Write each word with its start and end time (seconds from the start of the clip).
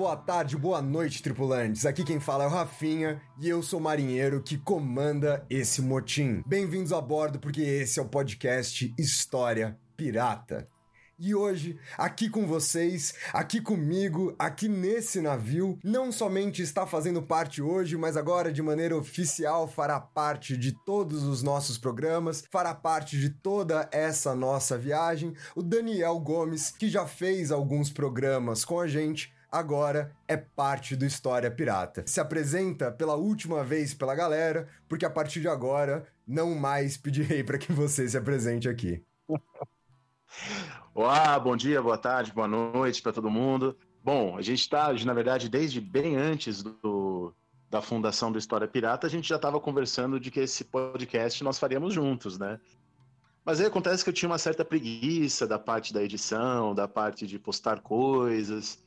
boa 0.00 0.16
tarde, 0.16 0.56
boa 0.56 0.80
noite, 0.80 1.22
tripulantes. 1.22 1.84
Aqui 1.84 2.02
quem 2.02 2.18
fala 2.18 2.44
é 2.44 2.46
o 2.46 2.50
Rafinha 2.50 3.20
e 3.38 3.46
eu 3.46 3.62
sou 3.62 3.78
o 3.78 3.82
marinheiro 3.82 4.42
que 4.42 4.56
comanda 4.56 5.44
esse 5.50 5.82
motim. 5.82 6.42
Bem-vindos 6.46 6.90
a 6.90 7.02
bordo 7.02 7.38
porque 7.38 7.60
esse 7.60 8.00
é 8.00 8.02
o 8.02 8.08
podcast 8.08 8.94
História 8.98 9.78
Pirata. 9.98 10.66
E 11.18 11.34
hoje, 11.34 11.78
aqui 11.98 12.30
com 12.30 12.46
vocês, 12.46 13.12
aqui 13.30 13.60
comigo, 13.60 14.34
aqui 14.38 14.68
nesse 14.68 15.20
navio, 15.20 15.78
não 15.84 16.10
somente 16.10 16.62
está 16.62 16.86
fazendo 16.86 17.20
parte 17.20 17.60
hoje, 17.60 17.94
mas 17.98 18.16
agora 18.16 18.50
de 18.50 18.62
maneira 18.62 18.96
oficial 18.96 19.68
fará 19.68 20.00
parte 20.00 20.56
de 20.56 20.72
todos 20.86 21.24
os 21.24 21.42
nossos 21.42 21.76
programas, 21.76 22.42
fará 22.50 22.74
parte 22.74 23.20
de 23.20 23.28
toda 23.28 23.86
essa 23.92 24.34
nossa 24.34 24.78
viagem, 24.78 25.34
o 25.54 25.62
Daniel 25.62 26.18
Gomes, 26.18 26.70
que 26.70 26.88
já 26.88 27.06
fez 27.06 27.52
alguns 27.52 27.90
programas 27.90 28.64
com 28.64 28.80
a 28.80 28.88
gente, 28.88 29.30
agora 29.50 30.14
é 30.28 30.36
parte 30.36 30.94
do 30.94 31.04
História 31.04 31.50
Pirata. 31.50 32.04
Se 32.06 32.20
apresenta 32.20 32.92
pela 32.92 33.16
última 33.16 33.64
vez 33.64 33.92
pela 33.92 34.14
galera, 34.14 34.68
porque 34.88 35.04
a 35.04 35.10
partir 35.10 35.40
de 35.40 35.48
agora 35.48 36.06
não 36.26 36.54
mais 36.54 36.96
pedirei 36.96 37.42
para 37.42 37.58
que 37.58 37.72
você 37.72 38.08
se 38.08 38.16
apresente 38.16 38.68
aqui. 38.68 39.04
Olá, 40.94 41.38
bom 41.38 41.56
dia, 41.56 41.82
boa 41.82 41.98
tarde, 41.98 42.32
boa 42.32 42.46
noite 42.46 43.02
para 43.02 43.12
todo 43.12 43.30
mundo. 43.30 43.76
Bom, 44.02 44.36
a 44.36 44.42
gente 44.42 44.60
está, 44.60 44.92
na 44.92 45.12
verdade, 45.12 45.48
desde 45.48 45.80
bem 45.80 46.16
antes 46.16 46.62
do, 46.62 47.34
da 47.68 47.82
fundação 47.82 48.30
do 48.30 48.38
História 48.38 48.68
Pirata, 48.68 49.06
a 49.06 49.10
gente 49.10 49.28
já 49.28 49.36
estava 49.36 49.60
conversando 49.60 50.18
de 50.20 50.30
que 50.30 50.40
esse 50.40 50.64
podcast 50.64 51.42
nós 51.44 51.58
faríamos 51.58 51.92
juntos, 51.92 52.38
né? 52.38 52.58
Mas 53.44 53.60
aí 53.60 53.66
acontece 53.66 54.04
que 54.04 54.10
eu 54.10 54.14
tinha 54.14 54.28
uma 54.28 54.38
certa 54.38 54.64
preguiça 54.64 55.46
da 55.46 55.58
parte 55.58 55.92
da 55.92 56.02
edição, 56.02 56.74
da 56.74 56.86
parte 56.86 57.26
de 57.26 57.38
postar 57.38 57.80
coisas, 57.80 58.78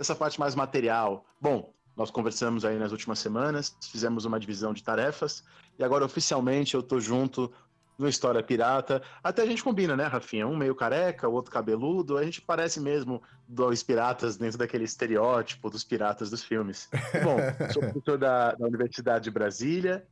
dessa 0.00 0.16
parte 0.16 0.40
mais 0.40 0.54
material. 0.54 1.26
Bom, 1.38 1.74
nós 1.94 2.10
conversamos 2.10 2.64
aí 2.64 2.78
nas 2.78 2.90
últimas 2.90 3.18
semanas, 3.18 3.76
fizemos 3.92 4.24
uma 4.24 4.40
divisão 4.40 4.72
de 4.72 4.82
tarefas, 4.82 5.44
e 5.78 5.84
agora 5.84 6.06
oficialmente 6.06 6.74
eu 6.74 6.82
tô 6.82 6.98
junto 6.98 7.52
no 7.98 8.08
História 8.08 8.42
Pirata. 8.42 9.02
Até 9.22 9.42
a 9.42 9.46
gente 9.46 9.62
combina, 9.62 9.94
né, 9.94 10.06
Rafinha? 10.06 10.46
Um 10.46 10.56
meio 10.56 10.74
careca, 10.74 11.28
o 11.28 11.34
outro 11.34 11.52
cabeludo. 11.52 12.16
A 12.16 12.24
gente 12.24 12.40
parece 12.40 12.80
mesmo 12.80 13.22
dois 13.46 13.82
piratas 13.82 14.38
dentro 14.38 14.56
daquele 14.56 14.84
estereótipo 14.84 15.68
dos 15.68 15.84
piratas 15.84 16.30
dos 16.30 16.42
filmes. 16.42 16.88
Bom, 17.22 17.36
sou 17.70 17.82
professor 17.82 18.16
da, 18.16 18.52
da 18.52 18.66
Universidade 18.66 19.24
de 19.24 19.30
Brasília, 19.30 20.06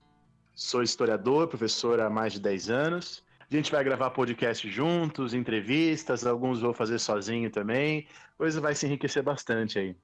sou 0.55 0.83
historiador, 0.83 1.49
professor 1.49 1.99
há 1.99 2.11
mais 2.11 2.35
de 2.35 2.41
10 2.41 2.69
anos. 2.69 3.25
A 3.51 3.55
gente 3.57 3.73
vai 3.73 3.83
gravar 3.83 4.11
podcast 4.11 4.69
juntos, 4.71 5.33
entrevistas, 5.33 6.27
alguns 6.27 6.61
vou 6.61 6.75
fazer 6.75 6.99
sozinho 6.99 7.51
também. 7.51 8.07
Coisa 8.37 8.61
vai 8.61 8.75
se 8.75 8.87
enriquecer 8.87 9.23
bastante 9.23 9.79
aí. 9.79 9.97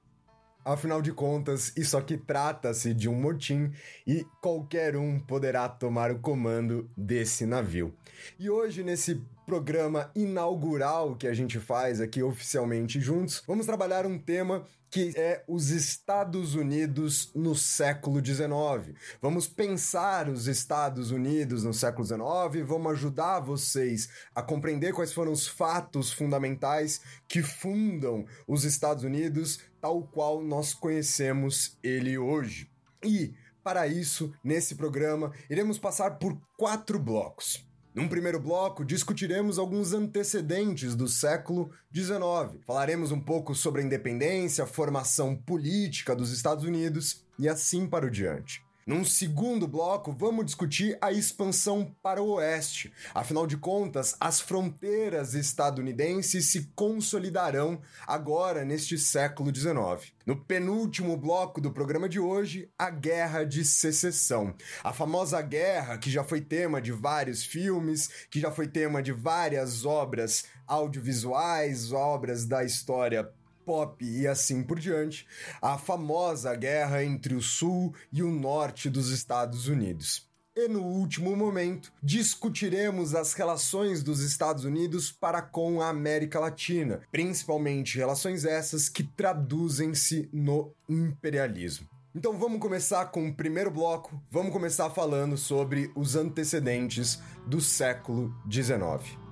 Afinal 0.65 0.99
de 0.99 1.11
contas, 1.11 1.71
isso 1.77 1.95
aqui 1.95 2.17
trata-se 2.17 2.91
de 2.91 3.07
um 3.07 3.13
motim 3.13 3.71
e 4.07 4.25
qualquer 4.41 4.95
um 4.95 5.19
poderá 5.19 5.69
tomar 5.69 6.09
o 6.09 6.17
comando 6.17 6.89
desse 6.97 7.45
navio. 7.45 7.93
E 8.39 8.49
hoje, 8.49 8.83
nesse 8.83 9.23
programa 9.45 10.11
inaugural 10.15 11.15
que 11.15 11.27
a 11.27 11.33
gente 11.33 11.59
faz 11.59 12.01
aqui 12.01 12.23
oficialmente 12.23 12.99
juntos, 12.99 13.43
vamos 13.47 13.65
trabalhar 13.65 14.05
um 14.05 14.17
tema 14.17 14.65
que 14.89 15.13
é 15.17 15.43
os 15.47 15.69
Estados 15.69 16.55
Unidos 16.55 17.29
no 17.35 17.53
século 17.53 18.25
XIX. 18.25 18.97
Vamos 19.21 19.47
pensar 19.47 20.29
os 20.29 20.47
Estados 20.47 21.11
Unidos 21.11 21.63
no 21.63 21.73
século 21.73 22.05
XIX, 22.05 22.65
vamos 22.65 22.93
ajudar 22.93 23.41
vocês 23.41 24.09
a 24.33 24.41
compreender 24.41 24.93
quais 24.93 25.11
foram 25.11 25.31
os 25.31 25.47
fatos 25.47 26.11
fundamentais 26.11 27.01
que 27.27 27.43
fundam 27.43 28.25
os 28.47 28.63
Estados 28.63 29.03
Unidos 29.03 29.59
tal 29.81 30.01
qual 30.01 30.41
nós 30.41 30.73
conhecemos 30.73 31.77
ele 31.83 32.17
hoje. 32.17 32.69
E 33.03 33.33
para 33.63 33.87
isso, 33.87 34.33
nesse 34.43 34.75
programa, 34.75 35.33
iremos 35.49 35.77
passar 35.77 36.19
por 36.19 36.39
quatro 36.57 36.97
blocos. 36.97 37.65
Num 37.95 38.09
primeiro 38.09 38.41
bloco, 38.41 38.83
discutiremos 38.83 39.57
alguns 39.57 39.93
antecedentes 39.93 40.95
do 40.95 41.07
século 41.07 41.71
XIX. 41.93 42.61
Falaremos 42.67 43.09
um 43.13 43.21
pouco 43.21 43.55
sobre 43.55 43.81
a 43.81 43.85
independência, 43.85 44.65
a 44.65 44.67
formação 44.67 45.33
política 45.33 46.13
dos 46.13 46.29
Estados 46.29 46.65
Unidos 46.65 47.23
e 47.39 47.47
assim 47.47 47.87
para 47.87 48.05
o 48.05 48.11
diante. 48.11 48.64
Num 48.87 49.03
segundo 49.03 49.67
bloco, 49.67 50.11
vamos 50.11 50.45
discutir 50.45 50.95
a 51.01 51.11
expansão 51.11 51.91
para 52.03 52.21
o 52.21 52.33
oeste. 52.33 52.93
Afinal 53.15 53.47
de 53.47 53.57
contas, 53.57 54.15
as 54.19 54.39
fronteiras 54.39 55.33
estadunidenses 55.33 56.51
se 56.51 56.69
consolidarão 56.75 57.81
agora 58.05 58.63
neste 58.63 58.95
século 58.99 59.51
XIX. 59.53 60.13
No 60.23 60.35
penúltimo 60.35 61.17
bloco 61.17 61.59
do 61.59 61.71
programa 61.71 62.07
de 62.07 62.19
hoje, 62.19 62.69
a 62.77 62.91
Guerra 62.91 63.43
de 63.43 63.65
Secessão. 63.65 64.53
A 64.83 64.93
famosa 64.93 65.41
guerra 65.41 65.97
que 65.97 66.11
já 66.11 66.23
foi 66.23 66.39
tema 66.39 66.79
de 66.79 66.91
vários 66.91 67.43
filmes, 67.43 68.27
que 68.29 68.39
já 68.39 68.51
foi 68.51 68.67
tema 68.67 69.01
de 69.01 69.11
várias 69.11 69.83
obras 69.83 70.45
audiovisuais, 70.67 71.91
obras 71.91 72.45
da 72.45 72.63
história 72.63 73.33
pop 73.65 74.05
e 74.05 74.27
assim 74.27 74.63
por 74.63 74.79
diante, 74.79 75.27
a 75.61 75.77
famosa 75.77 76.55
guerra 76.55 77.03
entre 77.03 77.33
o 77.33 77.41
sul 77.41 77.93
e 78.13 78.21
o 78.21 78.31
norte 78.31 78.89
dos 78.89 79.09
Estados 79.09 79.67
Unidos. 79.67 80.29
E 80.57 80.69
no 80.69 80.83
último 80.83 81.35
momento, 81.35 81.91
discutiremos 82.01 83.13
as 83.13 83.33
relações 83.33 84.01
dos 84.01 84.21
Estados 84.21 84.63
Unidos 84.63 85.11
para 85.11 85.41
com 85.41 85.81
a 85.81 85.89
América 85.89 86.39
Latina, 86.39 87.01
principalmente 87.11 87.97
relações 87.97 88.45
essas 88.45 88.87
que 88.87 89.03
traduzem-se 89.03 90.29
no 90.31 90.73
imperialismo. 90.87 91.89
Então 92.15 92.37
vamos 92.37 92.61
começar 92.61 93.07
com 93.07 93.27
o 93.27 93.33
primeiro 93.33 93.69
bloco, 93.69 94.17
vamos 94.31 94.53
começar 94.53 94.89
falando 94.89 95.35
sobre 95.35 95.91
os 95.93 96.15
antecedentes 96.15 97.21
do 97.45 97.59
século 97.59 98.33
XIX. 98.49 99.24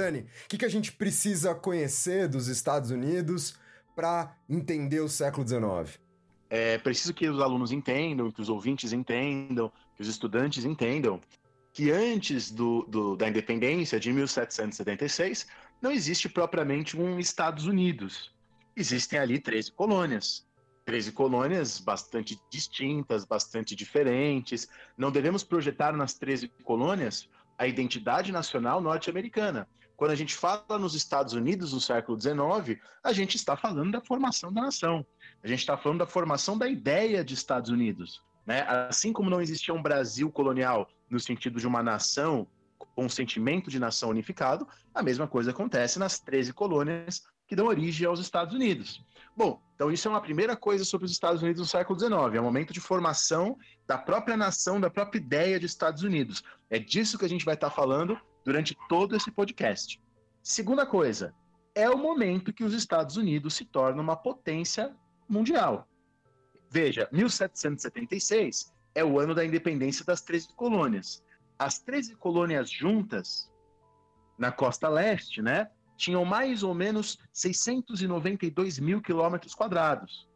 Dani, 0.00 0.20
o 0.20 0.48
que, 0.48 0.56
que 0.56 0.64
a 0.64 0.70
gente 0.70 0.92
precisa 0.92 1.54
conhecer 1.54 2.26
dos 2.26 2.48
Estados 2.48 2.90
Unidos 2.90 3.54
para 3.94 4.34
entender 4.48 5.00
o 5.00 5.08
século 5.08 5.46
XIX? 5.46 6.00
É 6.48 6.78
preciso 6.78 7.12
que 7.12 7.28
os 7.28 7.40
alunos 7.40 7.70
entendam, 7.70 8.30
que 8.30 8.40
os 8.40 8.48
ouvintes 8.48 8.92
entendam, 8.92 9.70
que 9.94 10.02
os 10.02 10.08
estudantes 10.08 10.64
entendam 10.64 11.20
que 11.72 11.90
antes 11.90 12.50
do, 12.50 12.82
do, 12.88 13.14
da 13.14 13.28
independência 13.28 14.00
de 14.00 14.12
1776 14.12 15.46
não 15.80 15.92
existe 15.92 16.28
propriamente 16.28 16.98
um 16.98 17.18
Estados 17.18 17.66
Unidos. 17.66 18.32
Existem 18.74 19.18
ali 19.18 19.38
13 19.38 19.72
colônias. 19.72 20.46
13 20.86 21.12
colônias 21.12 21.78
bastante 21.78 22.40
distintas, 22.50 23.24
bastante 23.24 23.76
diferentes. 23.76 24.66
Não 24.96 25.12
devemos 25.12 25.44
projetar 25.44 25.92
nas 25.92 26.14
13 26.14 26.48
colônias 26.64 27.28
a 27.56 27.66
identidade 27.66 28.32
nacional 28.32 28.80
norte-americana. 28.80 29.68
Quando 30.00 30.12
a 30.12 30.16
gente 30.16 30.34
fala 30.34 30.78
nos 30.78 30.94
Estados 30.94 31.34
Unidos 31.34 31.74
no 31.74 31.80
século 31.80 32.18
XIX, 32.18 32.80
a 33.04 33.12
gente 33.12 33.36
está 33.36 33.54
falando 33.54 33.92
da 33.92 34.00
formação 34.00 34.50
da 34.50 34.62
nação. 34.62 35.04
A 35.44 35.46
gente 35.46 35.58
está 35.58 35.76
falando 35.76 35.98
da 35.98 36.06
formação 36.06 36.56
da 36.56 36.66
ideia 36.66 37.22
de 37.22 37.34
Estados 37.34 37.68
Unidos. 37.68 38.22
Né? 38.46 38.62
Assim 38.62 39.12
como 39.12 39.28
não 39.28 39.42
existia 39.42 39.74
um 39.74 39.82
Brasil 39.82 40.32
colonial 40.32 40.88
no 41.10 41.20
sentido 41.20 41.60
de 41.60 41.66
uma 41.66 41.82
nação 41.82 42.46
com 42.78 43.04
um 43.04 43.08
sentimento 43.10 43.68
de 43.68 43.78
nação 43.78 44.08
unificado, 44.08 44.66
a 44.94 45.02
mesma 45.02 45.28
coisa 45.28 45.50
acontece 45.50 45.98
nas 45.98 46.18
13 46.18 46.54
colônias 46.54 47.22
que 47.46 47.54
dão 47.54 47.66
origem 47.66 48.06
aos 48.06 48.20
Estados 48.20 48.54
Unidos. 48.54 49.04
Bom, 49.36 49.60
então 49.74 49.92
isso 49.92 50.08
é 50.08 50.10
uma 50.10 50.22
primeira 50.22 50.56
coisa 50.56 50.82
sobre 50.82 51.04
os 51.04 51.12
Estados 51.12 51.42
Unidos 51.42 51.60
no 51.60 51.66
século 51.66 51.98
XIX, 51.98 52.36
é 52.36 52.40
o 52.40 52.44
momento 52.44 52.72
de 52.72 52.80
formação 52.80 53.54
da 53.86 53.98
própria 53.98 54.34
nação, 54.34 54.80
da 54.80 54.88
própria 54.88 55.18
ideia 55.18 55.60
de 55.60 55.66
Estados 55.66 56.02
Unidos. 56.02 56.42
É 56.70 56.78
disso 56.78 57.18
que 57.18 57.26
a 57.26 57.28
gente 57.28 57.44
vai 57.44 57.52
estar 57.52 57.68
falando 57.68 58.18
durante 58.44 58.76
todo 58.88 59.16
esse 59.16 59.30
podcast. 59.30 60.00
Segunda 60.42 60.86
coisa, 60.86 61.34
é 61.74 61.88
o 61.88 61.98
momento 61.98 62.52
que 62.52 62.64
os 62.64 62.74
Estados 62.74 63.16
Unidos 63.16 63.54
se 63.54 63.64
tornam 63.64 64.02
uma 64.02 64.16
potência 64.16 64.94
mundial. 65.28 65.86
veja, 66.68 67.08
1776 67.10 68.72
é 68.94 69.04
o 69.04 69.18
ano 69.18 69.34
da 69.34 69.44
independência 69.44 70.04
das 70.04 70.22
13 70.22 70.54
colônias. 70.54 71.22
As 71.58 71.78
13 71.78 72.14
colônias 72.16 72.70
juntas, 72.70 73.50
na 74.38 74.50
costa 74.52 74.88
leste, 74.88 75.42
né, 75.42 75.68
tinham 75.96 76.24
mais 76.24 76.62
ou 76.62 76.72
menos 76.74 77.18
692 77.32 78.78
mil 78.78 79.02
quilômetros 79.02 79.54
quadrados. 79.54 80.28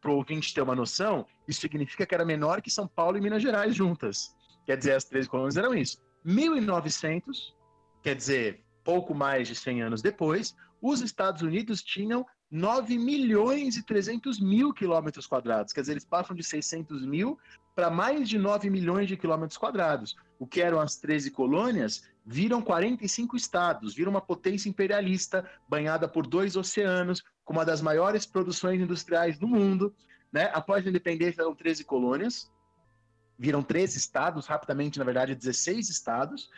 Para 0.00 0.10
o 0.10 0.16
ouvinte 0.16 0.52
ter 0.52 0.60
uma 0.60 0.74
noção, 0.74 1.26
isso 1.46 1.60
significa 1.60 2.04
que 2.04 2.14
era 2.14 2.24
menor 2.24 2.60
que 2.60 2.70
São 2.70 2.88
Paulo 2.88 3.16
e 3.16 3.20
Minas 3.20 3.42
Gerais 3.42 3.74
juntas. 3.74 4.34
Quer 4.66 4.76
dizer, 4.76 4.94
as 4.94 5.04
13 5.04 5.28
colônias 5.28 5.56
eram 5.56 5.74
isso. 5.74 6.02
1900, 6.24 7.54
quer 8.02 8.14
dizer, 8.14 8.60
pouco 8.84 9.14
mais 9.14 9.48
de 9.48 9.54
100 9.54 9.82
anos 9.82 10.02
depois, 10.02 10.54
os 10.80 11.00
Estados 11.00 11.42
Unidos 11.42 11.82
tinham 11.82 12.26
9 12.50 12.98
milhões 12.98 13.78
e 13.78 13.82
300 13.82 14.38
mil 14.38 14.74
quilômetros 14.74 15.26
quadrados. 15.26 15.72
Quer 15.72 15.80
dizer, 15.80 15.94
eles 15.94 16.04
passam 16.04 16.36
de 16.36 16.42
600 16.42 17.06
mil 17.06 17.38
para 17.74 17.88
mais 17.88 18.28
de 18.28 18.38
9 18.38 18.68
milhões 18.68 19.08
de 19.08 19.16
quilômetros 19.16 19.56
quadrados. 19.56 20.14
O 20.38 20.46
que 20.46 20.60
eram 20.60 20.78
as 20.78 20.96
13 20.96 21.30
colônias 21.30 22.04
viram 22.26 22.60
45 22.60 23.36
estados, 23.36 23.94
viram 23.94 24.10
uma 24.10 24.20
potência 24.20 24.68
imperialista 24.68 25.48
banhada 25.66 26.06
por 26.06 26.26
dois 26.26 26.54
oceanos, 26.54 27.24
com 27.42 27.54
uma 27.54 27.64
das 27.64 27.80
maiores 27.80 28.26
produções 28.26 28.78
industriais 28.78 29.38
do 29.38 29.48
mundo. 29.48 29.94
Né? 30.30 30.50
Após 30.52 30.86
a 30.86 30.90
independência, 30.90 31.40
eram 31.40 31.54
13 31.54 31.84
colônias, 31.84 32.51
viram 33.38 33.62
13 33.62 33.98
estados, 33.98 34.46
rapidamente, 34.46 34.98
na 34.98 35.04
verdade, 35.04 35.34
16 35.34 35.88
estados. 35.88 36.50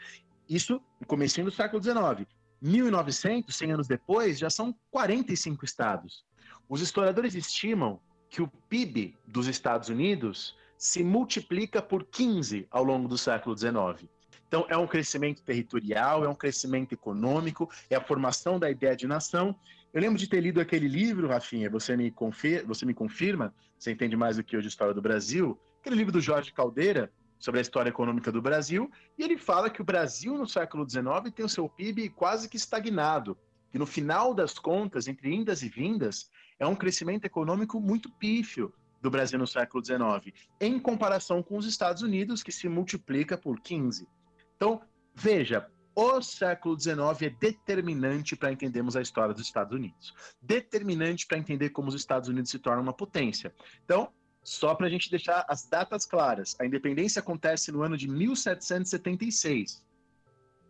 Isso 0.49 0.81
no 1.01 1.07
começo 1.07 1.43
do 1.43 1.51
século 1.51 1.83
XIX. 1.83 2.29
1900, 2.61 3.55
100 3.55 3.73
anos 3.73 3.87
depois, 3.87 4.39
já 4.39 4.49
são 4.49 4.75
45 4.91 5.65
estados. 5.65 6.25
Os 6.69 6.81
historiadores 6.81 7.35
estimam 7.35 8.01
que 8.31 8.43
o 8.43 8.49
PIB 8.69 9.17
dos 9.27 9.47
Estados 9.47 9.89
Unidos 9.89 10.57
se 10.77 11.05
multiplica 11.05 11.81
por 11.81 12.05
15 12.05 12.67
ao 12.71 12.83
longo 12.83 13.07
do 13.07 13.17
século 13.17 13.57
XIX. 13.57 14.09
Então, 14.47 14.67
é 14.69 14.77
um 14.77 14.87
crescimento 14.87 15.43
territorial, 15.43 16.25
é 16.25 16.29
um 16.29 16.35
crescimento 16.35 16.93
econômico, 16.93 17.71
é 17.91 17.97
a 17.97 18.01
formação 18.01 18.59
da 18.59 18.71
ideia 18.71 18.97
de 18.97 19.07
nação. 19.07 19.55
Eu 19.93 20.01
lembro 20.01 20.19
de 20.19 20.29
ter 20.29 20.41
lido 20.41 20.61
aquele 20.61 20.89
livro, 20.89 21.29
Rafinha, 21.29 21.71
você 21.71 21.97
me, 21.97 22.11
confir, 22.11 22.65
você 22.65 22.85
me 22.85 22.95
confirma, 22.95 23.55
você 23.79 23.93
entende 23.93 24.17
mais 24.17 24.37
do 24.37 24.45
que 24.45 24.57
eu 24.57 24.61
de 24.61 24.69
história 24.69 24.95
do 24.95 25.03
Brasil, 25.03 25.59
aquele 25.85 25.97
livro 25.97 26.13
do 26.13 26.21
Jorge 26.21 26.51
Caldeira, 26.51 27.13
sobre 27.39 27.61
a 27.61 27.63
história 27.63 27.91
econômica 27.91 28.33
do 28.33 28.41
Brasil, 28.41 28.91
e 29.19 29.23
ele 29.23 29.37
fala 29.37 29.69
que 29.69 29.83
o 29.83 29.85
Brasil 29.85 30.39
no 30.39 30.49
século 30.49 30.89
XIX 30.89 31.05
tem 31.35 31.45
o 31.45 31.49
seu 31.49 31.69
PIB 31.69 32.09
quase 32.09 32.49
que 32.49 32.57
estagnado, 32.57 33.37
que 33.71 33.79
no 33.79 33.85
final 33.85 34.33
das 34.33 34.59
contas, 34.59 35.07
entre 35.09 35.35
indas 35.35 35.63
e 35.63 35.69
vindas, 35.69 36.31
é 36.59 36.67
um 36.67 36.75
crescimento 36.75 37.27
econômico 37.27 37.79
muito 37.79 38.11
pífio 38.13 38.73
do 39.03 39.11
Brasil 39.11 39.39
no 39.39 39.47
século 39.47 39.85
XIX, 39.85 40.35
em 40.59 40.79
comparação 40.79 41.43
com 41.43 41.59
os 41.59 41.67
Estados 41.67 42.01
Unidos, 42.01 42.43
que 42.43 42.51
se 42.51 42.67
multiplica 42.67 43.37
por 43.37 43.61
15. 43.61 44.09
Então, 44.57 44.81
veja, 45.15 45.69
o 45.95 46.23
século 46.23 46.81
XIX 46.81 47.23
é 47.25 47.29
determinante 47.29 48.35
para 48.35 48.51
entendermos 48.51 48.97
a 48.97 49.03
história 49.03 49.35
dos 49.35 49.45
Estados 49.45 49.75
Unidos. 49.75 50.15
Determinante 50.41 51.27
para 51.27 51.37
entender 51.37 51.71
como 51.71 51.89
os 51.89 51.95
Estados 51.95 52.31
Unidos 52.31 52.51
se 52.51 52.59
tornam 52.59 52.83
uma 52.83 52.95
potência. 52.95 53.55
Então, 53.85 54.11
só 54.45 54.75
para 54.75 54.87
a 54.87 54.91
gente 54.91 55.11
deixar 55.11 55.47
as 55.49 55.67
datas 55.67 56.05
claras, 56.05 56.55
a 56.61 56.67
independência 56.67 57.21
acontece 57.21 57.73
no 57.73 57.83
ano 57.83 57.97
de 57.97 58.07
1776. 58.07 59.83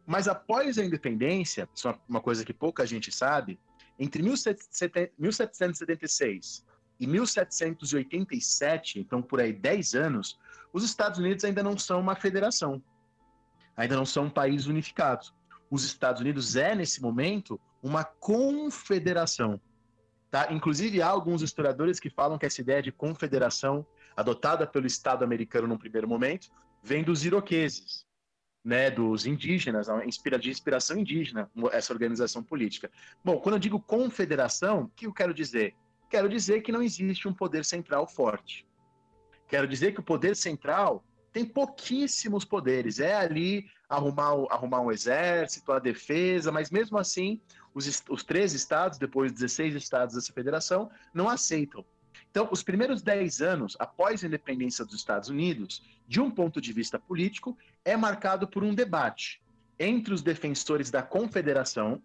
Mas 0.06 0.28
após 0.28 0.78
a 0.78 0.84
independência, 0.84 1.68
isso 1.74 1.88
é 1.88 1.98
uma 2.08 2.20
coisa 2.20 2.44
que 2.44 2.54
pouca 2.54 2.86
gente 2.86 3.10
sabe, 3.10 3.58
entre 3.98 4.22
1776 4.22 6.64
e 7.00 7.06
1787, 7.06 9.00
então 9.00 9.20
por 9.20 9.40
aí 9.40 9.52
10 9.52 9.94
anos, 9.94 10.38
os 10.72 10.84
Estados 10.84 11.18
Unidos 11.18 11.44
ainda 11.44 11.62
não 11.62 11.76
são 11.76 12.00
uma 12.00 12.14
federação, 12.14 12.80
ainda 13.76 13.96
não 13.96 14.06
são 14.06 14.26
um 14.26 14.30
país 14.30 14.66
unificado. 14.66 15.26
Os 15.70 15.84
Estados 15.84 16.20
Unidos 16.20 16.54
é, 16.54 16.74
nesse 16.74 17.00
momento, 17.02 17.58
uma 17.82 18.04
confederação. 18.04 19.60
Tá? 20.34 20.48
Inclusive, 20.50 21.00
há 21.00 21.06
alguns 21.06 21.42
historiadores 21.42 22.00
que 22.00 22.10
falam 22.10 22.36
que 22.36 22.44
essa 22.44 22.60
ideia 22.60 22.82
de 22.82 22.90
confederação, 22.90 23.86
adotada 24.16 24.66
pelo 24.66 24.84
Estado 24.84 25.22
americano 25.22 25.68
no 25.68 25.78
primeiro 25.78 26.08
momento, 26.08 26.50
vem 26.82 27.04
dos 27.04 27.24
iroqueses, 27.24 28.04
né, 28.64 28.90
dos 28.90 29.26
indígenas, 29.26 29.86
de 30.40 30.50
inspiração 30.50 30.98
indígena, 30.98 31.48
essa 31.70 31.92
organização 31.92 32.42
política. 32.42 32.90
Bom, 33.24 33.38
quando 33.38 33.54
eu 33.54 33.58
digo 33.60 33.78
confederação, 33.78 34.86
o 34.86 34.88
que 34.88 35.06
eu 35.06 35.12
quero 35.12 35.32
dizer? 35.32 35.72
Quero 36.10 36.28
dizer 36.28 36.62
que 36.62 36.72
não 36.72 36.82
existe 36.82 37.28
um 37.28 37.32
poder 37.32 37.64
central 37.64 38.04
forte. 38.04 38.66
Quero 39.46 39.68
dizer 39.68 39.94
que 39.94 40.00
o 40.00 40.02
poder 40.02 40.34
central 40.34 41.04
tem 41.32 41.44
pouquíssimos 41.44 42.44
poderes. 42.44 42.98
É 42.98 43.14
ali 43.14 43.66
arrumar, 43.88 44.32
arrumar 44.50 44.80
um 44.80 44.90
exército, 44.90 45.70
a 45.70 45.78
defesa, 45.78 46.50
mas 46.50 46.72
mesmo 46.72 46.98
assim 46.98 47.40
os, 47.74 48.02
os 48.08 48.22
três 48.22 48.52
estados, 48.52 48.98
depois 48.98 49.32
16 49.32 49.74
estados 49.74 50.14
dessa 50.14 50.32
federação, 50.32 50.90
não 51.12 51.28
aceitam. 51.28 51.84
Então, 52.30 52.48
os 52.50 52.62
primeiros 52.62 53.02
10 53.02 53.42
anos 53.42 53.76
após 53.78 54.22
a 54.22 54.26
independência 54.26 54.84
dos 54.84 54.94
Estados 54.94 55.28
Unidos, 55.28 55.82
de 56.06 56.20
um 56.20 56.30
ponto 56.30 56.60
de 56.60 56.72
vista 56.72 56.98
político, 56.98 57.56
é 57.84 57.96
marcado 57.96 58.46
por 58.46 58.62
um 58.62 58.74
debate 58.74 59.42
entre 59.78 60.14
os 60.14 60.22
defensores 60.22 60.90
da 60.90 61.02
confederação, 61.02 62.00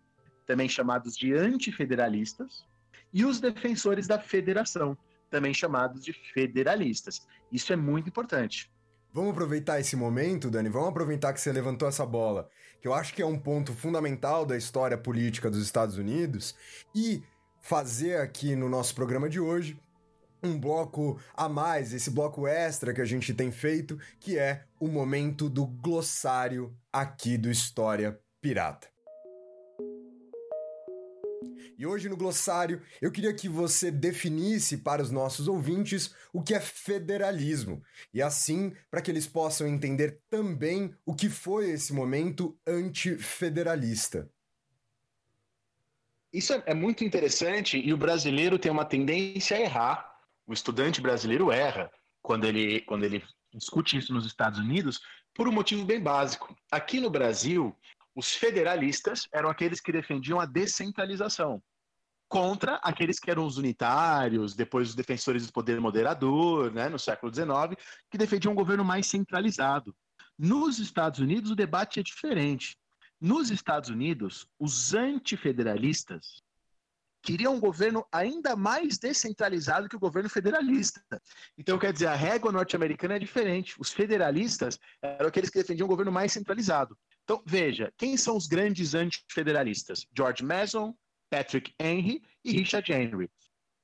também 0.46 0.68
chamados 0.68 1.16
de 1.16 1.34
antifederalistas, 1.34 2.66
e 3.14 3.26
os 3.26 3.40
defensores 3.40 4.08
da 4.08 4.20
federação, 4.20 4.98
também 5.30 5.54
chamados 5.54 6.04
de 6.04 6.14
federalistas. 6.14 7.28
Isso 7.52 7.72
é 7.72 7.76
muito 7.76 8.10
importante. 8.10 8.72
Vamos 9.12 9.32
aproveitar 9.32 9.80
esse 9.80 9.96
momento, 9.96 10.52
Dani, 10.52 10.70
vamos 10.70 10.90
aproveitar 10.90 11.34
que 11.34 11.42
você 11.42 11.52
levantou 11.52 11.88
essa 11.88 12.06
bola, 12.06 12.48
que 12.80 12.88
eu 12.88 12.94
acho 12.94 13.14
que 13.14 13.22
é 13.22 13.26
um 13.26 13.40
ponto 13.40 13.74
fundamental 13.74 14.46
da 14.46 14.56
história 14.56 14.98
política 14.98 15.50
dos 15.50 15.64
Estados 15.64 15.98
Unidos, 15.98 16.56
e 16.94 17.24
fazer 17.60 18.18
aqui 18.18 18.56
no 18.56 18.70
nosso 18.70 18.94
programa 18.94 19.28
de 19.28 19.40
hoje 19.40 19.80
um 20.44 20.60
bloco 20.60 21.20
a 21.36 21.50
mais, 21.50 21.92
esse 21.92 22.12
bloco 22.12 22.48
extra 22.48 22.94
que 22.94 23.02
a 23.02 23.06
gente 23.06 23.34
tem 23.34 23.52
feito, 23.52 24.00
que 24.20 24.38
é 24.38 24.64
o 24.80 24.88
momento 24.88 25.50
do 25.50 25.66
glossário 25.66 26.74
aqui 26.94 27.38
do 27.38 27.50
História 27.50 28.18
Pirata. 28.40 28.88
E 31.80 31.86
hoje 31.86 32.10
no 32.10 32.18
glossário 32.18 32.82
eu 33.02 33.10
queria 33.10 33.34
que 33.34 33.48
você 33.48 33.90
definisse 33.90 34.80
para 34.80 35.02
os 35.02 35.10
nossos 35.10 35.48
ouvintes 35.48 36.14
o 36.34 36.44
que 36.44 36.54
é 36.54 36.60
federalismo, 36.60 37.82
e 38.14 38.22
assim 38.22 38.76
para 38.92 39.02
que 39.02 39.10
eles 39.10 39.26
possam 39.26 39.66
entender 39.66 40.20
também 40.30 40.94
o 41.06 41.16
que 41.16 41.30
foi 41.30 41.70
esse 41.70 41.94
momento 41.94 42.60
antifederalista. 42.68 44.30
Isso 46.34 46.52
é, 46.52 46.64
é 46.66 46.74
muito 46.74 47.06
interessante 47.06 47.80
e 47.80 47.94
o 47.94 47.98
brasileiro 47.98 48.60
tem 48.60 48.70
uma 48.70 48.84
tendência 48.84 49.56
a 49.56 49.62
errar. 49.62 50.20
O 50.46 50.52
estudante 50.52 51.00
brasileiro 51.00 51.50
erra 51.50 51.90
quando 52.22 52.44
ele, 52.44 52.82
quando 52.82 53.06
ele 53.06 53.24
discute 53.54 53.98
isso 53.98 54.14
nos 54.14 54.26
Estados 54.26 54.60
Unidos 54.60 55.00
por 55.34 55.48
um 55.48 55.52
motivo 55.54 55.86
bem 55.86 56.02
básico. 56.02 56.54
Aqui 56.70 57.00
no 57.00 57.10
Brasil, 57.10 57.74
os 58.16 58.34
federalistas 58.34 59.28
eram 59.32 59.50
aqueles 59.50 59.80
que 59.80 59.92
defendiam 59.92 60.40
a 60.40 60.46
descentralização 60.46 61.62
contra 62.30 62.76
aqueles 62.84 63.20
que 63.20 63.32
eram 63.32 63.46
os 63.46 63.58
unitários, 63.58 64.56
depois 64.56 64.90
os 64.90 64.96
defensores 64.96 65.48
do 65.48 65.52
poder 65.52 65.82
moderador, 65.82 66.72
né, 66.72 66.88
no 66.88 67.00
século 67.00 67.34
XIX, 67.34 67.76
que 68.10 68.20
defendiam 68.20 68.52
um 68.52 68.56
governo 68.56 68.86
mais 68.86 69.08
centralizado. 69.08 69.96
Nos 70.38 70.78
Estados 70.78 71.20
Unidos, 71.20 71.50
o 71.50 71.56
debate 71.56 72.00
é 72.00 72.04
diferente. 72.04 72.78
Nos 73.20 73.50
Estados 73.50 73.90
Unidos, 73.90 74.48
os 74.60 74.94
antifederalistas 74.94 76.42
queriam 77.22 77.56
um 77.56 77.60
governo 77.60 78.06
ainda 78.12 78.56
mais 78.56 78.98
descentralizado 78.98 79.90
que 79.90 79.96
o 79.96 80.00
governo 80.00 80.30
federalista. 80.30 81.04
Então, 81.58 81.78
quer 81.78 81.92
dizer, 81.92 82.08
a 82.08 82.16
régua 82.16 82.52
norte-americana 82.52 83.16
é 83.16 83.20
diferente. 83.20 83.76
Os 83.80 83.92
federalistas 83.92 84.80
eram 85.02 85.28
aqueles 85.28 85.50
que 85.50 85.60
defendiam 85.60 85.86
um 85.86 85.90
governo 85.90 86.12
mais 86.12 86.32
centralizado. 86.32 86.98
Então, 87.30 87.44
veja, 87.46 87.94
quem 87.96 88.18
são 88.18 88.36
os 88.36 88.48
grandes 88.48 88.96
antifederalistas? 88.96 90.08
George 90.18 90.44
Mason, 90.44 90.96
Patrick 91.30 91.76
Henry 91.80 92.24
e 92.44 92.52
Richard 92.54 92.92
Henry. 92.92 93.30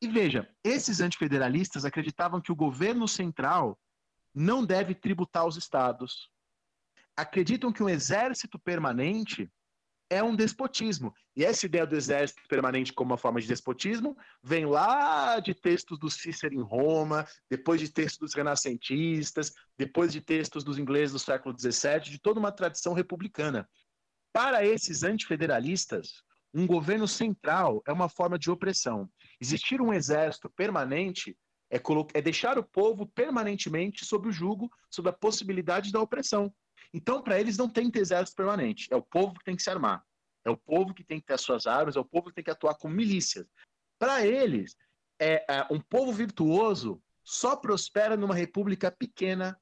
E 0.01 0.07
veja, 0.07 0.49
esses 0.63 0.99
antifederalistas 0.99 1.85
acreditavam 1.85 2.41
que 2.41 2.51
o 2.51 2.55
governo 2.55 3.07
central 3.07 3.79
não 4.33 4.65
deve 4.65 4.95
tributar 4.95 5.43
aos 5.43 5.57
estados. 5.57 6.27
Acreditam 7.15 7.71
que 7.71 7.83
um 7.83 7.87
exército 7.87 8.57
permanente 8.57 9.47
é 10.09 10.24
um 10.24 10.35
despotismo. 10.35 11.13
E 11.35 11.43
essa 11.43 11.65
ideia 11.65 11.85
do 11.85 11.95
exército 11.95 12.41
permanente 12.47 12.93
como 12.93 13.12
uma 13.12 13.17
forma 13.17 13.41
de 13.41 13.47
despotismo 13.47 14.15
vem 14.43 14.65
lá 14.65 15.39
de 15.39 15.53
textos 15.53 16.00
do 16.00 16.09
Cícero 16.09 16.53
em 16.53 16.62
Roma, 16.62 17.27
depois 17.50 17.81
de 17.81 17.89
textos 17.89 18.19
dos 18.19 18.33
renascentistas, 18.33 19.53
depois 19.77 20.12
de 20.13 20.21
textos 20.21 20.63
dos 20.63 20.77
ingleses 20.77 21.12
do 21.13 21.19
século 21.19 21.55
XVII, 21.57 22.12
de 22.12 22.19
toda 22.19 22.39
uma 22.39 22.51
tradição 22.51 22.93
republicana. 22.93 23.67
Para 24.31 24.65
esses 24.65 25.03
antifederalistas, 25.03 26.24
um 26.53 26.65
governo 26.65 27.07
central 27.07 27.81
é 27.85 27.91
uma 27.91 28.07
forma 28.07 28.39
de 28.39 28.50
opressão. 28.50 29.09
Existir 29.41 29.81
um 29.81 29.93
exército 29.93 30.50
permanente 30.50 31.38
é, 31.69 31.81
é 32.13 32.21
deixar 32.21 32.57
o 32.57 32.63
povo 32.63 33.05
permanentemente 33.07 34.05
sob 34.05 34.29
o 34.29 34.31
jugo, 34.31 34.69
sob 34.89 35.09
a 35.09 35.13
possibilidade 35.13 35.91
da 35.91 36.00
opressão. 36.00 36.53
Então, 36.95 37.21
para 37.21 37.37
eles, 37.37 37.57
não 37.57 37.67
tem 37.67 37.91
ter 37.91 37.99
exército 37.99 38.37
permanente. 38.37 38.87
É 38.89 38.95
o 38.95 39.01
povo 39.01 39.33
que 39.37 39.43
tem 39.43 39.53
que 39.53 39.61
se 39.61 39.69
armar. 39.69 40.01
É 40.45 40.49
o 40.49 40.55
povo 40.55 40.93
que 40.93 41.03
tem 41.03 41.19
que 41.19 41.25
ter 41.25 41.33
as 41.33 41.41
suas 41.41 41.67
armas, 41.67 41.97
é 41.97 41.99
o 41.99 42.05
povo 42.05 42.29
que 42.29 42.35
tem 42.35 42.43
que 42.43 42.49
atuar 42.49 42.75
como 42.75 42.95
milícias. 42.95 43.45
Para 43.99 44.25
eles, 44.25 44.77
é, 45.19 45.43
é, 45.53 45.67
um 45.69 45.81
povo 45.81 46.13
virtuoso 46.13 47.03
só 47.21 47.57
prospera 47.57 48.15
numa 48.15 48.33
república 48.33 48.89
pequena, 48.89 49.59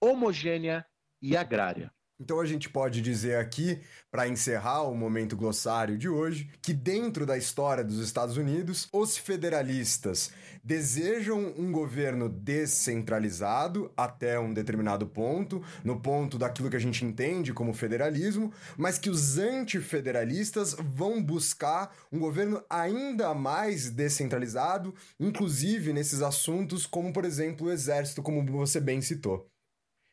homogênea 0.00 0.86
e 1.20 1.36
agrária. 1.36 1.92
Então 2.20 2.38
a 2.38 2.44
gente 2.44 2.68
pode 2.68 3.00
dizer 3.00 3.36
aqui, 3.36 3.80
para 4.10 4.28
encerrar 4.28 4.82
o 4.82 4.94
momento 4.94 5.34
glossário 5.34 5.96
de 5.96 6.06
hoje, 6.06 6.50
que 6.60 6.74
dentro 6.74 7.24
da 7.24 7.38
história 7.38 7.82
dos 7.82 7.98
Estados 7.98 8.36
Unidos, 8.36 8.86
os 8.92 9.16
federalistas 9.16 10.30
desejam 10.62 11.54
um 11.56 11.72
governo 11.72 12.28
descentralizado 12.28 13.90
até 13.96 14.38
um 14.38 14.52
determinado 14.52 15.06
ponto, 15.06 15.62
no 15.82 15.98
ponto 15.98 16.36
daquilo 16.36 16.68
que 16.68 16.76
a 16.76 16.80
gente 16.80 17.06
entende 17.06 17.54
como 17.54 17.72
federalismo, 17.72 18.52
mas 18.76 18.98
que 18.98 19.08
os 19.08 19.38
antifederalistas 19.38 20.76
vão 20.78 21.22
buscar 21.22 21.96
um 22.12 22.18
governo 22.18 22.62
ainda 22.68 23.32
mais 23.32 23.88
descentralizado, 23.88 24.94
inclusive 25.18 25.94
nesses 25.94 26.20
assuntos 26.20 26.84
como, 26.84 27.14
por 27.14 27.24
exemplo, 27.24 27.68
o 27.68 27.72
exército, 27.72 28.22
como 28.22 28.44
você 28.44 28.78
bem 28.78 29.00
citou. 29.00 29.50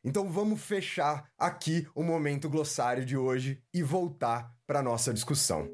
Então 0.04 0.30
vamos 0.30 0.62
fechar 0.62 1.30
aqui 1.38 1.88
o 1.94 2.04
momento 2.04 2.50
glossário 2.50 3.06
de 3.06 3.18
hoje 3.18 3.62
e 3.74 3.82
voltar 3.84 4.54
para 4.66 4.82
nossa 4.82 5.14
discussão. 5.14 5.70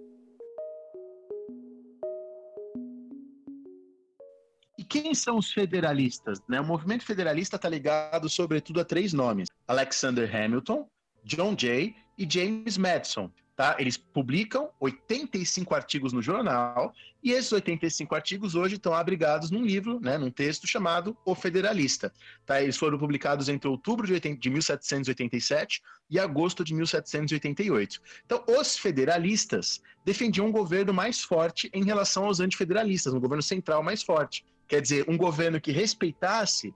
E 4.78 4.84
quem 4.84 5.14
são 5.14 5.38
os 5.38 5.52
federalistas? 5.52 6.40
Né? 6.48 6.60
O 6.60 6.66
movimento 6.66 7.06
federalista 7.06 7.58
está 7.58 7.70
ligado, 7.70 8.28
sobretudo, 8.30 8.82
a 8.82 8.86
três 8.86 9.14
nomes: 9.14 9.50
Alexander 9.68 10.34
Hamilton, 10.36 10.88
John 11.24 11.56
Jay 11.58 11.96
e 12.18 12.28
James 12.30 12.78
Madison. 12.78 13.32
Tá? 13.56 13.76
Eles 13.78 13.98
publicam 13.98 14.72
85 14.80 15.76
artigos 15.76 16.12
no 16.12 16.24
jornal 16.24 16.92
e 17.24 17.32
esses 17.32 17.52
85 17.52 18.16
artigos 18.16 18.56
hoje 18.56 18.76
estão 18.76 18.96
abrigados 18.96 19.52
num 19.52 19.64
livro, 19.64 20.00
né, 20.00 20.18
num 20.18 20.32
texto 20.32 20.66
chamado 20.66 21.16
O 21.24 21.36
Federalista. 21.36 22.12
Tá? 22.48 22.64
Eles 22.64 22.78
foram 22.78 22.98
publicados 22.98 23.50
entre 23.50 23.68
outubro 23.68 24.08
de, 24.08 24.14
80, 24.14 24.40
de 24.40 24.50
1787 24.50 25.84
e 26.10 26.20
agosto 26.20 26.64
de 26.64 26.74
1788. 26.74 28.02
Então, 28.26 28.44
os 28.48 28.76
federalistas 28.76 29.84
defendiam 30.04 30.48
um 30.48 30.52
governo 30.52 30.92
mais 30.92 31.22
forte 31.22 31.70
em 31.74 31.84
relação 31.84 32.26
aos 32.26 32.40
antifederalistas, 32.40 33.14
um 33.14 33.20
governo 33.20 33.44
central 33.44 33.84
mais 33.84 34.02
forte. 34.02 34.44
Quer 34.68 34.82
dizer, 34.82 35.06
um 35.08 35.16
governo 35.16 35.62
que 35.62 35.72
respeitasse 35.72 36.74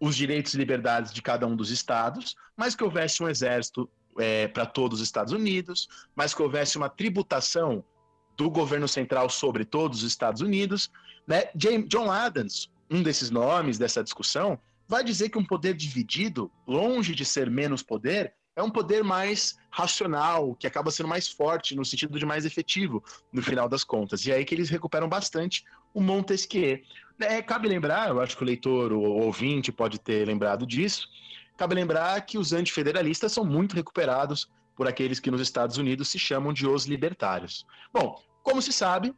os 0.00 0.16
direitos 0.16 0.54
e 0.54 0.58
liberdades 0.58 1.12
de 1.12 1.22
cada 1.22 1.46
um 1.46 1.56
dos 1.56 1.70
estados, 1.70 2.34
mas 2.56 2.74
que 2.74 2.84
houvesse 2.84 3.22
um 3.22 3.28
exército 3.28 3.88
é, 4.18 4.48
para 4.48 4.66
todos 4.66 5.00
os 5.00 5.06
Estados 5.06 5.32
Unidos, 5.32 5.88
mas 6.14 6.34
que 6.34 6.42
houvesse 6.42 6.76
uma 6.76 6.88
tributação 6.88 7.84
do 8.36 8.50
governo 8.50 8.86
central 8.86 9.30
sobre 9.30 9.64
todos 9.64 10.02
os 10.02 10.08
Estados 10.08 10.42
Unidos. 10.42 10.90
Né? 11.26 11.44
James, 11.56 11.88
John 11.88 12.10
Adams, 12.10 12.70
um 12.90 13.02
desses 13.02 13.30
nomes 13.30 13.78
dessa 13.78 14.04
discussão, 14.04 14.58
vai 14.86 15.02
dizer 15.02 15.30
que 15.30 15.38
um 15.38 15.44
poder 15.44 15.74
dividido, 15.74 16.50
longe 16.66 17.14
de 17.14 17.24
ser 17.24 17.50
menos 17.50 17.82
poder, 17.82 18.34
é 18.54 18.62
um 18.62 18.70
poder 18.70 19.04
mais 19.04 19.58
racional, 19.70 20.54
que 20.54 20.66
acaba 20.66 20.90
sendo 20.90 21.08
mais 21.08 21.28
forte, 21.28 21.76
no 21.76 21.84
sentido 21.84 22.18
de 22.18 22.24
mais 22.24 22.46
efetivo, 22.46 23.04
no 23.30 23.42
final 23.42 23.68
das 23.68 23.84
contas. 23.84 24.24
E 24.24 24.32
é 24.32 24.36
aí 24.36 24.44
que 24.44 24.54
eles 24.54 24.70
recuperam 24.70 25.08
bastante 25.08 25.64
o 25.92 26.00
Montesquieu. 26.00 26.80
É, 27.20 27.42
cabe 27.42 27.68
lembrar, 27.68 28.08
eu 28.08 28.20
acho 28.20 28.36
que 28.36 28.42
o 28.42 28.46
leitor, 28.46 28.92
o 28.92 29.02
ouvinte 29.02 29.70
pode 29.70 29.98
ter 29.98 30.26
lembrado 30.26 30.66
disso, 30.66 31.06
Cabe 31.56 31.74
lembrar 31.74 32.20
que 32.22 32.38
os 32.38 32.52
antifederalistas 32.52 33.32
são 33.32 33.44
muito 33.44 33.74
recuperados 33.74 34.48
por 34.74 34.86
aqueles 34.86 35.18
que 35.18 35.30
nos 35.30 35.40
Estados 35.40 35.78
Unidos 35.78 36.08
se 36.08 36.18
chamam 36.18 36.52
de 36.52 36.66
os 36.66 36.84
libertários. 36.84 37.66
Bom, 37.92 38.20
como 38.42 38.60
se 38.60 38.72
sabe, 38.72 39.14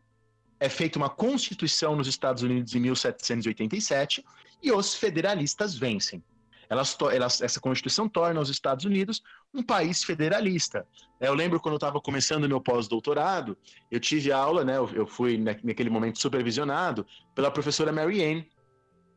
é 0.60 0.68
feita 0.68 0.98
uma 0.98 1.10
constituição 1.10 1.96
nos 1.96 2.06
Estados 2.06 2.42
Unidos 2.42 2.74
em 2.74 2.80
1787 2.80 4.24
e 4.62 4.72
os 4.72 4.94
federalistas 4.94 5.76
vencem. 5.76 6.22
Elas, 6.70 6.96
elas, 7.12 7.40
essa 7.40 7.60
Constituição 7.60 8.08
torna 8.08 8.40
os 8.40 8.50
Estados 8.50 8.84
Unidos 8.84 9.22
um 9.54 9.62
país 9.62 10.04
federalista. 10.04 10.86
Eu 11.18 11.34
lembro 11.34 11.58
quando 11.58 11.74
eu 11.74 11.78
estava 11.78 12.00
começando 12.00 12.48
meu 12.48 12.60
pós-doutorado, 12.60 13.56
eu 13.90 13.98
tive 13.98 14.30
aula, 14.30 14.64
né, 14.64 14.76
eu, 14.76 14.88
eu 14.92 15.06
fui 15.06 15.38
naquele 15.38 15.88
momento 15.88 16.20
supervisionado 16.20 17.06
pela 17.34 17.50
professora 17.50 17.90
Mary 17.90 18.22
Ann, 18.22 18.44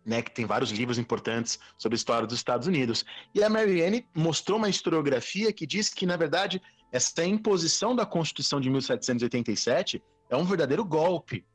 né, 0.06 0.22
que 0.22 0.32
tem 0.32 0.46
vários 0.46 0.72
livros 0.72 0.98
importantes 0.98 1.60
sobre 1.78 1.96
a 1.96 1.98
história 1.98 2.28
dos 2.28 2.38
Estados 2.38 2.68
Unidos. 2.68 3.06
E 3.34 3.44
a 3.44 3.50
Marianne 3.50 4.06
mostrou 4.16 4.58
uma 4.58 4.70
historiografia 4.70 5.54
que 5.54 5.68
diz 5.68 5.90
que, 5.90 6.06
na 6.06 6.18
verdade, 6.18 6.62
essa 6.92 7.24
imposição 7.24 7.96
da 7.96 8.06
Constituição 8.06 8.60
de 8.60 8.70
1787 8.70 10.02
é 10.30 10.36
um 10.36 10.44
verdadeiro 10.44 10.84
golpe, 10.84 11.46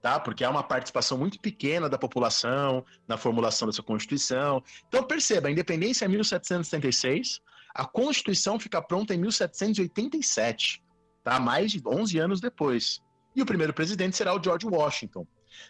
tá? 0.00 0.20
Porque 0.20 0.44
há 0.44 0.50
uma 0.50 0.62
participação 0.62 1.18
muito 1.18 1.38
pequena 1.40 1.88
da 1.88 1.98
população 1.98 2.84
na 3.08 3.16
formulação 3.16 3.66
dessa 3.66 3.82
Constituição. 3.82 4.62
Então, 4.88 5.02
perceba, 5.02 5.48
a 5.48 5.50
independência 5.50 6.04
é 6.04 6.08
1776, 6.08 7.40
a 7.74 7.84
Constituição 7.84 8.58
fica 8.58 8.80
pronta 8.80 9.14
em 9.14 9.18
1787, 9.18 10.82
tá? 11.22 11.38
Mais 11.38 11.72
de 11.72 11.82
11 11.86 12.18
anos 12.18 12.40
depois. 12.40 13.02
E 13.34 13.42
o 13.42 13.46
primeiro 13.46 13.74
presidente 13.74 14.16
será 14.16 14.34
o 14.34 14.42
George 14.42 14.66
Washington. 14.66 15.26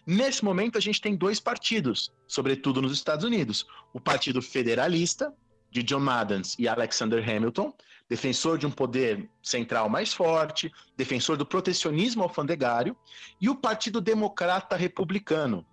Nesse 0.07 0.45
momento, 0.45 0.79
a 0.79 0.81
gente 0.81 1.01
tem 1.01 1.17
dois 1.17 1.41
partidos, 1.41 2.13
sobretudo 2.27 2.81
nos 2.81 2.93
Estados 2.93 3.25
Unidos: 3.25 3.67
o 3.93 4.01
Partido 4.01 4.41
Federalista, 4.41 5.33
de 5.71 5.83
John 5.83 6.09
Adams 6.09 6.57
e 6.59 6.69
Alexander 6.69 7.23
Hamilton, 7.23 7.73
defensor 8.09 8.57
de 8.57 8.67
um 8.67 8.71
poder 8.71 9.29
central 9.43 9.89
mais 9.89 10.13
forte, 10.13 10.73
defensor 10.97 11.37
do 11.37 11.45
protecionismo 11.45 12.23
alfandegário, 12.23 12.97
e 13.41 13.49
o 13.49 13.55
Partido 13.55 14.01
Democrata 14.01 14.77
Republicano. 14.77 15.67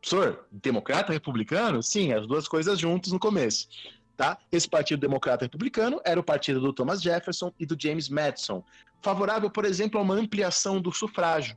Professor, 0.00 0.46
democrata 0.50 1.12
republicano? 1.12 1.80
Sim, 1.80 2.12
as 2.12 2.26
duas 2.26 2.48
coisas 2.48 2.78
juntas 2.78 3.12
no 3.12 3.20
começo. 3.20 3.68
Tá? 4.16 4.36
Esse 4.50 4.68
Partido 4.68 5.00
Democrata 5.00 5.44
Republicano 5.44 6.00
era 6.04 6.18
o 6.18 6.24
partido 6.24 6.60
do 6.60 6.72
Thomas 6.72 7.00
Jefferson 7.00 7.52
e 7.58 7.64
do 7.64 7.76
James 7.80 8.08
Madison, 8.08 8.64
favorável, 9.00 9.50
por 9.50 9.64
exemplo, 9.64 10.00
a 10.00 10.02
uma 10.02 10.14
ampliação 10.14 10.80
do 10.80 10.92
sufrágio 10.92 11.56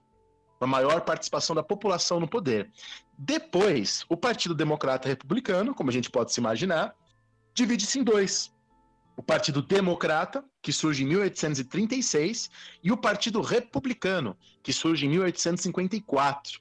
uma 0.59 0.67
maior 0.67 1.01
participação 1.01 1.55
da 1.55 1.63
população 1.63 2.19
no 2.19 2.27
poder. 2.27 2.69
Depois, 3.17 4.05
o 4.09 4.17
Partido 4.17 4.55
Democrata 4.55 5.07
Republicano, 5.07 5.73
como 5.73 5.89
a 5.89 5.93
gente 5.93 6.09
pode 6.09 6.33
se 6.33 6.39
imaginar, 6.39 6.93
divide-se 7.53 7.99
em 7.99 8.03
dois. 8.03 8.53
O 9.17 9.23
Partido 9.23 9.61
Democrata, 9.61 10.43
que 10.61 10.73
surge 10.73 11.03
em 11.03 11.07
1836, 11.07 12.49
e 12.83 12.91
o 12.91 12.97
Partido 12.97 13.41
Republicano, 13.41 14.37
que 14.61 14.73
surge 14.73 15.05
em 15.05 15.09
1854. 15.09 16.59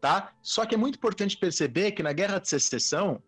Tá? 0.00 0.32
Só 0.40 0.64
que 0.64 0.76
é 0.76 0.78
muito 0.78 0.96
importante 0.96 1.36
perceber 1.36 1.92
que 1.92 2.02
na 2.02 2.12
Guerra 2.12 2.38
de 2.38 2.48
Secessão, 2.48 3.20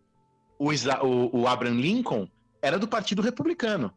o, 0.57 0.69
o, 0.69 1.41
o 1.41 1.47
Abraham 1.47 1.81
Lincoln 1.81 2.27
era 2.61 2.79
do 2.79 2.87
Partido 2.87 3.21
Republicano. 3.21 3.93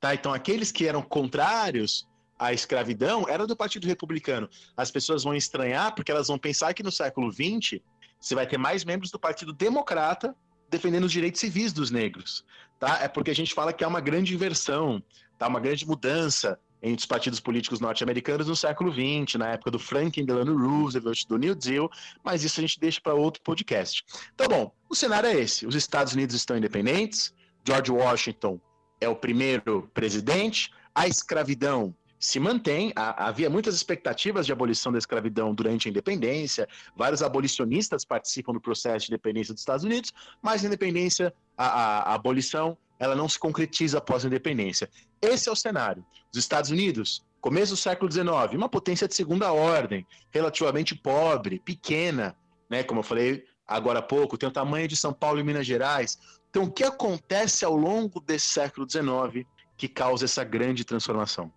Tá? 0.00 0.14
Então, 0.14 0.32
aqueles 0.32 0.72
que 0.72 0.86
eram 0.86 1.02
contrários 1.02 2.08
a 2.38 2.52
escravidão 2.52 3.26
era 3.28 3.46
do 3.46 3.56
Partido 3.56 3.86
Republicano. 3.86 4.48
As 4.76 4.90
pessoas 4.90 5.24
vão 5.24 5.34
estranhar 5.34 5.94
porque 5.94 6.10
elas 6.10 6.28
vão 6.28 6.38
pensar 6.38 6.74
que 6.74 6.82
no 6.82 6.92
século 6.92 7.32
XX 7.32 7.80
você 8.20 8.34
vai 8.34 8.46
ter 8.46 8.58
mais 8.58 8.84
membros 8.84 9.10
do 9.10 9.18
Partido 9.18 9.52
Democrata 9.52 10.34
defendendo 10.68 11.04
os 11.04 11.12
direitos 11.12 11.40
civis 11.40 11.72
dos 11.72 11.90
negros. 11.90 12.44
Tá? 12.78 12.98
É 13.02 13.08
porque 13.08 13.30
a 13.30 13.34
gente 13.34 13.54
fala 13.54 13.72
que 13.72 13.84
há 13.84 13.88
uma 13.88 14.00
grande 14.00 14.34
inversão, 14.34 15.02
tá? 15.38 15.46
uma 15.46 15.60
grande 15.60 15.86
mudança 15.86 16.58
entre 16.82 17.00
os 17.00 17.06
partidos 17.06 17.40
políticos 17.40 17.80
norte-americanos 17.80 18.48
no 18.48 18.54
século 18.54 18.92
XX, 18.92 19.36
na 19.38 19.52
época 19.52 19.70
do 19.70 19.78
Franklin 19.78 20.26
Delano 20.26 20.56
Roosevelt, 20.56 21.26
do 21.26 21.38
New 21.38 21.54
Deal, 21.54 21.90
mas 22.22 22.44
isso 22.44 22.60
a 22.60 22.62
gente 22.62 22.78
deixa 22.78 23.00
para 23.00 23.14
outro 23.14 23.42
podcast. 23.42 24.04
Então, 24.34 24.46
bom, 24.46 24.72
o 24.88 24.94
cenário 24.94 25.28
é 25.28 25.34
esse: 25.34 25.66
os 25.66 25.74
Estados 25.74 26.12
Unidos 26.12 26.36
estão 26.36 26.56
independentes, 26.56 27.32
George 27.66 27.90
Washington 27.90 28.60
é 29.00 29.08
o 29.08 29.16
primeiro 29.16 29.90
presidente, 29.94 30.70
a 30.94 31.06
escravidão 31.06 31.94
se 32.18 32.40
mantém. 32.40 32.92
havia 32.96 33.50
muitas 33.50 33.74
expectativas 33.74 34.46
de 34.46 34.52
abolição 34.52 34.92
da 34.92 34.98
escravidão 34.98 35.54
durante 35.54 35.88
a 35.88 35.90
independência, 35.90 36.68
vários 36.96 37.22
abolicionistas 37.22 38.04
participam 38.04 38.52
do 38.52 38.60
processo 38.60 39.06
de 39.06 39.12
independência 39.12 39.52
dos 39.52 39.60
Estados 39.60 39.84
Unidos, 39.84 40.12
mas 40.42 40.64
a 40.64 40.66
independência, 40.66 41.32
a, 41.56 41.66
a, 41.66 41.98
a 42.10 42.14
abolição, 42.14 42.76
ela 42.98 43.14
não 43.14 43.28
se 43.28 43.38
concretiza 43.38 43.98
após 43.98 44.24
a 44.24 44.28
independência. 44.28 44.88
Esse 45.20 45.48
é 45.48 45.52
o 45.52 45.56
cenário. 45.56 46.04
Os 46.32 46.38
Estados 46.38 46.70
Unidos, 46.70 47.24
começo 47.40 47.72
do 47.72 47.76
século 47.76 48.10
XIX, 48.10 48.54
uma 48.54 48.68
potência 48.68 49.06
de 49.06 49.14
segunda 49.14 49.52
ordem, 49.52 50.06
relativamente 50.30 50.94
pobre, 50.94 51.60
pequena, 51.60 52.36
né? 52.68 52.82
Como 52.82 53.00
eu 53.00 53.04
falei 53.04 53.44
agora 53.66 53.98
há 53.98 54.02
pouco, 54.02 54.38
tem 54.38 54.48
o 54.48 54.52
tamanho 54.52 54.88
de 54.88 54.96
São 54.96 55.12
Paulo 55.12 55.40
e 55.40 55.44
Minas 55.44 55.66
Gerais. 55.66 56.18
Então, 56.50 56.64
o 56.64 56.72
que 56.72 56.84
acontece 56.84 57.64
ao 57.64 57.76
longo 57.76 58.20
desse 58.20 58.48
século 58.48 58.88
XIX 58.88 59.46
que 59.76 59.88
causa 59.88 60.24
essa 60.24 60.42
grande 60.42 60.84
transformação? 60.84 61.52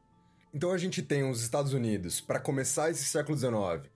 Então 0.53 0.71
a 0.71 0.77
gente 0.77 1.03
tem 1.03 1.29
os 1.29 1.41
Estados 1.43 1.73
Unidos, 1.73 2.19
para 2.19 2.39
começar 2.39 2.89
esse 2.89 3.03
século 3.05 3.37
XIX, 3.37 3.91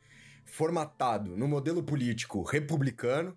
formatado 0.45 1.35
no 1.35 1.47
modelo 1.47 1.81
político 1.81 2.43
republicano, 2.43 3.35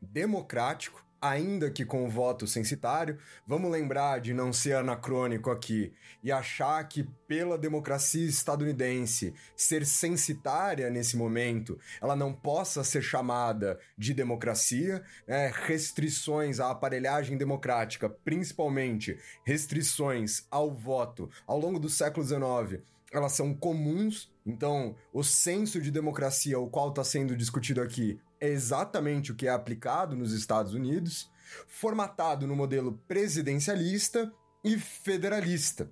democrático, 0.00 1.01
ainda 1.22 1.70
que 1.70 1.84
com 1.84 2.10
voto 2.10 2.48
censitário. 2.48 3.16
Vamos 3.46 3.70
lembrar 3.70 4.20
de 4.20 4.34
não 4.34 4.52
ser 4.52 4.74
anacrônico 4.74 5.50
aqui 5.50 5.92
e 6.22 6.32
achar 6.32 6.82
que, 6.88 7.04
pela 7.28 7.56
democracia 7.56 8.28
estadunidense 8.28 9.32
ser 9.56 9.86
censitária 9.86 10.90
nesse 10.90 11.16
momento, 11.16 11.78
ela 12.00 12.16
não 12.16 12.32
possa 12.32 12.82
ser 12.82 13.02
chamada 13.02 13.78
de 13.96 14.12
democracia. 14.12 15.02
Né? 15.26 15.52
Restrições 15.54 16.58
à 16.58 16.70
aparelhagem 16.70 17.38
democrática, 17.38 18.10
principalmente 18.10 19.16
restrições 19.44 20.44
ao 20.50 20.74
voto 20.74 21.30
ao 21.46 21.58
longo 21.58 21.78
do 21.78 21.88
século 21.88 22.26
XIX, 22.26 22.82
elas 23.12 23.32
são 23.32 23.54
comuns. 23.54 24.32
Então, 24.44 24.96
o 25.12 25.22
senso 25.22 25.80
de 25.80 25.90
democracia, 25.90 26.58
o 26.58 26.68
qual 26.68 26.88
está 26.88 27.04
sendo 27.04 27.36
discutido 27.36 27.80
aqui, 27.80 28.18
é 28.42 28.48
exatamente 28.48 29.30
o 29.30 29.36
que 29.36 29.46
é 29.46 29.50
aplicado 29.50 30.16
nos 30.16 30.32
Estados 30.32 30.74
Unidos, 30.74 31.30
formatado 31.68 32.44
no 32.44 32.56
modelo 32.56 33.00
presidencialista 33.06 34.32
e 34.64 34.76
federalista, 34.80 35.88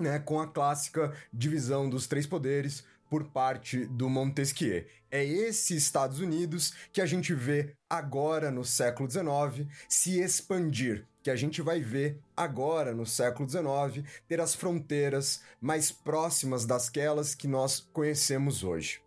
né, 0.00 0.18
com 0.18 0.40
a 0.40 0.48
clássica 0.48 1.14
divisão 1.32 1.88
dos 1.88 2.08
três 2.08 2.26
poderes 2.26 2.84
por 3.08 3.30
parte 3.30 3.86
do 3.86 4.08
Montesquieu. 4.08 4.84
É 5.12 5.24
esse 5.24 5.76
Estados 5.76 6.18
Unidos 6.18 6.74
que 6.92 7.00
a 7.00 7.06
gente 7.06 7.32
vê 7.34 7.76
agora 7.88 8.50
no 8.50 8.64
século 8.64 9.08
XIX 9.08 9.68
se 9.88 10.18
expandir, 10.18 11.06
que 11.22 11.30
a 11.30 11.36
gente 11.36 11.62
vai 11.62 11.80
ver 11.80 12.18
agora 12.36 12.92
no 12.92 13.06
século 13.06 13.48
XIX 13.48 14.04
ter 14.26 14.40
as 14.40 14.56
fronteiras 14.56 15.40
mais 15.60 15.92
próximas 15.92 16.66
dasquelas 16.66 17.32
que 17.32 17.46
nós 17.46 17.78
conhecemos 17.92 18.64
hoje. 18.64 19.00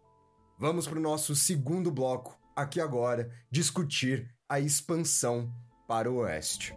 Vamos 0.57 0.87
para 0.87 0.97
o 0.97 1.01
nosso 1.01 1.35
segundo 1.35 1.91
bloco 1.91 2.44
aqui 2.55 2.79
agora 2.79 3.29
discutir 3.51 4.33
a 4.47 4.59
expansão 4.59 5.51
para 5.87 6.09
o 6.09 6.17
oeste. 6.17 6.73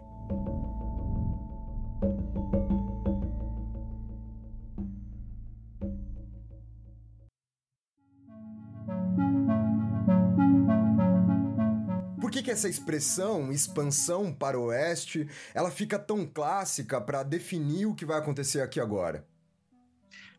Por 12.19 12.29
que, 12.29 12.43
que 12.43 12.51
essa 12.51 12.69
expressão 12.69 13.51
expansão 13.51 14.33
para 14.33 14.59
o 14.59 14.65
oeste 14.65 15.27
ela 15.53 15.71
fica 15.71 15.97
tão 15.97 16.27
clássica 16.27 16.99
para 16.99 17.23
definir 17.23 17.85
o 17.85 17.95
que 17.95 18.05
vai 18.05 18.19
acontecer 18.19 18.61
aqui 18.61 18.79
agora? 18.79 19.25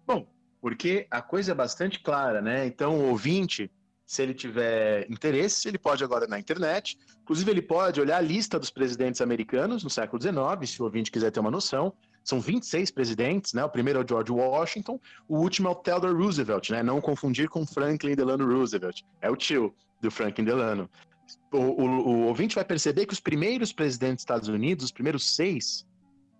Bom, 0.06 0.28
porque 0.60 1.06
a 1.10 1.22
coisa 1.22 1.52
é 1.52 1.54
bastante 1.54 2.00
clara, 2.00 2.40
né? 2.40 2.66
Então 2.66 2.98
o 2.98 3.08
ouvinte 3.08 3.72
se 4.10 4.22
ele 4.22 4.34
tiver 4.34 5.08
interesse, 5.08 5.68
ele 5.68 5.78
pode 5.78 6.02
agora 6.02 6.26
na 6.26 6.36
internet. 6.36 6.98
Inclusive, 7.22 7.48
ele 7.48 7.62
pode 7.62 8.00
olhar 8.00 8.16
a 8.16 8.20
lista 8.20 8.58
dos 8.58 8.68
presidentes 8.68 9.20
americanos 9.20 9.84
no 9.84 9.88
século 9.88 10.20
XIX, 10.20 10.68
se 10.68 10.82
o 10.82 10.84
ouvinte 10.84 11.12
quiser 11.12 11.30
ter 11.30 11.38
uma 11.38 11.48
noção. 11.50 11.92
São 12.24 12.40
26 12.40 12.90
presidentes, 12.90 13.52
né? 13.52 13.64
O 13.64 13.68
primeiro 13.68 14.00
é 14.00 14.02
o 14.02 14.08
George 14.08 14.32
Washington, 14.32 14.98
o 15.28 15.36
último 15.38 15.68
é 15.68 15.70
o 15.70 15.76
Theodore 15.76 16.12
Roosevelt, 16.12 16.70
né? 16.70 16.82
Não 16.82 17.00
confundir 17.00 17.48
com 17.48 17.64
Franklin 17.64 18.16
Delano 18.16 18.52
Roosevelt. 18.52 19.02
É 19.22 19.30
o 19.30 19.36
tio 19.36 19.72
do 20.00 20.10
Franklin 20.10 20.44
Delano. 20.44 20.90
O, 21.52 21.58
o, 21.58 21.84
o 21.84 22.26
ouvinte 22.26 22.56
vai 22.56 22.64
perceber 22.64 23.06
que 23.06 23.12
os 23.12 23.20
primeiros 23.20 23.72
presidentes 23.72 24.16
dos 24.16 24.22
Estados 24.22 24.48
Unidos, 24.48 24.86
os 24.86 24.90
primeiros 24.90 25.36
seis, 25.36 25.86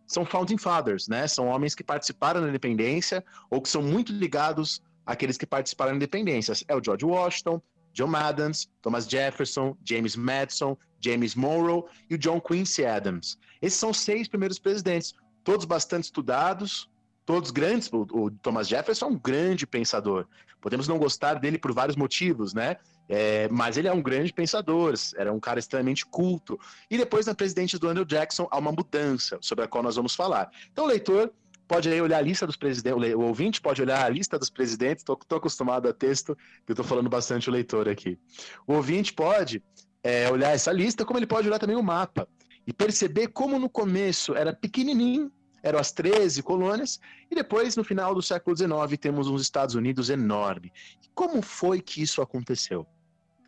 são 0.08 0.26
founding 0.26 0.58
fathers, 0.58 1.06
né? 1.06 1.28
São 1.28 1.46
homens 1.46 1.76
que 1.76 1.84
participaram 1.84 2.40
da 2.40 2.48
independência 2.48 3.24
ou 3.48 3.62
que 3.62 3.68
são 3.68 3.80
muito 3.80 4.12
ligados 4.12 4.82
aqueles 5.04 5.36
que 5.36 5.46
participaram 5.46 5.92
da 5.92 5.96
independência. 5.96 6.54
É 6.68 6.74
o 6.74 6.82
George 6.82 7.04
Washington, 7.04 7.60
John 7.92 8.14
Adams, 8.14 8.68
Thomas 8.80 9.06
Jefferson, 9.06 9.76
James 9.84 10.16
Madison, 10.16 10.76
James 11.00 11.34
Monroe 11.34 11.84
e 12.08 12.14
o 12.14 12.18
John 12.18 12.40
Quincy 12.40 12.84
Adams. 12.84 13.38
Esses 13.60 13.78
são 13.78 13.90
os 13.90 13.98
seis 13.98 14.28
primeiros 14.28 14.58
presidentes, 14.58 15.14
todos 15.42 15.64
bastante 15.64 16.04
estudados, 16.04 16.88
todos 17.26 17.50
grandes. 17.50 17.90
O, 17.92 18.06
o, 18.12 18.30
Thomas 18.30 18.68
Jefferson 18.68 19.06
é 19.06 19.08
um 19.08 19.18
grande 19.18 19.66
pensador. 19.66 20.26
Podemos 20.60 20.86
não 20.86 20.98
gostar 20.98 21.34
dele 21.34 21.58
por 21.58 21.72
vários 21.72 21.96
motivos, 21.96 22.52
né? 22.52 22.76
É, 23.08 23.48
mas 23.48 23.76
ele 23.76 23.88
é 23.88 23.92
um 23.92 24.02
grande 24.02 24.32
pensador, 24.32 24.94
era 25.16 25.32
um 25.32 25.40
cara 25.40 25.58
extremamente 25.58 26.06
culto. 26.06 26.60
E 26.88 26.96
depois, 26.96 27.26
na 27.26 27.34
presidente 27.34 27.78
do 27.78 27.88
Andrew 27.88 28.04
Jackson, 28.04 28.46
há 28.50 28.58
uma 28.58 28.70
mudança, 28.70 29.38
sobre 29.40 29.64
a 29.64 29.68
qual 29.68 29.82
nós 29.82 29.96
vamos 29.96 30.14
falar. 30.14 30.50
Então, 30.70 30.86
leitor 30.86 31.32
pode 31.70 31.88
aí 31.88 32.02
olhar 32.02 32.18
a 32.18 32.20
lista 32.20 32.48
dos 32.48 32.56
presidentes, 32.56 33.14
o 33.14 33.20
ouvinte 33.20 33.60
pode 33.60 33.80
olhar 33.80 34.04
a 34.04 34.08
lista 34.08 34.36
dos 34.36 34.50
presidentes, 34.50 35.02
estou 35.02 35.38
acostumado 35.38 35.88
a 35.88 35.92
texto, 35.92 36.36
eu 36.66 36.72
estou 36.72 36.84
falando 36.84 37.08
bastante 37.08 37.48
o 37.48 37.52
leitor 37.52 37.88
aqui. 37.88 38.18
O 38.66 38.74
ouvinte 38.74 39.12
pode 39.12 39.62
é, 40.02 40.28
olhar 40.28 40.50
essa 40.50 40.72
lista, 40.72 41.04
como 41.04 41.20
ele 41.20 41.28
pode 41.28 41.46
olhar 41.46 41.60
também 41.60 41.76
o 41.76 41.82
mapa, 41.82 42.26
e 42.66 42.72
perceber 42.72 43.28
como 43.28 43.56
no 43.56 43.70
começo 43.70 44.34
era 44.34 44.52
pequenininho, 44.52 45.30
eram 45.62 45.78
as 45.78 45.92
13 45.92 46.42
colônias, 46.42 46.98
e 47.30 47.36
depois, 47.36 47.76
no 47.76 47.84
final 47.84 48.16
do 48.16 48.22
século 48.22 48.56
XIX, 48.56 48.98
temos 49.00 49.28
uns 49.28 49.40
Estados 49.40 49.76
Unidos 49.76 50.10
enorme. 50.10 50.72
E 51.04 51.08
como 51.14 51.40
foi 51.40 51.80
que 51.80 52.02
isso 52.02 52.20
aconteceu? 52.20 52.84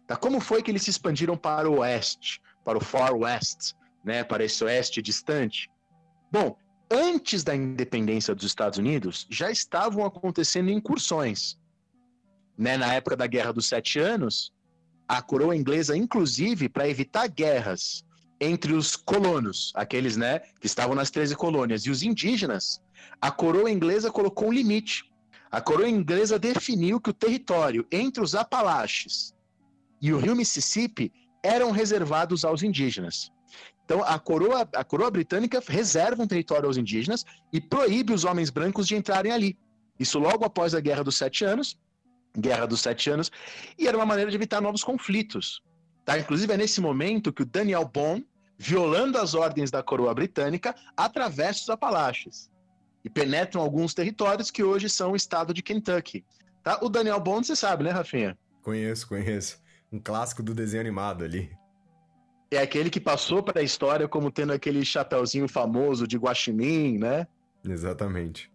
Tá? 0.06 0.14
Como 0.14 0.38
foi 0.38 0.62
que 0.62 0.70
eles 0.70 0.82
se 0.82 0.90
expandiram 0.90 1.36
para 1.36 1.68
o 1.68 1.80
oeste, 1.80 2.40
para 2.64 2.78
o 2.78 2.80
Far 2.80 3.16
West, 3.16 3.72
né, 4.04 4.22
para 4.22 4.44
esse 4.44 4.62
oeste 4.62 5.02
distante? 5.02 5.68
Bom, 6.30 6.56
antes 6.92 7.42
da 7.42 7.56
independência 7.56 8.34
dos 8.34 8.44
Estados 8.44 8.78
Unidos, 8.78 9.26
já 9.30 9.50
estavam 9.50 10.04
acontecendo 10.04 10.70
incursões. 10.70 11.58
Né? 12.56 12.76
Na 12.76 12.94
época 12.94 13.16
da 13.16 13.26
Guerra 13.26 13.52
dos 13.52 13.66
Sete 13.66 13.98
Anos, 13.98 14.52
a 15.08 15.22
coroa 15.22 15.56
inglesa, 15.56 15.96
inclusive, 15.96 16.68
para 16.68 16.88
evitar 16.88 17.28
guerras 17.28 18.04
entre 18.40 18.72
os 18.72 18.96
colonos, 18.96 19.72
aqueles 19.74 20.16
né, 20.16 20.40
que 20.60 20.66
estavam 20.66 20.94
nas 20.94 21.10
13 21.10 21.36
colônias, 21.36 21.82
e 21.82 21.90
os 21.90 22.02
indígenas, 22.02 22.80
a 23.20 23.30
coroa 23.30 23.70
inglesa 23.70 24.10
colocou 24.10 24.48
um 24.48 24.52
limite. 24.52 25.04
A 25.50 25.60
coroa 25.60 25.88
inglesa 25.88 26.38
definiu 26.38 27.00
que 27.00 27.10
o 27.10 27.14
território 27.14 27.86
entre 27.90 28.22
os 28.22 28.34
Apalaches 28.34 29.34
e 30.00 30.12
o 30.12 30.18
rio 30.18 30.34
Mississippi 30.34 31.12
eram 31.42 31.70
reservados 31.70 32.44
aos 32.44 32.62
indígenas. 32.62 33.30
Então, 33.84 34.02
a 34.02 34.18
coroa, 34.18 34.68
a 34.74 34.84
coroa 34.84 35.10
britânica 35.10 35.62
reserva 35.66 36.22
um 36.22 36.26
território 36.26 36.66
aos 36.66 36.76
indígenas 36.76 37.24
e 37.52 37.60
proíbe 37.60 38.12
os 38.12 38.24
homens 38.24 38.50
brancos 38.50 38.86
de 38.86 38.96
entrarem 38.96 39.32
ali. 39.32 39.58
Isso 39.98 40.18
logo 40.18 40.44
após 40.44 40.74
a 40.74 40.80
Guerra 40.80 41.04
dos 41.04 41.16
Sete 41.16 41.44
Anos, 41.44 41.78
Guerra 42.36 42.66
dos 42.66 42.80
Sete 42.80 43.10
Anos, 43.10 43.30
e 43.78 43.86
era 43.86 43.96
uma 43.96 44.06
maneira 44.06 44.30
de 44.30 44.36
evitar 44.36 44.60
novos 44.60 44.82
conflitos. 44.82 45.62
Tá? 46.04 46.18
Inclusive, 46.18 46.52
é 46.52 46.56
nesse 46.56 46.80
momento 46.80 47.32
que 47.32 47.42
o 47.42 47.46
Daniel 47.46 47.84
Bond, 47.84 48.26
violando 48.56 49.18
as 49.18 49.34
ordens 49.34 49.70
da 49.70 49.82
coroa 49.82 50.14
britânica, 50.14 50.74
atravessa 50.96 51.62
os 51.62 51.70
Apalaches 51.70 52.50
e 53.04 53.10
penetram 53.10 53.60
alguns 53.60 53.92
territórios 53.94 54.50
que 54.50 54.62
hoje 54.62 54.88
são 54.88 55.12
o 55.12 55.16
estado 55.16 55.52
de 55.52 55.62
Kentucky. 55.62 56.24
Tá? 56.62 56.78
O 56.80 56.88
Daniel 56.88 57.20
Bond, 57.20 57.46
você 57.46 57.56
sabe, 57.56 57.82
né, 57.82 57.90
Rafinha? 57.90 58.38
Conheço, 58.62 59.08
conheço. 59.08 59.60
Um 59.92 59.98
clássico 59.98 60.42
do 60.42 60.54
desenho 60.54 60.80
animado 60.80 61.24
ali 61.24 61.50
é 62.56 62.62
aquele 62.62 62.90
que 62.90 63.00
passou 63.00 63.42
para 63.42 63.60
a 63.60 63.62
história 63.62 64.06
como 64.06 64.30
tendo 64.30 64.52
aquele 64.52 64.84
chapeuzinho 64.84 65.48
famoso 65.48 66.06
de 66.06 66.16
guaxinim, 66.16 66.98
né? 66.98 67.26
Exatamente. 67.64 68.50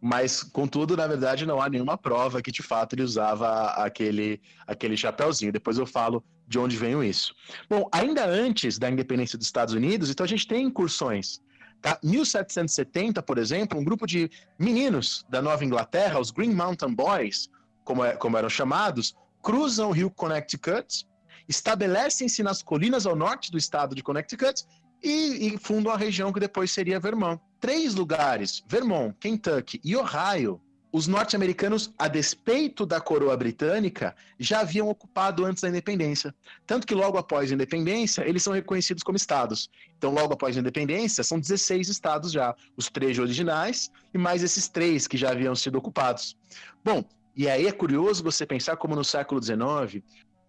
Mas, 0.00 0.42
contudo, 0.42 0.96
na 0.96 1.06
verdade, 1.06 1.44
não 1.44 1.60
há 1.60 1.68
nenhuma 1.68 1.98
prova 1.98 2.40
que 2.40 2.52
de 2.52 2.62
fato 2.62 2.94
ele 2.94 3.02
usava 3.02 3.70
aquele, 3.70 4.40
aquele 4.66 4.96
chapeuzinho. 4.96 5.52
Depois 5.52 5.76
eu 5.76 5.86
falo 5.86 6.22
de 6.46 6.58
onde 6.58 6.76
veio 6.76 7.02
isso. 7.02 7.34
Bom, 7.68 7.88
ainda 7.90 8.24
antes 8.24 8.78
da 8.78 8.88
independência 8.88 9.36
dos 9.36 9.46
Estados 9.46 9.74
Unidos, 9.74 10.08
então 10.08 10.24
a 10.24 10.28
gente 10.28 10.46
tem 10.46 10.66
incursões. 10.66 11.40
Tá? 11.82 11.98
1770, 12.02 13.22
por 13.22 13.38
exemplo, 13.38 13.78
um 13.78 13.84
grupo 13.84 14.06
de 14.06 14.30
meninos 14.58 15.24
da 15.28 15.42
Nova 15.42 15.64
Inglaterra, 15.64 16.20
os 16.20 16.30
Green 16.30 16.54
Mountain 16.54 16.94
Boys, 16.94 17.48
como, 17.84 18.04
é, 18.04 18.16
como 18.16 18.36
eram 18.36 18.48
chamados, 18.48 19.16
cruzam 19.42 19.88
o 19.88 19.92
rio 19.92 20.10
Connecticut 20.10 21.06
estabelecem-se 21.48 22.42
nas 22.42 22.62
colinas 22.62 23.06
ao 23.06 23.16
norte 23.16 23.50
do 23.50 23.58
estado 23.58 23.94
de 23.94 24.02
Connecticut 24.02 24.64
e, 25.02 25.48
e 25.48 25.58
fundam 25.58 25.92
a 25.92 25.96
região 25.96 26.32
que 26.32 26.40
depois 26.40 26.70
seria 26.70 27.00
Vermont. 27.00 27.40
Três 27.60 27.94
lugares, 27.94 28.62
Vermont, 28.68 29.16
Kentucky 29.18 29.80
e 29.82 29.96
Ohio, 29.96 30.60
os 30.90 31.06
norte-americanos, 31.06 31.92
a 31.98 32.08
despeito 32.08 32.86
da 32.86 33.00
coroa 33.00 33.36
britânica, 33.36 34.16
já 34.38 34.60
haviam 34.60 34.88
ocupado 34.88 35.44
antes 35.44 35.62
da 35.62 35.68
independência. 35.68 36.34
Tanto 36.66 36.86
que 36.86 36.94
logo 36.94 37.18
após 37.18 37.50
a 37.50 37.54
independência, 37.54 38.26
eles 38.26 38.42
são 38.42 38.54
reconhecidos 38.54 39.02
como 39.02 39.16
estados. 39.16 39.68
Então, 39.96 40.12
logo 40.12 40.32
após 40.32 40.56
a 40.56 40.60
independência, 40.60 41.22
são 41.22 41.38
16 41.38 41.88
estados 41.88 42.32
já, 42.32 42.54
os 42.76 42.88
três 42.88 43.18
originais 43.18 43.90
e 44.14 44.18
mais 44.18 44.42
esses 44.42 44.68
três 44.68 45.06
que 45.06 45.18
já 45.18 45.30
haviam 45.30 45.54
sido 45.54 45.76
ocupados. 45.76 46.36
Bom, 46.82 47.04
e 47.36 47.48
aí 47.48 47.66
é 47.66 47.72
curioso 47.72 48.24
você 48.24 48.46
pensar 48.46 48.76
como 48.76 48.96
no 48.96 49.04
século 49.04 49.42
XIX, 49.42 50.02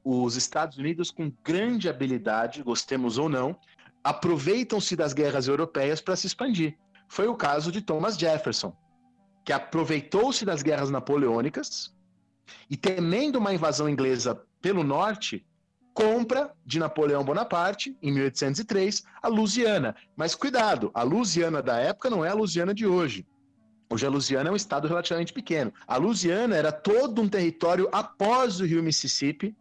os 0.09 0.35
Estados 0.35 0.77
Unidos, 0.77 1.11
com 1.11 1.31
grande 1.43 1.87
habilidade, 1.87 2.63
gostemos 2.63 3.19
ou 3.19 3.29
não, 3.29 3.55
aproveitam-se 4.03 4.95
das 4.95 5.13
guerras 5.13 5.47
europeias 5.47 6.01
para 6.01 6.15
se 6.15 6.25
expandir. 6.25 6.75
Foi 7.07 7.27
o 7.27 7.35
caso 7.35 7.71
de 7.71 7.79
Thomas 7.79 8.17
Jefferson, 8.17 8.75
que 9.45 9.53
aproveitou-se 9.53 10.43
das 10.43 10.63
guerras 10.63 10.89
napoleônicas 10.89 11.93
e, 12.69 12.75
temendo 12.75 13.37
uma 13.37 13.53
invasão 13.53 13.87
inglesa 13.87 14.41
pelo 14.59 14.83
norte, 14.83 15.45
compra 15.93 16.53
de 16.65 16.79
Napoleão 16.79 17.23
Bonaparte, 17.23 17.95
em 18.01 18.11
1803, 18.11 19.03
a 19.21 19.27
Louisiana. 19.27 19.95
Mas 20.15 20.33
cuidado, 20.33 20.89
a 20.93 21.03
Louisiana 21.03 21.61
da 21.61 21.77
época 21.77 22.09
não 22.09 22.25
é 22.25 22.29
a 22.29 22.33
Louisiana 22.33 22.73
de 22.73 22.87
hoje. 22.87 23.27
Hoje 23.91 24.05
a 24.05 24.09
Louisiana 24.09 24.49
é 24.49 24.51
um 24.51 24.55
estado 24.55 24.87
relativamente 24.87 25.33
pequeno. 25.33 25.73
A 25.87 25.97
Louisiana 25.97 26.55
era 26.55 26.71
todo 26.71 27.21
um 27.21 27.27
território 27.27 27.89
após 27.91 28.59
o 28.59 28.65
rio 28.65 28.83
Mississippi 28.83 29.55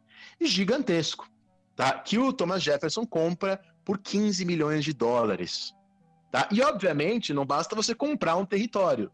gigantesco, 0.47 1.29
tá? 1.75 1.93
que 1.93 2.19
o 2.19 2.33
Thomas 2.33 2.63
Jefferson 2.63 3.07
compra 3.07 3.61
por 3.85 3.99
15 3.99 4.45
milhões 4.45 4.85
de 4.85 4.93
dólares. 4.93 5.75
Tá? 6.31 6.49
E, 6.53 6.61
obviamente, 6.63 7.33
não 7.33 7.47
basta 7.47 7.75
você 7.75 7.95
comprar 7.95 8.37
um 8.37 8.45
território. 8.45 9.11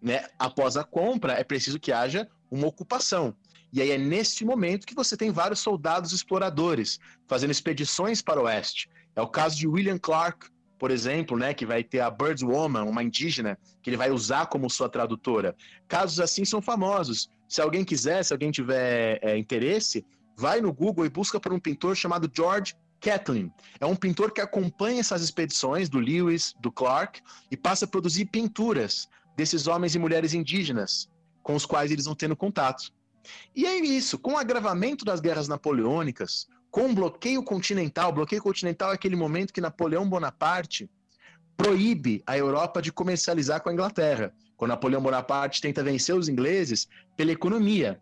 Né? 0.00 0.26
Após 0.38 0.76
a 0.76 0.84
compra, 0.84 1.34
é 1.34 1.44
preciso 1.44 1.78
que 1.78 1.92
haja 1.92 2.28
uma 2.50 2.66
ocupação. 2.66 3.34
E 3.72 3.80
aí 3.80 3.90
é 3.90 3.96
nesse 3.96 4.44
momento 4.44 4.86
que 4.86 4.94
você 4.94 5.16
tem 5.16 5.30
vários 5.30 5.60
soldados 5.60 6.12
exploradores 6.12 6.98
fazendo 7.26 7.52
expedições 7.52 8.20
para 8.20 8.40
o 8.40 8.44
oeste. 8.44 8.90
É 9.16 9.22
o 9.22 9.28
caso 9.28 9.56
de 9.56 9.66
William 9.66 9.98
Clark, 9.98 10.50
por 10.78 10.90
exemplo, 10.90 11.38
né, 11.38 11.54
que 11.54 11.64
vai 11.64 11.82
ter 11.82 12.00
a 12.00 12.10
Bird 12.10 12.44
Woman, 12.44 12.82
uma 12.82 13.02
indígena, 13.02 13.58
que 13.80 13.88
ele 13.88 13.96
vai 13.96 14.10
usar 14.10 14.46
como 14.46 14.68
sua 14.68 14.88
tradutora. 14.88 15.56
Casos 15.88 16.20
assim 16.20 16.44
são 16.44 16.60
famosos. 16.60 17.30
Se 17.48 17.62
alguém 17.62 17.84
quiser, 17.84 18.22
se 18.24 18.32
alguém 18.32 18.50
tiver 18.50 19.18
é, 19.22 19.38
interesse, 19.38 20.04
vai 20.36 20.60
no 20.60 20.72
Google 20.72 21.06
e 21.06 21.10
busca 21.10 21.38
por 21.38 21.52
um 21.52 21.58
pintor 21.58 21.96
chamado 21.96 22.30
George 22.34 22.74
Catlin. 23.00 23.50
É 23.80 23.86
um 23.86 23.96
pintor 23.96 24.32
que 24.32 24.40
acompanha 24.40 25.00
essas 25.00 25.22
expedições 25.22 25.88
do 25.88 25.98
Lewis, 25.98 26.54
do 26.60 26.70
Clark, 26.70 27.20
e 27.50 27.56
passa 27.56 27.84
a 27.84 27.88
produzir 27.88 28.26
pinturas 28.26 29.08
desses 29.36 29.66
homens 29.66 29.94
e 29.94 29.98
mulheres 29.98 30.34
indígenas 30.34 31.10
com 31.42 31.54
os 31.54 31.66
quais 31.66 31.90
eles 31.90 32.04
vão 32.04 32.14
tendo 32.14 32.36
contato. 32.36 32.92
E 33.54 33.66
é 33.66 33.76
isso, 33.76 34.18
com 34.18 34.34
o 34.34 34.38
agravamento 34.38 35.04
das 35.04 35.20
guerras 35.20 35.48
napoleônicas, 35.48 36.46
com 36.70 36.86
o 36.86 36.94
bloqueio 36.94 37.42
continental, 37.42 38.10
o 38.10 38.14
bloqueio 38.14 38.42
continental 38.42 38.92
é 38.92 38.94
aquele 38.94 39.16
momento 39.16 39.52
que 39.52 39.60
Napoleão 39.60 40.08
Bonaparte 40.08 40.88
proíbe 41.56 42.22
a 42.26 42.36
Europa 42.36 42.80
de 42.80 42.90
comercializar 42.90 43.62
com 43.62 43.68
a 43.68 43.72
Inglaterra, 43.72 44.32
quando 44.56 44.70
Napoleão 44.70 45.02
Bonaparte 45.02 45.60
tenta 45.60 45.84
vencer 45.84 46.14
os 46.14 46.28
ingleses 46.28 46.88
pela 47.16 47.32
economia. 47.32 48.00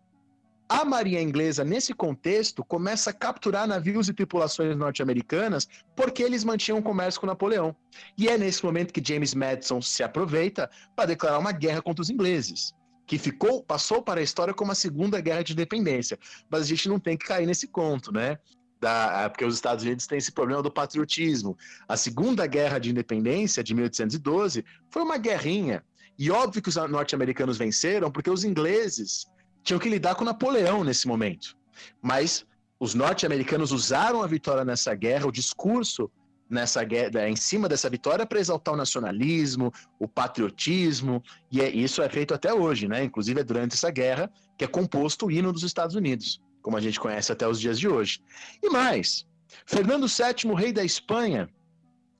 A 0.73 0.85
marinha 0.85 1.21
inglesa, 1.21 1.65
nesse 1.65 1.93
contexto, 1.93 2.63
começa 2.63 3.09
a 3.09 3.13
capturar 3.13 3.67
navios 3.67 4.07
e 4.07 4.13
tripulações 4.13 4.73
norte-americanas 4.73 5.67
porque 5.97 6.23
eles 6.23 6.45
mantinham 6.45 6.81
comércio 6.81 7.19
com 7.19 7.27
Napoleão. 7.27 7.75
E 8.17 8.29
é 8.29 8.37
nesse 8.37 8.63
momento 8.63 8.93
que 8.93 9.05
James 9.05 9.33
Madison 9.33 9.81
se 9.81 10.01
aproveita 10.01 10.69
para 10.95 11.07
declarar 11.07 11.39
uma 11.39 11.51
guerra 11.51 11.81
contra 11.81 12.01
os 12.01 12.09
ingleses 12.09 12.73
que 13.05 13.17
ficou, 13.17 13.61
passou 13.61 14.01
para 14.01 14.21
a 14.21 14.23
história 14.23 14.53
como 14.53 14.71
a 14.71 14.75
Segunda 14.75 15.19
Guerra 15.19 15.43
de 15.43 15.51
Independência. 15.51 16.17
Mas 16.49 16.61
a 16.61 16.65
gente 16.67 16.87
não 16.87 17.01
tem 17.01 17.17
que 17.17 17.25
cair 17.25 17.45
nesse 17.45 17.67
conto, 17.67 18.09
né? 18.13 18.37
Da, 18.79 19.29
porque 19.29 19.43
os 19.43 19.55
Estados 19.55 19.83
Unidos 19.83 20.07
têm 20.07 20.19
esse 20.19 20.31
problema 20.31 20.63
do 20.63 20.71
patriotismo. 20.71 21.57
A 21.85 21.97
Segunda 21.97 22.47
Guerra 22.47 22.79
de 22.79 22.91
Independência, 22.91 23.61
de 23.61 23.73
1812, 23.73 24.63
foi 24.89 25.01
uma 25.01 25.17
guerrinha. 25.17 25.83
E 26.17 26.31
óbvio 26.31 26.61
que 26.61 26.69
os 26.69 26.77
norte-americanos 26.77 27.57
venceram 27.57 28.09
porque 28.09 28.29
os 28.29 28.45
ingleses 28.45 29.25
tinham 29.63 29.79
que 29.79 29.89
lidar 29.89 30.15
com 30.15 30.23
Napoleão 30.23 30.83
nesse 30.83 31.07
momento. 31.07 31.55
Mas 32.01 32.45
os 32.79 32.93
norte-americanos 32.93 33.71
usaram 33.71 34.23
a 34.23 34.27
vitória 34.27 34.65
nessa 34.65 34.93
guerra, 34.95 35.27
o 35.27 35.31
discurso 35.31 36.09
nessa 36.49 36.83
guerra, 36.83 37.29
em 37.29 37.35
cima 37.35 37.69
dessa 37.69 37.89
vitória 37.89 38.25
para 38.25 38.39
exaltar 38.39 38.73
o 38.73 38.77
nacionalismo, 38.77 39.71
o 39.97 40.07
patriotismo, 40.07 41.23
e 41.49 41.61
é, 41.61 41.69
isso 41.69 42.01
é 42.01 42.09
feito 42.09 42.33
até 42.33 42.53
hoje, 42.53 42.87
né? 42.87 43.03
Inclusive 43.03 43.39
é 43.39 43.43
durante 43.43 43.73
essa 43.73 43.89
guerra 43.89 44.29
que 44.57 44.65
é 44.65 44.67
composto 44.67 45.27
o 45.27 45.31
hino 45.31 45.53
dos 45.53 45.63
Estados 45.63 45.95
Unidos, 45.95 46.41
como 46.61 46.75
a 46.75 46.81
gente 46.81 46.99
conhece 46.99 47.31
até 47.31 47.47
os 47.47 47.59
dias 47.59 47.79
de 47.79 47.87
hoje. 47.87 48.19
E 48.61 48.69
mais, 48.69 49.25
Fernando 49.65 50.07
VII, 50.07 50.53
rei 50.55 50.73
da 50.73 50.83
Espanha, 50.83 51.49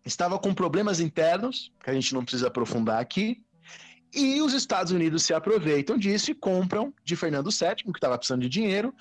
estava 0.06 0.40
com 0.40 0.54
problemas 0.54 1.00
internos, 1.00 1.72
que 1.84 1.90
a 1.90 1.94
gente 1.94 2.14
não 2.14 2.24
precisa 2.24 2.48
aprofundar 2.48 3.02
aqui, 3.02 3.44
e 4.14 4.42
os 4.42 4.54
Estados 4.54 4.92
Unidos 4.92 5.24
se 5.24 5.34
aproveitam 5.34 5.98
disso 5.98 6.32
e 6.32 6.36
compram 6.36 6.94
de 7.04 7.16
Fernando 7.16 7.50
VII, 7.50 7.76
que 7.86 7.92
estava 7.92 8.18
precisando 8.18 8.42
de 8.42 8.50
dinheiro, 8.50 8.94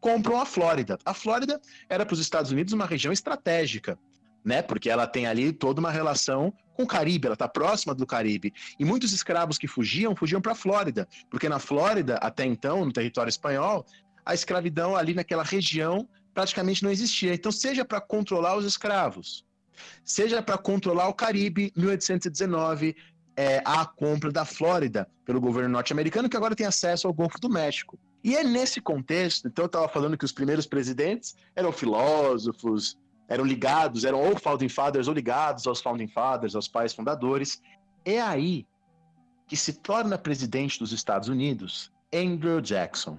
compram 0.00 0.40
a 0.40 0.46
Flórida. 0.46 0.98
A 1.04 1.14
Flórida 1.14 1.60
era 1.88 2.04
para 2.04 2.14
os 2.14 2.20
Estados 2.20 2.50
Unidos 2.50 2.72
uma 2.72 2.86
região 2.86 3.12
estratégica 3.12 3.98
né? 4.44 4.60
Porque 4.60 4.90
ela 4.90 5.06
tem 5.06 5.26
ali 5.26 5.52
toda 5.52 5.80
uma 5.80 5.90
relação 5.90 6.52
com 6.74 6.82
o 6.82 6.86
Caribe, 6.86 7.26
ela 7.26 7.34
está 7.34 7.48
próxima 7.48 7.94
do 7.94 8.06
Caribe. 8.06 8.52
E 8.78 8.84
muitos 8.84 9.12
escravos 9.12 9.56
que 9.56 9.66
fugiam, 9.66 10.14
fugiam 10.14 10.40
para 10.40 10.52
a 10.52 10.56
Flórida, 10.56 11.08
porque 11.30 11.48
na 11.48 11.58
Flórida, 11.58 12.16
até 12.16 12.44
então, 12.44 12.84
no 12.84 12.92
território 12.92 13.30
espanhol, 13.30 13.86
a 14.26 14.34
escravidão 14.34 14.94
ali 14.94 15.14
naquela 15.14 15.42
região 15.42 16.06
praticamente 16.34 16.82
não 16.82 16.90
existia. 16.90 17.32
Então, 17.32 17.50
seja 17.50 17.84
para 17.84 18.00
controlar 18.00 18.56
os 18.56 18.64
escravos, 18.64 19.44
seja 20.04 20.42
para 20.42 20.58
controlar 20.58 21.08
o 21.08 21.14
Caribe, 21.14 21.72
1819, 21.76 22.94
é, 23.36 23.62
a 23.64 23.84
compra 23.84 24.30
da 24.30 24.44
Flórida 24.44 25.08
pelo 25.24 25.40
governo 25.40 25.70
norte-americano, 25.70 26.28
que 26.28 26.36
agora 26.36 26.54
tem 26.54 26.66
acesso 26.66 27.06
ao 27.06 27.12
Golfo 27.12 27.40
do 27.40 27.48
México. 27.48 27.98
E 28.22 28.36
é 28.36 28.42
nesse 28.42 28.80
contexto, 28.80 29.48
então 29.48 29.64
eu 29.64 29.66
estava 29.66 29.88
falando 29.88 30.16
que 30.16 30.24
os 30.24 30.32
primeiros 30.32 30.66
presidentes 30.66 31.36
eram 31.54 31.72
filósofos, 31.72 32.98
eram 33.28 33.44
ligados, 33.44 34.04
eram 34.04 34.20
ou 34.20 34.38
Founding 34.38 34.68
Fathers 34.68 35.08
ou 35.08 35.14
ligados 35.14 35.66
aos 35.66 35.80
Founding 35.80 36.08
Fathers, 36.08 36.54
aos 36.54 36.68
pais 36.68 36.94
fundadores. 36.94 37.60
É 38.04 38.20
aí 38.20 38.66
que 39.46 39.56
se 39.56 39.74
torna 39.74 40.16
presidente 40.16 40.78
dos 40.78 40.92
Estados 40.92 41.28
Unidos 41.28 41.92
Andrew 42.14 42.60
Jackson. 42.60 43.18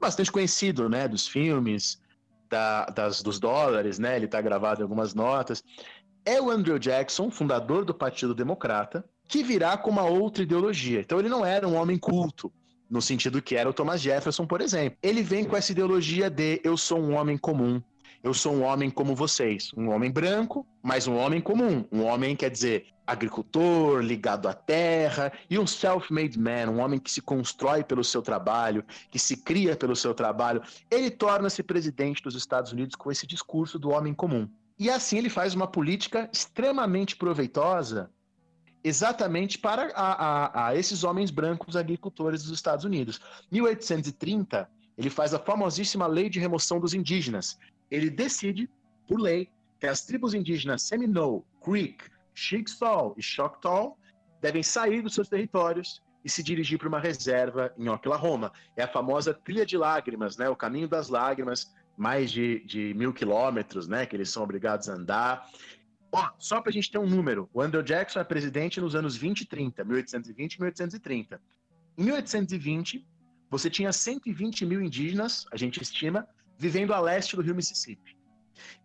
Bastante 0.00 0.30
conhecido, 0.30 0.88
né, 0.88 1.08
dos 1.08 1.26
filmes, 1.26 2.00
da, 2.48 2.86
das, 2.86 3.20
dos 3.20 3.40
dólares, 3.40 3.98
né, 3.98 4.16
ele 4.16 4.26
está 4.26 4.40
gravado 4.40 4.80
em 4.80 4.84
algumas 4.84 5.12
notas. 5.12 5.62
É 6.24 6.40
o 6.40 6.50
Andrew 6.50 6.78
Jackson, 6.78 7.30
fundador 7.30 7.84
do 7.84 7.92
Partido 7.92 8.34
Democrata, 8.34 9.04
que 9.28 9.42
virá 9.42 9.76
com 9.76 9.90
uma 9.90 10.04
outra 10.04 10.42
ideologia. 10.42 11.00
Então 11.00 11.20
ele 11.20 11.28
não 11.28 11.44
era 11.44 11.68
um 11.68 11.76
homem 11.76 11.98
culto, 11.98 12.50
no 12.90 13.02
sentido 13.02 13.42
que 13.42 13.54
era 13.54 13.68
o 13.68 13.72
Thomas 13.74 14.00
Jefferson, 14.00 14.46
por 14.46 14.62
exemplo. 14.62 14.98
Ele 15.02 15.22
vem 15.22 15.44
com 15.44 15.56
essa 15.56 15.70
ideologia 15.70 16.30
de 16.30 16.60
eu 16.64 16.76
sou 16.76 16.98
um 16.98 17.14
homem 17.14 17.36
comum, 17.36 17.82
eu 18.24 18.32
sou 18.32 18.54
um 18.54 18.62
homem 18.62 18.90
como 18.90 19.14
vocês, 19.14 19.70
um 19.76 19.90
homem 19.90 20.10
branco, 20.10 20.66
mas 20.82 21.06
um 21.06 21.16
homem 21.16 21.40
comum. 21.40 21.84
Um 21.92 22.04
homem 22.04 22.34
quer 22.34 22.50
dizer 22.50 22.86
agricultor, 23.06 24.00
ligado 24.00 24.48
à 24.48 24.52
terra, 24.52 25.32
e 25.48 25.58
um 25.58 25.66
self-made 25.66 26.38
man, 26.38 26.70
um 26.70 26.80
homem 26.80 26.98
que 26.98 27.10
se 27.10 27.22
constrói 27.22 27.82
pelo 27.82 28.04
seu 28.04 28.20
trabalho, 28.20 28.84
que 29.10 29.18
se 29.18 29.36
cria 29.36 29.76
pelo 29.76 29.96
seu 29.96 30.12
trabalho. 30.12 30.62
Ele 30.90 31.10
torna-se 31.10 31.62
presidente 31.62 32.22
dos 32.22 32.34
Estados 32.34 32.72
Unidos 32.72 32.96
com 32.96 33.10
esse 33.10 33.26
discurso 33.26 33.78
do 33.78 33.90
homem 33.90 34.12
comum. 34.12 34.48
E 34.78 34.90
assim 34.90 35.18
ele 35.18 35.30
faz 35.30 35.54
uma 35.54 35.66
política 35.66 36.28
extremamente 36.32 37.16
proveitosa 37.16 38.10
exatamente 38.82 39.58
para 39.58 39.92
a, 39.94 40.12
a, 40.12 40.68
a, 40.68 40.76
esses 40.76 41.04
homens 41.04 41.30
brancos 41.30 41.76
agricultores 41.76 42.42
dos 42.42 42.52
Estados 42.52 42.84
Unidos. 42.84 43.20
1830, 43.50 44.68
ele 44.96 45.10
faz 45.10 45.34
a 45.34 45.38
famosíssima 45.38 46.06
Lei 46.06 46.28
de 46.28 46.40
Remoção 46.40 46.80
dos 46.80 46.94
Indígenas, 46.94 47.58
ele 47.90 48.10
decide, 48.10 48.70
por 49.06 49.20
lei, 49.20 49.50
que 49.78 49.86
as 49.86 50.04
tribos 50.04 50.34
indígenas 50.34 50.82
Seminole, 50.82 51.42
Creek, 51.62 52.04
Chickasaw 52.34 53.14
e 53.16 53.22
Choctaw 53.22 53.96
devem 54.40 54.62
sair 54.62 55.02
dos 55.02 55.14
seus 55.14 55.28
territórios 55.28 56.02
e 56.24 56.30
se 56.30 56.42
dirigir 56.42 56.78
para 56.78 56.88
uma 56.88 57.00
reserva 57.00 57.72
em 57.78 57.88
Oklahoma. 57.88 58.52
É 58.76 58.82
a 58.82 58.88
famosa 58.88 59.32
Trilha 59.32 59.64
de 59.64 59.76
Lágrimas, 59.76 60.36
né? 60.36 60.48
o 60.48 60.56
Caminho 60.56 60.88
das 60.88 61.08
Lágrimas, 61.08 61.72
mais 61.96 62.30
de, 62.30 62.64
de 62.64 62.94
mil 62.94 63.12
quilômetros 63.12 63.88
né? 63.88 64.06
que 64.06 64.14
eles 64.14 64.30
são 64.30 64.42
obrigados 64.42 64.88
a 64.88 64.94
andar. 64.94 65.48
Ó, 66.10 66.30
só 66.38 66.60
para 66.60 66.70
a 66.70 66.72
gente 66.72 66.90
ter 66.90 66.98
um 66.98 67.06
número, 67.06 67.48
o 67.52 67.60
Andrew 67.60 67.82
Jackson 67.82 68.20
é 68.20 68.24
presidente 68.24 68.80
nos 68.80 68.94
anos 68.94 69.16
20 69.16 69.42
e 69.42 69.46
30, 69.46 69.84
1820 69.84 70.54
e 70.54 70.60
1830. 70.60 71.40
Em 71.98 72.04
1820, 72.04 73.06
você 73.50 73.68
tinha 73.68 73.92
120 73.92 74.64
mil 74.64 74.80
indígenas, 74.80 75.46
a 75.52 75.56
gente 75.56 75.82
estima, 75.82 76.26
vivendo 76.58 76.92
a 76.92 77.00
leste 77.00 77.36
do 77.36 77.42
rio 77.42 77.54
Mississippi. 77.54 78.16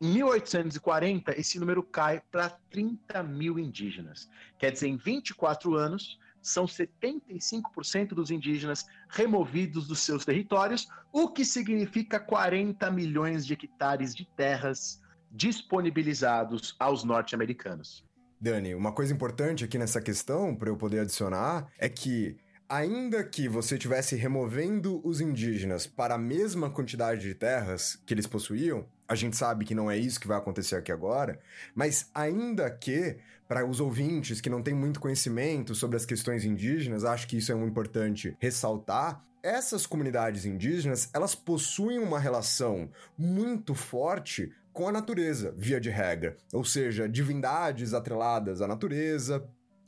Em 0.02 0.14
1840, 0.14 1.40
esse 1.40 1.60
número 1.60 1.82
cai 1.82 2.22
para 2.32 2.50
30 2.70 3.24
mil 3.24 3.58
indígenas. 3.58 4.30
Quer 4.60 4.72
dizer, 4.72 4.88
em 4.88 4.98
24 4.98 5.76
anos, 5.76 6.20
são 6.42 6.66
75% 6.66 8.10
dos 8.10 8.30
indígenas 8.30 8.86
removidos 9.10 9.88
dos 9.88 10.00
seus 10.02 10.26
territórios, 10.26 10.88
o 11.12 11.30
que 11.30 11.46
significa 11.46 12.20
40 12.20 12.92
milhões 12.92 13.46
de 13.46 13.54
hectares 13.54 14.14
de 14.14 14.26
terras 14.36 15.02
disponibilizados 15.34 16.76
aos 16.80 17.04
norte-americanos. 17.04 18.06
Dani, 18.40 18.76
uma 18.76 18.92
coisa 18.92 19.14
importante 19.14 19.64
aqui 19.66 19.78
nessa 19.78 20.00
questão, 20.00 20.56
para 20.56 20.70
eu 20.70 20.78
poder 20.78 21.00
adicionar, 21.00 21.72
é 21.78 21.90
que 21.90 22.38
ainda 22.70 23.24
que 23.24 23.48
você 23.48 23.76
estivesse 23.76 24.16
removendo 24.16 25.02
os 25.04 25.22
indígenas 25.22 25.88
para 25.88 26.16
a 26.16 26.18
mesma 26.18 26.70
quantidade 26.70 27.22
de 27.22 27.34
terras 27.34 28.02
que 28.06 28.14
eles 28.14 28.28
possuíam, 28.28 28.86
a 29.08 29.16
gente 29.16 29.36
sabe 29.38 29.64
que 29.64 29.76
não 29.76 29.90
é 29.90 29.98
isso 29.98 30.20
que 30.20 30.28
vai 30.28 30.38
acontecer 30.38 30.76
aqui 30.76 30.92
agora, 30.92 31.40
mas 31.76 32.10
ainda 32.14 32.70
que, 32.70 33.18
para 33.48 33.66
os 33.66 33.80
ouvintes 33.80 34.42
que 34.42 34.50
não 34.50 34.62
têm 34.62 34.74
muito 34.74 35.00
conhecimento 35.00 35.76
sobre 35.76 35.98
as 35.98 36.06
questões 36.06 36.44
indígenas, 36.46 37.04
acho 37.04 37.28
que 37.28 37.38
isso 37.38 37.52
é 37.52 37.56
um 37.56 37.68
importante 37.68 38.36
ressaltar. 38.40 39.24
essas 39.44 39.86
comunidades 39.86 40.46
indígenas, 40.46 41.10
elas 41.14 41.36
possuem 41.36 42.00
uma 42.00 42.18
relação 42.18 42.90
muito 43.18 43.76
forte 43.76 44.54
com 44.74 44.88
a 44.88 44.92
natureza, 44.92 45.54
via 45.56 45.80
de 45.80 45.90
regra. 45.90 46.36
Ou 46.52 46.66
seja, 46.66 47.08
divindades 47.08 47.94
atreladas 47.94 48.62
à 48.62 48.68
natureza, 48.68 49.48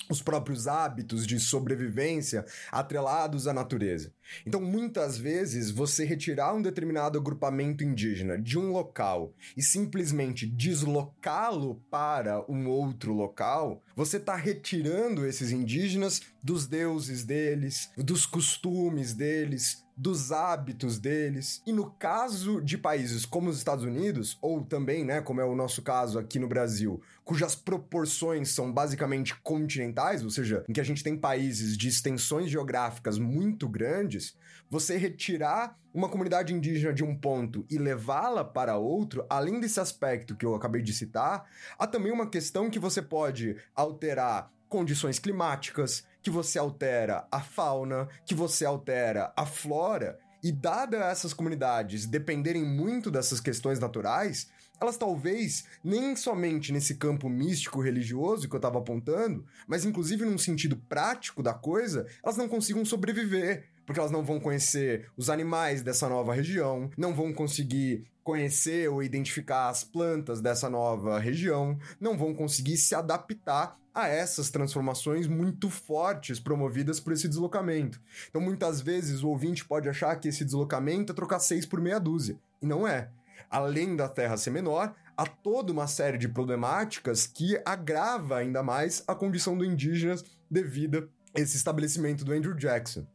os 0.09 0.21
próprios 0.21 0.67
hábitos 0.67 1.25
de 1.25 1.39
sobrevivência 1.39 2.45
atrelados 2.71 3.47
à 3.47 3.53
natureza. 3.53 4.13
Então, 4.45 4.61
muitas 4.61 5.17
vezes, 5.17 5.71
você 5.71 6.05
retirar 6.05 6.53
um 6.53 6.61
determinado 6.61 7.17
agrupamento 7.17 7.83
indígena 7.83 8.37
de 8.37 8.57
um 8.57 8.71
local 8.71 9.33
e 9.57 9.63
simplesmente 9.63 10.45
deslocá-lo 10.45 11.81
para 11.89 12.43
um 12.49 12.67
outro 12.67 13.13
local, 13.13 13.83
você 13.95 14.17
está 14.17 14.35
retirando 14.35 15.25
esses 15.25 15.51
indígenas 15.51 16.21
dos 16.43 16.67
deuses 16.67 17.23
deles, 17.23 17.89
dos 17.97 18.25
costumes 18.25 19.13
deles, 19.13 19.84
dos 19.95 20.31
hábitos 20.31 20.99
deles. 20.99 21.61
E 21.65 21.71
no 21.71 21.89
caso 21.91 22.61
de 22.61 22.77
países 22.77 23.25
como 23.25 23.49
os 23.49 23.57
Estados 23.57 23.85
Unidos, 23.85 24.37
ou 24.41 24.63
também, 24.63 25.05
né, 25.05 25.21
como 25.21 25.39
é 25.39 25.45
o 25.45 25.55
nosso 25.55 25.81
caso 25.81 26.19
aqui 26.19 26.37
no 26.37 26.47
Brasil, 26.47 27.01
cujas 27.23 27.55
proporções 27.55 28.49
são 28.49 28.71
basicamente 28.71 29.35
continentais, 29.41 30.23
ou 30.23 30.29
seja, 30.29 30.65
em 30.67 30.73
que 30.73 30.81
a 30.81 30.85
gente 30.85 31.03
tem 31.03 31.17
países 31.17 31.77
de 31.77 31.87
extensões 31.87 32.49
geográficas 32.49 33.17
muito 33.17 33.69
grandes, 33.69 34.35
você 34.69 34.97
retirar 34.97 35.77
uma 35.93 36.09
comunidade 36.09 36.53
indígena 36.53 36.93
de 36.93 37.03
um 37.03 37.15
ponto 37.15 37.65
e 37.69 37.77
levá-la 37.77 38.43
para 38.43 38.77
outro, 38.77 39.25
além 39.29 39.59
desse 39.59 39.79
aspecto 39.79 40.35
que 40.35 40.45
eu 40.45 40.53
acabei 40.53 40.81
de 40.81 40.93
citar, 40.93 41.49
há 41.79 41.87
também 41.87 42.11
uma 42.11 42.27
questão 42.27 42.69
que 42.69 42.79
você 42.79 43.01
pode 43.01 43.55
alterar 43.73 44.51
condições 44.67 45.19
climáticas, 45.19 46.05
que 46.25 46.31
você 46.31 46.57
altera 46.57 47.27
a 47.31 47.39
fauna, 47.39 48.09
que 48.25 48.33
você 48.33 48.65
altera 48.65 49.31
a 49.37 49.45
flora, 49.45 50.17
e 50.41 50.51
dada 50.51 50.97
essas 50.97 51.35
comunidades 51.35 52.07
dependerem 52.07 52.65
muito 52.65 53.11
dessas 53.11 53.39
questões 53.39 53.77
naturais, 53.77 54.49
elas 54.81 54.97
talvez 54.97 55.65
nem 55.83 56.15
somente 56.15 56.73
nesse 56.73 56.95
campo 56.95 57.29
místico 57.29 57.79
religioso 57.79 58.49
que 58.49 58.55
eu 58.55 58.57
estava 58.57 58.79
apontando, 58.79 59.45
mas 59.67 59.85
inclusive 59.85 60.25
num 60.25 60.39
sentido 60.39 60.75
prático 60.89 61.43
da 61.43 61.53
coisa, 61.53 62.07
elas 62.23 62.37
não 62.37 62.49
consigam 62.49 62.83
sobreviver, 62.83 63.69
porque 63.85 63.99
elas 63.99 64.11
não 64.11 64.23
vão 64.23 64.39
conhecer 64.39 65.09
os 65.15 65.29
animais 65.29 65.81
dessa 65.81 66.09
nova 66.09 66.33
região, 66.33 66.89
não 66.97 67.13
vão 67.13 67.33
conseguir 67.33 68.05
conhecer 68.23 68.89
ou 68.89 69.03
identificar 69.03 69.69
as 69.69 69.83
plantas 69.83 70.41
dessa 70.41 70.69
nova 70.69 71.19
região, 71.19 71.77
não 71.99 72.17
vão 72.17 72.33
conseguir 72.33 72.75
se 72.77 72.95
adaptar 72.95 73.77
a 73.93 74.07
essas 74.07 74.49
transformações 74.49 75.27
muito 75.27 75.69
fortes 75.69 76.39
promovidas 76.39 76.99
por 76.99 77.13
esse 77.13 77.29
deslocamento. 77.29 78.01
Então, 78.27 78.41
muitas 78.41 78.81
vezes, 78.81 79.23
o 79.23 79.29
ouvinte 79.29 79.63
pode 79.63 79.87
achar 79.87 80.15
que 80.19 80.27
esse 80.27 80.43
deslocamento 80.43 81.13
é 81.13 81.15
trocar 81.15 81.39
seis 81.39 81.65
por 81.65 81.79
meia 81.79 81.99
dúzia, 81.99 82.37
e 82.61 82.65
não 82.65 82.87
é. 82.87 83.09
Além 83.49 83.95
da 83.95 84.09
Terra 84.09 84.35
ser 84.37 84.49
menor, 84.49 84.93
há 85.15 85.25
toda 85.25 85.71
uma 85.71 85.87
série 85.87 86.17
de 86.17 86.27
problemáticas 86.27 87.25
que 87.25 87.61
agrava 87.63 88.37
ainda 88.37 88.61
mais 88.61 89.03
a 89.07 89.15
condição 89.15 89.57
do 89.57 89.63
indígena 89.63 90.15
devido 90.49 91.09
a 91.33 91.39
esse 91.39 91.55
estabelecimento 91.55 92.25
do 92.25 92.33
Andrew 92.33 92.53
Jackson. 92.53 93.05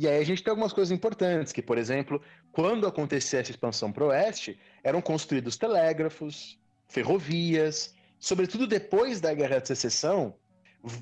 E 0.00 0.08
aí 0.08 0.18
a 0.18 0.24
gente 0.24 0.42
tem 0.42 0.50
algumas 0.50 0.72
coisas 0.72 0.90
importantes, 0.90 1.52
que, 1.52 1.60
por 1.60 1.76
exemplo, 1.76 2.22
quando 2.52 2.86
acontecia 2.86 3.38
essa 3.38 3.50
expansão 3.50 3.92
para 3.92 4.02
o 4.02 4.06
oeste, 4.06 4.58
eram 4.82 5.02
construídos 5.02 5.58
telégrafos, 5.58 6.58
ferrovias, 6.88 7.94
sobretudo 8.18 8.66
depois 8.66 9.20
da 9.20 9.34
Guerra 9.34 9.58
de 9.58 9.68
Secessão, 9.68 10.34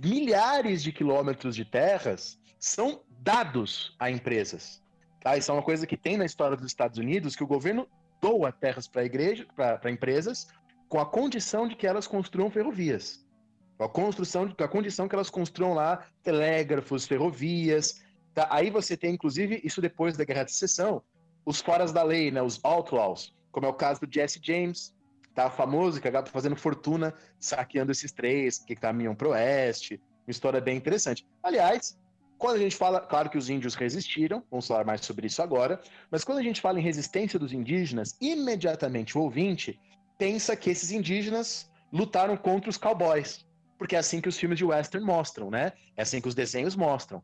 milhares 0.02 0.82
de 0.82 0.90
quilômetros 0.90 1.54
de 1.54 1.64
terras 1.64 2.40
são 2.58 3.00
dados 3.20 3.94
a 4.00 4.10
empresas. 4.10 4.82
Tá? 5.22 5.36
Isso 5.36 5.52
é 5.52 5.54
uma 5.54 5.62
coisa 5.62 5.86
que 5.86 5.96
tem 5.96 6.16
na 6.16 6.24
história 6.24 6.56
dos 6.56 6.66
Estados 6.66 6.98
Unidos, 6.98 7.36
que 7.36 7.44
o 7.44 7.46
governo 7.46 7.86
doa 8.20 8.50
terras 8.50 8.88
para 8.88 9.04
igreja, 9.04 9.46
para 9.54 9.92
empresas, 9.92 10.48
com 10.88 10.98
a 10.98 11.06
condição 11.06 11.68
de 11.68 11.76
que 11.76 11.86
elas 11.86 12.08
construam 12.08 12.50
ferrovias. 12.50 13.24
Com 13.76 13.84
a 13.84 13.88
construção, 13.88 14.48
com 14.48 14.64
a 14.64 14.68
condição 14.68 15.06
que 15.06 15.14
elas 15.14 15.30
construam 15.30 15.72
lá 15.72 16.04
telégrafos, 16.24 17.06
ferrovias, 17.06 18.02
Tá? 18.38 18.46
Aí 18.52 18.70
você 18.70 18.96
tem, 18.96 19.14
inclusive, 19.14 19.60
isso 19.64 19.80
depois 19.80 20.16
da 20.16 20.22
Guerra 20.22 20.44
de 20.44 20.52
Secessão, 20.52 21.02
os 21.44 21.60
foras 21.60 21.90
da 21.90 22.04
lei, 22.04 22.30
né, 22.30 22.40
os 22.40 22.60
outlaws, 22.62 23.34
como 23.50 23.66
é 23.66 23.68
o 23.68 23.74
caso 23.74 24.02
do 24.02 24.08
Jesse 24.08 24.38
James, 24.40 24.94
tá 25.34 25.50
famoso, 25.50 26.00
que 26.00 26.06
acaba 26.06 26.28
fazendo 26.28 26.54
fortuna 26.54 27.12
saqueando 27.40 27.90
esses 27.90 28.12
três 28.12 28.60
que 28.60 28.76
caminham 28.76 29.12
para 29.12 29.26
o 29.26 29.30
oeste. 29.32 30.00
Uma 30.24 30.30
história 30.30 30.60
bem 30.60 30.76
interessante. 30.76 31.26
Aliás, 31.42 31.98
quando 32.38 32.54
a 32.54 32.58
gente 32.60 32.76
fala, 32.76 33.00
claro 33.00 33.28
que 33.28 33.36
os 33.36 33.50
índios 33.50 33.74
resistiram, 33.74 34.44
vamos 34.48 34.68
falar 34.68 34.84
mais 34.84 35.00
sobre 35.00 35.26
isso 35.26 35.42
agora, 35.42 35.80
mas 36.08 36.22
quando 36.22 36.38
a 36.38 36.42
gente 36.42 36.60
fala 36.60 36.78
em 36.78 36.82
resistência 36.82 37.40
dos 37.40 37.52
indígenas, 37.52 38.16
imediatamente 38.20 39.18
o 39.18 39.22
ouvinte 39.22 39.80
pensa 40.16 40.54
que 40.54 40.70
esses 40.70 40.92
indígenas 40.92 41.68
lutaram 41.92 42.36
contra 42.36 42.70
os 42.70 42.76
cowboys, 42.76 43.44
porque 43.76 43.96
é 43.96 43.98
assim 43.98 44.20
que 44.20 44.28
os 44.28 44.38
filmes 44.38 44.58
de 44.58 44.64
western 44.64 45.04
mostram, 45.04 45.50
né? 45.50 45.72
É 45.96 46.02
assim 46.02 46.20
que 46.20 46.28
os 46.28 46.36
desenhos 46.36 46.76
mostram. 46.76 47.20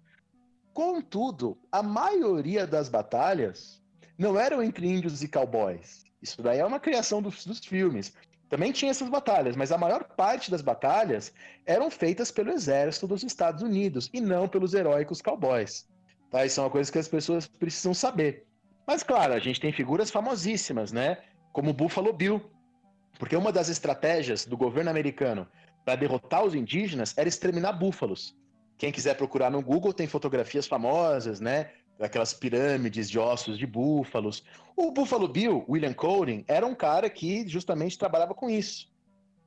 Contudo, 0.75 1.57
a 1.71 1.85
maioria 1.85 2.67
das 2.67 2.89
batalhas 2.89 3.81
não 4.19 4.39
eram 4.39 4.61
entre 4.61 4.89
índios 4.89 5.23
e 5.23 5.29
cowboys. 5.29 6.05
Isso 6.21 6.43
daí 6.43 6.59
é 6.59 6.67
uma 6.67 6.81
criação 6.81 7.23
dos, 7.23 7.47
dos 7.47 7.61
filmes. 7.61 8.13
Também 8.49 8.73
tinha 8.73 8.91
essas 8.91 9.09
batalhas, 9.09 9.55
mas 9.55 9.71
a 9.71 9.79
maior 9.79 10.03
parte 10.03 10.51
das 10.51 10.63
batalhas 10.63 11.33
eram 11.65 11.91
feitas 11.91 12.33
pelo 12.33 12.51
exército 12.51 13.07
dos 13.07 13.23
Estados 13.23 13.63
Unidos 13.63 14.11
e 14.13 14.21
não 14.21 14.49
pelos 14.49 14.75
heróicos 14.75 15.23
cowboys. 15.23 15.89
Tá? 16.29 16.45
Isso 16.45 16.59
é 16.59 16.65
uma 16.65 16.71
coisa 16.71 16.91
que 16.91 16.99
as 16.99 17.09
pessoas 17.09 17.47
precisam 17.47 17.95
saber. 17.95 18.45
Mas 18.85 19.05
claro, 19.05 19.33
a 19.33 19.39
gente 19.39 19.61
tem 19.61 19.73
figuras 19.73 20.11
famosíssimas, 20.11 20.91
né? 20.91 21.19
Como 21.53 21.73
Buffalo 21.73 22.13
Bill. 22.13 22.51
Porque 23.17 23.37
uma 23.37 23.53
das 23.53 23.69
estratégias 23.69 24.45
do 24.45 24.57
governo 24.57 24.91
americano 24.91 25.47
para 25.85 25.95
derrotar 25.95 26.45
os 26.45 26.55
indígenas 26.55 27.17
era 27.17 27.29
exterminar 27.29 27.73
búfalos. 27.75 28.37
Quem 28.77 28.91
quiser 28.91 29.17
procurar 29.17 29.51
no 29.51 29.63
Google 29.63 29.93
tem 29.93 30.07
fotografias 30.07 30.67
famosas, 30.67 31.41
né? 31.41 31.71
Aquelas 32.01 32.35
pirâmides 32.35 33.09
de 33.09 33.19
ossos 33.19 33.57
de 33.57 33.67
búfalos. 33.67 34.45
O 34.77 34.91
Buffalo 34.91 35.29
Bill, 35.29 35.65
William 35.69 35.93
Coden, 35.93 36.45
era 36.49 36.67
um 36.67 36.75
cara 36.75 37.09
que 37.09 37.47
justamente 37.47 37.99
trabalhava 37.99 38.35
com 38.35 38.51
isso. 38.51 38.93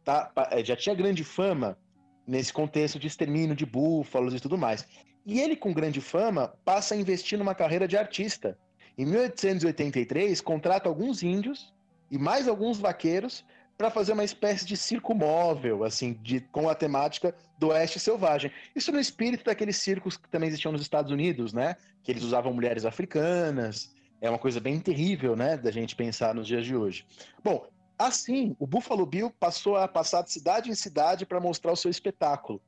Tá? 0.03 0.31
Eh, 0.51 0.63
já 0.63 0.75
tinha 0.75 0.95
grande 0.95 1.23
fama 1.23 1.77
nesse 2.25 2.53
contexto 2.53 2.97
de 2.97 3.07
extermínio 3.07 3.55
de 3.55 3.65
búfalos 3.65 4.33
e 4.33 4.39
tudo 4.39 4.57
mais. 4.57 4.87
E 5.25 5.41
ele, 5.41 5.57
com 5.57 5.73
grande 5.73 5.99
fama, 5.99 6.53
passa 6.63 6.95
a 6.95 6.97
investir 6.97 7.37
numa 7.37 7.53
carreira 7.53 7.85
de 7.85 7.97
artista. 7.97 8.57
Em 8.97 9.05
1883, 9.05 10.39
contrata 10.39 10.87
alguns 10.87 11.21
índios 11.21 11.73
e 12.09 12.17
mais 12.17 12.47
alguns 12.47 12.79
vaqueiros 12.79 13.45
para 13.77 13.91
fazer 13.91 14.13
uma 14.13 14.23
espécie 14.23 14.65
de 14.65 14.75
circo 14.75 15.13
móvel, 15.13 15.83
assim, 15.83 16.13
de, 16.13 16.41
com 16.41 16.67
a 16.67 16.73
temática 16.73 17.35
do 17.59 17.67
Oeste 17.67 17.99
Selvagem. 17.99 18.51
Isso 18.75 18.91
no 18.91 18.99
espírito 18.99 19.45
daqueles 19.45 19.77
circos 19.77 20.17
que 20.17 20.27
também 20.29 20.49
existiam 20.49 20.71
nos 20.71 20.81
Estados 20.81 21.11
Unidos, 21.11 21.53
né? 21.53 21.75
Que 22.01 22.11
eles 22.11 22.23
usavam 22.23 22.51
mulheres 22.51 22.85
africanas. 22.85 23.93
É 24.19 24.29
uma 24.29 24.39
coisa 24.39 24.59
bem 24.59 24.79
terrível, 24.79 25.35
né? 25.35 25.57
Da 25.57 25.69
gente 25.69 25.95
pensar 25.95 26.33
nos 26.33 26.47
dias 26.47 26.65
de 26.65 26.75
hoje. 26.75 27.05
Bom, 27.43 27.67
assim, 27.99 28.55
o 28.57 28.65
Buffalo 28.65 29.05
Bill 29.05 29.29
passou 29.39 29.77
a 29.77 29.87
passar 29.87 30.23
de 30.23 30.31
cidade 30.31 30.71
em 30.71 30.75
cidade 30.75 31.23
para 31.23 31.39
mostrar 31.39 31.71
o 31.71 31.77
seu 31.77 31.91
espetáculo, 31.91 32.59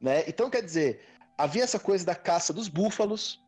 né? 0.00 0.24
Então, 0.26 0.50
quer 0.50 0.62
dizer, 0.62 1.00
havia 1.38 1.62
essa 1.62 1.78
coisa 1.78 2.04
da 2.04 2.16
caça 2.16 2.52
dos 2.52 2.66
búfalos, 2.66 3.40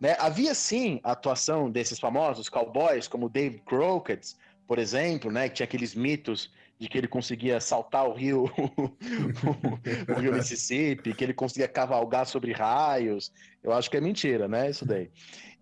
né? 0.00 0.16
Havia 0.20 0.54
sim 0.54 1.00
a 1.02 1.12
atuação 1.12 1.68
desses 1.68 1.98
famosos 1.98 2.48
cowboys, 2.48 3.08
como 3.08 3.28
Dave 3.28 3.58
Crockett, 3.66 4.36
por 4.68 4.78
exemplo, 4.78 5.32
né, 5.32 5.48
que 5.48 5.56
tinha 5.56 5.64
aqueles 5.64 5.94
mitos 5.94 6.52
de 6.78 6.88
que 6.88 6.98
ele 6.98 7.08
conseguia 7.08 7.58
saltar 7.58 8.06
o 8.06 8.12
rio, 8.12 8.44
o 10.06 10.20
rio 10.20 10.34
Mississippi, 10.34 11.14
que 11.14 11.24
ele 11.24 11.32
conseguia 11.32 11.66
cavalgar 11.66 12.26
sobre 12.26 12.52
raios. 12.52 13.32
Eu 13.62 13.72
acho 13.72 13.90
que 13.90 13.96
é 13.96 14.00
mentira, 14.00 14.46
né, 14.46 14.68
isso 14.68 14.84
daí. 14.84 15.10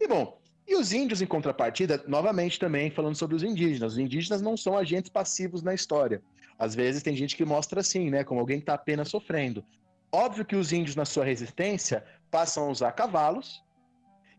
E 0.01 0.09
bom, 0.09 0.38
e 0.66 0.75
os 0.75 0.92
índios 0.92 1.23
em 1.23 1.27
contrapartida, 1.27 2.03
novamente 2.09 2.59
também 2.59 2.90
falando 2.90 3.14
sobre 3.14 3.37
os 3.37 3.45
indígenas. 3.45 3.92
Os 3.92 3.99
indígenas 3.99 4.42
não 4.42 4.57
são 4.57 4.77
agentes 4.77 5.09
passivos 5.09 5.62
na 5.62 5.73
história. 5.73 6.21
Às 6.59 6.75
vezes 6.75 7.03
tem 7.03 7.14
gente 7.14 7.37
que 7.37 7.45
mostra 7.45 7.81
assim, 7.81 8.11
né, 8.11 8.25
como 8.25 8.40
alguém 8.40 8.59
que 8.59 8.64
está 8.64 8.75
apenas 8.75 9.09
sofrendo. 9.09 9.64
Óbvio 10.11 10.45
que 10.45 10.57
os 10.57 10.73
índios 10.73 10.97
na 10.97 11.05
sua 11.05 11.25
resistência 11.25 12.05
passam 12.29 12.64
a 12.64 12.71
usar 12.71 12.90
cavalos 12.90 13.62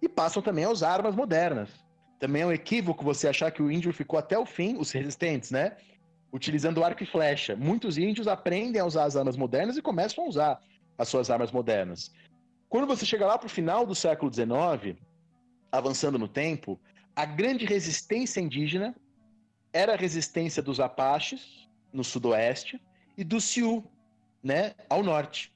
e 0.02 0.10
passam 0.10 0.44
também 0.44 0.66
a 0.66 0.70
usar 0.70 0.92
armas 0.92 1.16
modernas. 1.16 1.87
Também 2.20 2.42
é 2.42 2.46
um 2.46 2.52
equívoco 2.52 3.04
você 3.04 3.28
achar 3.28 3.52
que 3.52 3.62
o 3.62 3.72
índio 3.72 3.94
ficou 3.94 4.18
até 4.18 4.38
o 4.38 4.46
fim, 4.46 4.78
os 4.78 4.92
resistentes, 4.92 5.52
né? 5.52 5.78
Utilizando 6.34 6.84
arco 6.84 7.04
e 7.04 7.06
flecha. 7.06 7.56
Muitos 7.56 7.98
índios 7.98 8.28
aprendem 8.28 8.82
a 8.82 8.86
usar 8.86 9.06
as 9.06 9.16
armas 9.16 9.38
modernas 9.38 9.78
e 9.78 9.82
começam 9.82 10.24
a 10.24 10.28
usar 10.28 10.62
as 10.98 11.08
suas 11.08 11.30
armas 11.30 11.52
modernas. 11.52 12.12
Quando 12.70 12.88
você 12.88 13.06
chega 13.06 13.26
lá 13.26 13.38
para 13.38 13.48
o 13.48 13.50
final 13.50 13.86
do 13.86 13.96
século 13.96 14.34
XIX, 14.34 14.98
avançando 15.72 16.18
no 16.18 16.28
tempo, 16.28 16.80
a 17.16 17.26
grande 17.26 17.66
resistência 17.66 18.42
indígena 18.42 18.96
era 19.72 19.94
a 19.94 19.98
resistência 19.98 20.62
dos 20.62 20.80
Apaches, 20.80 21.70
no 21.94 22.04
sudoeste, 22.04 22.82
e 23.18 23.24
do 23.24 23.40
Sioux, 23.40 23.84
né, 24.44 24.74
ao 24.90 25.04
norte. 25.04 25.54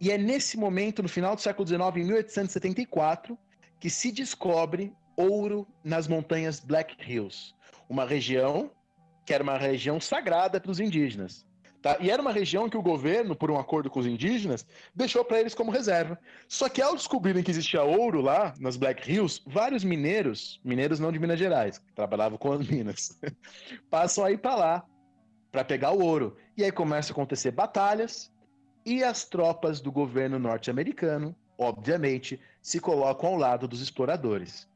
E 0.00 0.10
é 0.10 0.18
nesse 0.18 0.56
momento, 0.56 1.02
no 1.02 1.08
final 1.08 1.34
do 1.34 1.40
século 1.40 1.66
XIX, 1.66 1.80
em 1.96 2.04
1874, 2.04 3.38
que 3.80 3.90
se 3.90 4.10
descobre 4.10 4.92
ouro 5.16 5.66
nas 5.82 6.08
montanhas 6.08 6.60
Black 6.60 6.96
Hills, 7.00 7.54
uma 7.88 8.04
região 8.04 8.70
que 9.24 9.32
era 9.32 9.42
uma 9.42 9.56
região 9.56 10.00
sagrada 10.00 10.60
para 10.60 10.70
os 10.70 10.80
indígenas. 10.80 11.46
Tá? 11.80 11.98
E 12.00 12.10
era 12.10 12.22
uma 12.22 12.32
região 12.32 12.68
que 12.68 12.78
o 12.78 12.82
governo, 12.82 13.36
por 13.36 13.50
um 13.50 13.58
acordo 13.58 13.90
com 13.90 14.00
os 14.00 14.06
indígenas, 14.06 14.66
deixou 14.94 15.22
para 15.22 15.38
eles 15.38 15.54
como 15.54 15.70
reserva. 15.70 16.18
Só 16.48 16.66
que 16.68 16.80
ao 16.80 16.94
descobrirem 16.94 17.42
que 17.42 17.50
existia 17.50 17.82
ouro 17.82 18.22
lá, 18.22 18.54
nas 18.58 18.76
Black 18.76 19.10
Hills, 19.10 19.42
vários 19.46 19.84
mineiros, 19.84 20.60
mineiros 20.64 20.98
não 20.98 21.12
de 21.12 21.18
Minas 21.18 21.38
Gerais, 21.38 21.76
que 21.76 21.92
trabalhavam 21.92 22.38
com 22.38 22.52
as 22.52 22.66
minas, 22.66 23.20
passam 23.90 24.24
a 24.24 24.32
ir 24.32 24.38
para 24.38 24.54
lá 24.54 24.84
para 25.52 25.62
pegar 25.62 25.92
o 25.92 26.02
ouro. 26.02 26.36
E 26.56 26.64
aí 26.64 26.72
começam 26.72 27.12
a 27.12 27.14
acontecer 27.14 27.50
batalhas 27.50 28.32
e 28.86 29.04
as 29.04 29.24
tropas 29.26 29.78
do 29.80 29.92
governo 29.92 30.38
norte-americano, 30.38 31.36
obviamente, 31.58 32.40
se 32.62 32.80
colocam 32.80 33.28
ao 33.28 33.36
lado 33.36 33.68
dos 33.68 33.82
exploradores. 33.82 34.66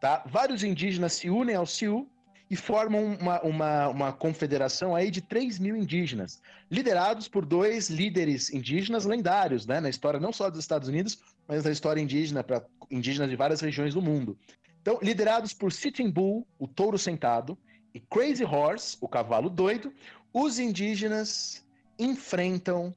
Tá? 0.00 0.24
Vários 0.26 0.64
indígenas 0.64 1.12
se 1.12 1.28
unem 1.28 1.54
ao 1.54 1.66
Sioux 1.66 2.08
e 2.50 2.56
formam 2.56 3.16
uma, 3.20 3.40
uma, 3.42 3.88
uma 3.88 4.12
confederação 4.12 4.96
aí 4.96 5.10
de 5.10 5.20
3 5.20 5.58
mil 5.58 5.76
indígenas, 5.76 6.40
liderados 6.70 7.28
por 7.28 7.44
dois 7.44 7.88
líderes 7.88 8.50
indígenas 8.52 9.04
lendários, 9.04 9.66
né, 9.66 9.78
na 9.78 9.88
história 9.88 10.18
não 10.18 10.32
só 10.32 10.50
dos 10.50 10.58
Estados 10.58 10.88
Unidos, 10.88 11.20
mas 11.46 11.64
na 11.64 11.70
história 11.70 12.00
indígena 12.00 12.42
para 12.42 12.64
indígenas 12.90 13.30
de 13.30 13.36
várias 13.36 13.60
regiões 13.60 13.94
do 13.94 14.02
mundo. 14.02 14.36
Então, 14.80 14.98
liderados 15.00 15.52
por 15.52 15.70
Sitting 15.70 16.10
Bull, 16.10 16.46
o 16.58 16.66
touro 16.66 16.98
sentado, 16.98 17.56
e 17.94 18.00
Crazy 18.00 18.44
Horse, 18.44 18.96
o 19.00 19.06
cavalo 19.06 19.50
doido, 19.50 19.92
os 20.32 20.58
indígenas 20.58 21.64
enfrentam 21.98 22.94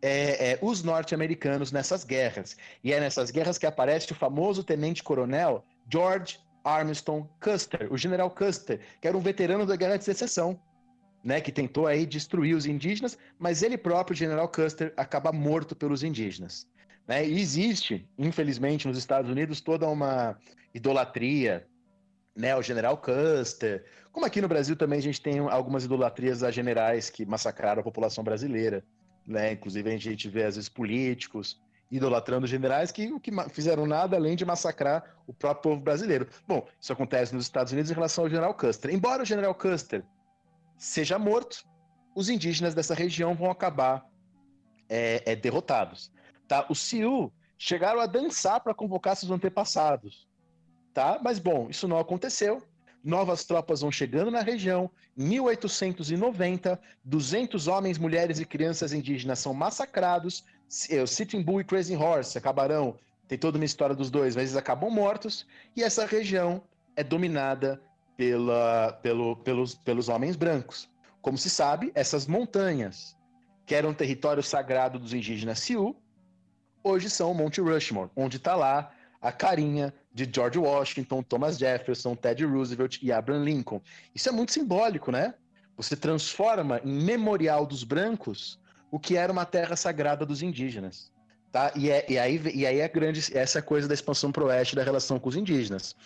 é, 0.00 0.52
é, 0.52 0.58
os 0.62 0.82
norte-americanos 0.82 1.72
nessas 1.72 2.04
guerras. 2.04 2.56
E 2.82 2.92
é 2.92 3.00
nessas 3.00 3.30
guerras 3.30 3.58
que 3.58 3.66
aparece 3.66 4.12
o 4.12 4.14
famoso 4.14 4.62
tenente-coronel 4.62 5.64
George 5.90 6.38
Armstrong 6.64 7.28
Custer, 7.40 7.92
o 7.92 7.98
general 7.98 8.30
Custer, 8.30 8.80
que 9.00 9.06
era 9.06 9.16
um 9.16 9.20
veterano 9.20 9.66
da 9.66 9.76
Guerra 9.76 9.98
de 9.98 10.04
Secessão, 10.04 10.58
né, 11.22 11.40
que 11.40 11.52
tentou 11.52 11.86
aí 11.86 12.04
destruir 12.04 12.54
os 12.54 12.66
indígenas, 12.66 13.16
mas 13.38 13.62
ele 13.62 13.78
próprio, 13.78 14.16
general 14.16 14.48
Custer, 14.48 14.92
acaba 14.96 15.32
morto 15.32 15.74
pelos 15.74 16.02
indígenas. 16.02 16.66
Né? 17.06 17.26
E 17.26 17.40
existe, 17.40 18.08
infelizmente, 18.18 18.86
nos 18.86 18.98
Estados 18.98 19.30
Unidos 19.30 19.60
toda 19.60 19.88
uma 19.88 20.38
idolatria 20.74 21.66
né, 22.36 22.52
ao 22.52 22.62
general 22.62 22.98
Custer. 22.98 23.84
Como 24.12 24.26
aqui 24.26 24.40
no 24.40 24.48
Brasil 24.48 24.76
também 24.76 24.98
a 24.98 25.02
gente 25.02 25.20
tem 25.20 25.38
algumas 25.38 25.84
idolatrias 25.84 26.42
a 26.42 26.50
generais 26.50 27.08
que 27.10 27.24
massacraram 27.24 27.80
a 27.80 27.84
população 27.84 28.24
brasileira. 28.24 28.84
Né? 29.26 29.52
Inclusive 29.52 29.90
a 29.90 29.96
gente 29.96 30.28
vê, 30.28 30.44
às 30.44 30.56
vezes, 30.56 30.68
políticos 30.68 31.58
idolatrando 31.90 32.46
generais 32.46 32.90
que, 32.90 33.18
que 33.20 33.30
fizeram 33.50 33.86
nada 33.86 34.16
além 34.16 34.36
de 34.36 34.44
massacrar 34.44 35.16
o 35.26 35.32
próprio 35.32 35.72
povo 35.72 35.82
brasileiro. 35.82 36.28
Bom, 36.46 36.66
isso 36.80 36.92
acontece 36.92 37.34
nos 37.34 37.44
Estados 37.44 37.72
Unidos 37.72 37.90
em 37.90 37.94
relação 37.94 38.24
ao 38.24 38.30
general 38.30 38.54
Custer. 38.54 38.92
Embora 38.92 39.22
o 39.22 39.26
general 39.26 39.54
Custer 39.54 40.04
seja 40.76 41.18
morto, 41.18 41.64
os 42.14 42.28
indígenas 42.28 42.74
dessa 42.74 42.94
região 42.94 43.34
vão 43.34 43.50
acabar 43.50 44.06
é, 44.88 45.22
é, 45.26 45.36
derrotados. 45.36 46.12
Tá? 46.46 46.66
Os 46.68 46.80
Sioux 46.80 47.32
chegaram 47.58 48.00
a 48.00 48.06
dançar 48.06 48.60
para 48.60 48.74
convocar 48.74 49.16
seus 49.16 49.30
antepassados. 49.30 50.28
Tá? 50.92 51.18
Mas, 51.22 51.38
bom, 51.38 51.68
isso 51.68 51.88
não 51.88 51.98
aconteceu. 51.98 52.62
Novas 53.02 53.44
tropas 53.44 53.82
vão 53.82 53.92
chegando 53.92 54.30
na 54.30 54.40
região. 54.40 54.90
1890, 55.16 56.80
200 57.04 57.68
homens, 57.68 57.98
mulheres 57.98 58.38
e 58.38 58.46
crianças 58.46 58.92
indígenas 58.92 59.38
são 59.38 59.52
massacrados 59.52 60.44
o 61.02 61.06
Sitting 61.06 61.42
Bull 61.42 61.60
e 61.60 61.64
Crazy 61.64 61.96
Horse 61.96 62.36
acabarão. 62.36 62.98
Tem 63.26 63.38
toda 63.38 63.56
uma 63.58 63.64
história 63.64 63.94
dos 63.94 64.10
dois, 64.10 64.34
mas 64.36 64.44
eles 64.44 64.56
acabam 64.56 64.90
mortos. 64.90 65.46
E 65.74 65.82
essa 65.82 66.04
região 66.04 66.62
é 66.94 67.02
dominada 67.02 67.80
pela, 68.16 68.92
pelo, 69.02 69.36
pelos, 69.36 69.74
pelos 69.74 70.08
homens 70.08 70.36
brancos. 70.36 70.88
Como 71.22 71.38
se 71.38 71.48
sabe, 71.48 71.90
essas 71.94 72.26
montanhas, 72.26 73.16
que 73.66 73.74
eram 73.74 73.94
território 73.94 74.42
sagrado 74.42 74.98
dos 74.98 75.14
indígenas 75.14 75.60
Sioux, 75.60 75.96
hoje 76.82 77.08
são 77.08 77.32
o 77.32 77.34
Monte 77.34 77.60
Rushmore, 77.60 78.10
onde 78.14 78.36
está 78.36 78.54
lá 78.54 78.92
a 79.22 79.32
carinha 79.32 79.92
de 80.12 80.28
George 80.30 80.58
Washington, 80.58 81.22
Thomas 81.22 81.56
Jefferson, 81.56 82.14
Teddy 82.14 82.44
Roosevelt 82.44 82.98
e 83.02 83.10
Abraham 83.10 83.42
Lincoln. 83.42 83.80
Isso 84.14 84.28
é 84.28 84.32
muito 84.32 84.52
simbólico, 84.52 85.10
né? 85.10 85.34
Você 85.78 85.96
transforma 85.96 86.78
em 86.84 86.92
memorial 86.92 87.66
dos 87.66 87.84
brancos 87.84 88.60
o 88.94 88.98
que 89.00 89.16
era 89.16 89.32
uma 89.32 89.44
terra 89.44 89.74
sagrada 89.74 90.24
dos 90.24 90.40
indígenas. 90.40 91.10
Tá? 91.50 91.72
E, 91.74 91.90
é, 91.90 92.06
e, 92.08 92.16
aí, 92.16 92.40
e 92.54 92.64
aí 92.64 92.78
é 92.78 92.86
grande 92.86 93.36
essa 93.36 93.60
coisa 93.60 93.88
da 93.88 93.94
expansão 93.94 94.30
para 94.30 94.44
o 94.44 94.46
oeste 94.46 94.76
da 94.76 94.84
relação 94.84 95.18
com 95.18 95.28
os 95.28 95.34
indígenas. 95.34 95.96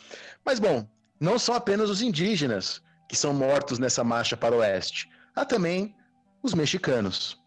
Mas, 0.42 0.59
bom, 0.59 0.88
não 1.20 1.38
são 1.38 1.55
apenas 1.55 1.90
os 1.90 2.01
indígenas 2.01 2.81
que 3.07 3.14
são 3.14 3.35
mortos 3.35 3.79
nessa 3.79 4.03
marcha 4.03 4.38
para 4.38 4.55
o 4.55 4.61
oeste. 4.61 5.11
Há 5.37 5.44
também 5.44 5.94
os 6.42 6.55
mexicanos. 6.55 7.38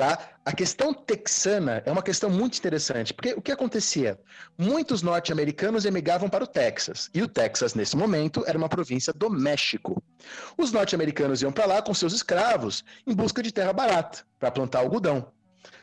Tá? 0.00 0.18
A 0.46 0.52
questão 0.52 0.94
texana 0.94 1.82
é 1.84 1.92
uma 1.92 2.02
questão 2.02 2.30
muito 2.30 2.56
interessante, 2.56 3.12
porque 3.12 3.34
o 3.34 3.42
que 3.42 3.52
acontecia? 3.52 4.18
Muitos 4.56 5.02
norte-americanos 5.02 5.84
emigravam 5.84 6.26
para 6.26 6.42
o 6.42 6.46
Texas, 6.46 7.10
e 7.12 7.20
o 7.20 7.28
Texas, 7.28 7.74
nesse 7.74 7.94
momento, 7.98 8.42
era 8.46 8.56
uma 8.56 8.66
província 8.66 9.12
do 9.12 9.28
México. 9.28 10.02
Os 10.56 10.72
norte-americanos 10.72 11.42
iam 11.42 11.52
para 11.52 11.66
lá 11.66 11.82
com 11.82 11.92
seus 11.92 12.14
escravos 12.14 12.82
em 13.06 13.14
busca 13.14 13.42
de 13.42 13.52
terra 13.52 13.74
barata 13.74 14.24
para 14.38 14.50
plantar 14.50 14.78
algodão. 14.78 15.30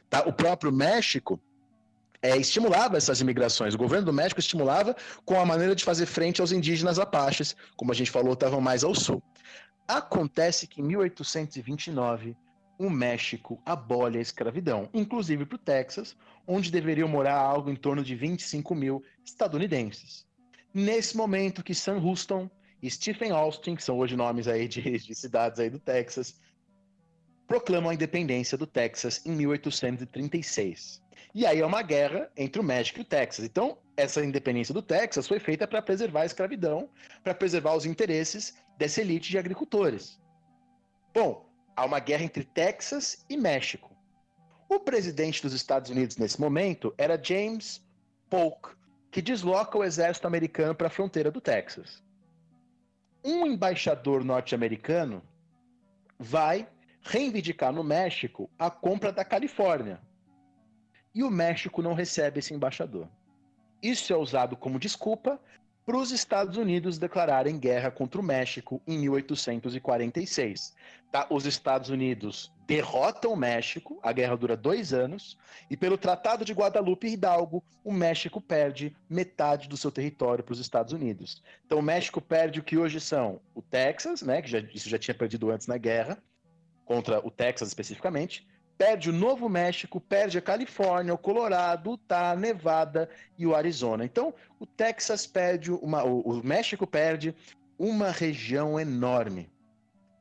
Tá? 0.10 0.24
O 0.26 0.34
próprio 0.34 0.72
México 0.72 1.40
é, 2.20 2.36
estimulava 2.36 2.98
essas 2.98 3.22
imigrações. 3.22 3.76
O 3.76 3.78
governo 3.78 4.08
do 4.08 4.14
México 4.14 4.40
estimulava 4.40 4.96
com 5.26 5.40
a 5.40 5.46
maneira 5.46 5.76
de 5.76 5.86
fazer 5.86 6.08
frente 6.08 6.42
aos 6.42 6.52
indígenas 6.52 6.98
apaches, 6.98 7.56
como 7.76 7.92
a 7.92 7.96
gente 7.96 8.10
falou, 8.10 8.34
estavam 8.34 8.60
mais 8.60 8.84
ao 8.84 8.96
sul. 8.96 9.22
Acontece 9.88 10.66
que 10.66 10.82
em 10.82 10.86
1829 10.86 12.36
o 12.78 12.90
México 12.90 13.62
abole 13.66 14.18
a 14.18 14.22
escravidão, 14.22 14.90
inclusive 14.94 15.46
para 15.46 15.56
o 15.56 15.60
Texas, 15.60 16.16
onde 16.46 16.72
deveriam 16.72 17.08
morar 17.08 17.36
algo 17.36 17.70
em 17.70 17.76
torno 17.76 18.04
de 18.04 18.16
25 18.16 18.76
mil 18.76 19.04
estadunidenses. 19.26 20.26
Nesse 20.74 21.18
momento 21.18 21.64
que 21.64 21.74
Sam 21.74 21.98
Houston 21.98 22.50
e 22.82 22.90
Stephen 22.90 23.32
Austin, 23.32 23.76
que 23.76 23.84
são 23.84 23.98
hoje 23.98 24.16
nomes 24.16 24.48
aí 24.48 24.68
de, 24.68 24.82
de 24.82 25.16
cidades 25.16 25.60
aí 25.60 25.70
do 25.70 25.80
Texas, 25.80 26.40
proclamam 27.48 27.90
a 27.90 27.94
independência 27.94 28.58
do 28.58 28.68
Texas 28.68 29.26
em 29.26 29.32
1836. 29.32 31.02
E 31.34 31.46
aí 31.46 31.60
é 31.60 31.66
uma 31.66 31.82
guerra 31.82 32.30
entre 32.38 32.62
o 32.62 32.64
México 32.64 33.00
e 33.00 33.02
o 33.02 33.06
Texas. 33.06 33.46
Então, 33.46 33.78
essa 33.96 34.24
independência 34.24 34.74
do 34.74 34.82
Texas 34.82 35.28
foi 35.28 35.40
feita 35.40 35.68
para 35.68 35.82
preservar 35.82 36.22
a 36.22 36.26
escravidão, 36.26 36.90
para 37.24 37.34
preservar 37.34 37.76
os 37.76 37.86
interesses 37.86 38.56
dessa 38.78 39.02
elite 39.02 39.32
de 39.32 39.38
agricultores. 39.38 40.20
Bom, 41.14 41.47
há 41.78 41.86
uma 41.86 42.00
guerra 42.00 42.24
entre 42.24 42.44
Texas 42.44 43.24
e 43.30 43.38
México. 43.38 43.96
O 44.68 44.80
presidente 44.80 45.42
dos 45.44 45.54
Estados 45.54 45.92
Unidos 45.92 46.18
nesse 46.18 46.42
momento 46.42 46.94
era 46.98 47.22
James 47.24 47.86
Polk, 48.30 48.76
que 49.12 49.22
desloca 49.22 49.78
o 49.78 49.84
exército 49.84 50.28
americano 50.28 50.76
para 50.76 50.88
a 50.88 50.90
fronteira 50.90 51.32
do 51.32 51.40
Texas. 51.40 52.04
Um 53.24 53.46
embaixador 53.46 54.24
norte-americano 54.24 55.22
vai 56.20 56.68
reivindicar 57.02 57.72
no 57.72 57.84
México 57.84 58.50
a 58.58 58.70
compra 58.72 59.12
da 59.12 59.24
Califórnia. 59.24 60.02
E 61.14 61.24
o 61.24 61.30
México 61.30 61.82
não 61.82 61.94
recebe 61.94 62.40
esse 62.40 62.54
embaixador. 62.54 63.08
Isso 63.82 64.12
é 64.12 64.18
usado 64.18 64.58
como 64.58 64.80
desculpa 64.80 65.40
para 65.88 65.98
os 65.98 66.12
Estados 66.12 66.58
Unidos 66.58 66.98
declararem 66.98 67.58
guerra 67.58 67.90
contra 67.90 68.20
o 68.20 68.24
México 68.24 68.82
em 68.86 68.98
1846. 68.98 70.76
Tá? 71.10 71.26
Os 71.30 71.46
Estados 71.46 71.90
Unidos 71.90 72.52
derrotam 72.68 73.32
o 73.32 73.38
México, 73.38 73.98
a 74.04 74.12
guerra 74.12 74.36
dura 74.36 74.58
dois 74.58 74.92
anos, 74.92 75.38
e 75.70 75.78
pelo 75.78 75.98
Tratado 75.98 76.44
de 76.44 76.52
Guadalupe 76.52 77.08
Hidalgo, 77.08 77.64
o 77.86 77.94
México 77.94 78.42
perde 78.42 78.94
metade 79.10 79.70
do 79.70 79.78
seu 79.78 79.90
território 79.90 80.44
para 80.44 80.52
os 80.52 80.60
Estados 80.60 80.92
Unidos. 80.92 81.42
Então 81.66 81.80
o 81.80 81.82
México 81.82 82.20
perde 82.20 82.60
o 82.60 82.64
que 82.64 82.78
hoje 82.78 83.00
são 83.00 83.40
o 83.56 83.62
Texas, 83.62 84.22
né, 84.22 84.42
que 84.42 84.50
já, 84.50 84.60
isso 84.60 84.90
já 84.90 85.00
tinha 85.00 85.16
perdido 85.16 85.50
antes 85.50 85.68
na 85.68 85.78
guerra, 85.78 86.22
contra 86.84 87.26
o 87.26 87.32
Texas 87.32 87.70
especificamente, 87.70 88.46
perde 88.78 89.10
o 89.10 89.14
Novo 89.14 89.50
México, 89.50 90.00
perde 90.00 90.38
a 90.38 90.42
Califórnia, 90.42 91.14
o 91.14 91.18
Colorado, 91.18 91.92
Utah, 91.92 92.36
Nevada 92.36 93.10
e 93.38 93.48
o 93.48 93.56
Arizona. 93.56 94.06
Então, 94.06 94.34
o 94.60 94.66
Texas 94.66 95.26
perde 95.26 95.72
uma, 95.72 96.04
o, 96.04 96.22
o 96.22 96.44
México 96.44 96.86
perde 96.86 97.36
uma 97.78 98.12
região 98.12 98.80
enorme. 98.80 99.50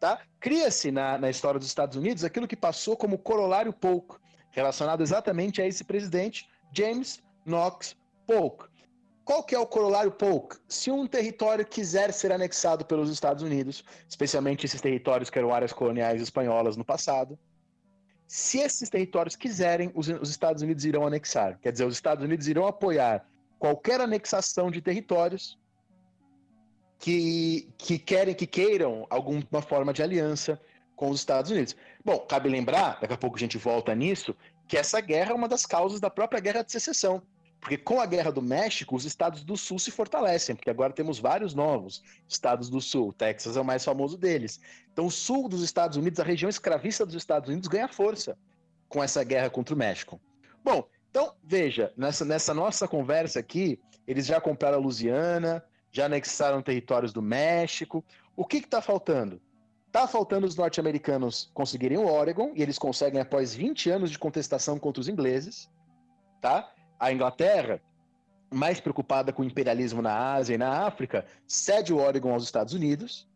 Tá? 0.01 0.21
Cria-se 0.41 0.91
na, 0.91 1.19
na 1.19 1.31
história 1.31 1.59
dos 1.59 1.69
Estados 1.69 1.97
Unidos 1.97 2.25
aquilo 2.25 2.49
que 2.49 2.57
passou 2.57 2.97
como 2.97 3.19
corolário 3.19 3.73
Polk, 3.73 4.17
relacionado 4.51 5.03
exatamente 5.03 5.61
a 5.61 5.67
esse 5.67 5.85
presidente, 5.85 6.49
James 6.73 7.23
Knox 7.45 7.97
Polk. 8.27 8.67
Qual 9.25 9.43
que 9.43 9.55
é 9.55 9.59
o 9.59 9.67
corolário 9.67 10.13
Polk? 10.13 10.57
Se 10.69 10.91
um 10.91 11.07
território 11.07 11.67
quiser 11.67 12.13
ser 12.13 12.31
anexado 12.31 12.85
pelos 12.85 13.11
Estados 13.11 13.43
Unidos, 13.43 13.85
especialmente 14.09 14.65
esses 14.65 14.81
territórios 14.81 15.29
que 15.29 15.39
eram 15.39 15.53
áreas 15.53 15.73
coloniais 15.73 16.23
espanholas 16.23 16.77
no 16.77 16.85
passado, 16.85 17.37
se 18.27 18.59
esses 18.59 18.91
territórios 18.91 19.37
quiserem, 19.37 19.91
os, 19.95 20.09
os, 20.09 20.31
Estados 20.31 20.63
Unidos 20.63 20.85
irão 20.85 21.07
anexar. 21.07 21.59
Quer 21.61 21.73
dizer, 21.73 21.85
os 21.85 21.95
Estados 21.95 22.25
Unidos 22.25 22.49
irão 22.49 22.67
apoiar 22.67 23.25
qualquer 23.59 24.01
anexação 24.01 24.71
de 24.71 24.81
territórios 24.81 25.59
que, 26.99 27.69
que 27.79 27.99
querem, 27.99 28.35
que 28.35 28.47
queiram 28.47 29.07
alguma 29.09 29.63
forma 29.63 29.93
de 29.93 30.03
aliança 30.03 30.61
com 30.97 31.11
os 31.11 31.21
Estados 31.21 31.51
Unidos. 31.51 31.77
Bom, 32.05 32.19
cabe 32.21 32.49
lembrar, 32.49 32.99
daqui 33.01 33.15
a 33.15 33.19
pouco 33.19 33.37
a 33.37 33.41
gente 33.41 33.59
volta 33.59 33.95
nisso, 33.95 34.35
que 34.67 34.77
essa 34.77 35.01
guerra 35.01 35.31
é 35.31 35.35
uma 35.35 35.49
das 35.49 35.65
causas 35.65 36.01
da 36.01 36.11
própria 36.11 36.41
guerra 36.41 36.63
de 36.63 36.73
secessão. 36.73 37.23
Porque 37.67 37.79
com 37.79 38.01
a 38.01 38.07
Guerra 38.07 38.31
do 38.31 38.41
México, 38.41 38.95
os 38.95 39.05
estados 39.05 39.43
do 39.43 39.57
Sul 39.57 39.77
se 39.81 39.91
fortalecem, 39.91 40.55
porque 40.55 40.71
agora 40.71 40.93
temos 40.93 41.19
vários 41.19 41.53
novos 41.53 42.01
estados 42.29 42.71
do 42.71 42.81
Sul. 42.81 43.13
Texas 43.13 43.57
é 43.57 43.61
o 43.61 43.65
mais 43.65 43.85
famoso 43.85 44.17
deles. 44.17 44.61
Então, 44.93 45.07
o 45.07 45.11
sul 45.11 45.49
dos 45.49 45.63
Estados 45.65 45.97
Unidos, 45.97 46.21
a 46.21 46.23
região 46.23 46.49
escravista 46.49 47.05
dos 47.05 47.17
Estados 47.17 47.49
Unidos, 47.49 47.67
ganha 47.67 47.89
força 47.89 48.39
com 48.89 49.03
essa 49.03 49.25
guerra 49.25 49.51
contra 49.51 49.75
o 49.75 49.77
México. 49.77 50.21
Bom, 50.63 50.87
então, 51.11 51.35
veja, 51.43 51.93
nessa, 51.97 52.25
nessa 52.25 52.55
nossa 52.55 52.87
conversa 52.87 53.41
aqui, 53.41 53.81
eles 54.07 54.27
já 54.27 54.41
compraram 54.41 54.79
a 54.79 54.81
Louisiana, 54.81 55.61
já 55.91 56.07
anexaram 56.07 56.63
territórios 56.63 57.13
do 57.13 57.21
México. 57.21 58.05
O 58.37 58.45
que 58.45 58.59
está 58.59 58.81
faltando? 58.81 59.43
Está 59.89 60.07
faltando 60.07 60.47
os 60.47 60.55
norte-americanos 60.55 61.51
conseguirem 61.53 61.99
o 61.99 62.07
Oregon, 62.07 62.53
e 62.55 62.63
eles 62.63 62.79
conseguem 62.79 63.21
após 63.21 63.57
20 63.57 63.91
anos 63.91 64.13
de 64.13 64.21
contestação 64.21 64.79
contra 64.79 65.01
os 65.01 65.09
ingleses, 65.09 65.69
tá? 66.41 66.73
A 66.99 67.13
Inglaterra, 67.13 67.81
mais 68.53 68.81
preocupada 68.81 69.33
com 69.33 69.43
o 69.43 69.45
imperialismo 69.45 70.01
na 70.01 70.35
Ásia 70.35 70.55
e 70.55 70.59
na 70.59 70.87
África, 70.87 71.27
cede 71.47 71.93
o 71.93 71.99
Oregon 71.99 72.33
aos 72.33 72.45
Estados 72.45 72.75
Unidos. 72.75 73.29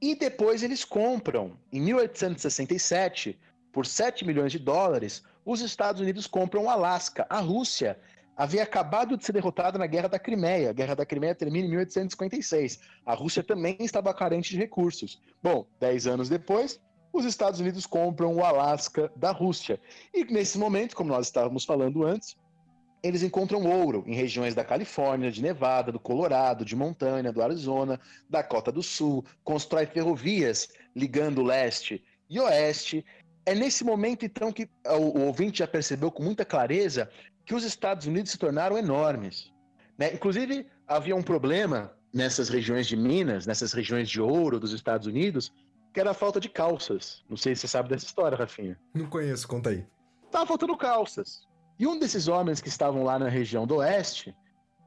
E 0.00 0.14
depois 0.14 0.62
eles 0.62 0.84
compram, 0.84 1.56
em 1.72 1.80
1867, 1.80 3.38
por 3.72 3.86
7 3.86 4.26
milhões 4.26 4.52
de 4.52 4.58
dólares, 4.58 5.22
os 5.44 5.60
Estados 5.60 6.00
Unidos 6.00 6.26
compram 6.26 6.64
o 6.64 6.68
Alasca. 6.68 7.26
A 7.30 7.38
Rússia 7.38 7.98
havia 8.36 8.62
acabado 8.62 9.16
de 9.16 9.24
ser 9.24 9.32
derrotada 9.32 9.78
na 9.78 9.86
Guerra 9.86 10.08
da 10.08 10.18
Crimeia. 10.18 10.70
A 10.70 10.72
Guerra 10.72 10.96
da 10.96 11.06
Crimeia 11.06 11.34
termina 11.34 11.66
em 11.66 11.70
1856. 11.70 12.80
A 13.06 13.14
Rússia 13.14 13.42
também 13.42 13.76
estava 13.80 14.12
carente 14.12 14.50
de 14.50 14.56
recursos. 14.58 15.20
Bom, 15.42 15.66
dez 15.78 16.06
anos 16.06 16.28
depois, 16.28 16.80
os 17.12 17.24
Estados 17.24 17.60
Unidos 17.60 17.86
compram 17.86 18.34
o 18.34 18.44
Alasca 18.44 19.12
da 19.14 19.30
Rússia. 19.30 19.80
E 20.12 20.24
nesse 20.24 20.58
momento, 20.58 20.96
como 20.96 21.10
nós 21.10 21.26
estávamos 21.26 21.64
falando 21.64 22.04
antes, 22.04 22.36
eles 23.02 23.22
encontram 23.22 23.64
ouro 23.64 24.04
em 24.06 24.14
regiões 24.14 24.54
da 24.54 24.64
Califórnia, 24.64 25.30
de 25.30 25.42
Nevada, 25.42 25.90
do 25.90 25.98
Colorado, 25.98 26.64
de 26.64 26.76
Montana, 26.76 27.32
do 27.32 27.42
Arizona, 27.42 27.98
Dakota 28.30 28.70
do 28.70 28.82
Sul, 28.82 29.24
constrói 29.42 29.86
ferrovias 29.86 30.68
ligando 30.94 31.38
o 31.38 31.44
leste 31.44 32.02
e 32.30 32.38
oeste. 32.38 33.04
É 33.44 33.54
nesse 33.54 33.82
momento, 33.82 34.24
então, 34.24 34.52
que 34.52 34.68
o, 34.86 35.18
o 35.18 35.26
ouvinte 35.26 35.58
já 35.58 35.66
percebeu 35.66 36.12
com 36.12 36.22
muita 36.22 36.44
clareza 36.44 37.10
que 37.44 37.54
os 37.54 37.64
Estados 37.64 38.06
Unidos 38.06 38.30
se 38.30 38.38
tornaram 38.38 38.78
enormes. 38.78 39.52
Né? 39.98 40.12
Inclusive, 40.14 40.66
havia 40.86 41.16
um 41.16 41.22
problema 41.22 41.92
nessas 42.12 42.48
regiões 42.48 42.86
de 42.86 42.96
Minas, 42.96 43.46
nessas 43.46 43.72
regiões 43.72 44.08
de 44.08 44.20
ouro 44.20 44.60
dos 44.60 44.72
Estados 44.72 45.08
Unidos, 45.08 45.52
que 45.92 45.98
era 45.98 46.12
a 46.12 46.14
falta 46.14 46.38
de 46.38 46.48
calças. 46.48 47.24
Não 47.28 47.36
sei 47.36 47.56
se 47.56 47.62
você 47.62 47.68
sabe 47.68 47.88
dessa 47.88 48.06
história, 48.06 48.38
Rafinha. 48.38 48.78
Não 48.94 49.06
conheço, 49.06 49.48
conta 49.48 49.70
aí. 49.70 49.84
Tava 50.30 50.46
faltando 50.46 50.76
calças. 50.76 51.46
E 51.82 51.86
um 51.88 51.98
desses 51.98 52.28
homens 52.28 52.60
que 52.60 52.68
estavam 52.68 53.02
lá 53.02 53.18
na 53.18 53.28
região 53.28 53.66
do 53.66 53.78
oeste, 53.78 54.32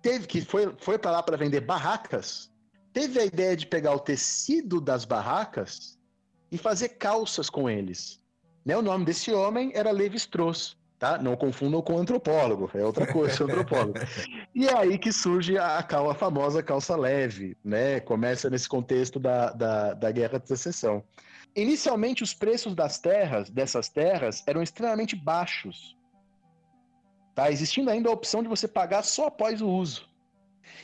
teve 0.02 0.26
que 0.26 0.40
foi, 0.40 0.74
foi 0.78 0.98
para 0.98 1.12
lá 1.12 1.22
para 1.22 1.36
vender 1.36 1.60
barracas, 1.60 2.50
teve 2.94 3.20
a 3.20 3.26
ideia 3.26 3.54
de 3.54 3.68
pegar 3.68 3.94
o 3.94 4.00
tecido 4.00 4.80
das 4.80 5.04
barracas 5.04 6.00
e 6.50 6.58
fazer 6.58 6.88
calças 6.88 7.50
com 7.50 7.70
eles. 7.70 8.22
Né? 8.64 8.78
O 8.78 8.82
nome 8.82 9.04
desse 9.04 9.34
homem 9.34 9.74
era 9.76 9.92
Levi 9.92 10.16
Strauss 10.16 10.78
tá? 10.98 11.18
Não 11.18 11.36
confundam 11.36 11.82
com 11.82 11.98
antropólogo, 11.98 12.72
é 12.74 12.86
outra 12.86 13.06
coisa, 13.06 13.44
antropólogo. 13.44 14.00
E 14.56 14.66
é 14.66 14.74
aí 14.74 14.98
que 14.98 15.12
surge 15.12 15.58
a, 15.58 15.80
a 15.80 16.14
famosa 16.14 16.64
calça 16.64 16.96
leve, 16.96 17.58
né? 17.62 18.00
Começa 18.00 18.50
nesse 18.50 18.70
contexto 18.70 19.20
da, 19.20 19.52
da, 19.52 19.94
da 19.94 20.12
Guerra 20.12 20.40
de 20.40 20.48
Secessão. 20.48 21.04
Inicialmente, 21.54 22.24
os 22.24 22.34
preços 22.34 22.74
das 22.74 22.98
terras, 22.98 23.50
dessas 23.50 23.90
terras, 23.90 24.42
eram 24.48 24.64
extremamente 24.64 25.14
baixos. 25.14 25.98
Tá? 27.36 27.52
Existindo 27.52 27.92
ainda 27.92 28.10
a 28.10 28.14
opção 28.14 28.42
de 28.42 28.48
você 28.48 28.66
pagar 28.66 29.04
só 29.04 29.28
após 29.28 29.62
o 29.62 29.68
uso. 29.68 30.08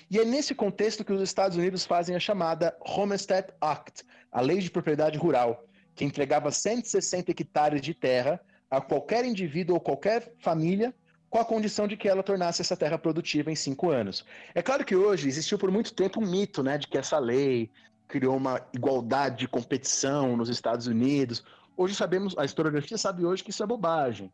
E 0.10 0.20
é 0.20 0.26
nesse 0.26 0.54
contexto 0.54 1.06
que 1.06 1.14
os 1.14 1.22
Estados 1.22 1.58
Unidos 1.58 1.86
fazem 1.86 2.14
a 2.16 2.20
chamada 2.20 2.76
Homestead 2.82 3.48
Act, 3.62 4.04
a 4.30 4.42
lei 4.42 4.60
de 4.60 4.70
propriedade 4.70 5.18
rural, 5.18 5.66
que 5.96 6.04
entregava 6.04 6.52
160 6.52 7.32
hectares 7.32 7.82
de 7.82 7.94
terra 7.94 8.40
a 8.70 8.82
qualquer 8.82 9.26
indivíduo 9.26 9.76
ou 9.76 9.82
qualquer 9.82 10.34
família 10.40 10.94
com 11.30 11.40
a 11.40 11.46
condição 11.46 11.88
de 11.88 11.96
que 11.96 12.10
ela 12.10 12.22
tornasse 12.22 12.62
essa 12.62 12.76
terra 12.76 12.98
produtiva 12.98 13.50
em 13.50 13.56
cinco 13.56 13.90
anos. 13.90 14.26
É 14.54 14.62
claro 14.62 14.84
que 14.84 14.96
hoje 14.96 15.30
existiu 15.30 15.58
por 15.58 15.72
muito 15.72 15.94
tempo 15.94 16.22
um 16.22 16.30
mito, 16.30 16.62
né, 16.62 16.78
de 16.78 16.88
que 16.88 16.98
essa 16.98 17.18
lei 17.18 17.72
criou 18.10 18.36
uma 18.36 18.62
igualdade 18.74 19.38
de 19.38 19.48
competição 19.48 20.36
nos 20.36 20.50
Estados 20.50 20.88
Unidos. 20.88 21.42
Hoje 21.78 21.96
sabemos, 21.96 22.38
a 22.38 22.44
historiografia 22.44 22.98
sabe 22.98 23.26
hoje 23.26 23.42
que 23.42 23.52
isso 23.52 23.64
é 23.64 23.66
bobagem, 23.66 24.30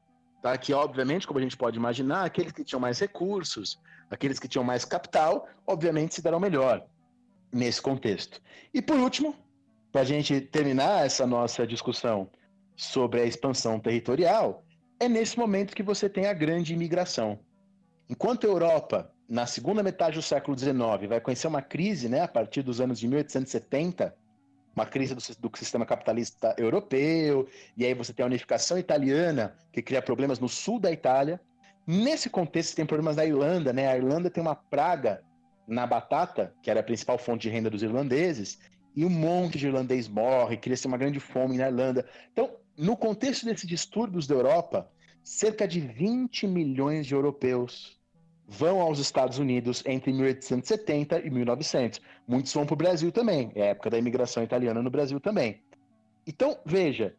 tá? 0.48 0.58
Que 0.58 0.74
obviamente, 0.74 1.28
como 1.28 1.40
a 1.40 1.42
gente 1.42 1.58
pode 1.58 1.78
imaginar, 1.78 2.24
aqueles 2.24 2.54
que 2.54 2.64
tinham 2.64 2.80
mais 2.80 3.00
recursos, 3.00 3.80
aqueles 4.10 4.40
que 4.40 4.48
tinham 4.48 4.64
mais 4.64 4.86
capital, 4.86 5.48
obviamente 5.66 6.16
se 6.16 6.22
darão 6.22 6.40
melhor 6.40 6.86
nesse 7.52 7.82
contexto. 7.82 8.42
E 8.74 8.82
por 8.82 8.98
último, 8.98 9.36
para 9.92 10.02
a 10.02 10.06
gente 10.06 10.40
terminar 10.40 11.06
essa 11.06 11.28
nossa 11.28 11.68
discussão 11.68 12.30
sobre 12.76 13.22
a 13.22 13.26
expansão 13.26 13.80
territorial, 13.80 14.64
é 15.00 15.10
nesse 15.10 15.38
momento 15.38 15.76
que 15.76 15.84
você 15.84 16.08
tem 16.10 16.28
a 16.28 16.34
grande 16.34 16.74
imigração. 16.74 17.40
Enquanto 18.10 18.46
a 18.46 18.50
Europa, 18.50 19.12
na 19.28 19.46
segunda 19.46 19.84
metade 19.84 20.16
do 20.16 20.22
século 20.22 20.58
XIX, 20.58 21.10
vai 21.10 21.20
conhecer 21.20 21.48
uma 21.48 21.62
crise 21.62 22.08
né, 22.08 22.22
a 22.22 22.28
partir 22.28 22.62
dos 22.62 22.80
anos 22.80 23.00
de 23.00 23.08
1870, 23.08 24.16
uma 24.78 24.86
crise 24.86 25.16
do, 25.16 25.50
do, 25.50 25.58
sistema 25.58 25.88
capitalista 25.88 26.56
europeu, 26.56 27.48
e 27.76 27.84
aí 27.84 27.96
você 27.96 28.14
tem 28.14 28.24
a 28.24 28.28
unificação 28.28 28.78
italiana, 28.78 29.56
que 29.74 29.82
cria 29.82 30.04
problemas 30.04 30.40
no 30.40 30.48
sul 30.48 30.80
da 30.80 30.92
Itália. 30.92 31.42
Nesse 31.88 32.30
contexto, 32.30 32.76
tem 32.76 32.86
problemas 32.86 33.16
na 33.16 33.26
Irlanda, 33.26 33.74
né? 33.74 33.88
A 33.88 33.98
Irlanda 33.98 34.30
tem 34.30 34.42
uma 34.42 34.56
praga 34.56 35.24
na 35.68 35.88
batata, 35.88 36.54
que 36.62 36.70
era 36.70 36.82
a 36.82 36.84
principal 36.84 37.18
fonte 37.18 37.42
de 37.42 37.50
renda 37.50 37.72
dos 37.72 37.82
irlandeses, 37.82 38.60
e 38.96 39.04
um 39.04 39.10
monte 39.10 39.58
de 39.58 39.66
irlandês 39.66 40.08
morre, 40.08 40.58
cria-se 40.58 40.86
uma 40.86 40.98
grande 40.98 41.20
fome 41.20 41.58
na 41.58 41.68
Irlanda. 41.68 42.08
Então, 42.32 42.56
no 42.78 42.96
contexto 42.96 43.46
desses 43.46 43.68
distúrbios 43.68 44.28
da 44.28 44.36
Europa, 44.36 44.92
cerca 45.24 45.68
de 45.68 45.80
20 45.80 46.46
milhões 46.46 47.08
de 47.08 47.16
europeus 47.16 47.97
vão 48.48 48.80
aos 48.80 49.00
Estados 49.00 49.38
Unidos 49.38 49.84
entre 49.86 50.14
1870 50.14 51.20
e 51.20 51.30
1900. 51.30 52.02
Muitos 52.28 52.54
vão 52.54 52.66
para 52.66 52.74
o 52.74 52.78
Brasil 52.78 53.12
também, 53.12 53.52
é 53.56 53.64
a 53.64 53.66
época 53.68 53.90
da 53.90 53.98
imigração 53.98 54.44
italiana 54.44 54.82
no 54.82 54.90
Brasil 54.90 55.20
também. 55.20 55.62
Então, 56.26 56.58
veja, 56.66 57.14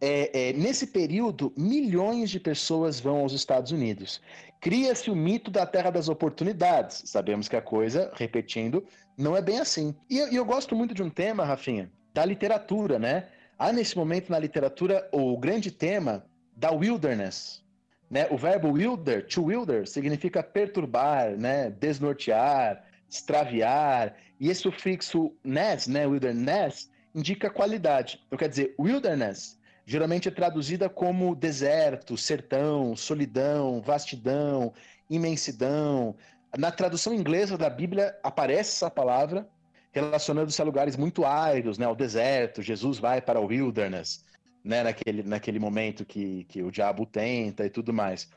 é, 0.00 0.48
é, 0.48 0.52
nesse 0.52 0.88
período, 0.88 1.52
milhões 1.56 2.30
de 2.30 2.38
pessoas 2.38 3.00
vão 3.00 3.20
aos 3.20 3.32
Estados 3.32 3.72
Unidos. 3.72 4.20
Cria-se 4.60 5.10
o 5.10 5.16
mito 5.16 5.50
da 5.50 5.66
terra 5.66 5.90
das 5.90 6.08
oportunidades. 6.08 7.02
Sabemos 7.06 7.48
que 7.48 7.56
a 7.56 7.62
coisa, 7.62 8.10
repetindo, 8.14 8.84
não 9.16 9.36
é 9.36 9.40
bem 9.40 9.60
assim. 9.60 9.94
E 10.10 10.18
eu, 10.18 10.28
eu 10.28 10.44
gosto 10.44 10.76
muito 10.76 10.94
de 10.94 11.02
um 11.02 11.08
tema, 11.08 11.44
Rafinha, 11.44 11.90
da 12.12 12.24
literatura, 12.24 12.98
né? 12.98 13.28
Há 13.58 13.72
nesse 13.72 13.96
momento 13.96 14.30
na 14.30 14.38
literatura 14.38 15.08
o 15.12 15.38
grande 15.38 15.70
tema 15.70 16.24
da 16.54 16.70
wilderness. 16.70 17.63
Né? 18.10 18.26
O 18.30 18.36
verbo 18.36 18.70
wilder, 18.72 19.26
to 19.26 19.44
wilder, 19.44 19.86
significa 19.86 20.42
perturbar, 20.42 21.36
né? 21.36 21.70
desnortear, 21.70 22.84
extraviar. 23.08 24.14
E 24.38 24.50
esse 24.50 24.62
sufixo 24.62 25.32
ness, 25.42 25.86
né? 25.86 26.06
wilderness, 26.06 26.90
indica 27.14 27.50
qualidade. 27.50 28.20
Então, 28.26 28.38
quer 28.38 28.48
dizer, 28.48 28.74
wilderness 28.78 29.58
geralmente 29.86 30.28
é 30.28 30.30
traduzida 30.30 30.88
como 30.88 31.34
deserto, 31.34 32.16
sertão, 32.16 32.96
solidão, 32.96 33.80
vastidão, 33.80 34.72
imensidão. 35.08 36.14
Na 36.56 36.70
tradução 36.70 37.14
inglesa 37.14 37.58
da 37.58 37.68
Bíblia 37.68 38.18
aparece 38.22 38.70
essa 38.70 38.90
palavra, 38.90 39.46
relacionando-se 39.92 40.60
a 40.60 40.64
lugares 40.64 40.96
muito 40.96 41.24
áridos, 41.24 41.78
né, 41.78 41.86
ao 41.86 41.94
deserto. 41.94 42.62
Jesus 42.62 42.98
vai 42.98 43.20
para 43.20 43.40
o 43.40 43.46
wilderness, 43.46 44.23
né, 44.64 44.82
naquele, 44.82 45.22
naquele 45.22 45.58
momento 45.58 46.04
que, 46.04 46.44
que 46.44 46.62
o 46.62 46.70
diabo 46.70 47.04
tenta 47.04 47.66
e 47.66 47.70
tudo 47.70 47.92
mais. 47.92 48.28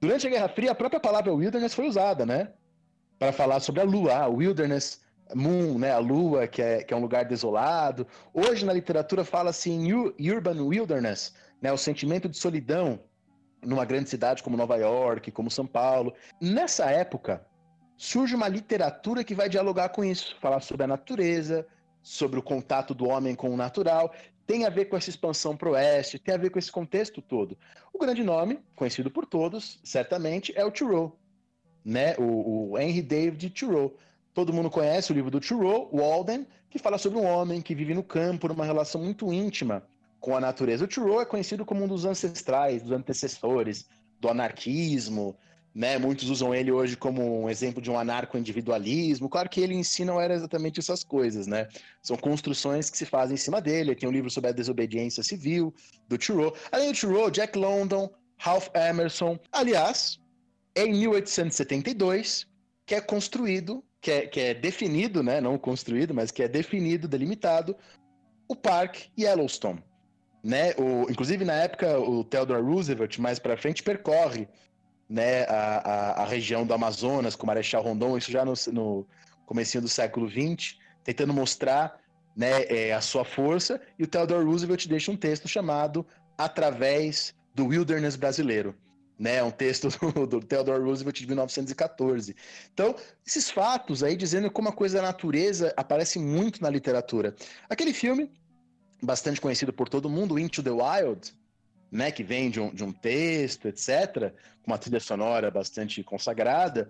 Durante 0.00 0.26
a 0.26 0.30
Guerra 0.30 0.48
Fria, 0.48 0.72
a 0.72 0.74
própria 0.74 1.00
palavra 1.00 1.32
wilderness 1.32 1.74
foi 1.74 1.86
usada, 1.86 2.26
né, 2.26 2.52
para 3.18 3.32
falar 3.32 3.60
sobre 3.60 3.80
a 3.80 3.84
lua, 3.84 4.14
a 4.14 4.28
wilderness 4.28 5.00
moon, 5.34 5.78
né, 5.78 5.92
a 5.92 5.98
lua, 5.98 6.46
que 6.46 6.60
é, 6.60 6.82
que 6.82 6.92
é 6.92 6.96
um 6.96 7.00
lugar 7.00 7.24
desolado. 7.24 8.06
Hoje 8.34 8.64
na 8.64 8.72
literatura 8.72 9.24
fala-se 9.24 9.70
em 9.70 9.92
urban 9.92 10.60
wilderness, 10.60 11.34
né, 11.62 11.72
o 11.72 11.78
sentimento 11.78 12.28
de 12.28 12.36
solidão 12.36 13.00
numa 13.62 13.84
grande 13.84 14.08
cidade 14.08 14.42
como 14.42 14.56
Nova 14.56 14.76
York, 14.76 15.30
como 15.30 15.50
São 15.50 15.66
Paulo. 15.66 16.14
Nessa 16.40 16.90
época, 16.90 17.46
surge 17.96 18.34
uma 18.34 18.48
literatura 18.48 19.22
que 19.22 19.34
vai 19.34 19.48
dialogar 19.48 19.90
com 19.90 20.02
isso, 20.02 20.36
falar 20.40 20.60
sobre 20.60 20.84
a 20.84 20.86
natureza, 20.86 21.66
sobre 22.02 22.38
o 22.38 22.42
contato 22.42 22.94
do 22.94 23.06
homem 23.06 23.34
com 23.34 23.50
o 23.50 23.56
natural, 23.56 24.12
tem 24.50 24.66
a 24.66 24.68
ver 24.68 24.86
com 24.86 24.96
essa 24.96 25.08
expansão 25.08 25.56
para 25.56 25.68
o 25.68 25.72
oeste, 25.74 26.18
tem 26.18 26.34
a 26.34 26.36
ver 26.36 26.50
com 26.50 26.58
esse 26.58 26.72
contexto 26.72 27.22
todo. 27.22 27.56
O 27.92 28.00
grande 28.00 28.24
nome, 28.24 28.58
conhecido 28.74 29.08
por 29.08 29.24
todos, 29.24 29.78
certamente, 29.84 30.52
é 30.56 30.64
o 30.64 30.72
Thoreau. 30.72 31.16
né? 31.84 32.16
O, 32.18 32.72
o 32.72 32.78
Henry 32.78 33.00
David 33.00 33.48
Thoreau. 33.50 33.94
Todo 34.34 34.52
mundo 34.52 34.68
conhece 34.68 35.12
o 35.12 35.14
livro 35.14 35.30
do 35.30 35.38
Thoreau, 35.38 35.88
Walden, 35.92 36.48
que 36.68 36.80
fala 36.80 36.98
sobre 36.98 37.20
um 37.20 37.26
homem 37.26 37.62
que 37.62 37.76
vive 37.76 37.94
no 37.94 38.02
campo, 38.02 38.48
numa 38.48 38.64
relação 38.64 39.00
muito 39.00 39.32
íntima 39.32 39.84
com 40.18 40.36
a 40.36 40.40
natureza. 40.40 40.84
O 40.84 40.88
Thoreau 40.88 41.20
é 41.20 41.24
conhecido 41.24 41.64
como 41.64 41.84
um 41.84 41.88
dos 41.88 42.04
ancestrais, 42.04 42.82
dos 42.82 42.90
antecessores 42.90 43.88
do 44.18 44.28
anarquismo, 44.28 45.36
né? 45.74 45.98
Muitos 45.98 46.28
usam 46.28 46.54
ele 46.54 46.72
hoje 46.72 46.96
como 46.96 47.42
um 47.42 47.48
exemplo 47.48 47.80
de 47.80 47.90
um 47.90 47.98
anarco-individualismo. 47.98 49.28
Claro 49.28 49.48
que 49.48 49.60
ele 49.60 49.74
ensina 49.74 50.12
não 50.12 50.20
era 50.20 50.34
exatamente 50.34 50.80
essas 50.80 51.04
coisas, 51.04 51.46
né? 51.46 51.68
São 52.02 52.16
construções 52.16 52.90
que 52.90 52.98
se 52.98 53.06
fazem 53.06 53.34
em 53.34 53.38
cima 53.38 53.60
dele. 53.60 53.94
Tem 53.94 54.08
um 54.08 54.12
livro 54.12 54.30
sobre 54.30 54.50
a 54.50 54.52
desobediência 54.52 55.22
civil 55.22 55.72
do 56.08 56.18
Thoreau. 56.18 56.54
Além 56.72 56.90
do 56.92 56.98
Thoreau, 56.98 57.30
Jack 57.30 57.56
London, 57.56 58.10
Ralph 58.38 58.68
Emerson. 58.74 59.38
Aliás, 59.52 60.18
é 60.74 60.84
em 60.84 60.92
1872 60.92 62.46
que 62.84 62.94
é 62.94 63.00
construído, 63.00 63.84
que 64.00 64.10
é, 64.10 64.26
que 64.26 64.40
é 64.40 64.54
definido, 64.54 65.22
né? 65.22 65.40
Não 65.40 65.56
construído, 65.56 66.12
mas 66.12 66.32
que 66.32 66.42
é 66.42 66.48
definido, 66.48 67.06
delimitado, 67.06 67.76
o 68.48 68.56
Parque 68.56 69.10
Yellowstone 69.16 69.84
né? 70.42 70.72
O, 70.76 71.10
inclusive, 71.10 71.44
na 71.44 71.54
época, 71.54 71.98
o 71.98 72.24
Theodore 72.24 72.62
Roosevelt, 72.62 73.18
mais 73.18 73.38
para 73.38 73.56
frente, 73.56 73.82
percorre 73.82 74.48
né, 75.10 75.42
a, 75.48 76.20
a, 76.20 76.22
a, 76.22 76.24
região 76.24 76.64
do 76.64 76.72
Amazonas 76.72 77.34
com 77.34 77.42
o 77.42 77.46
Marechal 77.48 77.82
Rondon, 77.82 78.16
isso 78.16 78.30
já 78.30 78.44
no, 78.44 78.54
no 78.72 79.06
comecinho 79.44 79.82
do 79.82 79.88
século 79.88 80.30
XX, 80.30 80.78
tentando 81.02 81.34
mostrar 81.34 81.98
né, 82.36 82.62
é, 82.66 82.92
a 82.92 83.00
sua 83.00 83.24
força, 83.24 83.80
e 83.98 84.04
o 84.04 84.06
Theodore 84.06 84.44
Roosevelt 84.44 84.86
deixa 84.86 85.10
um 85.10 85.16
texto 85.16 85.48
chamado 85.48 86.06
Através 86.38 87.34
do 87.54 87.66
Wilderness 87.66 88.16
Brasileiro. 88.16 88.74
Né, 89.18 89.42
um 89.42 89.50
texto 89.50 89.88
do, 90.14 90.26
do 90.26 90.40
Theodore 90.40 90.82
Roosevelt 90.82 91.18
de 91.18 91.26
1914. 91.26 92.34
Então, 92.72 92.94
esses 93.26 93.50
fatos 93.50 94.02
aí 94.02 94.16
dizendo 94.16 94.50
como 94.50 94.70
a 94.70 94.72
coisa 94.72 94.96
da 94.96 95.02
natureza 95.02 95.74
aparece 95.76 96.18
muito 96.18 96.62
na 96.62 96.70
literatura. 96.70 97.34
Aquele 97.68 97.92
filme 97.92 98.30
bastante 99.02 99.40
conhecido 99.40 99.72
por 99.72 99.88
todo 99.88 100.08
mundo, 100.08 100.38
Into 100.38 100.62
the 100.62 100.70
Wild, 100.70 101.34
né, 101.90 102.10
que 102.10 102.22
vem 102.22 102.50
de 102.50 102.60
um, 102.60 102.72
de 102.72 102.84
um 102.84 102.92
texto, 102.92 103.66
etc., 103.66 104.32
com 104.62 104.70
uma 104.70 104.78
trilha 104.78 105.00
sonora 105.00 105.50
bastante 105.50 106.02
consagrada, 106.02 106.88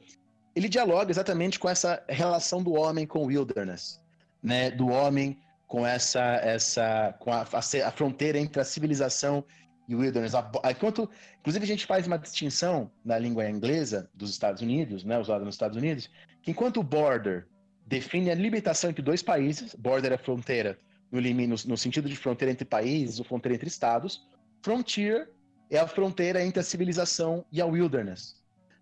ele 0.55 0.69
dialoga 0.69 1.11
exatamente 1.11 1.59
com 1.59 1.69
essa 1.69 2.03
relação 2.09 2.63
do 2.63 2.73
homem 2.73 3.07
com 3.07 3.21
o 3.21 3.27
wilderness, 3.27 4.01
né, 4.43 4.71
do 4.71 4.89
homem 4.89 5.39
com 5.67 5.87
essa, 5.87 6.21
essa 6.37 7.15
com 7.21 7.33
a, 7.33 7.43
a, 7.43 7.89
a 7.89 7.91
fronteira 7.93 8.39
entre 8.39 8.61
a 8.61 8.65
civilização 8.65 9.45
e 9.89 9.95
o 9.95 10.01
wilderness. 10.01 10.33
Enquanto, 10.69 11.09
inclusive, 11.41 11.65
a 11.65 11.69
gente 11.69 11.87
faz 11.87 12.07
uma 12.07 12.19
distinção 12.19 12.91
na 13.05 13.19
língua 13.19 13.49
inglesa 13.49 14.11
dos 14.13 14.31
Estados 14.31 14.63
Unidos, 14.63 15.05
né, 15.05 15.19
usada 15.19 15.45
nos 15.45 15.55
Estados 15.55 15.77
Unidos, 15.77 16.11
que 16.43 16.51
enquanto 16.51 16.81
o 16.81 16.83
border 16.83 17.47
define 17.87 18.31
a 18.31 18.35
limitação 18.35 18.91
entre 18.91 19.03
dois 19.03 19.23
países, 19.23 19.75
border 19.75 20.13
é 20.13 20.19
fronteira, 20.19 20.79
no, 21.11 21.21
no, 21.21 21.57
no 21.67 21.77
sentido 21.77 22.09
de 22.09 22.17
fronteira 22.17 22.53
entre 22.53 22.65
países 22.65 23.19
ou 23.19 23.25
fronteira 23.25 23.57
entre 23.57 23.69
estados. 23.69 24.25
Frontier 24.63 25.31
é 25.71 25.79
a 25.79 25.87
fronteira 25.87 26.43
entre 26.43 26.61
a 26.61 26.63
civilização 26.65 27.45
e 27.53 27.61
a 27.61 27.67
wilderness, 27.67 28.37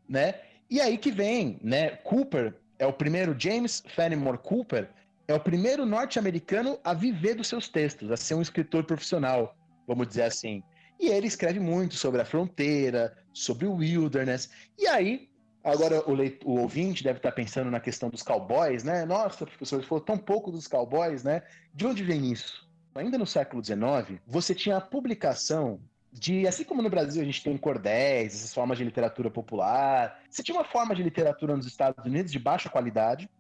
né? 0.09 0.35
E 0.70 0.81
aí 0.81 0.99
que 0.99 1.11
vem, 1.11 1.59
né? 1.62 1.91
Cooper 1.91 2.55
é 2.79 2.87
o 2.87 2.93
primeiro, 2.93 3.35
James 3.39 3.83
Fenimore 3.87 4.39
Cooper 4.39 4.89
é 5.26 5.35
o 5.35 5.41
primeiro 5.41 5.85
norte-americano 5.85 6.79
a 6.83 6.95
viver 6.95 7.35
dos 7.35 7.49
seus 7.49 7.68
textos, 7.68 8.11
a 8.11 8.16
ser 8.16 8.35
um 8.35 8.43
escritor 8.43 8.85
profissional, 8.85 9.55
vamos 9.87 10.09
dizer 10.09 10.22
assim. 10.22 10.62
E 10.99 11.09
ele 11.09 11.26
escreve 11.26 11.61
muito 11.61 11.95
sobre 11.95 12.20
a 12.20 12.24
fronteira, 12.24 13.16
sobre 13.33 13.66
o 13.66 13.74
wilderness. 13.74 14.51
E 14.79 14.87
aí 14.87 15.29
Agora 15.64 16.09
o, 16.09 16.14
leit- 16.14 16.43
o 16.45 16.61
ouvinte 16.61 17.03
deve 17.03 17.18
estar 17.18 17.33
pensando 17.33 17.70
na 17.70 17.81
questão 17.81 18.09
dos 18.09 18.22
cowboys, 18.22 18.85
né? 18.85 19.05
Nossa, 19.05 19.45
professor, 19.45 19.83
falou 19.83 20.03
tão 20.03 20.16
pouco 20.16 20.51
dos 20.51 20.66
cowboys, 20.68 21.24
né? 21.24 21.43
De 21.74 21.87
onde 21.87 22.03
vem 22.05 22.31
isso? 22.33 22.68
Ainda 22.99 23.16
no 23.16 23.26
século 23.26 23.64
XIX, 23.64 24.20
você 24.26 24.55
tinha 24.55 24.76
a 24.76 24.80
publicação 24.80 25.80
de, 26.12 26.46
assim 26.46 26.64
como 26.64 26.82
no 26.82 26.90
Brasil 26.90 27.22
a 27.22 27.24
gente 27.24 27.42
tem 27.42 27.57
cordéis, 27.57 28.34
essas 28.34 28.53
formas 28.53 28.76
de 28.76 28.84
literatura 28.84 29.30
popular, 29.30 30.20
você 30.28 30.42
tinha 30.42 30.57
uma 30.57 30.64
forma 30.64 30.94
de 30.94 31.03
literatura 31.03 31.57
nos 31.57 31.66
Estados 31.66 32.05
Unidos 32.05 32.32
de 32.32 32.38
baixa 32.38 32.68
qualidade, 32.68 33.30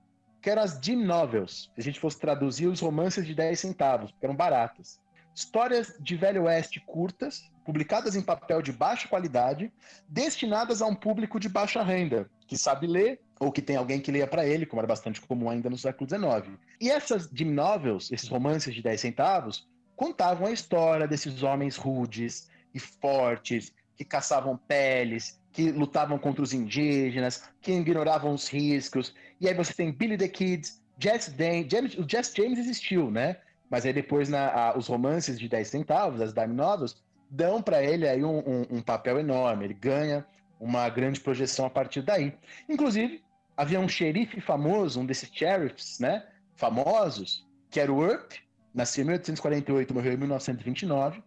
que 0.40 0.48
eram 0.48 0.62
as 0.62 0.80
dim 0.80 1.04
novels, 1.04 1.72
se 1.74 1.80
a 1.80 1.82
gente 1.82 1.98
fosse 1.98 2.20
traduzir 2.20 2.68
os 2.68 2.80
romances 2.80 3.26
de 3.26 3.34
10 3.34 3.58
centavos, 3.58 4.12
que 4.12 4.24
eram 4.24 4.36
baratas. 4.36 5.00
Histórias 5.38 5.94
de 6.00 6.16
Velho 6.16 6.46
Oeste 6.46 6.80
curtas, 6.80 7.48
publicadas 7.64 8.16
em 8.16 8.20
papel 8.20 8.60
de 8.60 8.72
baixa 8.72 9.06
qualidade, 9.06 9.72
destinadas 10.08 10.82
a 10.82 10.86
um 10.86 10.96
público 10.96 11.38
de 11.38 11.48
baixa 11.48 11.80
renda, 11.80 12.28
que 12.44 12.58
sabe 12.58 12.88
ler 12.88 13.20
ou 13.38 13.52
que 13.52 13.62
tem 13.62 13.76
alguém 13.76 14.00
que 14.00 14.10
leia 14.10 14.26
para 14.26 14.44
ele, 14.44 14.66
como 14.66 14.80
era 14.80 14.88
bastante 14.88 15.20
comum 15.20 15.48
ainda 15.48 15.70
no 15.70 15.78
século 15.78 16.10
XIX. 16.10 16.58
E 16.80 16.90
essas 16.90 17.30
dim 17.30 17.52
novels, 17.52 18.10
esses 18.10 18.28
romances 18.28 18.74
de 18.74 18.82
10 18.82 19.00
centavos, 19.00 19.64
contavam 19.94 20.48
a 20.48 20.50
história 20.50 21.06
desses 21.06 21.44
homens 21.44 21.76
rudes 21.76 22.50
e 22.74 22.80
fortes, 22.80 23.72
que 23.96 24.04
caçavam 24.04 24.56
peles, 24.56 25.40
que 25.52 25.70
lutavam 25.70 26.18
contra 26.18 26.42
os 26.42 26.52
indígenas, 26.52 27.48
que 27.62 27.70
ignoravam 27.70 28.34
os 28.34 28.48
riscos. 28.48 29.14
E 29.40 29.46
aí 29.46 29.54
você 29.54 29.72
tem 29.72 29.92
Billy 29.92 30.18
the 30.18 30.26
Kid, 30.26 30.68
Jess 30.98 31.32
James, 31.70 31.94
o 31.96 32.04
Jess 32.08 32.32
James 32.36 32.58
existiu, 32.58 33.08
né? 33.08 33.36
Mas 33.70 33.84
aí 33.84 33.92
depois 33.92 34.28
na, 34.28 34.48
a, 34.48 34.78
os 34.78 34.86
romances 34.86 35.38
de 35.38 35.48
10 35.48 35.68
centavos, 35.68 36.20
as 36.20 36.32
dime 36.32 36.54
novels, 36.54 37.02
dão 37.30 37.60
para 37.62 37.82
ele 37.82 38.08
aí 38.08 38.24
um, 38.24 38.38
um, 38.38 38.66
um, 38.70 38.82
papel 38.82 39.18
enorme. 39.18 39.64
Ele 39.64 39.74
ganha 39.74 40.26
uma 40.58 40.88
grande 40.88 41.20
projeção 41.20 41.66
a 41.66 41.70
partir 41.70 42.02
daí. 42.02 42.34
Inclusive, 42.68 43.22
havia 43.56 43.78
um 43.78 43.88
xerife 43.88 44.40
famoso, 44.40 45.00
um 45.00 45.06
desses 45.06 45.30
sheriffs, 45.32 45.98
né, 46.00 46.24
famosos, 46.54 47.46
que 47.70 47.78
era 47.78 47.92
o 47.92 48.04
Earp, 48.04 48.32
nasceu 48.74 49.02
em 49.02 49.06
1848, 49.06 49.94
morreu 49.94 50.12
em 50.12 50.16
1929, 50.16 51.22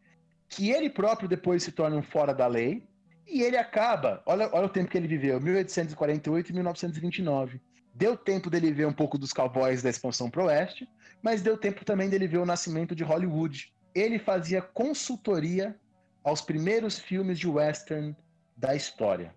que 0.49 0.71
ele 0.71 0.89
próprio 0.89 1.29
depois 1.29 1.63
se 1.63 1.71
torna 1.71 1.95
um 1.95 2.03
fora 2.03 2.33
da 2.33 2.47
lei, 2.47 2.83
e 3.27 3.41
ele 3.41 3.57
acaba, 3.57 4.21
olha, 4.25 4.49
olha 4.51 4.65
o 4.65 4.69
tempo 4.69 4.89
que 4.89 4.97
ele 4.97 5.07
viveu, 5.07 5.39
1848 5.39 6.49
e 6.49 6.53
1929. 6.53 7.61
Deu 7.93 8.15
tempo 8.15 8.49
dele 8.49 8.71
ver 8.71 8.87
um 8.87 8.93
pouco 8.93 9.17
dos 9.17 9.33
cowboys 9.33 9.81
da 9.81 9.89
expansão 9.89 10.29
pro 10.29 10.45
oeste, 10.45 10.87
mas 11.21 11.41
deu 11.41 11.57
tempo 11.57 11.85
também 11.85 12.09
dele 12.09 12.27
ver 12.27 12.37
o 12.37 12.45
nascimento 12.45 12.95
de 12.95 13.03
Hollywood. 13.03 13.73
Ele 13.93 14.17
fazia 14.17 14.61
consultoria 14.61 15.75
aos 16.23 16.41
primeiros 16.41 16.99
filmes 16.99 17.37
de 17.37 17.47
western 17.47 18.15
da 18.55 18.75
história. 18.75 19.35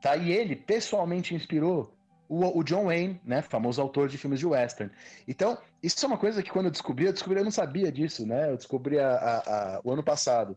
Tá? 0.00 0.16
E 0.16 0.30
ele 0.30 0.56
pessoalmente 0.56 1.34
inspirou 1.34 1.96
o, 2.28 2.58
o, 2.58 2.62
John 2.64 2.86
Wayne, 2.86 3.20
né, 3.24 3.42
famoso 3.42 3.80
autor 3.80 4.08
de 4.08 4.18
filmes 4.18 4.40
de 4.40 4.46
western. 4.46 4.92
Então, 5.26 5.58
isso 5.82 6.04
é 6.04 6.08
uma 6.08 6.18
coisa 6.18 6.42
que 6.42 6.50
quando 6.50 6.66
eu 6.66 6.72
descobri, 6.72 7.06
eu 7.06 7.12
descobri, 7.12 7.38
eu 7.38 7.44
não 7.44 7.50
sabia 7.50 7.90
disso, 7.90 8.26
né? 8.26 8.50
Eu 8.50 8.56
descobri 8.56 8.98
a, 8.98 9.10
a, 9.10 9.38
a, 9.76 9.80
o 9.84 9.92
ano 9.92 10.02
passado. 10.02 10.56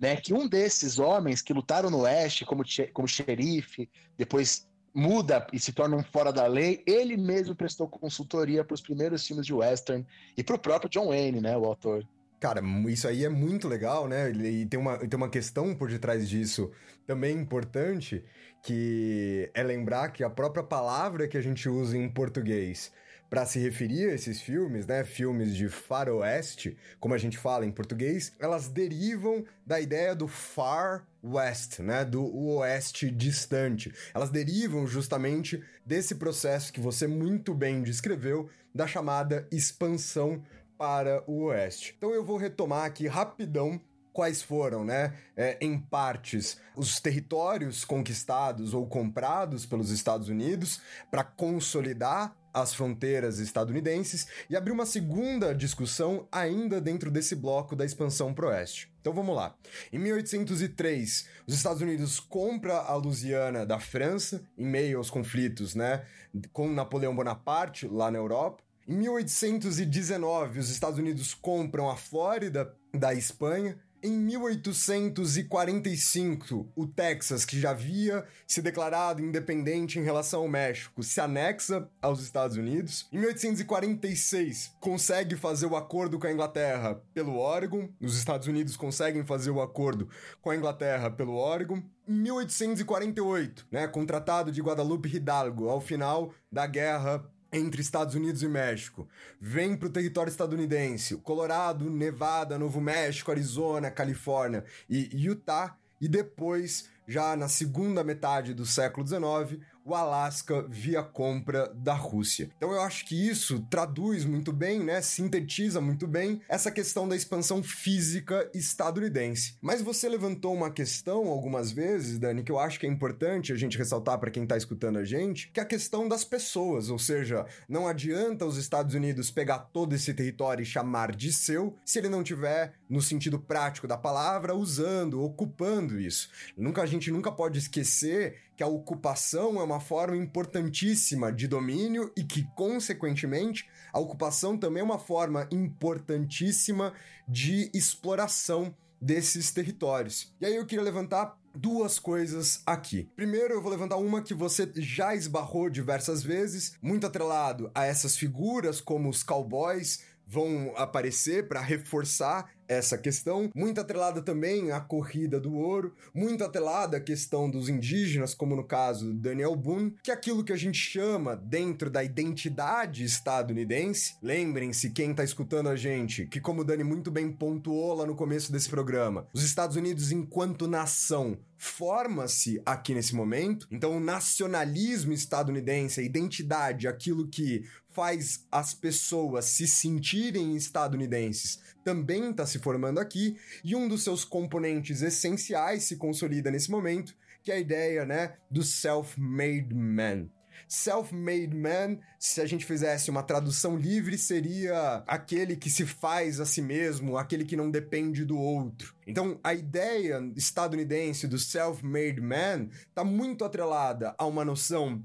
Né, 0.00 0.14
que 0.14 0.32
um 0.32 0.46
desses 0.46 1.00
homens 1.00 1.42
que 1.42 1.52
lutaram 1.52 1.90
no 1.90 2.02
Oeste 2.02 2.44
como, 2.44 2.62
como 2.92 3.08
xerife, 3.08 3.90
depois 4.16 4.67
muda 4.98 5.46
e 5.52 5.60
se 5.60 5.72
torna 5.72 5.96
um 5.96 6.02
fora 6.02 6.32
da 6.32 6.46
lei, 6.46 6.82
ele 6.84 7.16
mesmo 7.16 7.54
prestou 7.54 7.86
consultoria 7.86 8.64
para 8.64 8.74
os 8.74 8.80
primeiros 8.80 9.24
filmes 9.24 9.46
de 9.46 9.54
western 9.54 10.04
e 10.36 10.42
para 10.42 10.56
o 10.56 10.58
próprio 10.58 10.90
John 10.90 11.08
Wayne, 11.08 11.40
né, 11.40 11.56
o 11.56 11.64
autor. 11.64 12.04
Cara, 12.40 12.60
isso 12.88 13.06
aí 13.06 13.24
é 13.24 13.28
muito 13.28 13.66
legal, 13.66 14.06
né? 14.06 14.30
E 14.30 14.64
tem 14.66 14.78
uma, 14.78 14.98
tem 14.98 15.16
uma 15.16 15.28
questão 15.28 15.74
por 15.74 15.88
detrás 15.88 16.28
disso 16.28 16.70
também 17.06 17.36
importante, 17.36 18.24
que 18.62 19.50
é 19.54 19.62
lembrar 19.62 20.10
que 20.10 20.22
a 20.22 20.30
própria 20.30 20.62
palavra 20.62 21.26
que 21.26 21.36
a 21.36 21.40
gente 21.40 21.68
usa 21.68 21.96
em 21.96 22.08
português 22.08 22.92
para 23.28 23.44
se 23.44 23.58
referir 23.58 24.10
a 24.10 24.14
esses 24.14 24.40
filmes, 24.40 24.86
né, 24.86 25.04
filmes 25.04 25.54
de 25.54 25.68
faroeste, 25.68 26.76
como 26.98 27.14
a 27.14 27.18
gente 27.18 27.36
fala 27.36 27.66
em 27.66 27.70
português, 27.70 28.32
elas 28.38 28.68
derivam 28.68 29.44
da 29.66 29.80
ideia 29.80 30.14
do 30.14 30.26
far 30.26 31.06
west, 31.22 31.80
né, 31.80 32.04
do 32.04 32.24
oeste 32.54 33.10
distante. 33.10 33.92
Elas 34.14 34.30
derivam 34.30 34.86
justamente 34.86 35.62
desse 35.84 36.14
processo 36.14 36.72
que 36.72 36.80
você 36.80 37.06
muito 37.06 37.54
bem 37.54 37.82
descreveu 37.82 38.48
da 38.74 38.86
chamada 38.86 39.46
expansão 39.50 40.42
para 40.76 41.22
o 41.26 41.44
oeste. 41.44 41.94
Então 41.98 42.14
eu 42.14 42.24
vou 42.24 42.36
retomar 42.36 42.84
aqui 42.84 43.06
rapidão 43.06 43.80
quais 44.18 44.42
foram, 44.42 44.84
né, 44.84 45.14
é, 45.36 45.56
em 45.60 45.78
partes, 45.78 46.60
os 46.74 46.98
territórios 46.98 47.84
conquistados 47.84 48.74
ou 48.74 48.86
comprados 48.86 49.64
pelos 49.64 49.90
Estados 49.90 50.28
Unidos 50.28 50.80
para 51.08 51.22
consolidar 51.22 52.36
as 52.52 52.74
fronteiras 52.74 53.38
estadunidenses 53.38 54.26
e 54.48 54.56
abrir 54.56 54.72
uma 54.72 54.86
segunda 54.86 55.54
discussão 55.54 56.26
ainda 56.30 56.80
dentro 56.80 57.10
desse 57.10 57.34
bloco 57.34 57.76
da 57.76 57.84
expansão 57.84 58.32
pro 58.32 58.48
oeste. 58.48 58.90
Então 59.00 59.12
vamos 59.12 59.34
lá. 59.34 59.54
Em 59.92 59.98
1803, 59.98 61.28
os 61.46 61.54
Estados 61.54 61.80
Unidos 61.80 62.20
compra 62.20 62.78
a 62.78 62.94
Louisiana 62.96 63.64
da 63.64 63.78
França 63.78 64.42
em 64.56 64.66
meio 64.66 64.98
aos 64.98 65.10
conflitos, 65.10 65.74
né, 65.74 66.04
com 66.52 66.68
Napoleão 66.68 67.14
Bonaparte 67.14 67.86
lá 67.86 68.10
na 68.10 68.18
Europa. 68.18 68.62
Em 68.86 68.96
1819, 68.96 70.58
os 70.58 70.70
Estados 70.70 70.98
Unidos 70.98 71.34
compram 71.34 71.90
a 71.90 71.96
Flórida 71.96 72.74
da 72.92 73.12
Espanha 73.12 73.78
Em 74.00 74.12
1845, 74.12 76.70
o 76.76 76.86
Texas, 76.86 77.44
que 77.44 77.58
já 77.58 77.70
havia 77.70 78.24
se 78.46 78.62
declarado 78.62 79.20
independente 79.20 79.98
em 79.98 80.04
relação 80.04 80.42
ao 80.42 80.48
México, 80.48 81.02
se 81.02 81.20
anexa 81.20 81.90
aos 82.00 82.22
Estados 82.22 82.56
Unidos. 82.56 83.08
Em 83.12 83.18
1846, 83.18 84.76
consegue 84.78 85.34
fazer 85.34 85.66
o 85.66 85.74
acordo 85.74 86.16
com 86.16 86.28
a 86.28 86.32
Inglaterra 86.32 87.02
pelo 87.12 87.38
Oregon. 87.38 87.88
Os 88.00 88.16
Estados 88.16 88.46
Unidos 88.46 88.76
conseguem 88.76 89.24
fazer 89.24 89.50
o 89.50 89.60
acordo 89.60 90.08
com 90.40 90.50
a 90.50 90.56
Inglaterra 90.56 91.10
pelo 91.10 91.34
Oregon. 91.34 91.82
Em 92.06 92.12
1848, 92.12 93.66
né, 93.70 93.88
com 93.88 94.02
o 94.02 94.06
Tratado 94.06 94.52
de 94.52 94.62
Guadalupe 94.62 95.12
Hidalgo, 95.12 95.68
ao 95.68 95.80
final 95.80 96.32
da 96.52 96.68
Guerra 96.68 97.28
entre 97.52 97.80
Estados 97.80 98.14
Unidos 98.14 98.42
e 98.42 98.48
México. 98.48 99.08
Vem 99.40 99.76
para 99.76 99.88
o 99.88 99.92
território 99.92 100.30
estadunidense, 100.30 101.16
Colorado, 101.16 101.88
Nevada, 101.90 102.58
Novo 102.58 102.80
México, 102.80 103.30
Arizona, 103.30 103.90
Califórnia 103.90 104.64
e 104.88 105.08
Utah, 105.12 105.76
e 106.00 106.08
depois, 106.08 106.88
já 107.06 107.34
na 107.34 107.48
segunda 107.48 108.04
metade 108.04 108.54
do 108.54 108.64
século 108.64 109.06
XIX, 109.06 109.60
o 109.88 109.94
Alasca 109.94 110.62
via 110.68 111.02
compra 111.02 111.72
da 111.74 111.94
Rússia. 111.94 112.50
Então 112.56 112.72
eu 112.72 112.82
acho 112.82 113.06
que 113.06 113.28
isso 113.28 113.60
traduz 113.70 114.24
muito 114.24 114.52
bem, 114.52 114.84
né, 114.84 115.00
sintetiza 115.00 115.80
muito 115.80 116.06
bem 116.06 116.42
essa 116.46 116.70
questão 116.70 117.08
da 117.08 117.16
expansão 117.16 117.62
física 117.62 118.50
estadunidense. 118.54 119.56
Mas 119.62 119.80
você 119.80 120.06
levantou 120.06 120.54
uma 120.54 120.70
questão 120.70 121.28
algumas 121.28 121.72
vezes, 121.72 122.18
Dani, 122.18 122.42
que 122.42 122.52
eu 122.52 122.58
acho 122.58 122.78
que 122.78 122.86
é 122.86 122.88
importante 122.88 123.50
a 123.50 123.56
gente 123.56 123.78
ressaltar 123.78 124.18
para 124.18 124.30
quem 124.30 124.42
está 124.42 124.58
escutando 124.58 124.98
a 124.98 125.04
gente, 125.04 125.48
que 125.48 125.60
é 125.60 125.62
a 125.62 125.66
questão 125.66 126.06
das 126.06 126.22
pessoas, 126.22 126.90
ou 126.90 126.98
seja, 126.98 127.46
não 127.66 127.88
adianta 127.88 128.44
os 128.44 128.58
Estados 128.58 128.94
Unidos 128.94 129.30
pegar 129.30 129.58
todo 129.58 129.94
esse 129.94 130.12
território 130.12 130.62
e 130.62 130.66
chamar 130.66 131.14
de 131.16 131.32
seu, 131.32 131.74
se 131.82 131.98
ele 131.98 132.10
não 132.10 132.22
tiver 132.22 132.74
no 132.90 133.00
sentido 133.00 133.38
prático 133.38 133.88
da 133.88 133.96
palavra 133.96 134.54
usando, 134.54 135.22
ocupando 135.22 135.98
isso. 135.98 136.28
Nunca 136.56 136.82
a 136.82 136.86
gente 136.86 137.10
nunca 137.10 137.32
pode 137.32 137.58
esquecer 137.58 138.47
que 138.58 138.64
a 138.64 138.66
ocupação 138.66 139.60
é 139.60 139.62
uma 139.62 139.78
forma 139.78 140.16
importantíssima 140.16 141.32
de 141.32 141.46
domínio 141.46 142.12
e 142.16 142.24
que, 142.24 142.42
consequentemente, 142.56 143.70
a 143.92 144.00
ocupação 144.00 144.58
também 144.58 144.80
é 144.80 144.84
uma 144.84 144.98
forma 144.98 145.46
importantíssima 145.52 146.92
de 147.28 147.70
exploração 147.72 148.74
desses 149.00 149.52
territórios. 149.52 150.34
E 150.40 150.46
aí 150.46 150.56
eu 150.56 150.66
queria 150.66 150.82
levantar 150.82 151.38
duas 151.54 152.00
coisas 152.00 152.60
aqui. 152.66 153.08
Primeiro, 153.14 153.54
eu 153.54 153.62
vou 153.62 153.70
levantar 153.70 153.96
uma 153.96 154.22
que 154.22 154.34
você 154.34 154.68
já 154.74 155.14
esbarrou 155.14 155.70
diversas 155.70 156.24
vezes, 156.24 156.76
muito 156.82 157.06
atrelado 157.06 157.70
a 157.72 157.84
essas 157.84 158.16
figuras 158.16 158.80
como 158.80 159.08
os 159.08 159.22
cowboys 159.22 160.02
vão 160.28 160.74
aparecer 160.76 161.48
para 161.48 161.60
reforçar 161.60 162.50
essa 162.68 162.98
questão, 162.98 163.50
muito 163.54 163.80
atrelada 163.80 164.20
também 164.20 164.70
à 164.70 164.78
corrida 164.78 165.40
do 165.40 165.54
ouro, 165.54 165.94
muito 166.14 166.44
atrelada 166.44 166.98
à 166.98 167.00
questão 167.00 167.50
dos 167.50 167.70
indígenas, 167.70 168.34
como 168.34 168.54
no 168.54 168.62
caso 168.62 169.14
Daniel 169.14 169.56
Boone, 169.56 169.94
que 170.02 170.10
é 170.10 170.14
aquilo 170.14 170.44
que 170.44 170.52
a 170.52 170.56
gente 170.56 170.78
chama 170.78 171.34
dentro 171.34 171.88
da 171.88 172.04
identidade 172.04 173.04
estadunidense. 173.04 174.16
Lembrem-se, 174.22 174.90
quem 174.90 175.12
está 175.12 175.24
escutando 175.24 175.70
a 175.70 175.76
gente, 175.76 176.26
que 176.26 176.40
como 176.40 176.60
o 176.60 176.64
Dani 176.64 176.84
muito 176.84 177.10
bem 177.10 177.32
pontuou 177.32 177.94
lá 177.94 178.04
no 178.04 178.14
começo 178.14 178.52
desse 178.52 178.68
programa, 178.68 179.26
os 179.32 179.42
Estados 179.42 179.76
Unidos 179.76 180.12
enquanto 180.12 180.68
nação 180.68 181.38
forma-se 181.56 182.62
aqui 182.64 182.94
nesse 182.94 183.16
momento. 183.16 183.66
Então, 183.70 183.96
o 183.96 184.00
nacionalismo 184.00 185.12
estadunidense, 185.12 186.00
a 186.00 186.04
identidade, 186.04 186.86
aquilo 186.86 187.26
que 187.26 187.64
faz 187.98 188.46
as 188.52 188.72
pessoas 188.74 189.46
se 189.46 189.66
sentirem 189.66 190.54
estadunidenses, 190.54 191.58
também 191.82 192.30
está 192.30 192.46
se 192.46 192.60
formando 192.60 193.00
aqui, 193.00 193.36
e 193.64 193.74
um 193.74 193.88
dos 193.88 194.04
seus 194.04 194.24
componentes 194.24 195.02
essenciais 195.02 195.82
se 195.82 195.96
consolida 195.96 196.48
nesse 196.48 196.70
momento, 196.70 197.12
que 197.42 197.50
é 197.50 197.56
a 197.56 197.58
ideia, 197.58 198.06
né, 198.06 198.36
do 198.48 198.62
self-made 198.62 199.74
man. 199.74 200.28
Self-made 200.68 201.56
man, 201.56 201.98
se 202.20 202.40
a 202.40 202.46
gente 202.46 202.64
fizesse 202.64 203.10
uma 203.10 203.24
tradução 203.24 203.76
livre, 203.76 204.16
seria 204.16 205.02
aquele 205.04 205.56
que 205.56 205.68
se 205.68 205.84
faz 205.84 206.38
a 206.38 206.46
si 206.46 206.62
mesmo, 206.62 207.16
aquele 207.16 207.44
que 207.44 207.56
não 207.56 207.68
depende 207.68 208.24
do 208.24 208.38
outro. 208.38 208.94
Então, 209.08 209.40
a 209.42 209.54
ideia 209.54 210.22
estadunidense 210.36 211.26
do 211.26 211.36
self-made 211.36 212.20
man 212.20 212.68
está 212.88 213.02
muito 213.02 213.44
atrelada 213.44 214.14
a 214.16 214.24
uma 214.24 214.44
noção 214.44 215.04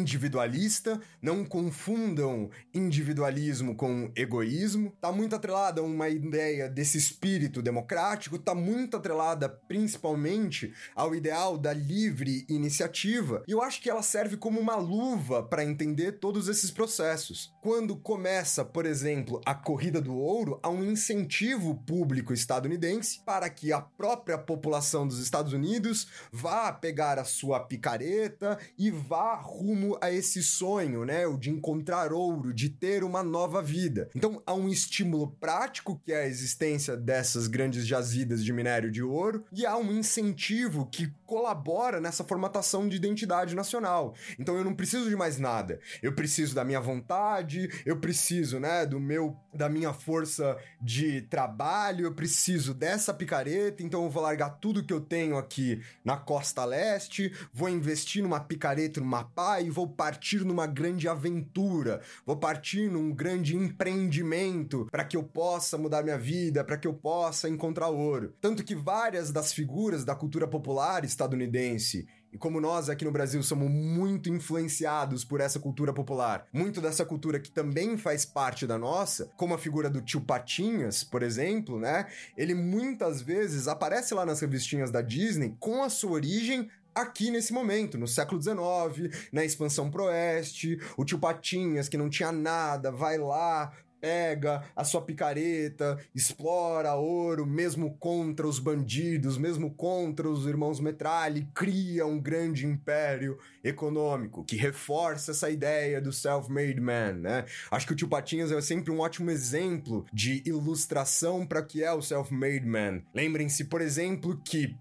individualista, 0.00 1.00
não 1.20 1.44
confundam 1.44 2.50
individualismo 2.74 3.74
com 3.74 4.10
egoísmo. 4.16 4.92
Tá 5.00 5.12
muito 5.12 5.36
atrelada 5.36 5.80
a 5.80 5.84
uma 5.84 6.08
ideia 6.08 6.68
desse 6.68 6.98
espírito 6.98 7.62
democrático, 7.62 8.38
tá 8.38 8.54
muito 8.54 8.96
atrelada 8.96 9.48
principalmente 9.48 10.72
ao 10.94 11.14
ideal 11.14 11.58
da 11.58 11.72
livre 11.72 12.44
iniciativa, 12.48 13.42
e 13.46 13.52
eu 13.52 13.62
acho 13.62 13.80
que 13.80 13.90
ela 13.90 14.02
serve 14.02 14.36
como 14.36 14.60
uma 14.60 14.76
luva 14.76 15.42
para 15.42 15.64
entender 15.64 16.12
todos 16.12 16.48
esses 16.48 16.70
processos. 16.70 17.52
Quando 17.62 17.96
começa, 17.96 18.64
por 18.64 18.86
exemplo, 18.86 19.40
a 19.44 19.54
corrida 19.54 20.00
do 20.00 20.14
ouro, 20.14 20.58
há 20.62 20.68
um 20.68 20.84
incentivo 20.84 21.74
público 21.86 22.32
estadunidense 22.32 23.20
para 23.24 23.48
que 23.50 23.72
a 23.72 23.80
própria 23.80 24.38
população 24.38 25.06
dos 25.06 25.18
Estados 25.18 25.52
Unidos 25.52 26.06
vá 26.30 26.72
pegar 26.72 27.18
a 27.18 27.24
sua 27.24 27.60
picareta 27.60 28.58
e 28.78 28.90
vá 28.90 29.34
rumo 29.34 29.81
rumo 29.82 29.98
a 30.00 30.10
esse 30.10 30.42
sonho, 30.42 31.04
né? 31.04 31.26
O 31.26 31.36
de 31.36 31.50
encontrar 31.50 32.12
ouro, 32.12 32.54
de 32.54 32.68
ter 32.68 33.02
uma 33.02 33.22
nova 33.22 33.60
vida. 33.60 34.08
Então 34.14 34.40
há 34.46 34.54
um 34.54 34.68
estímulo 34.68 35.32
prático 35.40 36.00
que 36.04 36.12
é 36.12 36.22
a 36.22 36.26
existência 36.26 36.96
dessas 36.96 37.46
grandes 37.46 37.86
jazidas 37.86 38.44
de 38.44 38.52
minério 38.52 38.90
de 38.90 39.02
ouro 39.02 39.44
e 39.52 39.66
há 39.66 39.76
um 39.76 39.92
incentivo 39.92 40.86
que 40.86 41.12
colabora 41.26 42.00
nessa 42.00 42.24
formatação 42.24 42.88
de 42.88 42.96
identidade 42.96 43.54
nacional. 43.54 44.14
Então 44.38 44.56
eu 44.56 44.64
não 44.64 44.74
preciso 44.74 45.08
de 45.08 45.16
mais 45.16 45.38
nada. 45.38 45.80
Eu 46.02 46.14
preciso 46.14 46.54
da 46.54 46.64
minha 46.64 46.80
vontade, 46.80 47.68
eu 47.84 47.98
preciso, 47.98 48.60
né, 48.60 48.86
do 48.86 49.00
meu 49.00 49.36
da 49.52 49.68
minha 49.68 49.92
força 49.92 50.56
de 50.80 51.22
trabalho, 51.22 52.06
eu 52.06 52.14
preciso 52.14 52.72
dessa 52.72 53.12
picareta, 53.12 53.82
então 53.82 54.04
eu 54.04 54.10
vou 54.10 54.22
largar 54.22 54.50
tudo 54.50 54.84
que 54.84 54.92
eu 54.92 55.00
tenho 55.00 55.36
aqui 55.36 55.82
na 56.04 56.16
costa 56.16 56.64
leste, 56.64 57.32
vou 57.52 57.68
investir 57.68 58.22
numa 58.22 58.40
picareta 58.40 59.00
numa 59.00 59.24
pá 59.24 59.60
e 59.60 59.70
vou 59.70 59.88
partir 59.88 60.44
numa 60.44 60.66
grande 60.66 61.08
aventura, 61.08 62.00
vou 62.24 62.36
partir 62.36 62.90
num 62.90 63.12
grande 63.12 63.56
empreendimento 63.56 64.86
para 64.90 65.04
que 65.04 65.16
eu 65.16 65.22
possa 65.22 65.76
mudar 65.76 66.02
minha 66.02 66.18
vida, 66.18 66.64
para 66.64 66.76
que 66.76 66.86
eu 66.88 66.94
possa 66.94 67.48
encontrar 67.48 67.88
ouro. 67.88 68.34
Tanto 68.40 68.64
que 68.64 68.74
várias 68.74 69.30
das 69.30 69.52
figuras 69.52 70.04
da 70.04 70.14
cultura 70.14 70.46
popular 70.46 71.04
estadunidense 71.04 72.06
e 72.32 72.38
como 72.38 72.60
nós 72.60 72.88
aqui 72.88 73.04
no 73.04 73.12
Brasil 73.12 73.42
somos 73.42 73.70
muito 73.70 74.30
influenciados 74.30 75.24
por 75.24 75.40
essa 75.40 75.60
cultura 75.60 75.92
popular, 75.92 76.46
muito 76.52 76.80
dessa 76.80 77.04
cultura 77.04 77.38
que 77.38 77.50
também 77.50 77.96
faz 77.96 78.24
parte 78.24 78.66
da 78.66 78.78
nossa, 78.78 79.30
como 79.36 79.54
a 79.54 79.58
figura 79.58 79.90
do 79.90 80.00
tio 80.00 80.20
Patinhas, 80.20 81.04
por 81.04 81.22
exemplo, 81.22 81.78
né? 81.78 82.06
Ele 82.36 82.54
muitas 82.54 83.20
vezes 83.20 83.68
aparece 83.68 84.14
lá 84.14 84.24
nas 84.24 84.40
revistinhas 84.40 84.90
da 84.90 85.02
Disney 85.02 85.54
com 85.60 85.82
a 85.82 85.90
sua 85.90 86.12
origem 86.12 86.70
aqui 86.94 87.30
nesse 87.30 87.52
momento, 87.52 87.98
no 87.98 88.06
século 88.06 88.40
XIX, 88.40 89.28
na 89.32 89.44
expansão 89.44 89.90
pro 89.90 90.04
oeste, 90.04 90.78
o 90.96 91.04
tio 91.04 91.18
Patinhas, 91.18 91.88
que 91.88 91.96
não 91.96 92.10
tinha 92.10 92.30
nada, 92.30 92.90
vai 92.90 93.18
lá, 93.18 93.72
pega 94.02 94.64
a 94.74 94.82
sua 94.82 95.00
picareta, 95.00 95.96
explora 96.12 96.96
ouro, 96.96 97.46
mesmo 97.46 97.96
contra 97.98 98.48
os 98.48 98.58
bandidos, 98.58 99.38
mesmo 99.38 99.72
contra 99.72 100.28
os 100.28 100.44
irmãos 100.44 100.80
Metralha, 100.80 101.48
cria 101.54 102.04
um 102.04 102.20
grande 102.20 102.66
império 102.66 103.38
econômico 103.62 104.44
que 104.44 104.56
reforça 104.56 105.30
essa 105.30 105.48
ideia 105.48 106.00
do 106.00 106.12
self-made 106.12 106.80
man, 106.80 107.12
né? 107.12 107.44
Acho 107.70 107.86
que 107.86 107.92
o 107.92 107.96
tio 107.96 108.08
Patinhas 108.08 108.50
é 108.50 108.60
sempre 108.60 108.90
um 108.90 108.98
ótimo 108.98 109.30
exemplo 109.30 110.04
de 110.12 110.42
ilustração 110.44 111.46
para 111.46 111.62
que 111.62 111.84
é 111.84 111.92
o 111.92 112.02
self-made 112.02 112.66
man. 112.66 113.02
Lembrem-se, 113.14 113.66
por 113.66 113.80
exemplo, 113.80 114.36
que 114.44 114.76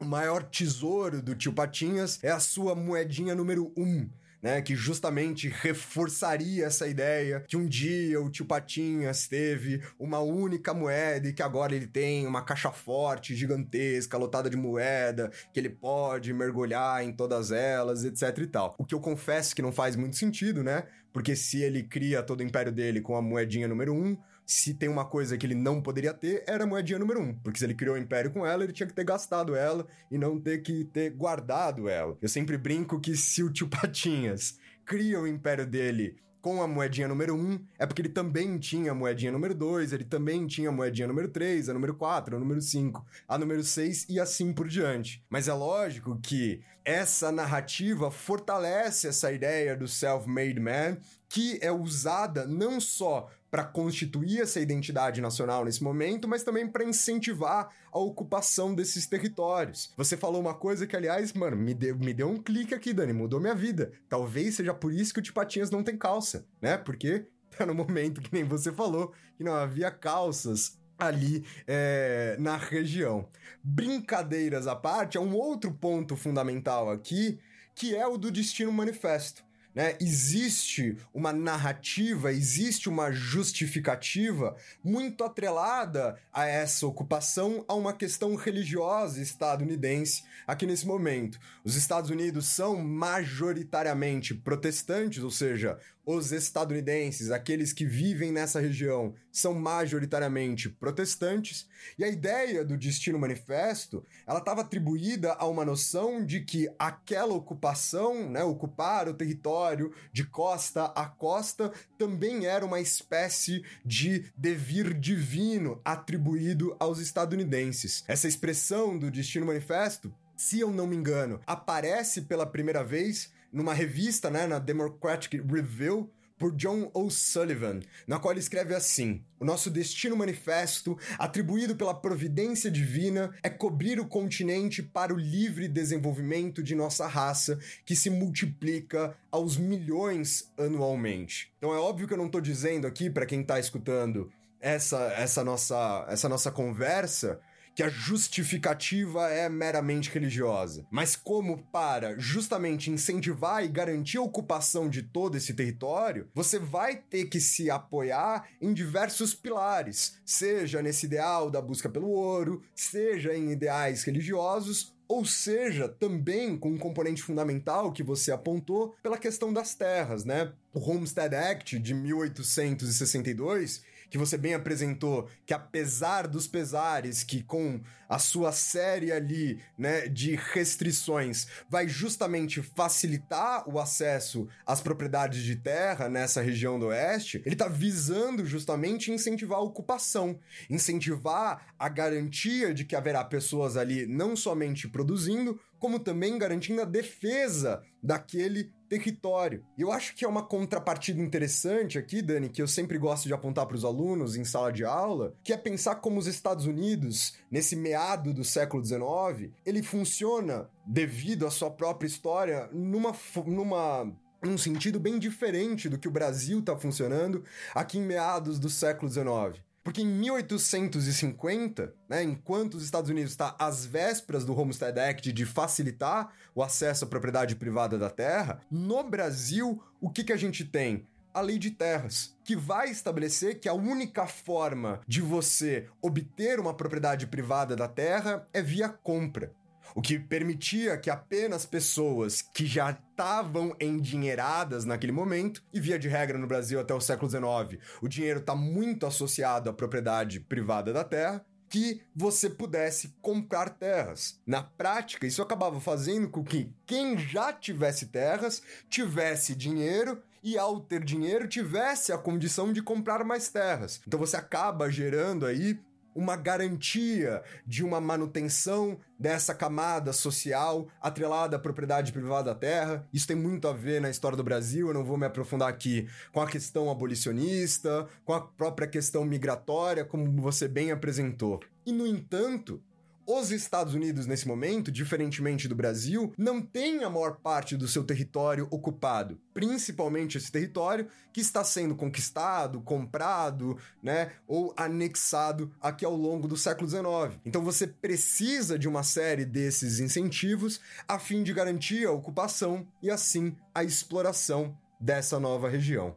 o 0.00 0.04
maior 0.06 0.42
tesouro 0.44 1.20
do 1.20 1.34
tio 1.34 1.52
Patinhas 1.52 2.18
é 2.22 2.30
a 2.30 2.40
sua 2.40 2.74
moedinha 2.74 3.34
número 3.34 3.70
1. 3.76 3.82
Um 3.82 4.10
né, 4.42 4.60
que 4.60 4.74
justamente 4.74 5.48
reforçaria 5.48 6.66
essa 6.66 6.88
ideia 6.88 7.44
que 7.46 7.56
um 7.56 7.64
dia 7.64 8.20
o 8.20 8.28
tio 8.28 8.44
Patinhas 8.44 9.28
teve 9.28 9.80
uma 9.98 10.18
única 10.18 10.74
moeda 10.74 11.28
e 11.28 11.32
que 11.32 11.42
agora 11.42 11.74
ele 11.74 11.86
tem 11.86 12.26
uma 12.26 12.42
caixa 12.42 12.72
forte, 12.72 13.36
gigantesca, 13.36 14.18
lotada 14.18 14.50
de 14.50 14.56
moeda, 14.56 15.30
que 15.52 15.60
ele 15.60 15.70
pode 15.70 16.32
mergulhar 16.32 17.04
em 17.04 17.12
todas 17.12 17.52
elas, 17.52 18.04
etc 18.04 18.36
e 18.38 18.46
tal. 18.46 18.74
O 18.78 18.84
que 18.84 18.94
eu 18.94 19.00
confesso 19.00 19.54
que 19.54 19.62
não 19.62 19.70
faz 19.70 19.94
muito 19.94 20.16
sentido, 20.16 20.64
né? 20.64 20.84
Porque 21.12 21.36
se 21.36 21.62
ele 21.62 21.82
cria 21.82 22.22
todo 22.22 22.40
o 22.40 22.42
império 22.42 22.72
dele 22.72 23.00
com 23.00 23.14
a 23.14 23.22
moedinha 23.22 23.68
número 23.68 23.92
1, 23.92 23.96
um, 23.96 24.18
se 24.52 24.74
tem 24.74 24.88
uma 24.88 25.04
coisa 25.04 25.36
que 25.36 25.46
ele 25.46 25.54
não 25.54 25.80
poderia 25.80 26.12
ter, 26.12 26.44
era 26.46 26.64
a 26.64 26.66
moedinha 26.66 26.98
número 26.98 27.20
um. 27.20 27.34
Porque 27.34 27.58
se 27.58 27.64
ele 27.64 27.74
criou 27.74 27.96
o 27.96 27.98
império 27.98 28.30
com 28.30 28.46
ela, 28.46 28.62
ele 28.62 28.72
tinha 28.72 28.86
que 28.86 28.92
ter 28.92 29.04
gastado 29.04 29.54
ela 29.54 29.86
e 30.10 30.18
não 30.18 30.38
ter 30.38 30.58
que 30.58 30.84
ter 30.84 31.10
guardado 31.10 31.88
ela. 31.88 32.16
Eu 32.20 32.28
sempre 32.28 32.58
brinco 32.58 33.00
que 33.00 33.16
se 33.16 33.42
o 33.42 33.50
tio 33.50 33.68
Patinhas 33.68 34.58
cria 34.84 35.20
o 35.20 35.26
império 35.26 35.66
dele 35.66 36.16
com 36.42 36.60
a 36.60 36.66
moedinha 36.66 37.06
número 37.06 37.36
1, 37.36 37.66
é 37.78 37.86
porque 37.86 38.02
ele 38.02 38.08
também 38.08 38.58
tinha 38.58 38.90
a 38.90 38.94
moedinha 38.94 39.30
número 39.30 39.54
2, 39.54 39.92
ele 39.92 40.04
também 40.04 40.44
tinha 40.44 40.68
a 40.68 40.72
moedinha 40.72 41.06
número 41.06 41.28
3, 41.28 41.68
a 41.68 41.72
número 41.72 41.94
4, 41.94 42.36
a 42.36 42.38
número 42.38 42.60
5, 42.60 43.06
a 43.28 43.38
número 43.38 43.62
6 43.62 44.06
e 44.08 44.18
assim 44.18 44.52
por 44.52 44.66
diante. 44.66 45.24
Mas 45.30 45.46
é 45.46 45.52
lógico 45.52 46.18
que 46.20 46.60
essa 46.84 47.30
narrativa 47.30 48.10
fortalece 48.10 49.08
essa 49.08 49.32
ideia 49.32 49.76
do 49.76 49.86
self-made 49.86 50.60
man, 50.60 50.96
que 51.28 51.58
é 51.62 51.70
usada 51.72 52.46
não 52.46 52.80
só 52.80 53.28
para 53.50 53.64
constituir 53.64 54.40
essa 54.40 54.60
identidade 54.60 55.20
nacional 55.20 55.64
nesse 55.64 55.82
momento, 55.82 56.26
mas 56.26 56.42
também 56.42 56.66
para 56.66 56.84
incentivar 56.84 57.68
a 57.92 57.98
ocupação 57.98 58.74
desses 58.74 59.06
territórios. 59.06 59.92
Você 59.96 60.16
falou 60.16 60.40
uma 60.40 60.54
coisa 60.54 60.86
que, 60.86 60.96
aliás, 60.96 61.34
mano, 61.34 61.56
me 61.56 61.74
deu, 61.74 61.96
me 61.98 62.14
deu 62.14 62.28
um 62.28 62.42
clique 62.42 62.74
aqui, 62.74 62.94
Dani, 62.94 63.12
mudou 63.12 63.40
minha 63.40 63.54
vida. 63.54 63.92
Talvez 64.08 64.54
seja 64.56 64.72
por 64.72 64.92
isso 64.92 65.12
que 65.12 65.20
o 65.20 65.22
Tipatinhas 65.22 65.70
não 65.70 65.82
tem 65.82 65.98
calça, 65.98 66.46
né? 66.62 66.78
Porque 66.78 67.26
tá 67.56 67.66
no 67.66 67.74
momento 67.74 68.22
que 68.22 68.32
nem 68.32 68.44
você 68.44 68.72
falou, 68.72 69.12
que 69.36 69.44
não 69.44 69.54
havia 69.54 69.90
calças 69.90 70.78
ali 70.98 71.44
é, 71.66 72.36
na 72.38 72.56
região. 72.56 73.28
Brincadeiras 73.62 74.66
à 74.66 74.76
parte, 74.76 75.16
é 75.16 75.20
um 75.20 75.34
outro 75.34 75.72
ponto 75.72 76.16
fundamental 76.16 76.90
aqui, 76.90 77.38
que 77.74 77.94
é 77.94 78.06
o 78.06 78.16
do 78.16 78.30
Destino 78.30 78.72
Manifesto 78.72 79.44
né? 79.74 79.96
Existe 80.00 80.96
uma 81.14 81.32
narrativa, 81.32 82.32
existe 82.32 82.88
uma 82.88 83.10
justificativa 83.10 84.54
muito 84.84 85.24
atrelada 85.24 86.18
a 86.32 86.46
essa 86.46 86.86
ocupação 86.86 87.64
a 87.66 87.74
uma 87.74 87.92
questão 87.92 88.34
religiosa 88.34 89.20
estadunidense 89.20 90.24
aqui 90.46 90.66
nesse 90.66 90.86
momento. 90.86 91.38
Os 91.64 91.74
Estados 91.74 92.10
Unidos 92.10 92.46
são 92.46 92.76
majoritariamente 92.76 94.34
protestantes, 94.34 95.22
ou 95.22 95.30
seja, 95.30 95.78
os 96.04 96.32
estadunidenses, 96.32 97.30
aqueles 97.30 97.72
que 97.72 97.84
vivem 97.84 98.32
nessa 98.32 98.60
região, 98.60 99.14
são 99.30 99.54
majoritariamente 99.54 100.68
protestantes, 100.68 101.68
e 101.98 102.04
a 102.04 102.08
ideia 102.08 102.64
do 102.64 102.76
Destino 102.76 103.18
Manifesto, 103.18 104.04
ela 104.26 104.40
estava 104.40 104.62
atribuída 104.62 105.32
a 105.34 105.46
uma 105.46 105.64
noção 105.64 106.24
de 106.24 106.40
que 106.40 106.68
aquela 106.78 107.34
ocupação, 107.34 108.28
né, 108.28 108.42
ocupar 108.42 109.08
o 109.08 109.14
território 109.14 109.92
de 110.12 110.24
costa 110.24 110.86
a 110.86 111.06
costa, 111.06 111.72
também 111.96 112.46
era 112.46 112.64
uma 112.64 112.80
espécie 112.80 113.62
de 113.84 114.26
devir 114.36 114.94
divino 114.94 115.80
atribuído 115.84 116.76
aos 116.78 116.98
estadunidenses. 116.98 118.04
Essa 118.08 118.28
expressão 118.28 118.98
do 118.98 119.10
Destino 119.10 119.46
Manifesto, 119.46 120.12
se 120.36 120.60
eu 120.60 120.70
não 120.72 120.86
me 120.86 120.96
engano, 120.96 121.40
aparece 121.46 122.22
pela 122.22 122.46
primeira 122.46 122.82
vez 122.82 123.30
numa 123.52 123.74
revista, 123.74 124.30
né, 124.30 124.46
na 124.46 124.58
Democratic 124.58 125.34
Review, 125.34 126.10
por 126.42 126.50
John 126.56 126.90
O'Sullivan, 126.92 127.78
na 128.04 128.18
qual 128.18 128.32
ele 128.32 128.40
escreve 128.40 128.74
assim: 128.74 129.22
O 129.38 129.44
nosso 129.44 129.70
destino 129.70 130.16
manifesto, 130.16 130.98
atribuído 131.16 131.76
pela 131.76 131.94
providência 131.94 132.68
divina, 132.68 133.32
é 133.44 133.48
cobrir 133.48 134.00
o 134.00 134.08
continente 134.08 134.82
para 134.82 135.14
o 135.14 135.16
livre 135.16 135.68
desenvolvimento 135.68 136.60
de 136.60 136.74
nossa 136.74 137.06
raça, 137.06 137.60
que 137.84 137.94
se 137.94 138.10
multiplica 138.10 139.16
aos 139.30 139.56
milhões 139.56 140.50
anualmente. 140.58 141.52
Então 141.58 141.72
é 141.72 141.78
óbvio 141.78 142.08
que 142.08 142.14
eu 142.14 142.18
não 142.18 142.26
estou 142.26 142.40
dizendo 142.40 142.88
aqui, 142.88 143.08
para 143.08 143.24
quem 143.24 143.42
está 143.42 143.60
escutando 143.60 144.28
essa, 144.60 145.12
essa, 145.16 145.44
nossa, 145.44 146.06
essa 146.08 146.28
nossa 146.28 146.50
conversa, 146.50 147.40
que 147.74 147.82
a 147.82 147.88
justificativa 147.88 149.28
é 149.28 149.48
meramente 149.48 150.10
religiosa, 150.10 150.86
mas 150.90 151.16
como 151.16 151.58
para 151.72 152.18
justamente 152.18 152.90
incentivar 152.90 153.64
e 153.64 153.68
garantir 153.68 154.18
a 154.18 154.22
ocupação 154.22 154.88
de 154.88 155.02
todo 155.02 155.36
esse 155.36 155.54
território, 155.54 156.28
você 156.34 156.58
vai 156.58 156.96
ter 156.96 157.26
que 157.26 157.40
se 157.40 157.70
apoiar 157.70 158.48
em 158.60 158.72
diversos 158.72 159.34
pilares, 159.34 160.18
seja 160.24 160.82
nesse 160.82 161.06
ideal 161.06 161.50
da 161.50 161.60
busca 161.60 161.88
pelo 161.88 162.08
ouro, 162.08 162.62
seja 162.74 163.34
em 163.34 163.50
ideais 163.50 164.04
religiosos 164.04 164.92
ou 165.12 165.26
seja, 165.26 165.88
também 165.90 166.56
com 166.56 166.70
um 166.70 166.78
componente 166.78 167.22
fundamental 167.22 167.92
que 167.92 168.02
você 168.02 168.32
apontou 168.32 168.94
pela 169.02 169.18
questão 169.18 169.52
das 169.52 169.74
terras, 169.74 170.24
né? 170.24 170.50
O 170.72 170.80
Homestead 170.80 171.34
Act 171.34 171.78
de 171.78 171.92
1862 171.92 173.84
que 174.12 174.18
você 174.18 174.36
bem 174.36 174.52
apresentou, 174.52 175.26
que 175.46 175.54
apesar 175.54 176.28
dos 176.28 176.46
pesares, 176.46 177.24
que 177.24 177.42
com 177.42 177.80
a 178.06 178.18
sua 178.18 178.52
série 178.52 179.10
ali, 179.10 179.58
né, 179.78 180.06
de 180.06 180.36
restrições, 180.52 181.46
vai 181.66 181.88
justamente 181.88 182.60
facilitar 182.60 183.66
o 183.66 183.80
acesso 183.80 184.46
às 184.66 184.82
propriedades 184.82 185.42
de 185.42 185.56
terra 185.56 186.10
nessa 186.10 186.42
região 186.42 186.78
do 186.78 186.88
oeste, 186.88 187.40
ele 187.46 187.54
está 187.54 187.68
visando 187.68 188.44
justamente 188.44 189.10
incentivar 189.10 189.60
a 189.60 189.62
ocupação, 189.62 190.38
incentivar 190.68 191.72
a 191.78 191.88
garantia 191.88 192.74
de 192.74 192.84
que 192.84 192.94
haverá 192.94 193.24
pessoas 193.24 193.78
ali 193.78 194.06
não 194.06 194.36
somente 194.36 194.86
produzindo, 194.86 195.58
como 195.82 195.98
também 195.98 196.38
garantindo 196.38 196.80
a 196.80 196.84
defesa 196.84 197.82
daquele 198.00 198.72
território. 198.88 199.64
E 199.76 199.82
eu 199.82 199.90
acho 199.90 200.14
que 200.14 200.24
é 200.24 200.28
uma 200.28 200.46
contrapartida 200.46 201.20
interessante 201.20 201.98
aqui, 201.98 202.22
Dani, 202.22 202.48
que 202.48 202.62
eu 202.62 202.68
sempre 202.68 202.96
gosto 202.98 203.26
de 203.26 203.34
apontar 203.34 203.66
para 203.66 203.74
os 203.74 203.84
alunos 203.84 204.36
em 204.36 204.44
sala 204.44 204.72
de 204.72 204.84
aula, 204.84 205.34
que 205.42 205.52
é 205.52 205.56
pensar 205.56 205.96
como 205.96 206.20
os 206.20 206.28
Estados 206.28 206.66
Unidos, 206.66 207.34
nesse 207.50 207.74
meado 207.74 208.32
do 208.32 208.44
século 208.44 208.84
XIX, 208.84 209.50
ele 209.66 209.82
funciona 209.82 210.70
devido 210.86 211.48
à 211.48 211.50
sua 211.50 211.68
própria 211.70 212.06
história 212.06 212.68
numa 212.72 213.12
numa 213.44 214.08
num 214.40 214.58
sentido 214.58 215.00
bem 215.00 215.18
diferente 215.18 215.88
do 215.88 215.98
que 215.98 216.06
o 216.06 216.12
Brasil 216.12 216.60
está 216.60 216.76
funcionando 216.76 217.42
aqui 217.74 217.98
em 217.98 218.02
meados 218.02 218.60
do 218.60 218.70
século 218.70 219.10
XIX. 219.10 219.60
Porque 219.82 220.02
em 220.02 220.06
1850, 220.06 221.92
né, 222.08 222.22
enquanto 222.22 222.74
os 222.74 222.84
Estados 222.84 223.10
Unidos 223.10 223.32
está 223.32 223.56
às 223.58 223.84
vésperas 223.84 224.44
do 224.44 224.58
Homestead 224.58 224.98
Act 224.98 225.32
de 225.32 225.44
facilitar 225.44 226.32
o 226.54 226.62
acesso 226.62 227.04
à 227.04 227.08
propriedade 227.08 227.56
privada 227.56 227.98
da 227.98 228.08
terra, 228.08 228.60
no 228.70 229.02
Brasil, 229.02 229.82
o 230.00 230.08
que, 230.10 230.24
que 230.24 230.32
a 230.32 230.36
gente 230.36 230.64
tem? 230.64 231.06
a 231.34 231.40
lei 231.40 231.58
de 231.58 231.70
terras, 231.70 232.36
que 232.44 232.54
vai 232.54 232.90
estabelecer 232.90 233.58
que 233.58 233.66
a 233.66 233.72
única 233.72 234.26
forma 234.26 235.00
de 235.08 235.22
você 235.22 235.88
obter 236.02 236.60
uma 236.60 236.74
propriedade 236.74 237.26
privada 237.26 237.74
da 237.74 237.88
terra 237.88 238.46
é 238.52 238.60
via 238.60 238.90
compra 238.90 239.50
o 239.94 240.02
que 240.02 240.18
permitia 240.18 240.96
que 240.96 241.10
apenas 241.10 241.64
pessoas 241.64 242.42
que 242.42 242.66
já 242.66 242.90
estavam 242.90 243.74
endinheiradas 243.80 244.84
naquele 244.84 245.12
momento, 245.12 245.62
e 245.72 245.80
via 245.80 245.98
de 245.98 246.08
regra 246.08 246.38
no 246.38 246.46
Brasil 246.46 246.80
até 246.80 246.94
o 246.94 247.00
século 247.00 247.30
XIX, 247.30 247.82
o 248.00 248.08
dinheiro 248.08 248.40
está 248.40 248.54
muito 248.54 249.06
associado 249.06 249.70
à 249.70 249.72
propriedade 249.72 250.40
privada 250.40 250.92
da 250.92 251.04
terra, 251.04 251.44
que 251.72 252.02
você 252.14 252.50
pudesse 252.50 253.16
comprar 253.22 253.70
terras. 253.70 254.38
Na 254.46 254.62
prática, 254.62 255.26
isso 255.26 255.40
acabava 255.40 255.80
fazendo 255.80 256.28
com 256.28 256.44
que 256.44 256.70
quem 256.84 257.16
já 257.16 257.50
tivesse 257.50 258.08
terras 258.08 258.62
tivesse 258.90 259.54
dinheiro 259.54 260.22
e 260.42 260.58
ao 260.58 260.80
ter 260.80 261.02
dinheiro 261.02 261.48
tivesse 261.48 262.12
a 262.12 262.18
condição 262.18 262.74
de 262.74 262.82
comprar 262.82 263.24
mais 263.24 263.48
terras. 263.48 264.02
Então 264.06 264.20
você 264.20 264.36
acaba 264.36 264.90
gerando 264.90 265.46
aí 265.46 265.80
uma 266.14 266.36
garantia 266.36 267.42
de 267.66 267.84
uma 267.84 268.00
manutenção 268.00 268.98
dessa 269.18 269.54
camada 269.54 270.12
social 270.12 270.88
atrelada 271.00 271.56
à 271.56 271.58
propriedade 271.58 272.12
privada 272.12 272.52
da 272.52 272.58
terra. 272.58 273.06
Isso 273.12 273.26
tem 273.26 273.36
muito 273.36 273.68
a 273.68 273.72
ver 273.72 274.00
na 274.00 274.10
história 274.10 274.36
do 274.36 274.44
Brasil, 274.44 274.88
eu 274.88 274.94
não 274.94 275.04
vou 275.04 275.16
me 275.16 275.26
aprofundar 275.26 275.68
aqui 275.68 276.08
com 276.32 276.40
a 276.40 276.46
questão 276.46 276.90
abolicionista, 276.90 278.08
com 278.24 278.32
a 278.32 278.40
própria 278.40 278.88
questão 278.88 279.24
migratória, 279.24 280.04
como 280.04 280.40
você 280.40 280.66
bem 280.66 280.90
apresentou. 280.90 281.60
E, 281.84 281.92
no 281.92 282.06
entanto, 282.06 282.82
os 283.26 283.52
Estados 283.52 283.94
Unidos, 283.94 284.26
nesse 284.26 284.48
momento, 284.48 284.90
diferentemente 284.90 285.68
do 285.68 285.74
Brasil, 285.74 286.32
não 286.36 286.60
têm 286.60 287.04
a 287.04 287.10
maior 287.10 287.36
parte 287.36 287.76
do 287.76 287.86
seu 287.86 288.02
território 288.02 288.66
ocupado. 288.70 289.38
Principalmente 289.54 290.38
esse 290.38 290.50
território 290.50 291.06
que 291.32 291.40
está 291.40 291.62
sendo 291.62 291.94
conquistado, 291.94 292.80
comprado, 292.80 293.78
né, 294.02 294.32
ou 294.46 294.74
anexado 294.76 295.72
aqui 295.80 296.04
ao 296.04 296.16
longo 296.16 296.48
do 296.48 296.56
século 296.56 296.88
XIX. 296.88 297.40
Então 297.44 297.62
você 297.62 297.86
precisa 297.86 298.78
de 298.78 298.88
uma 298.88 299.02
série 299.02 299.44
desses 299.44 300.00
incentivos 300.00 300.80
a 301.06 301.18
fim 301.18 301.42
de 301.42 301.52
garantir 301.52 302.06
a 302.06 302.12
ocupação 302.12 302.86
e, 303.02 303.10
assim, 303.10 303.56
a 303.74 303.84
exploração 303.84 304.76
dessa 305.00 305.38
nova 305.38 305.68
região. 305.68 306.16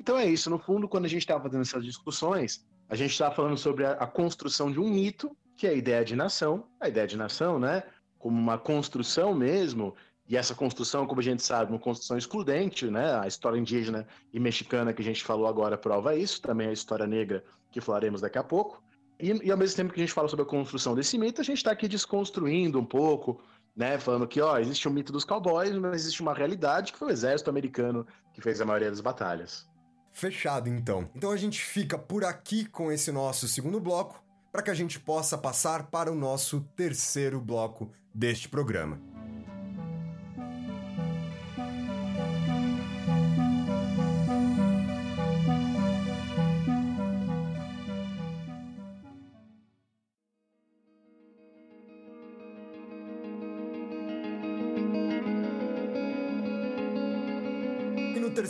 Então 0.00 0.18
é 0.18 0.26
isso. 0.26 0.50
No 0.50 0.58
fundo, 0.58 0.88
quando 0.88 1.04
a 1.04 1.08
gente 1.08 1.22
estava 1.22 1.44
fazendo 1.44 1.62
essas 1.62 1.84
discussões, 1.84 2.64
a 2.88 2.94
gente 2.94 3.12
estava 3.12 3.34
falando 3.34 3.56
sobre 3.56 3.84
a, 3.84 3.92
a 3.92 4.06
construção 4.06 4.70
de 4.70 4.78
um 4.78 4.88
mito 4.90 5.36
que 5.56 5.66
é 5.66 5.70
a 5.70 5.74
ideia 5.74 6.04
de 6.04 6.16
nação, 6.16 6.66
a 6.80 6.88
ideia 6.88 7.06
de 7.06 7.16
nação, 7.16 7.58
né, 7.58 7.82
como 8.18 8.38
uma 8.38 8.58
construção 8.58 9.34
mesmo, 9.34 9.94
e 10.26 10.36
essa 10.36 10.54
construção, 10.54 11.06
como 11.06 11.20
a 11.20 11.24
gente 11.24 11.42
sabe, 11.42 11.70
uma 11.70 11.78
construção 11.78 12.16
excludente, 12.16 12.86
né, 12.86 13.18
a 13.18 13.26
história 13.26 13.58
indígena 13.58 14.06
e 14.32 14.40
mexicana 14.40 14.92
que 14.92 15.02
a 15.02 15.04
gente 15.04 15.22
falou 15.22 15.46
agora 15.46 15.76
prova 15.76 16.16
isso, 16.16 16.40
também 16.40 16.68
a 16.68 16.72
história 16.72 17.06
negra 17.06 17.44
que 17.70 17.80
falaremos 17.80 18.20
daqui 18.20 18.38
a 18.38 18.44
pouco, 18.44 18.82
e, 19.20 19.46
e 19.46 19.50
ao 19.50 19.58
mesmo 19.58 19.76
tempo 19.76 19.92
que 19.92 20.00
a 20.00 20.04
gente 20.04 20.12
fala 20.12 20.28
sobre 20.28 20.44
a 20.44 20.48
construção 20.48 20.94
desse 20.94 21.16
mito, 21.18 21.40
a 21.40 21.44
gente 21.44 21.58
está 21.58 21.70
aqui 21.70 21.86
desconstruindo 21.86 22.80
um 22.80 22.84
pouco 22.84 23.40
né? 23.76 23.98
Falando 23.98 24.26
que, 24.26 24.40
ó, 24.40 24.58
existe 24.58 24.86
o 24.86 24.90
mito 24.90 25.12
dos 25.12 25.24
cowboys, 25.24 25.76
mas 25.76 26.02
existe 26.02 26.22
uma 26.22 26.34
realidade 26.34 26.92
que 26.92 26.98
foi 26.98 27.08
o 27.08 27.10
exército 27.10 27.50
americano 27.50 28.06
que 28.32 28.40
fez 28.40 28.60
a 28.60 28.64
maioria 28.64 28.90
das 28.90 29.00
batalhas. 29.00 29.68
Fechado, 30.12 30.68
então. 30.68 31.08
Então 31.14 31.32
a 31.32 31.36
gente 31.36 31.60
fica 31.60 31.98
por 31.98 32.24
aqui 32.24 32.64
com 32.66 32.92
esse 32.92 33.10
nosso 33.10 33.48
segundo 33.48 33.80
bloco, 33.80 34.22
para 34.54 34.62
que 34.62 34.70
a 34.70 34.74
gente 34.74 35.00
possa 35.00 35.36
passar 35.36 35.90
para 35.90 36.12
o 36.12 36.14
nosso 36.14 36.60
terceiro 36.76 37.40
bloco 37.40 37.90
deste 38.14 38.48
programa. 38.48 39.00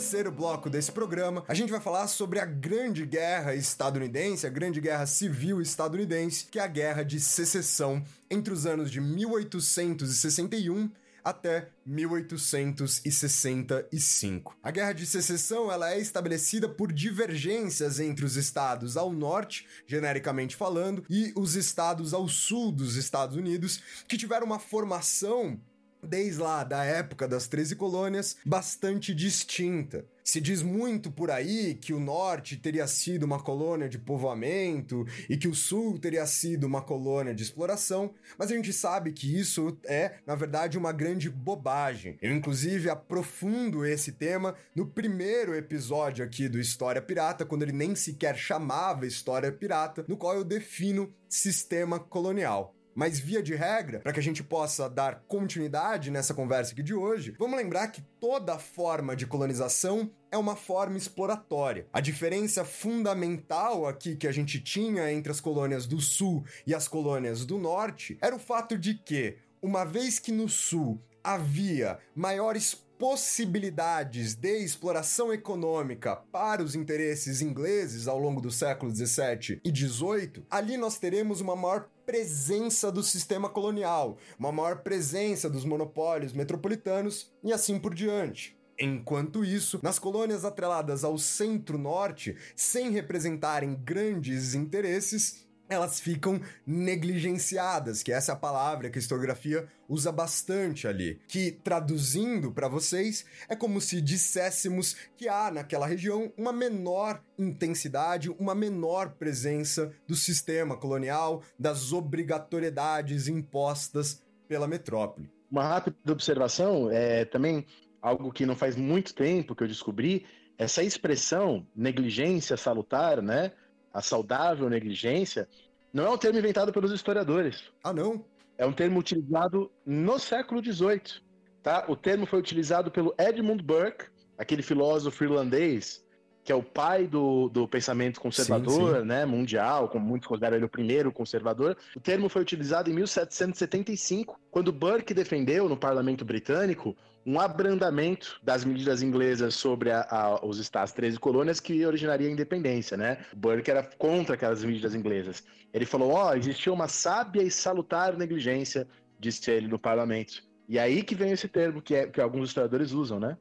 Terceiro 0.05 0.31
bloco 0.31 0.69
desse 0.69 0.91
programa, 0.91 1.43
a 1.47 1.55
gente 1.55 1.71
vai 1.71 1.81
falar 1.81 2.07
sobre 2.07 2.39
a 2.39 2.45
Grande 2.45 3.07
Guerra 3.07 3.55
Estadunidense, 3.55 4.45
a 4.45 4.51
Grande 4.51 4.79
Guerra 4.79 5.07
Civil 5.07 5.59
Estadunidense, 5.59 6.45
que 6.45 6.59
é 6.59 6.61
a 6.61 6.67
Guerra 6.67 7.01
de 7.01 7.19
Secessão 7.19 8.03
entre 8.29 8.53
os 8.53 8.67
anos 8.67 8.91
de 8.91 9.01
1861 9.01 10.91
até 11.23 11.69
1865. 11.83 14.55
A 14.61 14.69
Guerra 14.69 14.93
de 14.93 15.07
Secessão 15.07 15.71
ela 15.71 15.91
é 15.91 15.99
estabelecida 15.99 16.69
por 16.69 16.93
divergências 16.93 17.99
entre 17.99 18.25
os 18.25 18.35
estados 18.35 18.95
ao 18.95 19.11
norte, 19.11 19.65
genericamente 19.87 20.55
falando, 20.55 21.03
e 21.09 21.33
os 21.35 21.55
estados 21.55 22.13
ao 22.13 22.29
sul 22.29 22.71
dos 22.71 22.95
Estados 22.95 23.35
Unidos, 23.35 23.81
que 24.07 24.19
tiveram 24.19 24.45
uma 24.45 24.59
formação 24.59 25.59
desde 26.05 26.39
lá 26.39 26.63
da 26.63 26.83
época 26.83 27.27
das 27.27 27.47
13 27.47 27.75
colônias, 27.75 28.37
bastante 28.45 29.13
distinta. 29.13 30.05
Se 30.23 30.41
diz 30.41 30.63
muito 30.63 31.11
por 31.11 31.29
aí 31.29 31.75
que 31.75 31.93
o 31.93 31.99
norte 31.99 32.57
teria 32.57 32.87
sido 32.87 33.23
uma 33.23 33.39
colônia 33.39 33.87
de 33.87 33.99
povoamento 33.99 35.05
e 35.29 35.37
que 35.37 35.47
o 35.47 35.53
sul 35.53 35.99
teria 35.99 36.25
sido 36.25 36.63
uma 36.65 36.81
colônia 36.81 37.33
de 37.33 37.43
exploração, 37.43 38.11
mas 38.35 38.51
a 38.51 38.55
gente 38.55 38.73
sabe 38.73 39.11
que 39.11 39.39
isso 39.39 39.77
é, 39.85 40.15
na 40.25 40.33
verdade, 40.33 40.79
uma 40.79 40.91
grande 40.91 41.29
bobagem. 41.29 42.17
Eu, 42.19 42.35
inclusive, 42.35 42.89
aprofundo 42.89 43.85
esse 43.85 44.13
tema 44.13 44.55
no 44.75 44.87
primeiro 44.87 45.53
episódio 45.53 46.25
aqui 46.25 46.49
do 46.49 46.59
História 46.59 47.03
Pirata, 47.03 47.45
quando 47.45 47.61
ele 47.61 47.71
nem 47.71 47.93
sequer 47.93 48.35
chamava 48.35 49.05
História 49.05 49.51
Pirata, 49.51 50.03
no 50.07 50.17
qual 50.17 50.33
eu 50.33 50.43
defino 50.43 51.13
sistema 51.29 51.99
colonial. 51.99 52.74
Mas 52.95 53.19
via 53.19 53.43
de 53.43 53.53
regra, 53.53 53.99
para 53.99 54.13
que 54.13 54.19
a 54.21 54.23
gente 54.23 54.41
possa 54.41 54.89
dar 54.89 55.21
continuidade 55.27 56.09
nessa 56.09 56.33
conversa 56.33 56.71
aqui 56.71 56.81
de 56.81 56.93
hoje, 56.93 57.35
vamos 57.37 57.57
lembrar 57.57 57.89
que 57.89 58.01
toda 58.21 58.57
forma 58.57 59.17
de 59.17 59.27
colonização 59.27 60.09
é 60.31 60.37
uma 60.37 60.55
forma 60.55 60.97
exploratória. 60.97 61.87
A 61.91 61.99
diferença 61.99 62.63
fundamental 62.63 63.85
aqui 63.85 64.15
que 64.15 64.27
a 64.27 64.31
gente 64.31 64.61
tinha 64.61 65.11
entre 65.11 65.29
as 65.29 65.41
colônias 65.41 65.85
do 65.85 65.99
sul 65.99 66.45
e 66.65 66.73
as 66.73 66.87
colônias 66.87 67.45
do 67.45 67.57
norte 67.57 68.17
era 68.21 68.33
o 68.33 68.39
fato 68.39 68.77
de 68.77 68.95
que, 68.95 69.39
uma 69.61 69.83
vez 69.83 70.17
que 70.17 70.31
no 70.31 70.47
sul 70.47 71.01
havia 71.21 71.99
maiores 72.15 72.84
possibilidades 72.97 74.35
de 74.35 74.57
exploração 74.57 75.33
econômica 75.33 76.15
para 76.31 76.63
os 76.63 76.75
interesses 76.75 77.41
ingleses 77.41 78.07
ao 78.07 78.17
longo 78.19 78.39
do 78.39 78.51
século 78.51 78.91
17 78.91 79.59
e 79.63 79.71
18, 79.71 80.45
ali 80.49 80.77
nós 80.77 80.97
teremos 80.97 81.41
uma 81.41 81.55
maior 81.55 81.89
presença 82.05 82.91
do 82.91 83.03
sistema 83.03 83.49
colonial, 83.49 84.17
uma 84.39 84.51
maior 84.51 84.77
presença 84.77 85.49
dos 85.49 85.65
monopólios 85.65 86.33
metropolitanos 86.33 87.33
e 87.43 87.51
assim 87.51 87.79
por 87.79 87.93
diante. 87.93 88.57
Enquanto 88.77 89.45
isso, 89.45 89.79
nas 89.81 89.97
colônias 89.97 90.43
atreladas 90.43 91.05
ao 91.05 91.17
centro-norte, 91.17 92.35
sem 92.55 92.91
representarem 92.91 93.73
grandes 93.73 94.53
interesses, 94.53 95.44
elas 95.69 95.99
ficam 95.99 96.39
negligenciadas, 96.65 98.03
que 98.03 98.11
essa 98.11 98.31
é 98.31 98.33
a 98.33 98.37
palavra 98.37 98.89
que 98.89 98.97
a 98.97 99.01
historiografia 99.01 99.67
usa 99.87 100.11
bastante 100.11 100.87
ali, 100.87 101.19
que 101.27 101.51
traduzindo 101.51 102.51
para 102.51 102.67
vocês 102.67 103.25
é 103.47 103.55
como 103.55 103.81
se 103.81 104.01
disséssemos 104.01 104.95
que 105.15 105.27
há 105.27 105.51
naquela 105.51 105.87
região 105.87 106.31
uma 106.37 106.53
menor 106.53 107.21
intensidade, 107.37 108.29
uma 108.29 108.55
menor 108.55 109.11
presença 109.11 109.91
do 110.07 110.15
sistema 110.15 110.77
colonial, 110.77 111.43
das 111.57 111.91
obrigatoriedades 111.91 113.27
impostas 113.27 114.23
pela 114.47 114.67
metrópole. 114.67 115.29
Uma 115.49 115.67
rápida 115.67 116.11
observação, 116.11 116.89
é 116.91 117.25
também 117.25 117.65
algo 118.01 118.31
que 118.31 118.45
não 118.45 118.55
faz 118.55 118.75
muito 118.75 119.13
tempo 119.15 119.55
que 119.55 119.63
eu 119.63 119.67
descobri, 119.67 120.25
essa 120.57 120.83
expressão 120.83 121.65
negligência 121.75 122.55
salutar, 122.55 123.21
né? 123.21 123.51
A 123.95 124.01
saudável 124.01 124.69
negligência, 124.69 125.47
não 125.93 126.05
é 126.05 126.09
um 126.09 126.17
termo 126.17 126.37
inventado 126.37 126.73
pelos 126.73 126.91
historiadores. 126.91 127.63
Ah, 127.81 127.93
não? 127.93 128.25
É 128.57 128.65
um 128.65 128.73
termo 128.73 128.99
utilizado 128.99 129.71
no 129.85 130.19
século 130.19 130.61
XVIII. 130.61 131.23
Tá? 131.63 131.85
O 131.87 131.95
termo 131.95 132.25
foi 132.25 132.37
utilizado 132.37 132.91
pelo 132.91 133.15
Edmund 133.17 133.63
Burke, 133.63 134.07
aquele 134.37 134.61
filósofo 134.61 135.23
irlandês 135.23 136.05
que 136.43 136.51
é 136.51 136.55
o 136.55 136.61
pai 136.61 137.07
do, 137.07 137.49
do 137.49 137.67
pensamento 137.67 138.21
conservador, 138.21 138.97
sim, 138.97 139.01
sim. 139.01 139.07
né, 139.07 139.25
mundial, 139.25 139.89
como 139.89 140.05
muitos 140.05 140.27
consideram 140.27 140.55
ele 140.55 140.65
o 140.65 140.69
primeiro 140.69 141.11
conservador. 141.11 141.75
O 141.95 141.99
termo 141.99 142.29
foi 142.29 142.43
utilizado 142.43 142.87
em 142.87 142.93
1775, 142.93 144.39
quando 144.51 144.71
Burke 144.71 145.11
defendeu 145.11 145.67
no 145.67 145.75
parlamento 145.75 146.23
britânico 146.23 146.95
um 147.25 147.39
abrandamento 147.39 148.39
das 148.43 148.63
medidas 148.63 149.01
inglesas 149.01 149.55
sobre 149.55 149.91
a, 149.91 150.01
a, 150.09 150.45
os 150.45 150.59
estados 150.59 150.93
13 150.93 151.19
colônias 151.19 151.59
que 151.59 151.85
originaria 151.85 152.27
a 152.27 152.31
independência, 152.31 152.95
né? 152.95 153.25
Burke 153.35 153.71
era 153.71 153.83
contra 153.97 154.35
aquelas 154.35 154.63
medidas 154.63 154.93
inglesas. 154.93 155.43
Ele 155.73 155.85
falou, 155.85 156.11
ó, 156.11 156.29
oh, 156.29 156.35
existia 156.35 156.71
uma 156.71 156.87
sábia 156.87 157.41
e 157.41 157.49
salutar 157.49 158.15
negligência, 158.15 158.87
disse 159.19 159.49
ele 159.49 159.67
no 159.67 159.79
parlamento. 159.79 160.43
E 160.69 160.77
aí 160.77 161.01
que 161.01 161.15
vem 161.15 161.31
esse 161.31 161.47
termo 161.47 161.81
que, 161.81 161.95
é, 161.95 162.07
que 162.07 162.21
alguns 162.21 162.49
historiadores 162.49 162.91
usam, 162.91 163.19
né? 163.19 163.37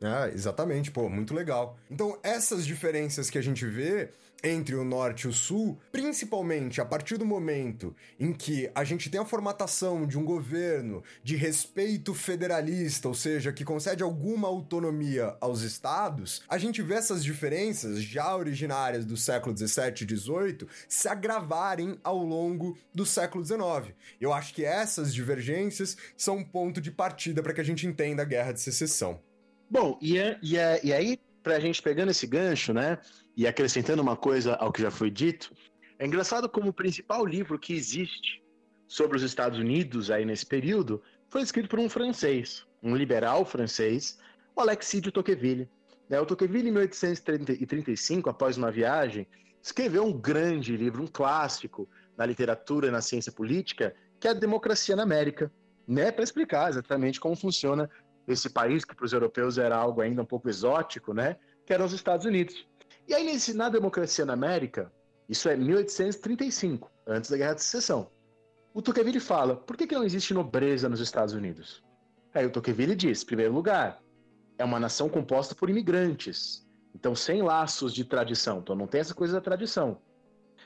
Ah, 0.00 0.28
exatamente, 0.28 0.92
pô, 0.92 1.08
muito 1.08 1.34
legal. 1.34 1.76
Então, 1.90 2.18
essas 2.22 2.64
diferenças 2.64 3.28
que 3.28 3.38
a 3.38 3.42
gente 3.42 3.66
vê 3.66 4.10
entre 4.42 4.74
o 4.74 4.84
norte 4.84 5.22
e 5.22 5.28
o 5.28 5.32
sul, 5.32 5.78
principalmente 5.90 6.80
a 6.80 6.84
partir 6.84 7.16
do 7.16 7.26
momento 7.26 7.94
em 8.18 8.32
que 8.32 8.70
a 8.74 8.84
gente 8.84 9.10
tem 9.10 9.20
a 9.20 9.24
formatação 9.24 10.06
de 10.06 10.18
um 10.18 10.24
governo 10.24 11.02
de 11.22 11.36
respeito 11.36 12.14
federalista, 12.14 13.08
ou 13.08 13.14
seja, 13.14 13.52
que 13.52 13.64
concede 13.64 14.02
alguma 14.02 14.48
autonomia 14.48 15.36
aos 15.40 15.62
estados, 15.62 16.42
a 16.48 16.58
gente 16.58 16.82
vê 16.82 16.94
essas 16.94 17.24
diferenças 17.24 18.02
já 18.02 18.34
originárias 18.36 19.04
do 19.04 19.16
século 19.16 19.52
17 19.52 20.04
e 20.04 20.06
18 20.06 20.68
se 20.88 21.08
agravarem 21.08 21.98
ao 22.04 22.18
longo 22.18 22.78
do 22.94 23.04
século 23.04 23.42
19. 23.42 23.94
Eu 24.20 24.32
acho 24.32 24.54
que 24.54 24.64
essas 24.64 25.12
divergências 25.12 25.96
são 26.16 26.38
um 26.38 26.44
ponto 26.44 26.80
de 26.80 26.90
partida 26.90 27.42
para 27.42 27.52
que 27.52 27.60
a 27.60 27.64
gente 27.64 27.86
entenda 27.86 28.22
a 28.22 28.26
Guerra 28.26 28.52
de 28.52 28.60
Secessão. 28.60 29.20
Bom, 29.70 29.98
e, 30.00 30.18
é, 30.18 30.38
e, 30.42 30.56
é, 30.56 30.80
e 30.82 30.92
aí, 30.92 31.18
pra 31.48 31.58
gente 31.58 31.80
pegando 31.80 32.10
esse 32.10 32.26
gancho, 32.26 32.74
né, 32.74 32.98
e 33.34 33.46
acrescentando 33.46 34.02
uma 34.02 34.14
coisa 34.14 34.54
ao 34.56 34.70
que 34.70 34.82
já 34.82 34.90
foi 34.90 35.10
dito, 35.10 35.50
é 35.98 36.06
engraçado 36.06 36.46
como 36.46 36.68
o 36.68 36.72
principal 36.74 37.24
livro 37.24 37.58
que 37.58 37.72
existe 37.72 38.44
sobre 38.86 39.16
os 39.16 39.22
Estados 39.22 39.58
Unidos 39.58 40.10
aí 40.10 40.26
nesse 40.26 40.44
período 40.44 41.02
foi 41.30 41.40
escrito 41.40 41.66
por 41.70 41.78
um 41.78 41.88
francês, 41.88 42.66
um 42.82 42.94
liberal 42.94 43.46
francês, 43.46 44.18
o 44.54 44.60
Alexis 44.60 45.00
de 45.00 45.10
Tocqueville. 45.10 45.66
Né, 46.06 46.20
o 46.20 46.26
Tocqueville, 46.26 46.68
em 46.68 46.72
1835, 46.72 48.28
após 48.28 48.58
uma 48.58 48.70
viagem, 48.70 49.26
escreveu 49.62 50.04
um 50.04 50.12
grande 50.12 50.76
livro, 50.76 51.02
um 51.02 51.06
clássico 51.06 51.88
na 52.14 52.26
literatura 52.26 52.88
e 52.88 52.90
na 52.90 53.00
ciência 53.00 53.32
política, 53.32 53.96
que 54.20 54.28
é 54.28 54.32
a 54.32 54.34
Democracia 54.34 54.94
na 54.94 55.02
América, 55.02 55.50
né, 55.86 56.12
para 56.12 56.24
explicar 56.24 56.68
exatamente 56.68 57.18
como 57.18 57.34
funciona 57.34 57.88
esse 58.28 58.50
país 58.50 58.84
que 58.84 58.94
para 58.94 59.06
os 59.06 59.12
europeus 59.12 59.58
era 59.58 59.76
algo 59.76 60.00
ainda 60.00 60.22
um 60.22 60.26
pouco 60.26 60.48
exótico, 60.48 61.14
né? 61.14 61.36
Que 61.64 61.72
eram 61.72 61.86
os 61.86 61.92
Estados 61.92 62.26
Unidos. 62.26 62.66
E 63.06 63.14
aí, 63.14 63.24
nesse, 63.24 63.54
na 63.54 63.68
democracia 63.68 64.26
na 64.26 64.34
América, 64.34 64.92
isso 65.28 65.48
é 65.48 65.56
1835, 65.56 66.90
antes 67.06 67.30
da 67.30 67.36
Guerra 67.36 67.54
de 67.54 67.62
Secessão. 67.62 68.10
O 68.74 68.82
Tocqueville 68.82 69.18
fala: 69.18 69.56
por 69.56 69.76
que, 69.76 69.86
que 69.86 69.94
não 69.94 70.04
existe 70.04 70.34
nobreza 70.34 70.88
nos 70.88 71.00
Estados 71.00 71.34
Unidos? 71.34 71.82
Aí 72.34 72.44
o 72.44 72.50
Tocqueville 72.50 72.94
diz: 72.94 73.24
primeiro 73.24 73.52
lugar, 73.52 74.02
é 74.58 74.64
uma 74.64 74.78
nação 74.78 75.08
composta 75.08 75.54
por 75.54 75.70
imigrantes, 75.70 76.66
então 76.94 77.14
sem 77.14 77.42
laços 77.42 77.94
de 77.94 78.04
tradição, 78.04 78.58
então 78.58 78.76
não 78.76 78.86
tem 78.86 79.00
essa 79.00 79.14
coisa 79.14 79.34
da 79.34 79.40
tradição. 79.40 79.98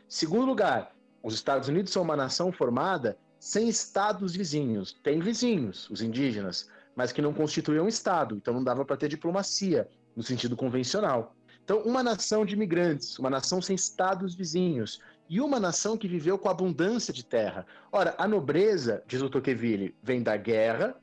Segundo 0.09 0.47
lugar, 0.47 0.95
os 1.23 1.35
Estados 1.35 1.69
Unidos 1.69 1.93
são 1.93 2.03
uma 2.03 2.17
nação 2.17 2.51
formada 2.51 3.17
sem 3.39 3.69
estados 3.69 4.35
vizinhos. 4.35 4.93
Tem 5.03 5.21
vizinhos, 5.21 5.89
os 5.91 6.03
indígenas, 6.03 6.69
mas 6.95 7.13
que 7.13 7.23
não 7.23 7.33
constituía 7.33 7.83
um 7.83 7.89
Estado, 7.89 8.37
então 8.37 8.55
não 8.55 8.65
dava 8.65 8.85
para 8.85 8.97
ter 8.97 9.09
diplomacia 9.09 9.89
no 10.15 10.23
sentido 10.23 10.57
convencional. 10.57 11.35
Então, 11.65 11.81
uma 11.83 12.03
nação 12.03 12.45
de 12.45 12.55
imigrantes, 12.55 13.19
uma 13.19 13.31
nação 13.31 13.63
sem 13.63 13.77
estados 13.77 14.35
vizinhos 14.35 15.01
e 15.29 15.41
uma 15.41 15.61
nação 15.61 15.97
que 15.97 16.09
viveu 16.09 16.37
com 16.37 16.49
abundância 16.49 17.13
de 17.13 17.25
terra. 17.25 17.65
Ora, 17.91 18.15
a 18.19 18.27
nobreza, 18.27 19.03
diz 19.07 19.23
o 19.23 19.31
Tocqueville, 19.31 19.95
vem 20.03 20.23
da 20.23 20.37
guerra, 20.37 20.97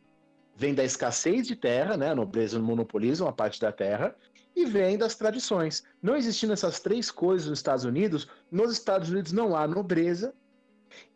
vem 0.55 0.75
da 0.75 0.83
escassez 0.83 1.47
de 1.47 1.55
terra, 1.55 1.95
né? 1.95 2.11
A 2.11 2.15
nobreza 2.15 2.59
monopoliza 2.59 3.23
uma 3.23 3.33
parte 3.33 3.59
da 3.59 3.71
terra, 3.71 4.15
e 4.55 4.65
vem 4.65 4.97
das 4.97 5.15
tradições. 5.15 5.83
Não 6.01 6.17
existindo 6.17 6.51
essas 6.51 6.79
três 6.81 7.09
coisas 7.09 7.47
nos 7.47 7.59
Estados 7.59 7.85
Unidos, 7.85 8.27
nos 8.51 8.73
Estados 8.73 9.09
Unidos 9.09 9.31
não 9.31 9.55
há 9.55 9.65
nobreza, 9.65 10.33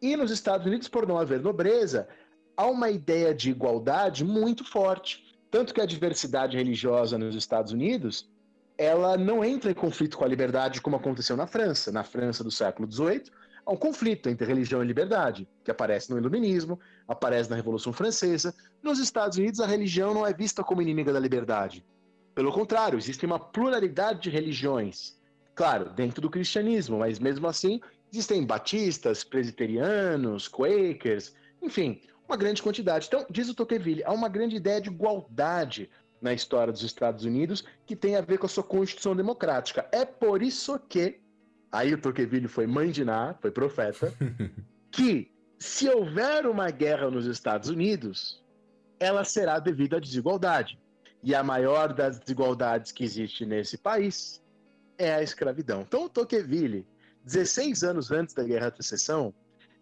e 0.02 0.16
nos 0.16 0.32
Estados 0.32 0.66
Unidos, 0.66 0.88
por 0.88 1.08
não 1.08 1.18
haver 1.18 1.42
nobreza, 1.42 2.08
há 2.56 2.66
uma 2.66 2.90
ideia 2.90 3.34
de 3.34 3.50
igualdade 3.50 4.24
muito 4.24 4.64
forte. 4.64 5.24
Tanto 5.50 5.74
que 5.74 5.82
a 5.82 5.86
diversidade 5.86 6.58
religiosa 6.58 7.18
nos 7.18 7.36
Estados 7.36 7.72
Unidos 7.72 8.28
ela 8.78 9.18
não 9.18 9.44
entra 9.44 9.72
em 9.72 9.76
conflito 9.76 10.18
com 10.18 10.26
a 10.26 10.28
liberdade 10.28 10.82
como 10.82 10.96
aconteceu 10.96 11.38
na 11.38 11.46
França. 11.46 11.92
Na 11.92 12.04
França 12.04 12.44
do 12.44 12.52
século 12.52 12.92
XVIII, 12.92 13.24
há 13.66 13.72
um 13.72 13.78
conflito 13.78 14.30
entre 14.30 14.48
religião 14.48 14.84
e 14.84 14.88
liberdade, 14.88 15.48
que 15.64 15.72
aparece 15.72 16.10
no 16.10 16.18
Iluminismo, 16.18 16.80
aparece 17.08 17.50
na 17.50 17.56
Revolução 17.56 17.94
Francesa. 17.94 18.54
Nos 18.82 19.00
Estados 19.00 19.38
Unidos, 19.38 19.60
a 19.60 19.68
religião 19.68 20.14
não 20.14 20.26
é 20.26 20.34
vista 20.34 20.64
como 20.64 20.82
inimiga 20.82 21.14
da 21.14 21.20
liberdade. 21.20 21.86
Pelo 22.34 22.52
contrário, 22.52 22.98
existe 22.98 23.26
uma 23.26 23.40
pluralidade 23.40 24.22
de 24.22 24.30
religiões. 24.32 25.16
Claro, 25.54 25.92
dentro 25.92 26.20
do 26.20 26.32
cristianismo, 26.32 26.98
mas 26.98 27.20
mesmo 27.20 27.48
assim, 27.48 27.80
existem 28.12 28.44
batistas, 28.44 29.24
presbiterianos, 29.24 30.48
quakers, 30.48 31.36
enfim, 31.62 32.02
uma 32.28 32.38
grande 32.38 32.62
quantidade. 32.62 33.08
Então, 33.08 33.26
diz 33.30 33.50
o 33.50 33.56
Tocqueville, 33.56 34.04
há 34.04 34.14
uma 34.14 34.30
grande 34.30 34.56
ideia 34.56 34.82
de 34.82 34.90
igualdade 34.90 35.90
na 36.22 36.34
história 36.34 36.72
dos 36.72 36.84
Estados 36.84 37.26
Unidos 37.26 37.66
que 37.86 37.96
tem 37.96 38.16
a 38.16 38.22
ver 38.22 38.38
com 38.38 38.46
a 38.46 38.50
sua 38.50 38.64
constituição 38.64 39.16
democrática. 39.16 39.88
É 39.92 40.06
por 40.06 40.42
isso 40.42 40.80
que, 40.80 41.20
aí 41.72 41.94
o 41.94 42.02
Tocqueville 42.02 42.48
foi 42.48 42.66
mãe 42.66 42.92
de 42.92 43.04
Ná, 43.04 43.36
foi 43.42 43.52
profeta, 43.52 44.14
que 44.90 45.32
se 45.60 45.90
houver 45.90 46.46
uma 46.46 46.70
guerra 46.72 47.12
nos 47.12 47.26
Estados 47.26 47.70
Unidos, 47.70 48.42
ela 49.00 49.24
será 49.24 49.60
devido 49.60 49.98
à 49.98 50.00
desigualdade. 50.00 50.80
E 51.22 51.34
a 51.36 51.44
maior 51.44 51.94
das 51.94 52.20
desigualdades 52.20 52.92
que 52.92 53.04
existe 53.04 53.46
nesse 53.46 53.78
país 53.78 54.42
é 54.98 55.14
a 55.14 55.24
escravidão. 55.24 55.82
Então 55.82 56.06
o 56.06 56.10
Tocqueville, 56.10 56.86
16 57.24 57.84
anos 57.84 58.12
antes 58.12 58.34
da 58.34 58.44
Guerra 58.44 58.70
da 58.70 58.78
Secessão, 58.78 59.34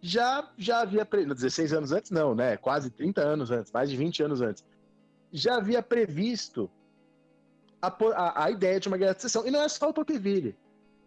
já, 0.02 0.49
já 0.58 0.82
havia. 0.82 1.06
16 1.06 1.74
anos 1.74 1.91
antes, 1.91 2.12
não, 2.12 2.34
né? 2.36 2.58
Quase 2.58 2.89
30 2.89 3.22
anos 3.22 3.52
antes, 3.52 3.72
mais 3.72 3.89
de 3.89 3.95
20 3.95 4.24
anos 4.24 4.41
antes 4.41 4.64
já 5.32 5.56
havia 5.56 5.82
previsto 5.82 6.70
a, 7.82 7.88
a, 7.88 8.45
a, 8.45 8.52
ideia 8.52 8.80
de 8.80 8.88
uma 8.88 8.97
guerra 8.97 9.14
de 9.14 9.22
secessão. 9.22 9.47
E 9.47 9.52
não 9.52 9.62
é 9.62 9.70
só 9.70 9.89
o 9.89 9.93
Tocqueville. 9.93 10.56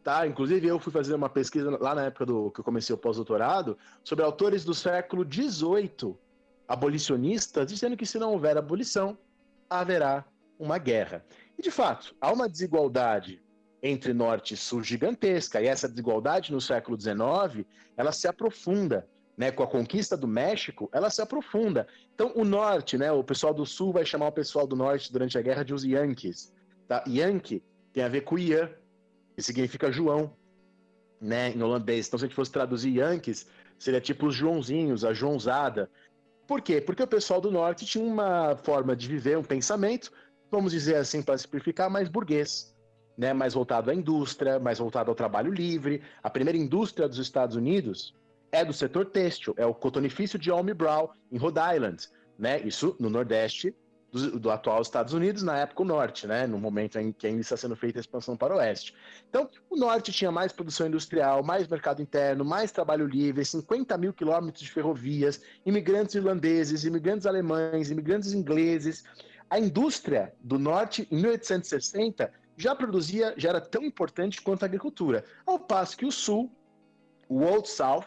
Tá? 0.03 0.27
Inclusive, 0.27 0.67
eu 0.67 0.79
fui 0.79 0.93
fazer 0.93 1.15
uma 1.15 1.29
pesquisa 1.29 1.79
lá 1.81 1.95
na 1.95 2.05
época 2.05 2.27
do 2.27 2.51
que 2.51 2.61
eu 2.61 2.65
comecei 2.65 2.95
o 2.95 2.99
pós-doutorado 2.99 3.77
sobre 4.03 4.25
autores 4.25 4.65
do 4.65 4.75
século 4.75 5.25
XVIII, 5.25 6.15
abolicionistas, 6.69 7.67
dizendo 7.67 7.97
que 7.97 8.05
se 8.05 8.19
não 8.19 8.33
houver 8.33 8.57
abolição, 8.57 9.17
haverá 9.69 10.25
uma 10.59 10.79
guerra. 10.79 11.25
E, 11.59 11.63
de 11.63 11.71
fato, 11.71 12.15
há 12.21 12.33
uma 12.33 12.49
desigualdade 12.49 13.43
entre 13.87 14.15
norte 14.15 14.55
e 14.55 14.57
sul 14.57 14.83
gigantesca, 14.83 15.61
e 15.61 15.67
essa 15.67 15.87
desigualdade 15.87 16.51
no 16.51 16.59
século 16.59 16.99
XIX, 16.99 17.67
ela 17.99 18.13
se 18.13 18.27
aprofunda 18.27 19.07
né, 19.37 19.51
com 19.51 19.63
a 19.63 19.67
conquista 19.67 20.17
do 20.17 20.27
México, 20.27 20.89
ela 20.91 21.11
se 21.11 21.21
aprofunda. 21.21 21.87
Então, 22.15 22.33
o 22.35 22.45
norte, 22.47 22.97
né, 22.97 23.13
o 23.13 23.23
pessoal 23.23 23.53
do 23.53 23.67
sul 23.67 23.93
vai 23.93 24.07
chamar 24.07 24.29
o 24.29 24.33
pessoal 24.33 24.67
do 24.67 24.75
norte 24.75 25.13
durante 25.13 25.37
a 25.37 25.43
guerra 25.43 25.63
de 25.63 25.75
os 25.75 25.85
Yankees. 25.85 26.51
Tá? 26.89 27.05
Yankee 27.07 27.63
tem 27.93 28.03
a 28.03 28.09
ver 28.09 28.23
com 28.23 28.39
Ian, 28.39 28.71
que 29.37 29.43
significa 29.43 29.93
João, 29.93 30.35
né, 31.21 31.51
em 31.51 31.63
holandês. 31.63 32.07
Então, 32.07 32.19
se 32.19 32.25
a 32.25 32.29
gente 32.29 32.37
fosse 32.37 32.51
traduzir 32.51 32.97
Yankees, 32.97 33.47
seria 33.79 34.01
tipo 34.01 34.29
os 34.29 34.35
Joãozinhos, 34.35 35.05
a 35.05 35.13
Joãozada. 35.13 35.91
Por 36.47 36.63
quê? 36.63 36.81
Porque 36.81 37.03
o 37.03 37.07
pessoal 37.07 37.39
do 37.39 37.51
norte 37.51 37.85
tinha 37.85 38.03
uma 38.03 38.57
forma 38.57 38.97
de 38.97 39.07
viver, 39.09 39.37
um 39.37 39.45
pensamento, 39.45 40.11
vamos 40.51 40.73
dizer 40.73 40.97
assim, 40.97 41.21
para 41.21 41.37
simplificar, 41.37 41.91
mais 41.91 42.09
burguês. 42.09 42.74
Né, 43.17 43.33
mais 43.33 43.55
voltado 43.55 43.93
à 43.93 43.95
indústria, 43.95 44.59
mais 44.59 44.81
voltado 44.81 45.09
ao 45.09 45.15
trabalho 45.15 45.53
livre. 45.53 46.03
A 46.21 46.29
primeira 46.29 46.59
indústria 46.59 47.09
dos 47.09 47.19
Estados 47.19 47.55
Unidos 47.55 48.13
é 48.51 48.65
do 48.65 48.73
setor 48.73 49.07
têxtil, 49.07 49.55
é 49.57 49.67
o 49.67 49.75
cotonifício 49.75 50.39
de 50.39 50.51
Almy 50.51 50.75
Brown, 50.75 51.09
em 51.31 51.39
Rhode 51.39 51.61
Island, 51.75 52.09
né? 52.39 52.61
Isso 52.61 52.97
no 52.99 53.11
Nordeste 53.11 53.75
do, 54.15 54.39
do, 54.39 54.51
atual 54.51 54.81
Estados 54.81 55.13
Unidos, 55.13 55.43
na 55.43 55.59
época 55.59 55.83
o 55.83 55.85
Norte, 55.85 56.27
né? 56.27 56.47
No 56.47 56.59
momento 56.59 56.97
em 57.01 57.11
que 57.11 57.27
ainda 57.27 57.41
está 57.41 57.57
sendo 57.57 57.75
feita 57.75 57.99
a 57.99 58.01
expansão 58.01 58.37
para 58.37 58.55
o 58.55 58.59
Oeste. 58.59 58.95
Então, 59.29 59.51
o 59.69 59.77
Norte 59.77 60.13
tinha 60.13 60.31
mais 60.31 60.53
produção 60.53 60.87
industrial, 60.87 61.43
mais 61.43 61.67
mercado 61.67 62.01
interno, 62.01 62.45
mais 62.45 62.71
trabalho 62.71 63.07
livre, 63.07 63.45
50 63.45 63.99
mil 63.99 64.13
quilômetros 64.13 64.63
de 64.63 64.71
ferrovias, 64.71 65.43
imigrantes 65.67 66.15
irlandeses, 66.15 66.85
imigrantes 66.85 67.27
alemães, 67.27 67.91
imigrantes 67.91 68.33
ingleses. 68.33 69.03
A 69.51 69.59
indústria 69.59 70.33
do 70.41 70.61
Norte, 70.61 71.09
em 71.11 71.17
1860, 71.17 72.33
já 72.57 72.75
produzia, 72.75 73.35
já 73.37 73.51
era 73.51 73.61
tão 73.61 73.83
importante 73.85 74.41
quanto 74.41 74.63
a 74.63 74.67
agricultura. 74.67 75.25
Ao 75.47 75.59
passo 75.59 75.97
que 75.97 76.07
o 76.07 76.13
Sul, 76.13 76.51
o 77.29 77.43
Old 77.43 77.69
South, 77.69 78.05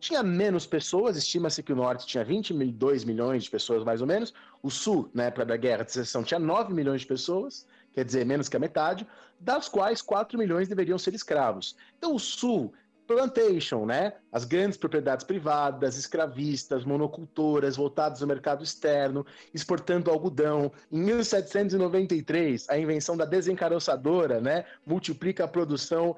tinha 0.00 0.22
menos 0.22 0.66
pessoas, 0.66 1.16
estima-se 1.16 1.62
que 1.62 1.72
o 1.72 1.76
norte 1.76 2.06
tinha 2.06 2.24
22 2.24 3.04
milhões 3.04 3.44
de 3.44 3.50
pessoas, 3.50 3.82
mais 3.82 4.00
ou 4.00 4.06
menos. 4.06 4.32
O 4.62 4.70
sul, 4.70 5.10
na 5.12 5.24
época 5.24 5.44
da 5.44 5.56
guerra 5.56 5.84
de 5.84 5.92
secessão, 5.92 6.22
tinha 6.22 6.38
9 6.38 6.72
milhões 6.72 7.00
de 7.00 7.06
pessoas, 7.06 7.66
quer 7.92 8.04
dizer, 8.04 8.24
menos 8.24 8.48
que 8.48 8.56
a 8.56 8.60
metade, 8.60 9.06
das 9.40 9.68
quais 9.68 10.00
4 10.00 10.38
milhões 10.38 10.68
deveriam 10.68 10.98
ser 10.98 11.14
escravos. 11.14 11.76
Então, 11.96 12.14
o 12.14 12.18
sul, 12.18 12.72
plantation, 13.08 13.86
né? 13.86 14.12
As 14.30 14.44
grandes 14.44 14.76
propriedades 14.76 15.24
privadas, 15.24 15.96
escravistas, 15.96 16.84
monocultoras, 16.84 17.74
voltadas 17.74 18.20
ao 18.20 18.28
mercado 18.28 18.62
externo, 18.62 19.24
exportando 19.52 20.10
algodão. 20.10 20.70
Em 20.92 21.00
1793, 21.00 22.68
a 22.68 22.78
invenção 22.78 23.16
da 23.16 23.24
desencaroçadora, 23.24 24.42
né? 24.42 24.66
Multiplica 24.86 25.44
a 25.44 25.48
produção 25.48 26.14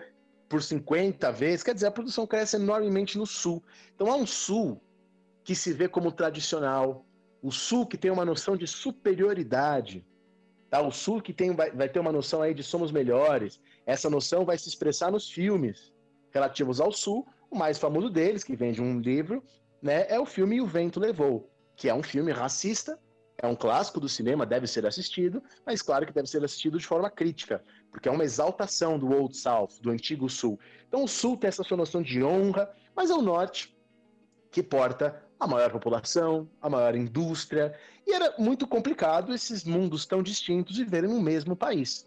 por 0.48 0.60
50 0.60 1.30
vezes, 1.30 1.62
quer 1.62 1.74
dizer, 1.74 1.86
a 1.86 1.92
produção 1.92 2.26
cresce 2.26 2.56
enormemente 2.56 3.16
no 3.16 3.24
sul. 3.24 3.62
Então 3.94 4.10
há 4.10 4.16
um 4.16 4.26
sul 4.26 4.82
que 5.44 5.54
se 5.54 5.72
vê 5.72 5.88
como 5.88 6.10
tradicional, 6.10 7.06
o 7.40 7.52
sul 7.52 7.86
que 7.86 7.96
tem 7.96 8.10
uma 8.10 8.24
noção 8.24 8.56
de 8.56 8.66
superioridade, 8.66 10.04
tá? 10.68 10.80
O 10.80 10.90
sul 10.90 11.22
que 11.22 11.32
tem, 11.32 11.54
vai, 11.54 11.70
vai 11.70 11.88
ter 11.88 12.00
uma 12.00 12.10
noção 12.10 12.42
aí 12.42 12.52
de 12.52 12.64
somos 12.64 12.90
melhores. 12.90 13.60
Essa 13.86 14.10
noção 14.10 14.44
vai 14.44 14.58
se 14.58 14.68
expressar 14.68 15.12
nos 15.12 15.30
filmes 15.30 15.92
relativos 16.30 16.80
ao 16.80 16.92
sul. 16.92 17.26
O 17.50 17.56
mais 17.56 17.78
famoso 17.78 18.08
deles, 18.08 18.44
que 18.44 18.56
vem 18.56 18.72
de 18.72 18.80
um 18.80 19.00
livro, 19.00 19.42
né, 19.82 20.06
é 20.08 20.18
o 20.18 20.26
filme 20.26 20.60
O 20.60 20.66
Vento 20.66 21.00
Levou, 21.00 21.50
que 21.76 21.88
é 21.88 21.94
um 21.94 22.02
filme 22.02 22.32
racista, 22.32 22.98
é 23.38 23.46
um 23.46 23.56
clássico 23.56 23.98
do 23.98 24.08
cinema, 24.08 24.44
deve 24.44 24.66
ser 24.66 24.86
assistido, 24.86 25.42
mas 25.64 25.80
claro 25.80 26.06
que 26.06 26.12
deve 26.12 26.28
ser 26.28 26.44
assistido 26.44 26.78
de 26.78 26.86
forma 26.86 27.10
crítica, 27.10 27.64
porque 27.90 28.08
é 28.08 28.12
uma 28.12 28.24
exaltação 28.24 28.98
do 28.98 29.10
Old 29.10 29.34
South, 29.36 29.80
do 29.80 29.90
antigo 29.90 30.28
Sul. 30.28 30.60
Então 30.86 31.04
o 31.04 31.08
Sul 31.08 31.38
tem 31.38 31.48
essa 31.48 31.64
sua 31.64 31.76
noção 31.76 32.02
de 32.02 32.22
honra, 32.22 32.70
mas 32.94 33.10
é 33.10 33.14
o 33.14 33.22
Norte 33.22 33.74
que 34.50 34.62
porta 34.62 35.22
a 35.38 35.46
maior 35.46 35.70
população, 35.70 36.50
a 36.60 36.68
maior 36.68 36.94
indústria, 36.94 37.74
e 38.06 38.12
era 38.12 38.34
muito 38.38 38.66
complicado 38.66 39.32
esses 39.32 39.64
mundos 39.64 40.04
tão 40.04 40.22
distintos 40.22 40.76
viverem 40.76 41.08
no 41.08 41.20
mesmo 41.20 41.56
país. 41.56 42.06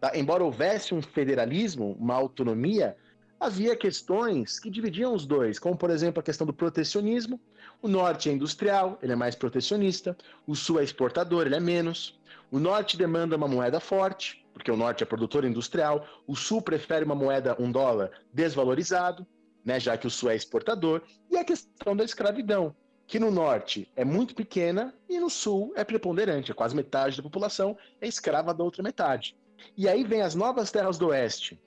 Tá? 0.00 0.16
Embora 0.16 0.42
houvesse 0.42 0.92
um 0.92 1.00
federalismo, 1.00 1.96
uma 2.00 2.14
autonomia, 2.14 2.96
havia 3.42 3.74
questões 3.74 4.60
que 4.60 4.70
dividiam 4.70 5.12
os 5.12 5.26
dois, 5.26 5.58
como 5.58 5.76
por 5.76 5.90
exemplo 5.90 6.20
a 6.20 6.22
questão 6.22 6.46
do 6.46 6.52
protecionismo. 6.52 7.40
O 7.82 7.88
norte 7.88 8.30
é 8.30 8.32
industrial, 8.32 8.96
ele 9.02 9.12
é 9.12 9.16
mais 9.16 9.34
protecionista, 9.34 10.16
o 10.46 10.54
sul 10.54 10.78
é 10.78 10.84
exportador, 10.84 11.46
ele 11.46 11.56
é 11.56 11.60
menos. 11.60 12.20
O 12.52 12.60
norte 12.60 12.96
demanda 12.96 13.36
uma 13.36 13.48
moeda 13.48 13.80
forte, 13.80 14.46
porque 14.54 14.70
o 14.70 14.76
norte 14.76 15.02
é 15.02 15.06
produtor 15.06 15.44
industrial, 15.44 16.06
o 16.24 16.36
sul 16.36 16.62
prefere 16.62 17.04
uma 17.04 17.16
moeda, 17.16 17.56
um 17.58 17.72
dólar, 17.72 18.12
desvalorizado, 18.32 19.26
né, 19.64 19.80
já 19.80 19.96
que 19.96 20.06
o 20.06 20.10
sul 20.10 20.30
é 20.30 20.36
exportador, 20.36 21.02
e 21.28 21.36
a 21.36 21.44
questão 21.44 21.96
da 21.96 22.04
escravidão, 22.04 22.76
que 23.08 23.18
no 23.18 23.30
norte 23.32 23.90
é 23.96 24.04
muito 24.04 24.36
pequena 24.36 24.94
e 25.08 25.18
no 25.18 25.28
sul 25.28 25.72
é 25.74 25.82
preponderante, 25.82 26.52
é 26.52 26.54
quase 26.54 26.76
metade 26.76 27.16
da 27.16 27.22
população 27.24 27.76
é 28.00 28.06
escrava 28.06 28.54
da 28.54 28.62
outra 28.62 28.84
metade. 28.84 29.36
E 29.76 29.88
aí 29.88 30.04
vem 30.04 30.22
as 30.22 30.36
novas 30.36 30.70
terras 30.70 30.96
do 30.96 31.08
oeste, 31.08 31.60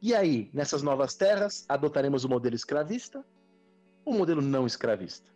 e 0.00 0.14
aí, 0.14 0.48
nessas 0.52 0.80
novas 0.80 1.14
terras, 1.16 1.64
adotaremos 1.68 2.24
o 2.24 2.28
modelo 2.28 2.54
escravista 2.54 3.24
ou 4.04 4.14
o 4.14 4.18
modelo 4.18 4.40
não 4.40 4.64
escravista? 4.64 5.28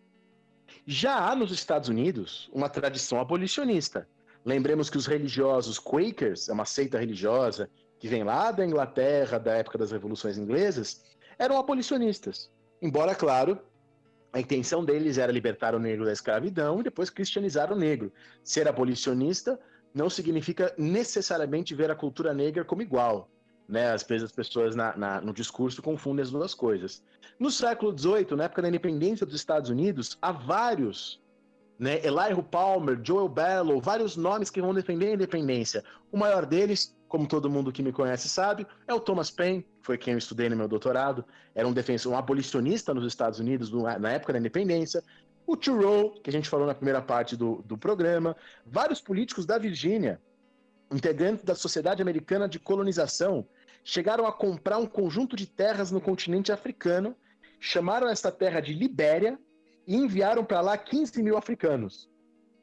Já 0.87 1.17
há 1.29 1.35
nos 1.35 1.51
Estados 1.51 1.89
Unidos 1.89 2.49
uma 2.53 2.69
tradição 2.69 3.21
abolicionista. 3.21 4.09
Lembremos 4.45 4.89
que 4.89 4.97
os 4.97 5.07
religiosos 5.07 5.81
Quakers, 5.81 6.49
é 6.49 6.53
uma 6.53 6.65
seita 6.65 6.99
religiosa 6.99 7.69
que 7.99 8.07
vem 8.07 8.23
lá 8.23 8.53
da 8.53 8.65
Inglaterra, 8.65 9.39
da 9.39 9.55
época 9.55 9.79
das 9.79 9.91
revoluções 9.91 10.39
inglesas, 10.39 11.03
eram 11.39 11.59
abolicionistas. 11.59 12.51
Embora, 12.81 13.17
claro, 13.17 13.59
a 14.33 14.41
intenção 14.41 14.85
deles 14.85 15.19
era 15.19 15.33
libertar 15.33 15.75
o 15.75 15.79
negro 15.79 16.05
da 16.05 16.13
escravidão 16.13 16.81
e 16.81 16.85
depois 16.85 17.11
cristianizar 17.11 17.73
o 17.73 17.77
negro. 17.77 18.13
Ser 18.45 18.69
abolicionista 18.69 19.59
não 19.93 20.09
significa 20.09 20.73
necessariamente 20.79 21.75
ver 21.75 21.91
a 21.91 21.97
cultura 21.97 22.33
negra 22.33 22.65
como 22.65 22.83
igual 22.83 23.29
Né? 23.69 23.91
Às 23.91 24.03
vezes 24.03 24.25
as 24.25 24.33
pessoas 24.33 24.75
na, 24.77 24.97
na, 24.97 25.21
no 25.21 25.33
discurso 25.33 25.83
confundem 25.83 26.23
as 26.23 26.31
duas 26.31 26.55
coisas. 26.55 27.03
No 27.39 27.51
século 27.51 27.97
XVIII, 27.97 28.37
na 28.37 28.45
época 28.45 28.63
da 28.63 28.69
independência 28.69 29.27
dos 29.27 29.35
Estados 29.35 29.71
Unidos, 29.71 30.19
há 30.21 30.33
vários, 30.33 31.21
né? 31.79 32.01
Elihu 32.05 32.43
Palmer, 32.43 33.01
Joel 33.03 33.29
Bellow, 33.29 33.81
vários 33.81 34.17
nomes 34.17 34.51
que 34.51 34.61
vão 34.61 34.75
defender 34.75 35.09
a 35.09 35.15
independência. 35.15 35.83
O 36.11 36.17
maior 36.17 36.47
deles, 36.47 36.97
como 37.09 37.27
todo 37.27 37.51
mundo 37.51 37.73
que 37.73 37.83
me 37.83 37.93
conhece 37.93 38.29
sabe, 38.29 38.67
é 38.87 38.95
o 38.95 39.01
Thomas 39.01 39.31
Paine, 39.31 39.63
que 39.63 39.87
foi 39.87 39.99
quem 39.99 40.13
eu 40.13 40.19
estudei 40.19 40.49
no 40.49 40.57
meu 40.57 40.69
doutorado. 40.69 41.25
Era 41.55 41.67
um 41.67 41.73
defensor, 41.73 42.13
um 42.13 42.17
abolicionista 42.17 42.95
nos 42.95 43.07
Estados 43.07 43.39
Unidos 43.39 43.73
na 43.73 44.13
época 44.13 44.33
da 44.33 44.39
independência. 44.39 45.03
O 45.47 45.57
Thoreau, 45.57 46.13
que 46.23 46.31
a 46.31 46.33
gente 46.33 46.49
falou 46.49 46.67
na 46.67 46.75
primeira 46.75 47.03
parte 47.03 47.37
do, 47.37 47.63
do 47.67 47.77
programa. 47.77 48.37
Vários 48.65 49.01
políticos 49.01 49.45
da 49.45 49.59
Virgínia, 49.59 50.21
integrantes 50.93 51.45
da 51.45 51.55
Sociedade 51.55 52.03
Americana 52.03 52.49
de 52.49 52.59
Colonização, 52.59 53.47
chegaram 53.85 54.27
a 54.27 54.33
comprar 54.33 54.79
um 54.79 54.87
conjunto 54.87 55.35
de 55.35 55.47
terras 55.47 55.91
no 55.91 56.01
continente 56.01 56.53
africano, 56.53 57.17
chamaram 57.59 58.09
esta 58.09 58.31
terra 58.31 58.61
de 58.61 58.73
Libéria 58.73 59.39
e 59.87 59.97
enviaram 59.97 60.45
para 60.45 60.61
lá 60.61 60.77
15 60.77 61.23
mil 61.23 61.37
africanos, 61.37 62.09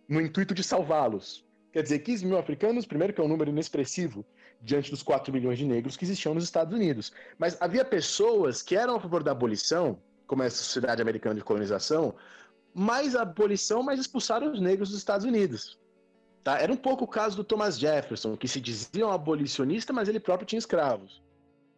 no 0.08 0.22
intuito 0.22 0.54
de 0.54 0.64
salvá-los. 0.64 1.46
Quer 1.72 1.84
dizer, 1.84 2.00
15 2.00 2.26
mil 2.26 2.38
africanos, 2.38 2.86
primeiro 2.86 3.14
que 3.14 3.22
é 3.22 3.24
um 3.24 3.28
número 3.28 3.50
inexpressivo 3.50 4.26
diante 4.62 4.92
dos 4.92 5.04
4 5.04 5.32
milhões 5.32 5.58
de 5.58 5.66
negros 5.66 5.96
que 5.96 6.04
existiam 6.04 6.34
nos 6.34 6.44
Estados 6.44 6.74
Unidos. 6.74 7.14
Mas 7.38 7.58
havia 7.62 7.86
pessoas 7.86 8.62
que 8.62 8.76
eram 8.76 8.96
a 8.96 9.00
favor 9.00 9.24
da 9.24 9.32
abolição, 9.32 10.00
como 10.28 10.44
essa 10.44 10.64
Sociedade 10.64 11.02
Americana 11.02 11.36
de 11.36 11.44
Colonização, 11.44 12.16
mais 12.74 13.16
abolição, 13.16 13.82
mas 13.82 14.00
expulsaram 14.00 14.52
os 14.52 14.60
negros 14.60 14.90
dos 14.90 14.98
Estados 14.98 15.26
Unidos. 15.26 15.79
Tá? 16.44 16.60
Era 16.60 16.72
um 16.72 16.78
pouco 16.78 17.04
o 17.04 17.08
caso 17.08 17.36
do 17.36 17.44
Thomas 17.44 17.78
Jefferson, 17.78 18.36
que 18.38 18.48
se 18.48 18.62
dizia 18.62 19.06
um 19.06 19.12
abolicionista, 19.12 19.92
mas 19.92 20.08
ele 20.08 20.20
próprio 20.20 20.48
tinha 20.48 20.60
escravos. 20.60 21.22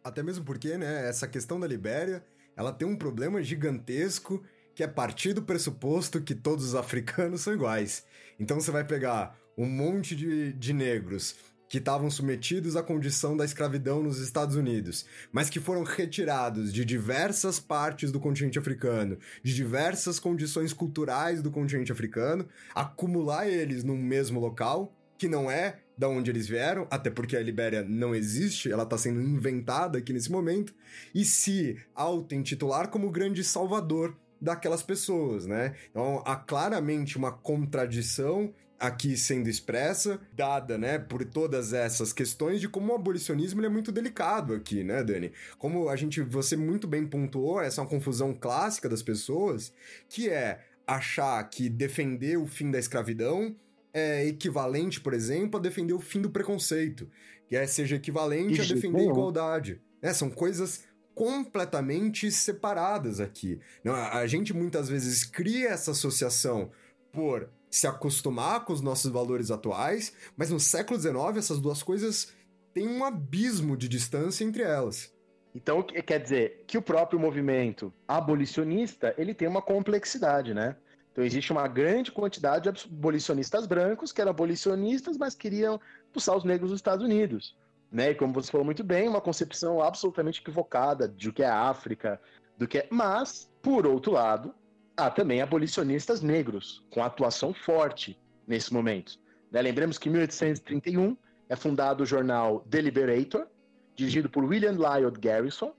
Até 0.04 0.22
mesmo 0.22 0.44
porque, 0.44 0.76
né, 0.76 1.08
essa 1.08 1.28
questão 1.28 1.58
da 1.58 1.66
Libéria, 1.66 2.24
ela 2.56 2.72
tem 2.72 2.86
um 2.86 2.96
problema 2.96 3.42
gigantesco 3.42 4.42
que 4.74 4.82
é 4.82 4.86
partir 4.86 5.32
do 5.32 5.42
pressuposto 5.42 6.22
que 6.22 6.34
todos 6.34 6.64
os 6.64 6.74
africanos 6.74 7.42
são 7.42 7.52
iguais. 7.52 8.04
Então 8.38 8.60
você 8.60 8.70
vai 8.70 8.84
pegar 8.84 9.38
um 9.56 9.66
monte 9.66 10.16
de, 10.16 10.52
de 10.54 10.72
negros 10.72 11.34
que 11.72 11.78
estavam 11.78 12.10
submetidos 12.10 12.76
à 12.76 12.82
condição 12.82 13.34
da 13.34 13.46
escravidão 13.46 14.02
nos 14.02 14.18
Estados 14.18 14.56
Unidos, 14.56 15.06
mas 15.32 15.48
que 15.48 15.58
foram 15.58 15.84
retirados 15.84 16.70
de 16.70 16.84
diversas 16.84 17.58
partes 17.58 18.12
do 18.12 18.20
continente 18.20 18.58
africano, 18.58 19.16
de 19.42 19.54
diversas 19.54 20.18
condições 20.18 20.74
culturais 20.74 21.40
do 21.40 21.50
continente 21.50 21.90
africano, 21.90 22.46
acumular 22.74 23.48
eles 23.48 23.82
num 23.84 23.96
mesmo 23.96 24.38
local, 24.38 24.94
que 25.16 25.26
não 25.26 25.50
é 25.50 25.78
da 25.96 26.10
onde 26.10 26.30
eles 26.30 26.46
vieram, 26.46 26.86
até 26.90 27.08
porque 27.08 27.38
a 27.38 27.42
Libéria 27.42 27.82
não 27.82 28.14
existe, 28.14 28.70
ela 28.70 28.82
está 28.82 28.98
sendo 28.98 29.22
inventada 29.22 29.96
aqui 29.96 30.12
nesse 30.12 30.30
momento, 30.30 30.74
e 31.14 31.24
se 31.24 31.78
auto-intitular 31.94 32.88
como 32.88 33.10
grande 33.10 33.42
salvador 33.42 34.14
daquelas 34.38 34.82
pessoas, 34.82 35.46
né? 35.46 35.74
Então 35.90 36.22
há 36.26 36.36
claramente 36.36 37.16
uma 37.16 37.32
contradição 37.32 38.52
aqui 38.82 39.16
sendo 39.16 39.48
expressa, 39.48 40.20
dada, 40.32 40.76
né, 40.76 40.98
por 40.98 41.24
todas 41.24 41.72
essas 41.72 42.12
questões 42.12 42.60
de 42.60 42.68
como 42.68 42.92
o 42.92 42.96
abolicionismo 42.96 43.64
é 43.64 43.68
muito 43.68 43.92
delicado 43.92 44.52
aqui, 44.52 44.82
né, 44.82 45.04
Dani? 45.04 45.30
Como 45.56 45.88
a 45.88 45.94
gente, 45.94 46.20
você 46.20 46.56
muito 46.56 46.88
bem 46.88 47.06
pontuou, 47.06 47.60
essa 47.60 47.80
é 47.80 47.84
uma 47.84 47.88
confusão 47.88 48.34
clássica 48.34 48.88
das 48.88 49.00
pessoas, 49.00 49.72
que 50.08 50.28
é 50.28 50.64
achar 50.84 51.40
que 51.48 51.68
defender 51.68 52.36
o 52.36 52.44
fim 52.44 52.72
da 52.72 52.78
escravidão 52.80 53.54
é 53.94 54.26
equivalente, 54.26 55.00
por 55.00 55.14
exemplo, 55.14 55.60
a 55.60 55.62
defender 55.62 55.92
o 55.92 56.00
fim 56.00 56.20
do 56.20 56.30
preconceito, 56.30 57.08
que 57.46 57.54
é 57.54 57.64
seja 57.68 57.94
equivalente 57.94 58.60
a 58.60 58.64
defender 58.64 59.02
a 59.02 59.04
igualdade. 59.04 59.80
É, 60.02 60.12
são 60.12 60.28
coisas 60.28 60.82
completamente 61.14 62.32
separadas 62.32 63.20
aqui. 63.20 63.60
Não, 63.84 63.94
a 63.94 64.26
gente 64.26 64.52
muitas 64.52 64.88
vezes 64.88 65.24
cria 65.24 65.68
essa 65.68 65.92
associação 65.92 66.72
por 67.12 67.48
se 67.72 67.86
acostumar 67.86 68.66
com 68.66 68.72
os 68.74 68.82
nossos 68.82 69.10
valores 69.10 69.50
atuais, 69.50 70.14
mas 70.36 70.50
no 70.50 70.60
século 70.60 71.00
XIX 71.00 71.38
essas 71.38 71.58
duas 71.58 71.82
coisas 71.82 72.30
têm 72.74 72.86
um 72.86 73.02
abismo 73.02 73.76
de 73.78 73.88
distância 73.88 74.44
entre 74.44 74.62
elas. 74.62 75.10
Então, 75.54 75.82
quer 75.82 76.20
dizer 76.20 76.64
que 76.66 76.76
o 76.76 76.82
próprio 76.82 77.18
movimento 77.18 77.92
abolicionista, 78.06 79.14
ele 79.16 79.34
tem 79.34 79.48
uma 79.48 79.62
complexidade, 79.62 80.52
né? 80.52 80.76
Então 81.10 81.24
existe 81.24 81.52
uma 81.52 81.66
grande 81.66 82.12
quantidade 82.12 82.70
de 82.70 82.86
abolicionistas 82.86 83.66
brancos 83.66 84.12
que 84.12 84.20
eram 84.20 84.30
abolicionistas, 84.30 85.16
mas 85.16 85.34
queriam 85.34 85.80
expulsar 86.06 86.36
os 86.36 86.44
negros 86.44 86.70
dos 86.70 86.78
Estados 86.78 87.04
Unidos. 87.04 87.56
Né? 87.90 88.10
E 88.10 88.14
como 88.14 88.32
você 88.32 88.50
falou 88.50 88.64
muito 88.64 88.82
bem, 88.82 89.08
uma 89.08 89.20
concepção 89.20 89.82
absolutamente 89.82 90.40
equivocada 90.40 91.06
de 91.06 91.28
o 91.28 91.32
que 91.32 91.42
é 91.42 91.48
África, 91.48 92.18
do 92.56 92.66
que 92.66 92.78
é... 92.78 92.88
Mas, 92.90 93.50
por 93.60 93.86
outro 93.86 94.12
lado, 94.12 94.54
há 94.96 95.10
também 95.10 95.40
abolicionistas 95.40 96.20
negros, 96.20 96.84
com 96.90 97.02
atuação 97.02 97.52
forte 97.52 98.18
nesse 98.46 98.72
momento. 98.72 99.18
Né? 99.50 99.62
Lembremos 99.62 99.98
que 99.98 100.08
em 100.08 100.12
1831 100.12 101.16
é 101.48 101.56
fundado 101.56 102.02
o 102.02 102.06
jornal 102.06 102.60
The 102.70 102.80
Liberator, 102.80 103.46
dirigido 103.94 104.28
por 104.28 104.44
William 104.44 104.72
Lloyd 104.72 105.18
Garrison, 105.20 105.74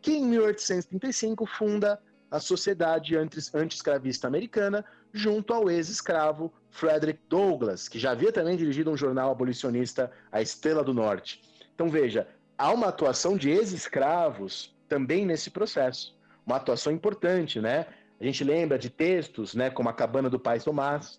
que 0.00 0.12
em 0.12 0.24
1835 0.24 1.44
funda 1.46 2.00
a 2.30 2.38
Sociedade 2.38 3.16
Anti-Escravista 3.16 4.28
Americana, 4.28 4.84
junto 5.12 5.52
ao 5.52 5.68
ex-escravo 5.68 6.52
Frederick 6.70 7.20
Douglass, 7.28 7.88
que 7.88 7.98
já 7.98 8.12
havia 8.12 8.30
também 8.30 8.56
dirigido 8.56 8.90
um 8.90 8.96
jornal 8.96 9.32
abolicionista, 9.32 10.10
A 10.30 10.40
Estrela 10.40 10.84
do 10.84 10.94
Norte. 10.94 11.42
Então 11.74 11.88
veja, 11.88 12.28
há 12.56 12.70
uma 12.70 12.86
atuação 12.88 13.36
de 13.36 13.50
ex-escravos 13.50 14.72
também 14.88 15.26
nesse 15.26 15.50
processo. 15.50 16.16
Uma 16.46 16.56
atuação 16.56 16.92
importante, 16.92 17.60
né? 17.60 17.86
A 18.20 18.24
gente 18.24 18.44
lembra 18.44 18.78
de 18.78 18.90
textos, 18.90 19.54
né, 19.54 19.70
como 19.70 19.88
A 19.88 19.92
Cabana 19.92 20.28
do 20.28 20.38
Pai 20.38 20.60
Tomás, 20.60 21.18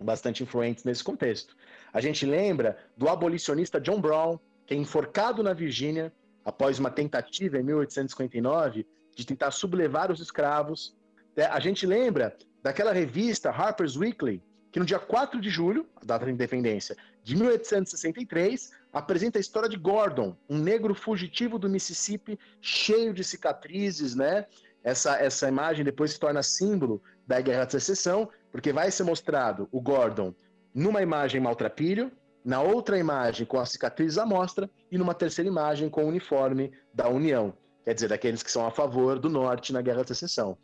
bastante 0.00 0.42
influentes 0.42 0.82
nesse 0.82 1.04
contexto. 1.04 1.56
A 1.92 2.00
gente 2.00 2.26
lembra 2.26 2.76
do 2.96 3.08
abolicionista 3.08 3.80
John 3.80 4.00
Brown, 4.00 4.38
que 4.66 4.74
é 4.74 4.76
enforcado 4.76 5.42
na 5.42 5.52
Virgínia 5.52 6.12
após 6.44 6.78
uma 6.78 6.90
tentativa 6.90 7.58
em 7.58 7.62
1859 7.62 8.86
de 9.14 9.24
tentar 9.24 9.52
sublevar 9.52 10.10
os 10.10 10.20
escravos. 10.20 10.96
É, 11.36 11.44
a 11.44 11.60
gente 11.60 11.86
lembra 11.86 12.36
daquela 12.62 12.92
revista 12.92 13.50
Harper's 13.50 13.96
Weekly, 13.96 14.42
que 14.72 14.80
no 14.80 14.84
dia 14.84 14.98
4 14.98 15.40
de 15.40 15.48
julho, 15.48 15.86
data 16.04 16.24
da 16.24 16.32
independência, 16.32 16.96
de 17.22 17.36
1863, 17.36 18.72
apresenta 18.92 19.38
a 19.38 19.40
história 19.40 19.68
de 19.68 19.76
Gordon, 19.76 20.36
um 20.48 20.58
negro 20.58 20.94
fugitivo 20.94 21.58
do 21.60 21.68
Mississippi, 21.68 22.38
cheio 22.60 23.14
de 23.14 23.22
cicatrizes, 23.22 24.16
né? 24.16 24.46
Essa, 24.84 25.16
essa 25.16 25.48
imagem 25.48 25.84
depois 25.84 26.12
se 26.12 26.20
torna 26.20 26.42
símbolo 26.42 27.02
da 27.26 27.40
Guerra 27.40 27.64
de 27.64 27.72
Secessão, 27.72 28.28
porque 28.52 28.72
vai 28.72 28.90
ser 28.90 29.02
mostrado 29.02 29.66
o 29.72 29.80
Gordon 29.80 30.34
numa 30.74 31.02
imagem 31.02 31.40
maltrapilho, 31.40 32.12
na 32.44 32.60
outra 32.60 32.98
imagem 32.98 33.46
com 33.46 33.58
a 33.58 33.64
cicatriz 33.64 34.18
à 34.18 34.26
mostra 34.26 34.70
e 34.92 34.98
numa 34.98 35.14
terceira 35.14 35.48
imagem 35.48 35.88
com 35.88 36.04
o 36.04 36.08
uniforme 36.08 36.70
da 36.92 37.08
União, 37.08 37.54
quer 37.82 37.94
dizer, 37.94 38.08
daqueles 38.08 38.42
que 38.42 38.50
são 38.50 38.66
a 38.66 38.70
favor 38.70 39.18
do 39.18 39.30
Norte 39.30 39.72
na 39.72 39.80
Guerra 39.80 40.02
de 40.02 40.08
Secessão. 40.08 40.58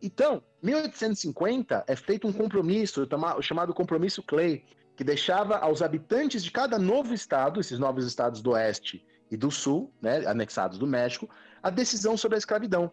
Então, 0.00 0.42
1850 0.62 1.84
é 1.86 1.96
feito 1.96 2.26
um 2.26 2.32
compromisso, 2.32 3.06
chamado 3.42 3.74
Compromisso 3.74 4.22
Clay, 4.22 4.64
que 4.96 5.04
deixava 5.04 5.58
aos 5.58 5.82
habitantes 5.82 6.42
de 6.42 6.50
cada 6.50 6.78
novo 6.78 7.12
estado, 7.12 7.60
esses 7.60 7.78
novos 7.78 8.06
estados 8.06 8.40
do 8.40 8.52
Oeste 8.52 9.04
e 9.30 9.36
do 9.36 9.50
Sul, 9.50 9.92
né, 10.00 10.24
anexados 10.26 10.78
do 10.78 10.86
México, 10.86 11.28
a 11.62 11.68
decisão 11.68 12.16
sobre 12.16 12.36
a 12.36 12.38
escravidão. 12.38 12.90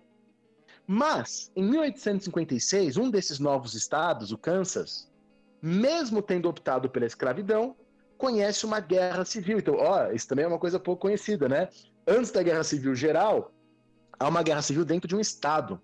Mas, 0.88 1.52
em 1.56 1.64
1856, 1.64 2.98
um 2.98 3.10
desses 3.10 3.40
novos 3.40 3.74
estados, 3.74 4.32
o 4.32 4.38
Kansas, 4.38 5.10
mesmo 5.62 6.22
tendo 6.22 6.48
optado 6.48 6.90
pela 6.90 7.06
escravidão, 7.06 7.76
conhece 8.18 8.66
uma 8.66 8.80
guerra 8.80 9.26
civil. 9.26 9.58
Então, 9.58 9.76
ó, 9.78 10.12
isso 10.12 10.28
também 10.28 10.46
é 10.46 10.48
uma 10.48 10.60
coisa 10.60 10.80
pouco 10.80 11.02
conhecida, 11.02 11.50
né? 11.50 11.70
Antes 12.08 12.32
da 12.32 12.44
guerra 12.44 12.64
civil 12.64 12.94
geral, 12.96 13.52
há 14.20 14.28
uma 14.28 14.44
guerra 14.44 14.62
civil 14.62 14.86
dentro 14.86 15.08
de 15.08 15.16
um 15.16 15.20
estado. 15.20 15.82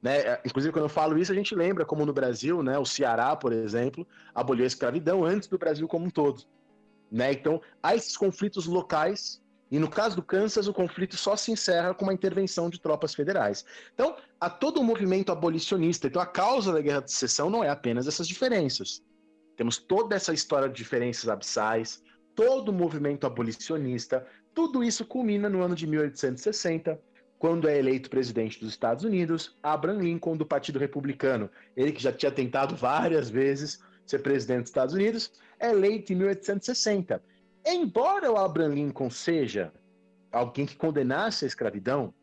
Né? 0.00 0.18
É, 0.18 0.40
inclusive, 0.44 0.72
quando 0.72 0.84
eu 0.84 0.88
falo 0.88 1.18
isso, 1.18 1.32
a 1.32 1.34
gente 1.34 1.54
lembra 1.54 1.84
como 1.84 2.06
no 2.06 2.12
Brasil, 2.12 2.62
né, 2.62 2.78
o 2.78 2.86
Ceará, 2.86 3.34
por 3.34 3.52
exemplo, 3.52 4.06
aboliu 4.34 4.64
a 4.64 4.66
escravidão 4.66 5.24
antes 5.24 5.48
do 5.48 5.58
Brasil 5.58 5.88
como 5.88 6.06
um 6.06 6.10
todo. 6.10 6.44
Né? 7.10 7.32
Então, 7.32 7.60
há 7.82 7.96
esses 7.96 8.16
conflitos 8.16 8.66
locais 8.66 9.42
e 9.70 9.78
no 9.78 9.90
caso 9.90 10.14
do 10.16 10.22
Kansas, 10.22 10.68
o 10.68 10.72
conflito 10.72 11.16
só 11.16 11.36
se 11.36 11.50
encerra 11.50 11.92
com 11.92 12.04
uma 12.04 12.12
intervenção 12.12 12.70
de 12.70 12.80
tropas 12.80 13.14
federais. 13.14 13.64
Então, 13.94 14.16
há 14.40 14.48
todo 14.48 14.80
um 14.80 14.84
movimento 14.84 15.32
abolicionista. 15.32 16.06
Então, 16.06 16.22
a 16.22 16.26
causa 16.26 16.72
da 16.72 16.80
Guerra 16.80 17.00
de 17.00 17.10
Secessão 17.10 17.50
não 17.50 17.64
é 17.64 17.68
apenas 17.68 18.06
essas 18.06 18.28
diferenças. 18.28 19.02
Temos 19.56 19.78
toda 19.78 20.14
essa 20.14 20.32
história 20.32 20.68
de 20.68 20.74
diferenças 20.74 21.28
abissais, 21.28 22.02
todo 22.34 22.68
o 22.68 22.72
movimento 22.72 23.26
abolicionista. 23.26 24.24
Tudo 24.54 24.84
isso 24.84 25.04
culmina 25.04 25.48
no 25.48 25.62
ano 25.62 25.74
de 25.74 25.86
1860, 25.86 27.00
quando 27.38 27.68
é 27.68 27.76
eleito 27.78 28.08
presidente 28.08 28.60
dos 28.60 28.70
Estados 28.70 29.04
Unidos, 29.04 29.56
Abraham 29.62 29.98
Lincoln, 29.98 30.36
do 30.36 30.46
Partido 30.46 30.78
Republicano. 30.78 31.50
Ele 31.76 31.92
que 31.92 32.02
já 32.02 32.12
tinha 32.12 32.30
tentado 32.30 32.76
várias 32.76 33.28
vezes 33.28 33.80
ser 34.06 34.20
presidente 34.20 34.60
dos 34.60 34.70
Estados 34.70 34.94
Unidos, 34.94 35.32
é 35.58 35.70
eleito 35.70 36.12
em 36.12 36.16
1860. 36.16 37.20
Embora 37.66 38.30
o 38.30 38.36
Abraham 38.36 38.74
Lincoln 38.74 39.10
seja 39.10 39.72
alguém 40.30 40.64
que 40.64 40.76
condenasse 40.76 41.44
a 41.44 41.48
escravidão, 41.48 42.14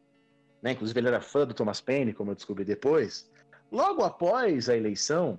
né? 0.61 0.71
Inclusive 0.71 0.97
ele 0.97 1.09
era 1.09 1.19
fã 1.19 1.45
do 1.45 1.53
Thomas 1.53 1.81
Paine, 1.81 2.13
como 2.13 2.31
eu 2.31 2.35
descobri 2.35 2.63
depois. 2.63 3.29
Logo 3.69 4.03
após 4.03 4.69
a 4.69 4.77
eleição, 4.77 5.37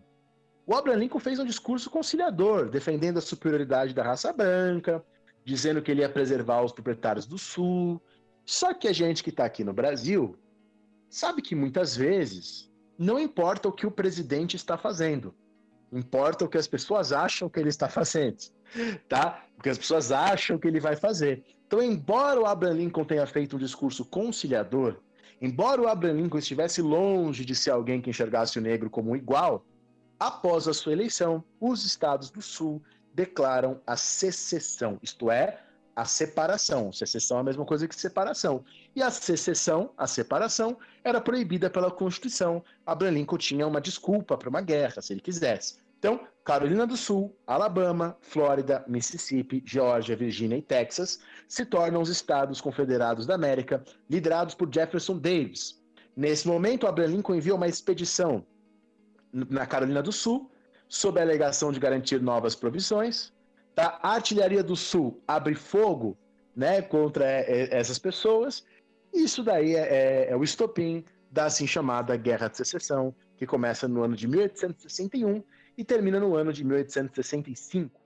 o 0.66 0.74
Abraham 0.74 0.98
Lincoln 0.98 1.20
fez 1.20 1.39
um 1.39 1.44
discurso 1.47 1.89
conciliador, 1.89 2.68
defendendo 2.68 3.16
a 3.16 3.22
superioridade 3.22 3.94
da 3.94 4.02
raça 4.02 4.31
branca, 4.31 5.02
dizendo 5.43 5.81
que 5.81 5.90
ele 5.90 6.02
ia 6.02 6.09
preservar 6.09 6.62
os 6.62 6.72
proprietários 6.72 7.26
do 7.26 7.39
Sul. 7.39 8.02
Só 8.44 8.74
que 8.74 8.89
a 8.89 8.93
gente 8.93 9.22
que 9.22 9.31
está 9.31 9.47
aqui 9.47 9.64
no 9.64 9.72
Brasil 9.72 10.36
sabe 11.09 11.40
que 11.40 11.55
muitas 11.55 11.97
vezes 11.97 12.70
não 12.98 13.18
importa 13.18 13.68
o 13.68 13.72
que 13.72 13.86
o 13.86 13.90
presidente 13.90 14.55
está 14.55 14.76
fazendo, 14.76 15.35
importa 15.90 16.44
o 16.44 16.48
que 16.48 16.59
as 16.59 16.66
pessoas 16.66 17.12
acham 17.12 17.48
que 17.48 17.59
ele 17.59 17.68
está 17.68 17.89
fazendo, 17.89 18.36
tá? 19.09 19.45
O 19.59 19.63
que 19.63 19.69
as 19.69 19.79
pessoas 19.79 20.13
acham 20.13 20.59
que 20.59 20.69
ele 20.69 20.81
vai 20.81 20.97
fazer. 20.97 21.45
Então, 21.67 21.83
embora 21.83 22.41
o 22.41 22.47
Abraham 22.47 22.75
Lincoln 22.75 23.05
tenha 23.05 23.27
feito 23.27 23.57
um 23.57 23.59
discurso 23.59 24.05
conciliador, 24.05 24.97
embora 25.41 25.81
o 25.81 25.89
Abraham 25.89 26.15
Lincoln 26.15 26.39
estivesse 26.39 26.83
longe 26.83 27.45
de 27.45 27.55
ser 27.55 27.71
alguém 27.71 28.01
que 28.01 28.11
enxergasse 28.11 28.59
o 28.59 28.63
negro 28.63 28.91
como 28.91 29.11
um 29.11 29.17
igual, 29.17 29.65
após 30.19 30.69
a 30.69 30.75
sua 30.75 30.93
eleição, 30.93 31.43
os 31.61 31.85
estados 31.85 32.31
do 32.31 32.43
Sul 32.43 32.83
declaram 33.15 33.81
a 33.87 33.97
secessão, 33.97 34.99
isto 35.03 35.31
é, 35.31 35.61
a 35.97 36.05
separação. 36.05 36.93
Secessão 36.93 37.39
é 37.39 37.41
a 37.41 37.45
mesma 37.45 37.65
coisa 37.65 37.87
que 37.87 37.95
separação. 37.95 38.65
E 38.95 39.03
a 39.03 39.11
secessão, 39.11 39.91
a 39.97 40.07
separação, 40.07 40.77
era 41.03 41.21
proibida 41.21 41.71
pela 41.71 41.91
Constituição. 41.91 42.65
Abraham 42.85 43.13
Lincoln 43.13 43.39
tinha 43.39 43.67
uma 43.67 43.81
desculpa 43.81 44.37
para 44.37 44.49
uma 44.49 44.61
guerra, 44.61 45.01
se 45.01 45.13
ele 45.13 45.21
quisesse. 45.21 45.79
Então, 45.99 46.21
Carolina 46.45 46.87
do 46.87 46.95
Sul, 46.95 47.35
Alabama, 47.47 48.19
Flórida, 48.21 48.85
Mississippi, 48.87 49.62
Geórgia, 49.65 50.15
Virgínia 50.15 50.59
e 50.59 50.62
Texas 50.62 51.19
se 51.49 51.65
tornam 51.65 52.03
os 52.03 52.11
estados 52.11 52.61
confederados 52.61 53.25
da 53.25 53.35
América, 53.35 53.83
liderados 54.11 54.55
por 54.55 54.73
Jefferson 54.73 55.16
Davis. 55.19 55.83
Nesse 56.15 56.47
momento, 56.47 56.87
Abraham 56.87 57.09
Lincoln 57.09 57.35
envia 57.37 57.55
uma 57.55 57.66
expedição 57.66 58.45
na 59.33 59.65
Carolina 59.66 60.03
do 60.03 60.12
Sul, 60.12 60.51
sob 60.87 61.19
a 61.19 61.23
alegação 61.23 61.73
de 61.73 61.81
garantir 61.81 62.21
novas 62.21 62.55
provisões. 62.55 63.33
A 63.75 64.11
Artilharia 64.12 64.62
do 64.62 64.77
Sul 64.77 65.23
abre 65.27 65.55
fogo 65.55 66.16
né, 66.55 66.83
contra 66.83 67.25
essas 67.25 67.99
pessoas. 67.99 68.65
Isso 69.12 69.43
daí 69.43 69.75
é, 69.75 69.81
é, 69.81 70.31
é 70.31 70.37
o 70.37 70.45
estopim 70.45 71.05
da 71.31 71.47
assim 71.47 71.66
chamada 71.66 72.15
Guerra 72.16 72.49
de 72.49 72.59
Secessão, 72.59 73.15
que 73.37 73.47
começa 73.47 73.89
no 73.89 74.03
ano 74.03 74.15
de 74.15 74.29
1861 74.29 75.43
e 75.77 75.85
termina 75.85 76.21
no 76.21 76.35
ano 76.35 76.53
de 76.53 76.65
1865. 76.65 78.01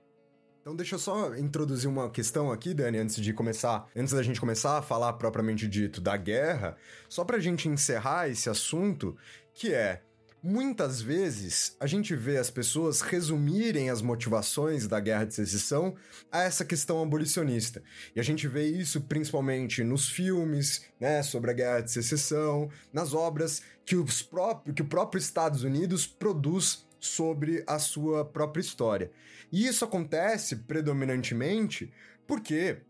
Então 0.61 0.75
deixa 0.75 0.95
eu 0.95 0.99
só 0.99 1.35
introduzir 1.35 1.89
uma 1.89 2.09
questão 2.09 2.51
aqui, 2.51 2.73
Dani, 2.73 2.97
antes 2.97 3.15
de 3.15 3.33
começar, 3.33 3.89
antes 3.95 4.13
da 4.13 4.21
gente 4.21 4.39
começar 4.39 4.77
a 4.77 4.81
falar 4.81 5.13
propriamente 5.13 5.67
dito 5.67 6.01
da 6.01 6.17
guerra, 6.17 6.77
só 7.07 7.23
pra 7.23 7.39
gente 7.39 7.67
encerrar 7.67 8.27
esse 8.27 8.49
assunto, 8.49 9.15
que 9.53 9.73
é 9.73 10.01
Muitas 10.41 11.01
vezes 11.01 11.75
a 11.81 11.85
gente 11.85 12.15
vê 12.15 12.37
as 12.37 12.49
pessoas 12.49 13.01
resumirem 13.01 13.89
as 13.89 14.01
motivações 14.01 14.87
da 14.87 14.97
guerra 14.97 15.25
de 15.25 15.35
secessão 15.35 15.95
a 16.31 16.43
essa 16.43 16.63
questão 16.63 17.03
abolicionista. 17.03 17.83
E 18.15 18.21
a 18.21 18.23
gente 18.23 18.47
vê 18.47 18.65
isso 18.65 19.01
principalmente 19.01 19.83
nos 19.83 20.07
filmes, 20.07 20.85
né, 20.97 21.21
sobre 21.23 21.51
a 21.51 21.53
guerra 21.53 21.81
de 21.81 21.91
secessão, 21.91 22.69
nas 22.93 23.13
obras 23.13 23.61
que, 23.85 23.97
os 23.97 24.21
próprios, 24.21 24.73
que 24.73 24.81
o 24.81 24.85
próprio 24.85 25.19
Estados 25.19 25.63
Unidos 25.63 26.07
produz 26.07 26.87
sobre 26.99 27.63
a 27.67 27.79
sua 27.79 28.25
própria 28.25 28.61
história. 28.61 29.11
E 29.51 29.65
isso 29.65 29.85
acontece 29.85 30.57
predominantemente 30.57 31.91
porque 32.27 32.81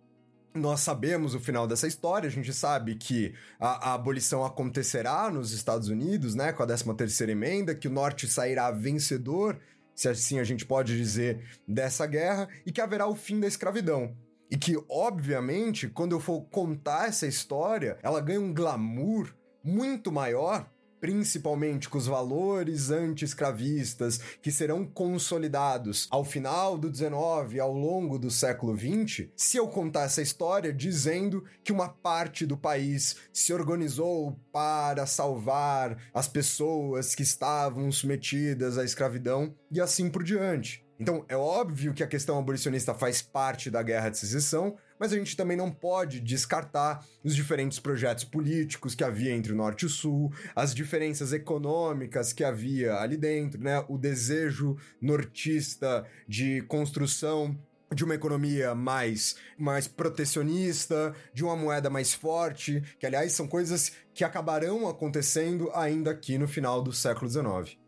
nós 0.53 0.81
sabemos 0.81 1.35
o 1.35 1.39
final 1.39 1.67
dessa 1.67 1.87
história, 1.87 2.27
a 2.27 2.31
gente 2.31 2.51
sabe 2.53 2.95
que 2.95 3.33
a, 3.59 3.91
a, 3.91 3.93
abolição 3.93 4.43
acontecerá 4.43 5.29
nos 5.29 5.53
Estados 5.53 5.89
Unidos, 5.89 6.35
né, 6.35 6.51
com 6.51 6.63
a 6.63 6.67
13ª 6.67 7.29
emenda, 7.29 7.75
que 7.75 7.87
o 7.87 7.91
norte 7.91 8.27
sairá 8.27 8.71
vencedor, 8.71 9.59
se 9.95 10.09
assim 10.09 10.39
a 10.39 10.43
gente 10.43 10.65
pode 10.65 10.97
dizer, 10.97 11.43
dessa 11.67 12.05
guerra, 12.05 12.49
e 12.65 12.71
que 12.71 12.81
haverá 12.81 13.07
o 13.07 13.15
fim 13.15 13.39
da 13.39 13.47
escravidão. 13.47 14.15
E 14.49 14.57
que, 14.57 14.75
obviamente, 14.89 15.87
quando 15.87 16.13
eu 16.13 16.19
for 16.19 16.41
contar 16.49 17.07
essa 17.07 17.27
história, 17.27 17.99
ela 18.01 18.19
ganha 18.19 18.41
um 18.41 18.53
glamour 18.53 19.31
muito 19.63 20.11
maior 20.11 20.67
principalmente 20.99 21.87
com 21.89 21.97
os 21.97 22.07
valores 22.07 22.89
anti-escravistas 22.89 24.19
que 24.41 24.51
serão 24.51 24.85
consolidados 24.85 26.07
ao 26.09 26.23
final 26.23 26.77
do 26.77 26.89
19 26.89 27.57
e 27.57 27.59
ao 27.59 27.73
longo 27.73 28.17
do 28.17 28.29
século 28.31 28.75
20, 28.75 29.31
se 29.35 29.57
eu 29.57 29.67
contar 29.67 30.03
essa 30.03 30.21
história 30.21 30.73
dizendo 30.73 31.43
que 31.63 31.71
uma 31.71 31.89
parte 31.89 32.45
do 32.45 32.57
país 32.57 33.15
se 33.31 33.53
organizou 33.53 34.39
para 34.51 35.05
salvar 35.05 35.97
as 36.13 36.27
pessoas 36.27 37.15
que 37.15 37.23
estavam 37.23 37.91
submetidas 37.91 38.77
à 38.77 38.83
escravidão 38.83 39.55
e 39.71 39.79
assim 39.79 40.09
por 40.09 40.23
diante. 40.23 40.88
Então, 40.99 41.23
é 41.29 41.37
óbvio 41.37 41.93
que 41.93 42.03
a 42.03 42.07
questão 42.07 42.37
abolicionista 42.37 42.93
faz 42.93 43.21
parte 43.21 43.71
da 43.71 43.81
guerra 43.81 44.09
de 44.09 44.17
secessão, 44.17 44.75
mas 44.99 45.13
a 45.13 45.15
gente 45.15 45.37
também 45.37 45.55
não 45.55 45.71
pode 45.71 46.19
descartar 46.19 47.05
os 47.23 47.33
diferentes 47.33 47.79
projetos 47.79 48.25
políticos 48.25 48.93
que 48.93 49.03
havia 49.03 49.33
entre 49.33 49.53
o 49.53 49.55
Norte 49.55 49.83
e 49.83 49.85
o 49.85 49.89
Sul, 49.89 50.33
as 50.53 50.75
diferenças 50.75 51.31
econômicas 51.31 52.33
que 52.33 52.43
havia 52.43 52.95
ali 52.95 53.15
dentro, 53.15 53.61
né? 53.61 53.83
O 53.87 53.97
desejo 53.97 54.75
nortista 55.01 56.05
de 56.27 56.61
construção 56.63 57.57
de 57.95 58.03
uma 58.03 58.15
economia 58.15 58.75
mais, 58.75 59.37
mais 59.57 59.87
protecionista, 59.87 61.15
de 61.33 61.43
uma 61.43 61.55
moeda 61.55 61.89
mais 61.89 62.13
forte, 62.13 62.83
que 62.99 63.05
aliás 63.05 63.31
são 63.31 63.47
coisas 63.47 63.93
que 64.13 64.23
acabarão 64.23 64.87
acontecendo 64.87 65.71
ainda 65.73 66.11
aqui 66.11 66.37
no 66.37 66.47
final 66.47 66.81
do 66.81 66.91
século 66.91 67.29
XIX. 67.29 67.79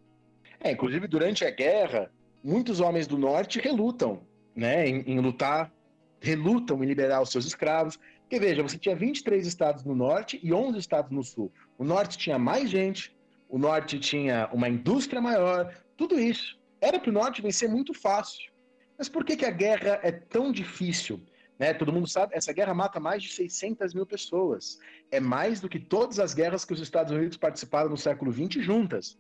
É, 0.59 0.71
inclusive 0.71 1.07
durante 1.07 1.43
a 1.43 1.51
guerra, 1.51 2.09
muitos 2.43 2.79
homens 2.79 3.07
do 3.07 3.17
norte 3.17 3.59
relutam, 3.59 4.21
né, 4.55 4.87
em, 4.87 5.01
em 5.01 5.19
lutar 5.19 5.71
relutam 6.21 6.81
em 6.83 6.87
liberar 6.87 7.21
os 7.21 7.31
seus 7.31 7.45
escravos. 7.45 7.99
Porque 8.21 8.39
veja, 8.39 8.63
você 8.63 8.77
tinha 8.77 8.95
23 8.95 9.45
estados 9.45 9.83
no 9.83 9.93
norte 9.93 10.39
e 10.41 10.53
11 10.53 10.77
estados 10.77 11.11
no 11.11 11.23
sul. 11.23 11.51
O 11.77 11.83
norte 11.83 12.17
tinha 12.17 12.39
mais 12.39 12.69
gente, 12.69 13.13
o 13.49 13.57
norte 13.57 13.99
tinha 13.99 14.47
uma 14.53 14.69
indústria 14.69 15.19
maior, 15.19 15.75
tudo 15.97 16.17
isso. 16.17 16.57
Era 16.79 16.99
para 16.99 17.09
o 17.09 17.13
norte 17.13 17.41
vencer 17.41 17.67
muito 17.67 17.93
fácil. 17.93 18.51
Mas 18.97 19.09
por 19.09 19.25
que, 19.25 19.35
que 19.35 19.45
a 19.45 19.51
guerra 19.51 19.99
é 20.03 20.11
tão 20.11 20.51
difícil? 20.51 21.19
Né? 21.59 21.73
Todo 21.73 21.91
mundo 21.91 22.07
sabe, 22.07 22.33
essa 22.35 22.53
guerra 22.53 22.73
mata 22.73 22.99
mais 22.99 23.21
de 23.21 23.29
600 23.29 23.93
mil 23.93 24.05
pessoas. 24.05 24.79
É 25.11 25.19
mais 25.19 25.59
do 25.59 25.67
que 25.67 25.79
todas 25.79 26.19
as 26.19 26.33
guerras 26.33 26.63
que 26.63 26.73
os 26.73 26.79
Estados 26.79 27.11
Unidos 27.11 27.35
participaram 27.35 27.89
no 27.89 27.97
século 27.97 28.31
XX 28.31 28.63
juntas. 28.63 29.17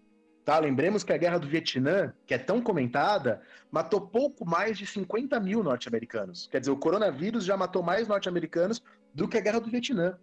Tá? 0.51 0.59
Lembremos 0.59 1.01
que 1.01 1.13
a 1.13 1.17
guerra 1.17 1.37
do 1.37 1.47
Vietnã, 1.47 2.13
que 2.27 2.33
é 2.33 2.37
tão 2.37 2.61
comentada, 2.61 3.41
matou 3.71 4.01
pouco 4.01 4.45
mais 4.45 4.77
de 4.77 4.85
50 4.85 5.39
mil 5.39 5.63
norte-americanos. 5.63 6.49
Quer 6.51 6.59
dizer, 6.59 6.71
o 6.71 6.75
coronavírus 6.75 7.45
já 7.45 7.55
matou 7.55 7.81
mais 7.81 8.05
norte-americanos 8.05 8.83
do 9.13 9.29
que 9.29 9.37
a 9.37 9.39
guerra 9.39 9.61
do 9.61 9.69
Vietnã. 9.69 10.19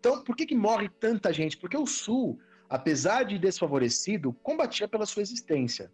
Então, 0.00 0.24
por 0.24 0.34
que, 0.34 0.44
que 0.44 0.56
morre 0.56 0.88
tanta 0.88 1.32
gente? 1.32 1.56
Porque 1.56 1.76
o 1.76 1.86
Sul, 1.86 2.40
apesar 2.68 3.22
de 3.22 3.38
desfavorecido, 3.38 4.32
combatia 4.42 4.88
pela 4.88 5.06
sua 5.06 5.22
existência. 5.22 5.88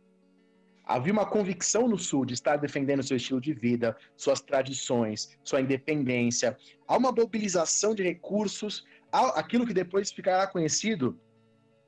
Havia 0.82 1.12
uma 1.12 1.26
convicção 1.26 1.86
no 1.86 1.98
Sul 1.98 2.24
de 2.24 2.32
estar 2.32 2.56
defendendo 2.56 3.02
seu 3.02 3.18
estilo 3.18 3.42
de 3.42 3.52
vida, 3.52 3.94
suas 4.16 4.40
tradições, 4.40 5.36
sua 5.44 5.60
independência. 5.60 6.56
Há 6.88 6.96
uma 6.96 7.12
mobilização 7.12 7.94
de 7.94 8.02
recursos, 8.02 8.86
aquilo 9.12 9.66
que 9.66 9.74
depois 9.74 10.10
ficará 10.10 10.46
conhecido 10.46 11.20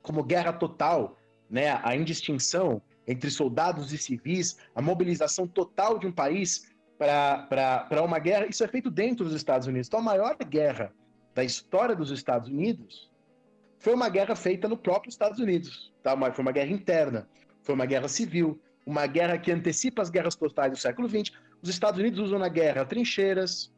como 0.03 0.23
guerra 0.23 0.53
total, 0.53 1.18
né, 1.49 1.79
a 1.83 1.95
indistinção 1.95 2.81
entre 3.07 3.29
soldados 3.31 3.91
e 3.91 3.97
civis, 3.97 4.57
a 4.75 4.81
mobilização 4.81 5.47
total 5.47 5.97
de 5.97 6.05
um 6.05 6.11
país 6.11 6.71
para 6.97 8.03
uma 8.03 8.19
guerra, 8.19 8.45
isso 8.45 8.63
é 8.63 8.67
feito 8.67 8.91
dentro 8.91 9.25
dos 9.25 9.33
Estados 9.33 9.67
Unidos. 9.67 9.87
Então, 9.87 9.99
a 9.99 10.03
maior 10.03 10.35
guerra 10.37 10.93
da 11.33 11.43
história 11.43 11.95
dos 11.95 12.11
Estados 12.11 12.49
Unidos 12.49 13.09
foi 13.79 13.93
uma 13.93 14.09
guerra 14.09 14.35
feita 14.35 14.67
no 14.67 14.77
próprio 14.77 15.09
Estados 15.09 15.39
Unidos. 15.39 15.91
Tá? 16.03 16.15
Foi 16.31 16.43
uma 16.43 16.51
guerra 16.51 16.71
interna, 16.71 17.27
foi 17.63 17.73
uma 17.73 17.85
guerra 17.85 18.07
civil, 18.07 18.61
uma 18.85 19.07
guerra 19.07 19.37
que 19.37 19.51
antecipa 19.51 20.01
as 20.01 20.09
guerras 20.09 20.35
totais 20.35 20.71
do 20.71 20.77
século 20.77 21.07
XX. 21.07 21.31
Os 21.61 21.69
Estados 21.69 21.99
Unidos 21.99 22.19
usam 22.19 22.37
na 22.37 22.49
guerra 22.49 22.85
trincheiras, 22.85 23.71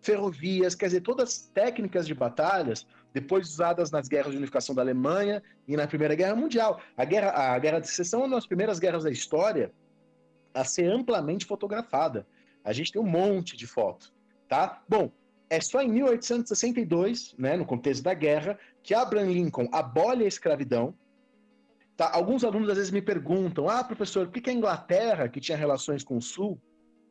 ferrovias, 0.00 0.74
quer 0.74 0.86
dizer, 0.86 1.00
todas 1.00 1.28
as 1.30 1.38
técnicas 1.46 2.06
de 2.06 2.14
batalhas 2.14 2.86
depois 3.14 3.48
usadas 3.48 3.92
nas 3.92 4.08
guerras 4.08 4.32
de 4.32 4.38
unificação 4.38 4.74
da 4.74 4.82
Alemanha 4.82 5.40
e 5.68 5.76
na 5.76 5.86
Primeira 5.86 6.16
Guerra 6.16 6.34
Mundial. 6.34 6.80
A 6.96 7.04
guerra, 7.04 7.30
a 7.30 7.58
guerra 7.60 7.78
de 7.78 7.88
secessão 7.88 8.22
é 8.22 8.26
uma 8.26 8.36
das 8.36 8.46
primeiras 8.46 8.80
guerras 8.80 9.04
da 9.04 9.10
história 9.10 9.72
a 10.52 10.64
ser 10.64 10.90
amplamente 10.90 11.46
fotografada. 11.46 12.26
A 12.64 12.72
gente 12.72 12.92
tem 12.92 13.00
um 13.00 13.06
monte 13.06 13.56
de 13.56 13.68
foto, 13.68 14.12
tá? 14.48 14.82
Bom, 14.88 15.12
é 15.48 15.60
só 15.60 15.80
em 15.80 15.88
1862, 15.88 17.36
né, 17.38 17.56
no 17.56 17.64
contexto 17.64 18.02
da 18.02 18.14
guerra, 18.14 18.58
que 18.82 18.94
Abraham 18.94 19.30
Lincoln 19.30 19.68
abole 19.72 20.24
a 20.24 20.28
escravidão. 20.28 20.92
Tá? 21.96 22.10
Alguns 22.12 22.42
alunos 22.42 22.68
às 22.68 22.76
vezes 22.76 22.90
me 22.90 23.00
perguntam: 23.00 23.68
ah, 23.68 23.84
professor, 23.84 24.26
por 24.26 24.40
que 24.40 24.50
a 24.50 24.52
Inglaterra, 24.52 25.28
que 25.28 25.40
tinha 25.40 25.56
relações 25.56 26.02
com 26.02 26.16
o 26.16 26.22
Sul, 26.22 26.60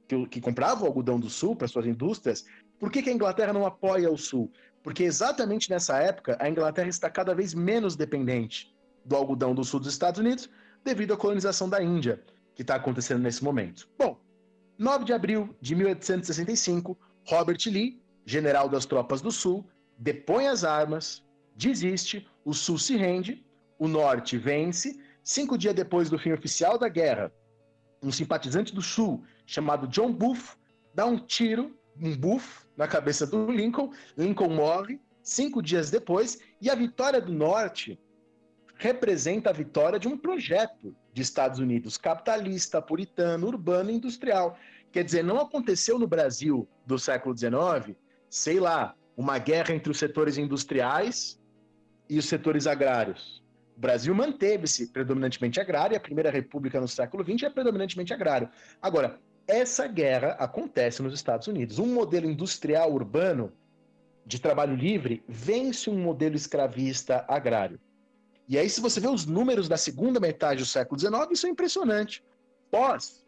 que, 0.05 0.27
que 0.27 0.41
comprava 0.41 0.83
o 0.83 0.87
algodão 0.87 1.17
do 1.17 1.29
Sul 1.29 1.55
para 1.55 1.67
suas 1.67 1.85
indústrias, 1.85 2.45
Por 2.77 2.91
que, 2.91 3.01
que 3.01 3.09
a 3.09 3.13
Inglaterra 3.13 3.53
não 3.53 3.65
apoia 3.65 4.11
o 4.11 4.17
Sul? 4.17 4.51
Porque 4.83 5.03
exatamente 5.03 5.69
nessa 5.69 5.97
época, 5.97 6.37
a 6.39 6.49
Inglaterra 6.49 6.89
está 6.89 7.09
cada 7.09 7.33
vez 7.33 7.53
menos 7.53 7.95
dependente 7.95 8.75
do 9.05 9.15
algodão 9.15 9.55
do 9.55 9.63
sul 9.63 9.79
dos 9.79 9.89
Estados 9.89 10.19
Unidos 10.19 10.49
devido 10.83 11.13
à 11.13 11.17
colonização 11.17 11.69
da 11.69 11.81
Índia, 11.81 12.21
que 12.53 12.61
está 12.61 12.75
acontecendo 12.75 13.21
nesse 13.21 13.43
momento. 13.43 13.87
Bom, 13.97 14.19
9 14.77 15.05
de 15.05 15.13
abril 15.13 15.55
de 15.61 15.73
1865, 15.75 16.97
Robert 17.25 17.59
Lee, 17.67 18.03
general 18.25 18.67
das 18.67 18.85
tropas 18.85 19.21
do 19.21 19.31
Sul, 19.31 19.65
depõe 19.97 20.47
as 20.47 20.65
armas, 20.65 21.23
desiste, 21.55 22.27
o 22.43 22.53
Sul 22.53 22.77
se 22.77 22.97
rende, 22.97 23.45
o 23.79 23.87
Norte 23.87 24.37
vence. 24.37 24.99
Cinco 25.23 25.57
dias 25.57 25.73
depois 25.73 26.09
do 26.09 26.19
fim 26.19 26.33
oficial 26.33 26.77
da 26.77 26.89
guerra, 26.89 27.31
um 28.01 28.11
simpatizante 28.11 28.75
do 28.75 28.81
Sul, 28.81 29.23
chamado 29.45 29.87
John 29.87 30.11
Booth, 30.11 30.57
dá 30.93 31.05
um 31.05 31.17
tiro, 31.17 31.73
um 31.97 32.13
buff, 32.15 32.62
na 32.75 32.87
cabeça 32.87 33.25
do 33.25 33.51
Lincoln. 33.51 33.91
Lincoln 34.17 34.49
morre 34.49 34.99
cinco 35.23 35.61
dias 35.61 35.89
depois, 35.89 36.37
e 36.61 36.69
a 36.69 36.75
vitória 36.75 37.21
do 37.21 37.31
Norte 37.31 37.97
representa 38.75 39.49
a 39.49 39.53
vitória 39.53 39.97
de 39.97 40.07
um 40.07 40.17
projeto 40.17 40.93
de 41.13 41.21
Estados 41.21 41.59
Unidos 41.59 41.97
capitalista, 41.97 42.81
puritano, 42.81 43.47
urbano 43.47 43.89
e 43.89 43.95
industrial. 43.95 44.57
Quer 44.91 45.03
dizer, 45.03 45.23
não 45.23 45.39
aconteceu 45.39 45.97
no 45.97 46.07
Brasil 46.07 46.67
do 46.85 46.99
século 46.99 47.35
XIX, 47.35 47.97
sei 48.29 48.59
lá, 48.59 48.95
uma 49.15 49.37
guerra 49.37 49.73
entre 49.73 49.91
os 49.91 49.97
setores 49.97 50.37
industriais 50.37 51.39
e 52.09 52.17
os 52.17 52.25
setores 52.25 52.67
agrários. 52.67 53.41
O 53.77 53.79
Brasil 53.79 54.13
manteve-se 54.13 54.87
predominantemente 54.87 55.59
agrário, 55.59 55.95
a 55.95 55.99
Primeira 55.99 56.29
República 56.29 56.79
no 56.79 56.87
século 56.87 57.23
XX 57.23 57.43
é 57.43 57.49
predominantemente 57.49 58.13
agrário. 58.13 58.49
Agora, 58.81 59.19
essa 59.47 59.87
guerra 59.87 60.31
acontece 60.39 61.01
nos 61.01 61.13
Estados 61.13 61.47
Unidos. 61.47 61.79
Um 61.79 61.93
modelo 61.93 62.29
industrial 62.29 62.91
urbano 62.91 63.51
de 64.25 64.39
trabalho 64.39 64.75
livre 64.75 65.23
vence 65.27 65.89
um 65.89 65.97
modelo 65.97 66.35
escravista 66.35 67.25
agrário. 67.27 67.79
E 68.47 68.57
aí, 68.57 68.69
se 68.69 68.81
você 68.81 68.99
vê 68.99 69.07
os 69.07 69.25
números 69.25 69.67
da 69.67 69.77
segunda 69.77 70.19
metade 70.19 70.59
do 70.59 70.65
século 70.65 70.99
XIX, 70.99 71.31
isso 71.31 71.47
é 71.47 71.49
impressionante. 71.49 72.23
Pós 72.69 73.23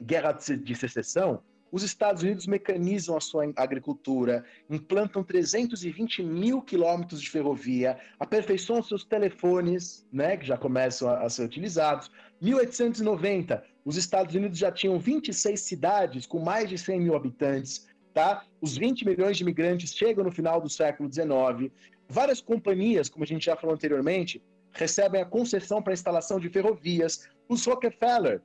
guerra 0.00 0.32
de 0.32 0.74
secessão, 0.74 1.42
os 1.70 1.82
Estados 1.82 2.22
Unidos 2.22 2.46
mecanizam 2.46 3.16
a 3.16 3.20
sua 3.20 3.50
agricultura, 3.56 4.44
implantam 4.68 5.24
320 5.24 6.22
mil 6.22 6.60
quilômetros 6.60 7.20
de 7.20 7.30
ferrovia, 7.30 7.98
aperfeiçoam 8.20 8.82
seus 8.82 9.04
telefones, 9.04 10.06
né, 10.12 10.36
que 10.36 10.46
já 10.46 10.58
começam 10.58 11.08
a, 11.08 11.22
a 11.22 11.30
ser 11.30 11.44
utilizados. 11.44 12.10
1890, 12.42 13.64
os 13.84 13.96
Estados 13.96 14.34
Unidos 14.34 14.58
já 14.58 14.70
tinham 14.70 14.98
26 14.98 15.60
cidades 15.60 16.26
com 16.26 16.38
mais 16.38 16.68
de 16.68 16.78
100 16.78 17.00
mil 17.00 17.16
habitantes. 17.16 17.86
Tá? 18.14 18.44
Os 18.60 18.76
20 18.76 19.06
milhões 19.06 19.36
de 19.36 19.42
imigrantes 19.42 19.94
chegam 19.94 20.24
no 20.24 20.30
final 20.30 20.60
do 20.60 20.68
século 20.68 21.10
XIX. 21.12 21.72
Várias 22.08 22.40
companhias, 22.40 23.08
como 23.08 23.24
a 23.24 23.26
gente 23.26 23.46
já 23.46 23.56
falou 23.56 23.74
anteriormente, 23.74 24.42
recebem 24.72 25.20
a 25.20 25.24
concessão 25.24 25.82
para 25.82 25.92
a 25.92 25.94
instalação 25.94 26.38
de 26.38 26.48
ferrovias. 26.48 27.28
Os 27.48 27.64
Rockefeller, 27.64 28.42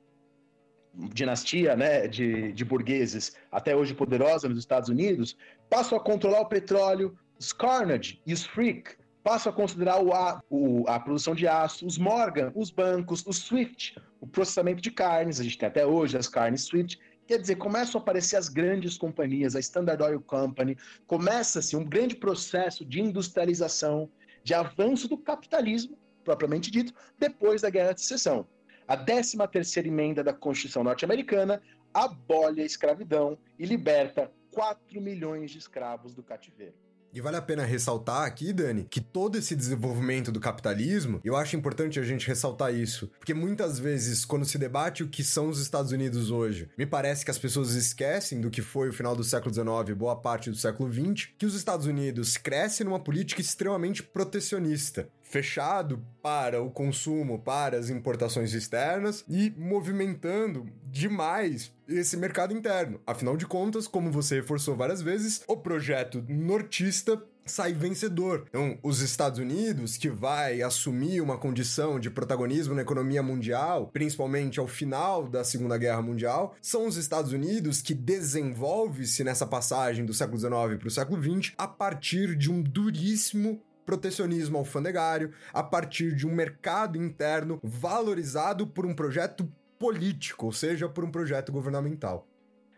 dinastia 0.94 1.76
né, 1.76 2.08
de, 2.08 2.52
de 2.52 2.64
burgueses 2.64 3.36
até 3.52 3.76
hoje 3.76 3.94
poderosa 3.94 4.48
nos 4.48 4.58
Estados 4.58 4.88
Unidos, 4.88 5.36
passam 5.68 5.98
a 5.98 6.00
controlar 6.00 6.40
o 6.40 6.46
petróleo, 6.46 7.16
os 7.38 7.52
Carnegie 7.52 8.20
e 8.26 8.32
os 8.32 8.44
Frick 8.44 8.96
passam 9.28 9.52
a 9.52 9.54
considerar 9.54 10.02
o, 10.02 10.14
a, 10.14 10.42
o, 10.48 10.88
a 10.88 10.98
produção 10.98 11.34
de 11.34 11.46
aço, 11.46 11.84
os 11.84 11.98
Morgan, 11.98 12.50
os 12.54 12.70
bancos, 12.70 13.22
o 13.26 13.32
Swift, 13.34 13.94
o 14.22 14.26
processamento 14.26 14.80
de 14.80 14.90
carnes, 14.90 15.38
a 15.38 15.42
gente 15.44 15.58
tem 15.58 15.68
até 15.68 15.84
hoje 15.84 16.16
as 16.16 16.26
carnes 16.26 16.62
Swift, 16.62 16.98
quer 17.26 17.38
dizer, 17.38 17.56
começam 17.56 17.98
a 17.98 18.02
aparecer 18.02 18.36
as 18.36 18.48
grandes 18.48 18.96
companhias, 18.96 19.54
a 19.54 19.60
Standard 19.60 20.02
Oil 20.02 20.22
Company, 20.22 20.78
começa-se 21.06 21.76
um 21.76 21.84
grande 21.84 22.16
processo 22.16 22.86
de 22.86 23.02
industrialização, 23.02 24.10
de 24.42 24.54
avanço 24.54 25.06
do 25.06 25.18
capitalismo, 25.18 25.98
propriamente 26.24 26.70
dito, 26.70 26.94
depois 27.18 27.60
da 27.60 27.68
Guerra 27.68 27.92
de 27.92 28.00
Secessão. 28.00 28.48
A 28.86 28.96
13 28.96 29.36
terceira 29.52 29.88
emenda 29.88 30.24
da 30.24 30.32
Constituição 30.32 30.82
norte-americana 30.82 31.60
abole 31.92 32.62
a 32.62 32.64
escravidão 32.64 33.36
e 33.58 33.66
liberta 33.66 34.32
4 34.52 34.98
milhões 35.02 35.50
de 35.50 35.58
escravos 35.58 36.14
do 36.14 36.22
cativeiro. 36.22 36.87
E 37.18 37.20
vale 37.20 37.36
a 37.36 37.42
pena 37.42 37.64
ressaltar 37.64 38.22
aqui, 38.22 38.52
Dani, 38.52 38.86
que 38.88 39.00
todo 39.00 39.36
esse 39.36 39.56
desenvolvimento 39.56 40.30
do 40.30 40.38
capitalismo, 40.38 41.20
eu 41.24 41.34
acho 41.34 41.56
importante 41.56 41.98
a 41.98 42.04
gente 42.04 42.28
ressaltar 42.28 42.72
isso, 42.72 43.10
porque 43.18 43.34
muitas 43.34 43.76
vezes, 43.76 44.24
quando 44.24 44.44
se 44.44 44.56
debate 44.56 45.02
o 45.02 45.08
que 45.08 45.24
são 45.24 45.48
os 45.48 45.60
Estados 45.60 45.90
Unidos 45.90 46.30
hoje, 46.30 46.68
me 46.78 46.86
parece 46.86 47.24
que 47.24 47.30
as 47.32 47.38
pessoas 47.38 47.74
esquecem 47.74 48.40
do 48.40 48.52
que 48.52 48.62
foi 48.62 48.88
o 48.88 48.92
final 48.92 49.16
do 49.16 49.24
século 49.24 49.52
XIX 49.52 49.66
e 49.88 49.94
boa 49.94 50.14
parte 50.14 50.48
do 50.48 50.56
século 50.56 50.92
XX, 50.92 51.30
que 51.36 51.44
os 51.44 51.56
Estados 51.56 51.86
Unidos 51.86 52.36
crescem 52.36 52.86
numa 52.86 53.00
política 53.00 53.40
extremamente 53.40 54.00
protecionista 54.00 55.08
fechado 55.28 56.02
para 56.22 56.62
o 56.62 56.70
consumo, 56.70 57.38
para 57.38 57.78
as 57.78 57.90
importações 57.90 58.54
externas 58.54 59.24
e 59.28 59.52
movimentando 59.56 60.66
demais 60.84 61.72
esse 61.86 62.16
mercado 62.16 62.54
interno. 62.54 63.00
Afinal 63.06 63.36
de 63.36 63.46
contas, 63.46 63.86
como 63.86 64.10
você 64.10 64.36
reforçou 64.36 64.74
várias 64.74 65.02
vezes, 65.02 65.42
o 65.46 65.56
projeto 65.56 66.24
nortista 66.28 67.22
sai 67.48 67.72
vencedor. 67.72 68.44
Então, 68.48 68.78
os 68.82 69.00
Estados 69.00 69.38
Unidos, 69.38 69.96
que 69.96 70.08
vai 70.08 70.62
assumir 70.62 71.20
uma 71.20 71.38
condição 71.38 71.98
de 71.98 72.10
protagonismo 72.10 72.74
na 72.74 72.82
economia 72.82 73.22
mundial, 73.22 73.88
principalmente 73.92 74.60
ao 74.60 74.66
final 74.66 75.26
da 75.26 75.42
Segunda 75.42 75.78
Guerra 75.78 76.02
Mundial, 76.02 76.54
são 76.60 76.86
os 76.86 76.96
Estados 76.96 77.32
Unidos 77.32 77.80
que 77.80 77.94
desenvolve-se 77.94 79.24
nessa 79.24 79.46
passagem 79.46 80.04
do 80.04 80.14
século 80.14 80.38
XIX 80.38 80.78
para 80.78 80.88
o 80.88 80.90
século 80.90 81.22
XX 81.22 81.54
a 81.56 81.66
partir 81.66 82.36
de 82.36 82.50
um 82.50 82.62
duríssimo 82.62 83.62
protecionismo 83.88 84.58
alfandegário 84.58 85.32
a 85.50 85.62
partir 85.62 86.14
de 86.14 86.26
um 86.26 86.34
mercado 86.34 87.02
interno 87.02 87.58
valorizado 87.62 88.66
por 88.66 88.84
um 88.84 88.94
projeto 88.94 89.50
político, 89.78 90.44
ou 90.44 90.52
seja, 90.52 90.86
por 90.86 91.04
um 91.04 91.10
projeto 91.10 91.50
governamental. 91.50 92.28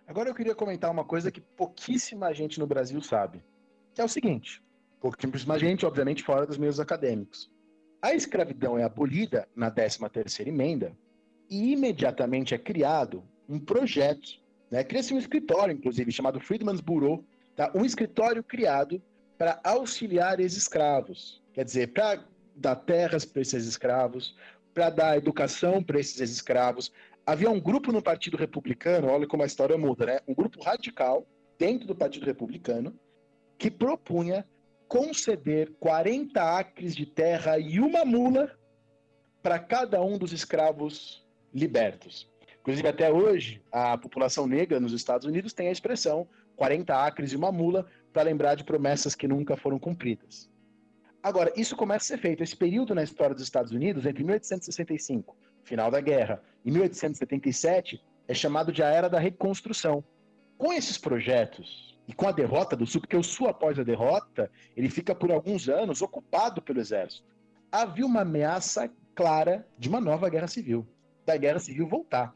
Agora 0.07 0.29
eu 0.29 0.35
queria 0.37 0.55
comentar 0.55 0.89
uma 0.89 1.05
coisa 1.05 1.33
que 1.33 1.41
pouquíssima 1.41 2.33
gente 2.33 2.61
no 2.61 2.67
Brasil 2.67 3.03
sabe, 3.03 3.43
que 3.93 4.01
é 4.01 4.05
o 4.05 4.09
seguinte: 4.09 4.63
pouquíssima 5.01 5.59
gente, 5.59 5.85
obviamente, 5.85 6.23
fora 6.23 6.47
dos 6.47 6.59
meios 6.59 6.79
acadêmicos. 6.79 7.51
A 8.01 8.15
escravidão 8.15 8.79
é 8.79 8.85
abolida 8.85 9.49
na 9.57 9.69
13ª 9.69 10.47
emenda 10.47 10.97
e 11.51 11.73
imediatamente 11.73 12.55
é 12.55 12.59
criado 12.59 13.25
um 13.49 13.59
projeto, 13.59 14.39
né? 14.71 14.85
Cria-se 14.85 15.13
um 15.13 15.19
escritório, 15.19 15.75
inclusive, 15.75 16.13
chamado 16.13 16.39
Freedman's 16.39 16.81
Bureau, 16.81 17.25
tá? 17.57 17.73
um 17.75 17.85
escritório 17.85 18.45
criado 18.45 19.03
para 19.41 19.59
auxiliar 19.65 20.39
esses 20.39 20.59
escravos. 20.59 21.43
Quer 21.55 21.65
dizer, 21.65 21.95
para 21.95 22.23
dar 22.55 22.77
terras 22.77 23.25
para 23.25 23.41
esses 23.41 23.65
escravos, 23.67 24.37
para 24.75 24.91
dar 24.91 25.17
educação 25.17 25.83
para 25.83 25.99
esses 25.99 26.31
escravos. 26.31 26.93
Havia 27.25 27.49
um 27.49 27.59
grupo 27.59 27.91
no 27.91 28.03
Partido 28.03 28.37
Republicano, 28.37 29.09
olha 29.09 29.27
como 29.27 29.43
a 29.43 29.47
história 29.47 29.79
muda, 29.79 30.05
né? 30.05 30.21
Um 30.29 30.35
grupo 30.35 30.63
radical 30.63 31.27
dentro 31.59 31.87
do 31.87 31.97
Partido 31.97 32.27
Republicano 32.27 32.95
que 33.57 33.71
propunha 33.71 34.47
conceder 34.87 35.73
40 35.81 36.59
acres 36.59 36.95
de 36.95 37.07
terra 37.07 37.59
e 37.59 37.81
uma 37.81 38.05
mula 38.05 38.55
para 39.43 39.59
cada 39.59 40.03
um 40.03 40.19
dos 40.19 40.35
escravos 40.35 41.27
libertos. 41.55 42.31
Inclusive, 42.61 42.89
até 42.89 43.11
hoje, 43.11 43.63
a 43.73 43.97
população 43.97 44.47
negra 44.47 44.79
nos 44.79 44.93
Estados 44.93 45.27
Unidos 45.27 45.55
tem 45.55 45.69
a 45.69 45.73
expressão 45.73 46.29
40 46.61 46.95
acres 46.95 47.33
e 47.33 47.37
uma 47.37 47.51
mula, 47.51 47.87
para 48.13 48.23
lembrar 48.23 48.55
de 48.55 48.65
promessas 48.65 49.15
que 49.15 49.29
nunca 49.29 49.57
foram 49.57 49.79
cumpridas. 49.79 50.51
Agora, 51.23 51.53
isso 51.57 51.77
começa 51.77 52.05
a 52.05 52.17
ser 52.17 52.19
feito. 52.19 52.43
Esse 52.43 52.57
período 52.57 52.95
na 52.95 53.03
história 53.03 53.35
dos 53.35 53.45
Estados 53.45 53.73
Unidos, 53.73 54.07
entre 54.07 54.25
1865, 54.25 55.37
final 55.63 55.91
da 55.91 56.01
guerra, 56.01 56.43
e 56.65 56.71
1877, 56.71 58.03
é 58.27 58.35
chamado 58.35 58.73
de 58.73 58.83
a 58.83 58.89
Era 58.89 59.09
da 59.09 59.19
Reconstrução. 59.19 60.03
Com 60.57 60.73
esses 60.73 60.97
projetos 60.97 61.99
e 62.07 62.13
com 62.13 62.27
a 62.27 62.33
derrota 62.33 62.75
do 62.75 62.87
Sul, 62.87 63.01
porque 63.01 63.17
o 63.17 63.23
Sul, 63.23 63.49
após 63.49 63.79
a 63.79 63.83
derrota, 63.83 64.51
ele 64.77 64.89
fica 64.89 65.15
por 65.15 65.31
alguns 65.31 65.69
anos 65.69 66.03
ocupado 66.03 66.61
pelo 66.63 66.81
exército. 66.81 67.25
Havia 67.71 68.05
uma 68.05 68.23
ameaça 68.23 68.91
clara 69.15 69.67
de 69.79 69.89
uma 69.89 70.01
nova 70.01 70.29
guerra 70.29 70.49
civil, 70.49 70.87
da 71.25 71.37
guerra 71.37 71.59
civil 71.59 71.87
voltar. 71.87 72.35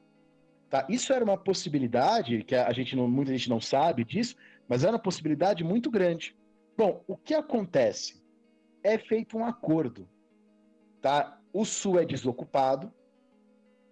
Tá? 0.70 0.86
Isso 0.88 1.12
era 1.12 1.24
uma 1.24 1.36
possibilidade, 1.36 2.42
que 2.44 2.54
a 2.54 2.72
gente 2.72 2.96
não, 2.96 3.08
muita 3.08 3.32
gente 3.32 3.48
não 3.48 3.60
sabe 3.60 4.04
disso, 4.04 4.36
mas 4.68 4.82
era 4.82 4.92
uma 4.92 4.98
possibilidade 4.98 5.62
muito 5.62 5.90
grande. 5.90 6.36
Bom, 6.76 7.02
o 7.06 7.16
que 7.16 7.34
acontece? 7.34 8.22
É 8.82 8.98
feito 8.98 9.36
um 9.36 9.44
acordo. 9.44 10.08
Tá? 11.00 11.38
O 11.52 11.64
Sul 11.64 11.98
é 11.98 12.04
desocupado. 12.04 12.92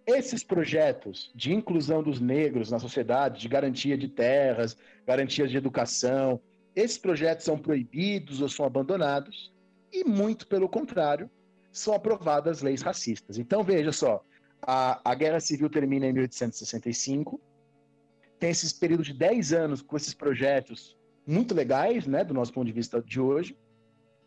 Esses 0.07 0.43
projetos 0.43 1.31
de 1.35 1.53
inclusão 1.53 2.03
dos 2.03 2.20
negros 2.20 2.70
na 2.70 2.78
sociedade, 2.78 3.40
de 3.40 3.49
garantia 3.49 3.97
de 3.97 4.09
terras, 4.09 4.77
garantias 5.07 5.51
de 5.51 5.57
educação, 5.57 6.40
esses 6.74 6.99
projetos 6.99 7.44
são 7.44 7.59
proibidos 7.59 8.40
ou 8.40 8.49
são 8.49 8.65
abandonados, 8.65 9.53
e 9.93 10.05
muito 10.05 10.47
pelo 10.47 10.69
contrário, 10.69 11.31
são 11.70 11.94
aprovadas 11.94 12.62
leis 12.62 12.82
racistas. 12.82 13.39
Então 13.39 13.62
veja 13.62 13.93
só, 13.93 14.24
a, 14.61 15.01
a 15.05 15.15
Guerra 15.15 15.40
Civil 15.40 15.69
termina 15.69 16.07
em 16.07 16.12
1865, 16.12 17.40
tem 18.43 18.51
esses 18.51 18.73
períodos 18.73 19.06
de 19.06 19.12
10 19.12 19.52
anos 19.52 19.82
com 19.82 19.97
esses 19.97 20.14
projetos 20.14 20.98
muito 21.24 21.55
legais, 21.55 22.09
né, 22.09 22.24
do 22.24 22.35
nosso 22.35 22.52
ponto 22.52 22.66
de 22.66 22.73
vista 22.73 23.01
de 23.01 23.20
hoje. 23.20 23.56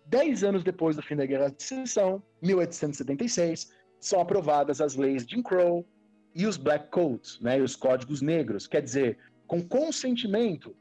Dez 0.05 0.41
anos 0.41 0.63
depois 0.63 0.95
do 0.95 1.01
fim 1.01 1.17
da 1.17 1.25
Guerra 1.25 1.49
de 1.49 1.61
Secessão, 1.61 2.23
1876, 2.41 3.73
são 3.99 4.21
aprovadas 4.21 4.79
as 4.79 4.95
leis 4.95 5.25
Jim 5.27 5.43
Crow 5.43 5.85
e 6.33 6.47
os 6.47 6.55
Black 6.55 6.91
Codes, 6.91 7.41
né, 7.41 7.59
e 7.59 7.61
os 7.61 7.75
códigos 7.75 8.21
negros. 8.21 8.67
Quer 8.67 8.81
dizer, 8.81 9.17
com 9.47 9.61
consentimento 9.61 10.73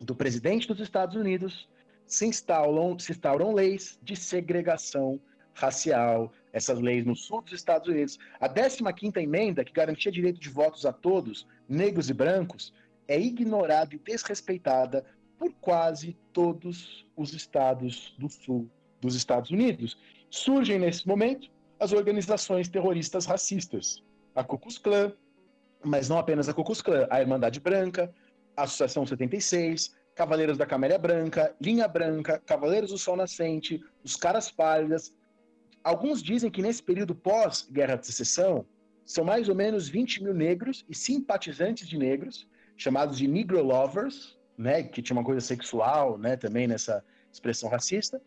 do 0.00 0.14
presidente 0.14 0.68
dos 0.68 0.78
Estados 0.78 1.16
Unidos, 1.16 1.68
se 2.06 2.26
instauram, 2.26 2.96
se 2.96 3.10
instauram 3.10 3.52
leis 3.52 3.98
de 4.04 4.14
segregação 4.14 5.20
racial, 5.54 6.32
essas 6.52 6.78
leis 6.78 7.04
no 7.04 7.16
sul 7.16 7.42
dos 7.42 7.52
Estados 7.52 7.88
Unidos. 7.88 8.18
A 8.40 8.48
15ª 8.48 9.16
emenda, 9.16 9.64
que 9.64 9.72
garantia 9.72 10.12
direito 10.12 10.38
de 10.40 10.48
votos 10.48 10.86
a 10.86 10.92
todos, 10.92 11.46
negros 11.72 12.10
e 12.10 12.14
brancos, 12.14 12.72
é 13.08 13.18
ignorada 13.18 13.94
e 13.94 13.98
desrespeitada 13.98 15.04
por 15.38 15.52
quase 15.54 16.16
todos 16.32 17.04
os 17.16 17.32
estados 17.32 18.14
do 18.18 18.28
sul 18.28 18.70
dos 19.00 19.16
Estados 19.16 19.50
Unidos. 19.50 19.98
Surgem 20.30 20.78
nesse 20.78 21.06
momento 21.06 21.50
as 21.80 21.92
organizações 21.92 22.68
terroristas 22.68 23.26
racistas, 23.26 24.02
a 24.34 24.44
Ku 24.44 24.56
Klux 24.56 24.78
Klan, 24.78 25.12
mas 25.84 26.08
não 26.08 26.18
apenas 26.18 26.48
a 26.48 26.54
Ku 26.54 26.62
Klux 26.62 26.80
Klan, 26.80 27.08
a 27.10 27.20
Irmandade 27.20 27.58
Branca, 27.58 28.14
a 28.56 28.62
Associação 28.62 29.04
76, 29.04 29.96
Cavaleiros 30.14 30.56
da 30.56 30.64
Camélia 30.66 30.98
Branca, 30.98 31.54
Linha 31.60 31.88
Branca, 31.88 32.40
Cavaleiros 32.46 32.90
do 32.90 32.98
Sol 32.98 33.16
Nascente, 33.16 33.82
os 34.04 34.14
Caras 34.14 34.50
Pálidas. 34.50 35.12
Alguns 35.82 36.22
dizem 36.22 36.50
que 36.50 36.62
nesse 36.62 36.82
período 36.82 37.14
pós-Guerra 37.14 37.96
de 37.96 38.06
Secessão, 38.06 38.64
são 39.12 39.24
mais 39.24 39.48
ou 39.48 39.54
menos 39.54 39.88
20 39.88 40.22
mil 40.22 40.32
negros 40.32 40.84
e 40.88 40.94
simpatizantes 40.94 41.86
de 41.86 41.98
negros, 41.98 42.48
chamados 42.76 43.18
de 43.18 43.28
Negro 43.28 43.62
Lovers, 43.62 44.38
né, 44.56 44.82
que 44.82 45.02
tinha 45.02 45.16
uma 45.16 45.24
coisa 45.24 45.40
sexual 45.40 46.16
né, 46.16 46.36
também 46.36 46.66
nessa 46.66 47.04
expressão 47.30 47.68
racista. 47.68 48.20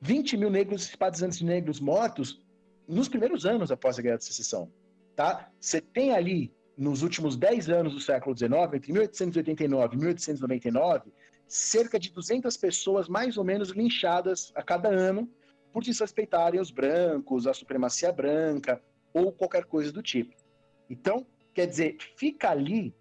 20 0.00 0.36
mil 0.36 0.50
negros 0.50 0.82
e 0.84 0.90
simpatizantes 0.90 1.38
de 1.38 1.44
negros 1.44 1.80
mortos 1.80 2.40
nos 2.86 3.08
primeiros 3.08 3.44
anos 3.44 3.72
após 3.72 3.98
a 3.98 4.02
Guerra 4.02 4.18
de 4.18 4.24
Secessão. 4.24 4.70
Tá? 5.16 5.50
Você 5.60 5.80
tem 5.80 6.12
ali 6.12 6.54
nos 6.76 7.02
últimos 7.02 7.36
10 7.36 7.68
anos 7.70 7.94
do 7.94 8.00
século 8.00 8.36
XIX, 8.36 8.52
entre 8.74 8.92
1889 8.92 9.94
e 9.94 9.98
1899, 9.98 11.12
cerca 11.48 11.98
de 11.98 12.12
200 12.12 12.56
pessoas 12.56 13.08
mais 13.08 13.36
ou 13.36 13.44
menos 13.44 13.70
linchadas 13.70 14.52
a 14.54 14.62
cada 14.62 14.88
ano 14.88 15.28
por 15.72 15.82
desrespeitarem 15.82 16.60
os 16.60 16.70
brancos, 16.70 17.46
a 17.46 17.54
supremacia 17.54 18.12
branca 18.12 18.80
ou 19.16 19.32
qualquer 19.32 19.64
coisa 19.64 19.90
do 19.90 20.02
tipo. 20.02 20.34
Então, 20.90 21.26
quer 21.54 21.66
dizer, 21.66 21.96
fica 22.16 22.50
ali 22.50 22.94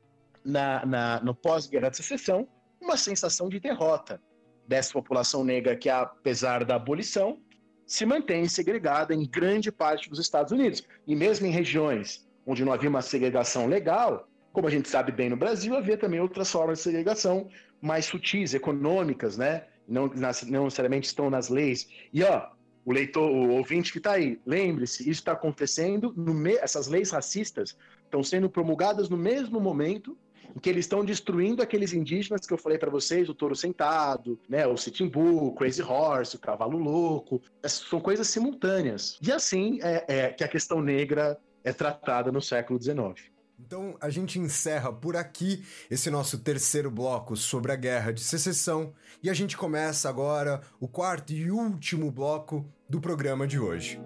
na, 0.44 0.86
na 0.86 1.20
no 1.22 1.36
pós-guerra 1.36 1.90
de 1.90 1.98
secessão 1.98 2.48
uma 2.82 2.96
sensação 2.96 3.50
de 3.50 3.60
derrota 3.60 4.22
dessa 4.68 4.94
população 4.94 5.44
negra 5.44 5.76
que, 5.76 5.90
apesar 5.90 6.64
da 6.64 6.76
abolição, 6.76 7.40
se 7.86 8.06
mantém 8.06 8.48
segregada 8.48 9.14
em 9.14 9.28
grande 9.28 9.72
parte 9.72 10.10
dos 10.10 10.20
Estados 10.20 10.52
Unidos. 10.52 10.84
E 11.06 11.16
mesmo 11.16 11.46
em 11.46 11.52
regiões 11.52 12.26
onde 12.46 12.64
não 12.64 12.72
havia 12.72 12.90
uma 12.90 13.02
segregação 13.02 13.68
legal, 13.68 14.28
como 14.54 14.68
a 14.68 14.72
gente 14.72 14.88
sabe 14.88 15.12
bem 15.12 15.30
no 15.30 15.36
Brasil, 15.36 15.76
havia 15.76 15.98
também 15.98 16.20
outras 16.20 16.52
formas 16.52 16.78
de 16.78 16.84
segregação 16.84 17.50
mais 17.82 18.06
sutis, 18.06 18.54
econômicas, 18.54 19.38
né? 19.38 19.66
Não, 19.88 20.08
não 20.08 20.64
necessariamente 20.64 21.08
estão 21.08 21.30
nas 21.30 21.50
leis. 21.50 21.88
E 22.14 22.24
ó, 22.24 22.48
o 22.86 22.94
leitor, 22.94 23.30
o 23.30 23.50
ouvinte 23.50 23.92
que 23.92 23.98
está 23.98 24.12
aí, 24.14 24.40
lembre-se, 24.46 25.02
isso 25.02 25.22
está 25.22 25.32
acontecendo, 25.32 26.14
me... 26.16 26.54
essas 26.58 26.88
leis 26.88 27.10
racistas 27.10 27.76
estão 28.04 28.24
sendo 28.24 28.50
promulgadas 28.50 29.10
no 29.10 29.18
mesmo 29.18 29.60
momento 29.60 30.16
em 30.56 30.60
que 30.60 30.70
eles 30.70 30.86
estão 30.86 31.04
destruindo 31.04 31.62
aqueles 31.62 31.92
indígenas 31.92 32.46
que 32.46 32.54
eu 32.54 32.58
falei 32.58 32.78
para 32.78 32.90
vocês, 32.90 33.28
o 33.28 33.34
touro 33.34 33.56
sentado, 33.56 34.40
né, 34.48 34.66
o 34.66 34.78
sitting 34.78 35.10
bull, 35.10 35.48
o 35.48 35.56
crazy 35.56 35.82
horse, 35.82 36.36
o 36.36 36.40
cavalo 36.40 36.78
louco, 36.78 37.42
essas 37.62 37.88
são 37.90 38.00
coisas 38.00 38.28
simultâneas. 38.28 39.18
E 39.22 39.32
assim 39.32 39.80
é, 39.82 40.06
é 40.08 40.30
que 40.30 40.44
a 40.44 40.48
questão 40.48 40.82
negra 40.82 41.38
é 41.64 41.74
tratada 41.74 42.32
no 42.32 42.42
século 42.42 42.82
XIX. 42.82 43.36
Então 43.60 43.98
a 44.00 44.10
gente 44.10 44.38
encerra 44.38 44.92
por 44.92 45.16
aqui 45.16 45.64
esse 45.90 46.10
nosso 46.10 46.40
terceiro 46.40 46.92
bloco 46.92 47.36
sobre 47.36 47.72
a 47.72 47.76
Guerra 47.76 48.12
de 48.12 48.22
Secessão 48.22 48.94
e 49.24 49.30
a 49.30 49.34
gente 49.34 49.58
começa 49.58 50.10
agora 50.10 50.62
o 50.80 50.88
quarto 50.88 51.32
e 51.34 51.50
último 51.50 52.12
bloco 52.12 52.66
do 52.88 53.02
programa 53.02 53.48
de 53.48 53.60
hoje. 53.60 54.00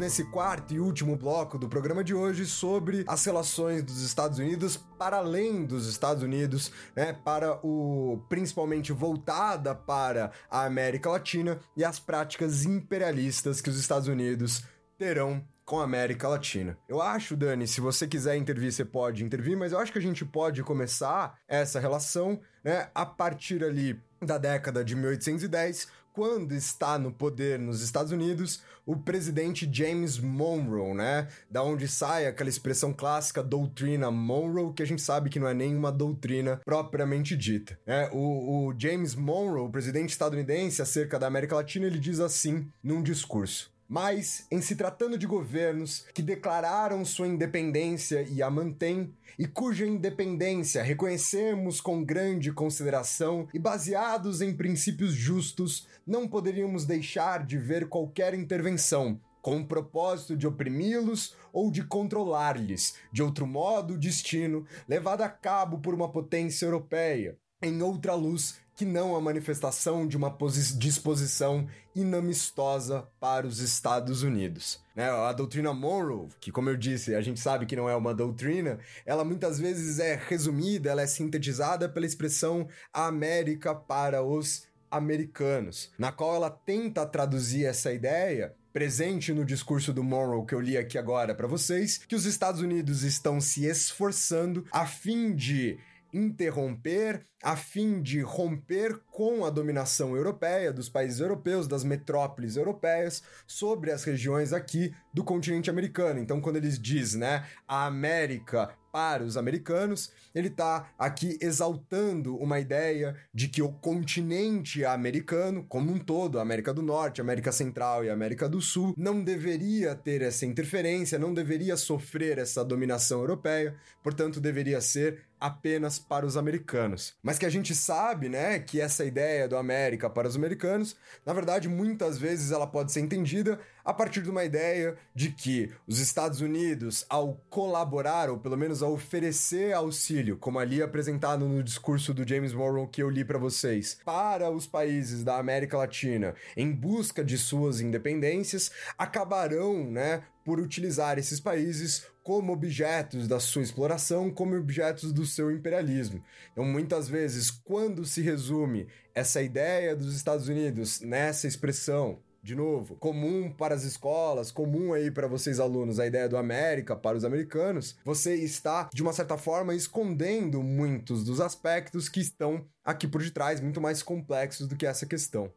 Nesse 0.00 0.24
quarto 0.24 0.72
e 0.72 0.80
último 0.80 1.14
bloco 1.14 1.58
do 1.58 1.68
programa 1.68 2.02
de 2.02 2.14
hoje 2.14 2.46
sobre 2.46 3.04
as 3.06 3.22
relações 3.22 3.82
dos 3.82 4.00
Estados 4.00 4.38
Unidos 4.38 4.78
para 4.98 5.18
além 5.18 5.66
dos 5.66 5.86
Estados 5.86 6.22
Unidos, 6.22 6.72
né, 6.96 7.12
para 7.12 7.60
o 7.62 8.24
principalmente 8.26 8.92
voltada 8.92 9.74
para 9.74 10.32
a 10.50 10.64
América 10.64 11.10
Latina 11.10 11.60
e 11.76 11.84
as 11.84 12.00
práticas 12.00 12.64
imperialistas 12.64 13.60
que 13.60 13.68
os 13.68 13.78
Estados 13.78 14.08
Unidos 14.08 14.64
terão 14.96 15.44
com 15.66 15.78
a 15.80 15.84
América 15.84 16.26
Latina. 16.26 16.78
Eu 16.88 17.02
acho, 17.02 17.36
Dani, 17.36 17.68
se 17.68 17.82
você 17.82 18.08
quiser 18.08 18.36
intervir, 18.36 18.72
você 18.72 18.86
pode 18.86 19.22
intervir, 19.22 19.56
mas 19.56 19.70
eu 19.70 19.78
acho 19.78 19.92
que 19.92 19.98
a 19.98 20.02
gente 20.02 20.24
pode 20.24 20.62
começar 20.62 21.38
essa 21.46 21.78
relação, 21.78 22.40
né, 22.64 22.88
a 22.94 23.04
partir 23.04 23.62
ali 23.62 24.00
da 24.20 24.36
década 24.36 24.84
de 24.84 24.96
1810, 24.96 25.88
quando 26.12 26.52
está 26.52 26.98
no 26.98 27.12
poder 27.12 27.58
nos 27.58 27.82
Estados 27.82 28.12
Unidos 28.12 28.62
o 28.84 28.96
presidente 28.96 29.68
James 29.70 30.18
Monroe, 30.18 30.94
né? 30.94 31.28
Da 31.50 31.62
onde 31.62 31.86
sai 31.86 32.26
aquela 32.26 32.50
expressão 32.50 32.92
clássica 32.92 33.42
doutrina 33.42 34.10
Monroe, 34.10 34.72
que 34.72 34.82
a 34.82 34.86
gente 34.86 35.02
sabe 35.02 35.30
que 35.30 35.38
não 35.38 35.46
é 35.46 35.54
nenhuma 35.54 35.92
doutrina 35.92 36.60
propriamente 36.64 37.36
dita. 37.36 37.78
Né? 37.86 38.08
O, 38.12 38.68
o 38.68 38.74
James 38.76 39.14
Monroe, 39.14 39.66
o 39.66 39.70
presidente 39.70 40.10
estadunidense 40.10 40.82
acerca 40.82 41.18
da 41.18 41.26
América 41.26 41.54
Latina, 41.54 41.86
ele 41.86 41.98
diz 41.98 42.18
assim 42.18 42.70
num 42.82 43.02
discurso. 43.02 43.72
Mas, 43.92 44.46
em 44.52 44.60
se 44.60 44.76
tratando 44.76 45.18
de 45.18 45.26
governos 45.26 46.06
que 46.14 46.22
declararam 46.22 47.04
sua 47.04 47.26
independência 47.26 48.22
e 48.22 48.40
a 48.40 48.48
mantêm, 48.48 49.12
e 49.36 49.48
cuja 49.48 49.84
independência 49.84 50.80
reconhecemos 50.80 51.80
com 51.80 52.04
grande 52.04 52.52
consideração 52.52 53.48
e 53.52 53.58
baseados 53.58 54.40
em 54.40 54.54
princípios 54.56 55.12
justos, 55.12 55.88
não 56.06 56.28
poderíamos 56.28 56.86
deixar 56.86 57.44
de 57.44 57.58
ver 57.58 57.88
qualquer 57.88 58.32
intervenção, 58.32 59.20
com 59.42 59.58
o 59.58 59.66
propósito 59.66 60.36
de 60.36 60.46
oprimi-los 60.46 61.34
ou 61.52 61.68
de 61.68 61.82
controlar-lhes, 61.82 62.94
de 63.12 63.24
outro 63.24 63.44
modo, 63.44 63.94
o 63.94 63.98
destino, 63.98 64.64
levado 64.86 65.22
a 65.22 65.28
cabo 65.28 65.78
por 65.78 65.94
uma 65.94 66.08
potência 66.08 66.64
europeia, 66.64 67.36
em 67.60 67.82
outra 67.82 68.14
luz 68.14 68.60
que 68.80 68.86
não 68.86 69.14
a 69.14 69.20
manifestação 69.20 70.08
de 70.08 70.16
uma 70.16 70.34
disposição 70.78 71.68
inamistosa 71.94 73.06
para 73.20 73.46
os 73.46 73.58
Estados 73.58 74.22
Unidos. 74.22 74.80
Né? 74.96 75.04
A 75.04 75.34
doutrina 75.34 75.74
Monroe, 75.74 76.30
que 76.40 76.50
como 76.50 76.70
eu 76.70 76.78
disse, 76.78 77.14
a 77.14 77.20
gente 77.20 77.38
sabe 77.40 77.66
que 77.66 77.76
não 77.76 77.90
é 77.90 77.94
uma 77.94 78.14
doutrina, 78.14 78.78
ela 79.04 79.22
muitas 79.22 79.58
vezes 79.58 79.98
é 79.98 80.14
resumida, 80.14 80.88
ela 80.88 81.02
é 81.02 81.06
sintetizada 81.06 81.90
pela 81.90 82.06
expressão 82.06 82.66
América 82.90 83.74
para 83.74 84.22
os 84.22 84.66
americanos, 84.90 85.92
na 85.98 86.10
qual 86.10 86.34
ela 86.34 86.48
tenta 86.48 87.04
traduzir 87.04 87.66
essa 87.66 87.92
ideia 87.92 88.54
presente 88.72 89.30
no 89.30 89.44
discurso 89.44 89.92
do 89.92 90.02
Monroe 90.02 90.46
que 90.46 90.54
eu 90.54 90.60
li 90.60 90.78
aqui 90.78 90.96
agora 90.96 91.34
para 91.34 91.46
vocês, 91.46 91.98
que 91.98 92.16
os 92.16 92.24
Estados 92.24 92.62
Unidos 92.62 93.02
estão 93.02 93.42
se 93.42 93.66
esforçando 93.66 94.64
a 94.72 94.86
fim 94.86 95.34
de 95.34 95.78
interromper 96.12 97.26
a 97.42 97.56
fim 97.56 98.02
de 98.02 98.20
romper 98.20 99.00
com 99.10 99.44
a 99.44 99.50
dominação 99.50 100.14
europeia 100.14 100.72
dos 100.72 100.88
países 100.88 101.20
europeus, 101.20 101.66
das 101.66 101.82
metrópoles 101.82 102.56
europeias 102.56 103.22
sobre 103.46 103.90
as 103.90 104.04
regiões 104.04 104.52
aqui 104.52 104.94
do 105.12 105.24
continente 105.24 105.70
americano. 105.70 106.20
Então, 106.20 106.40
quando 106.40 106.56
eles 106.56 106.78
diz, 106.78 107.14
né, 107.14 107.46
a 107.66 107.86
América 107.86 108.74
para 108.92 109.22
os 109.22 109.36
americanos, 109.36 110.12
ele 110.34 110.48
está 110.48 110.90
aqui 110.98 111.38
exaltando 111.40 112.36
uma 112.36 112.58
ideia 112.58 113.16
de 113.32 113.48
que 113.48 113.62
o 113.62 113.72
continente 113.72 114.84
americano, 114.84 115.64
como 115.68 115.92
um 115.92 115.98
todo, 115.98 116.40
América 116.40 116.74
do 116.74 116.82
Norte, 116.82 117.20
América 117.20 117.52
Central 117.52 118.04
e 118.04 118.10
América 118.10 118.48
do 118.48 118.60
Sul, 118.60 118.92
não 118.96 119.22
deveria 119.22 119.94
ter 119.94 120.22
essa 120.22 120.44
interferência, 120.44 121.18
não 121.18 121.32
deveria 121.32 121.76
sofrer 121.76 122.38
essa 122.38 122.64
dominação 122.64 123.20
europeia, 123.20 123.76
portanto, 124.02 124.40
deveria 124.40 124.80
ser 124.80 125.22
apenas 125.40 125.98
para 125.98 126.26
os 126.26 126.36
americanos. 126.36 127.14
Mas 127.22 127.38
que 127.38 127.46
a 127.46 127.50
gente 127.50 127.74
sabe, 127.74 128.28
né, 128.28 128.58
que 128.58 128.80
essa 128.80 129.04
ideia 129.04 129.48
do 129.48 129.56
América 129.56 130.10
para 130.10 130.28
os 130.28 130.36
americanos, 130.36 130.94
na 131.24 131.32
verdade, 131.32 131.68
muitas 131.68 132.18
vezes 132.18 132.52
ela 132.52 132.66
pode 132.66 132.92
ser 132.92 133.00
entendida 133.00 133.58
a 133.84 133.94
partir 133.94 134.22
de 134.22 134.30
uma 134.30 134.44
ideia 134.44 134.96
de 135.14 135.30
que 135.30 135.72
os 135.86 135.98
Estados 135.98 136.40
Unidos, 136.40 137.06
ao 137.08 137.40
colaborar, 137.48 138.28
ou 138.28 138.38
pelo 138.38 138.56
menos 138.56 138.82
ao 138.82 138.92
oferecer 138.92 139.72
auxílio, 139.72 140.36
como 140.36 140.58
ali 140.58 140.82
apresentado 140.82 141.48
no 141.48 141.62
discurso 141.62 142.12
do 142.12 142.28
James 142.28 142.52
Morrow 142.52 142.86
que 142.86 143.02
eu 143.02 143.08
li 143.08 143.24
para 143.24 143.38
vocês, 143.38 143.98
para 144.04 144.50
os 144.50 144.66
países 144.66 145.24
da 145.24 145.38
América 145.38 145.78
Latina 145.78 146.34
em 146.56 146.70
busca 146.70 147.24
de 147.24 147.38
suas 147.38 147.80
independências, 147.80 148.70
acabarão, 148.98 149.90
né, 149.90 150.22
por 150.50 150.58
utilizar 150.58 151.16
esses 151.16 151.38
países 151.38 152.06
como 152.24 152.52
objetos 152.52 153.28
da 153.28 153.38
sua 153.38 153.62
exploração, 153.62 154.32
como 154.32 154.56
objetos 154.56 155.12
do 155.12 155.24
seu 155.24 155.48
imperialismo. 155.48 156.24
Então, 156.50 156.64
muitas 156.64 157.08
vezes, 157.08 157.52
quando 157.52 158.04
se 158.04 158.20
resume 158.20 158.88
essa 159.14 159.40
ideia 159.40 159.94
dos 159.94 160.12
Estados 160.12 160.48
Unidos 160.48 161.02
nessa 161.02 161.46
expressão, 161.46 162.18
de 162.42 162.56
novo, 162.56 162.96
comum 162.96 163.48
para 163.52 163.76
as 163.76 163.84
escolas, 163.84 164.50
comum 164.50 164.92
aí 164.92 165.08
para 165.08 165.28
vocês 165.28 165.60
alunos, 165.60 166.00
a 166.00 166.06
ideia 166.08 166.28
do 166.28 166.36
América 166.36 166.96
para 166.96 167.16
os 167.16 167.24
americanos, 167.24 167.96
você 168.04 168.34
está, 168.34 168.90
de 168.92 169.02
uma 169.02 169.12
certa 169.12 169.38
forma, 169.38 169.72
escondendo 169.72 170.64
muitos 170.64 171.22
dos 171.22 171.40
aspectos 171.40 172.08
que 172.08 172.18
estão 172.18 172.66
aqui 172.84 173.06
por 173.06 173.22
detrás, 173.22 173.60
muito 173.60 173.80
mais 173.80 174.02
complexos 174.02 174.66
do 174.66 174.74
que 174.74 174.84
essa 174.84 175.06
questão. 175.06 175.48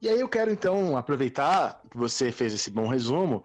E 0.00 0.08
aí 0.08 0.20
eu 0.20 0.28
quero 0.28 0.52
então 0.52 0.96
aproveitar 0.96 1.82
que 1.90 1.96
você 1.96 2.30
fez 2.30 2.54
esse 2.54 2.70
bom 2.70 2.86
resumo 2.86 3.44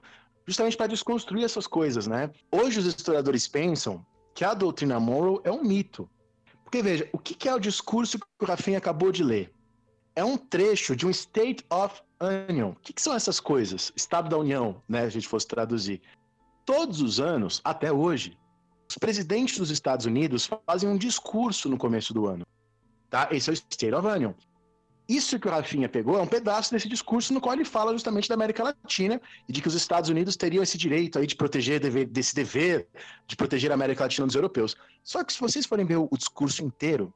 justamente 0.52 0.76
para 0.76 0.88
desconstruir 0.88 1.46
essas 1.46 1.66
coisas, 1.66 2.08
né? 2.08 2.30
Hoje 2.52 2.80
os 2.80 2.86
historiadores 2.86 3.48
pensam 3.48 4.06
que 4.36 4.44
a 4.44 4.54
doutrina 4.54 5.00
Monroe 5.00 5.40
é 5.46 5.52
um 5.52 5.64
mito. 5.64 6.10
Porque 6.64 6.84
veja, 6.84 7.10
o 7.14 7.18
que 7.18 7.48
é 7.48 7.56
o 7.56 7.60
discurso 7.60 8.20
que 8.20 8.26
o 8.42 8.46
Rafinha 8.46 8.78
acabou 8.78 9.12
de 9.12 9.24
ler? 9.24 9.54
É 10.14 10.24
um 10.26 10.38
trecho 10.38 10.94
de 10.94 11.08
um 11.08 11.10
State 11.10 11.66
of 11.72 12.02
Union. 12.50 12.72
O 12.72 12.76
que 12.76 13.02
são 13.02 13.14
essas 13.14 13.40
coisas? 13.40 13.94
Estado 13.96 14.30
da 14.30 14.38
União, 14.38 14.82
né? 14.88 15.02
Se 15.02 15.08
a 15.08 15.10
gente 15.12 15.28
fosse 15.28 15.48
traduzir. 15.48 16.02
Todos 16.66 17.02
os 17.02 17.20
anos, 17.20 17.62
até 17.64 17.92
hoje, 17.92 18.38
os 18.90 18.98
presidentes 18.98 19.58
dos 19.58 19.72
Estados 19.72 20.06
Unidos 20.06 20.50
fazem 20.66 20.90
um 20.90 20.98
discurso 20.98 21.70
no 21.70 21.78
começo 21.78 22.14
do 22.14 22.28
ano. 22.28 22.46
Tá? 23.10 23.30
Esse 23.32 23.50
é 23.50 23.54
o 23.54 23.56
State 23.56 23.94
of 23.94 24.06
Union. 24.06 24.34
Isso 25.12 25.38
que 25.38 25.46
o 25.46 25.52
Rafinha 25.52 25.90
pegou 25.90 26.18
é 26.18 26.22
um 26.22 26.26
pedaço 26.26 26.72
desse 26.72 26.88
discurso 26.88 27.34
no 27.34 27.42
qual 27.42 27.54
ele 27.54 27.66
fala 27.66 27.92
justamente 27.92 28.30
da 28.30 28.36
América 28.36 28.64
Latina 28.64 29.22
e 29.46 29.52
de 29.52 29.62
que 29.62 29.68
os 29.68 29.74
Estados 29.74 30.10
Unidos 30.10 30.38
teriam 30.38 30.64
esse 30.64 30.78
direito 30.78 31.20
aí 31.20 31.28
de 31.28 31.36
proteger, 31.36 31.82
desse 32.08 32.34
dever 32.34 32.88
de 33.28 33.36
proteger 33.36 33.72
a 33.72 33.74
América 33.74 34.06
Latina 34.06 34.26
dos 34.26 34.38
europeus. 34.38 34.74
Só 35.04 35.22
que 35.22 35.34
se 35.34 35.42
vocês 35.42 35.66
forem 35.66 35.86
ver 35.86 35.98
o 35.98 36.10
discurso 36.18 36.64
inteiro, 36.64 37.14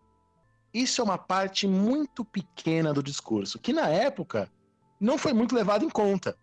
isso 0.73 0.99
é 0.99 1.05
uma 1.05 1.17
parte 1.17 1.67
muito 1.67 2.25
pequena 2.25 2.93
do 2.93 3.01
discurso, 3.01 3.59
que 3.59 3.71
na 3.71 3.87
época 3.87 4.51
não 4.99 5.17
foi 5.17 5.31
muito 5.31 5.55
levado 5.55 5.85
em 5.85 5.89
conta. 5.89 6.37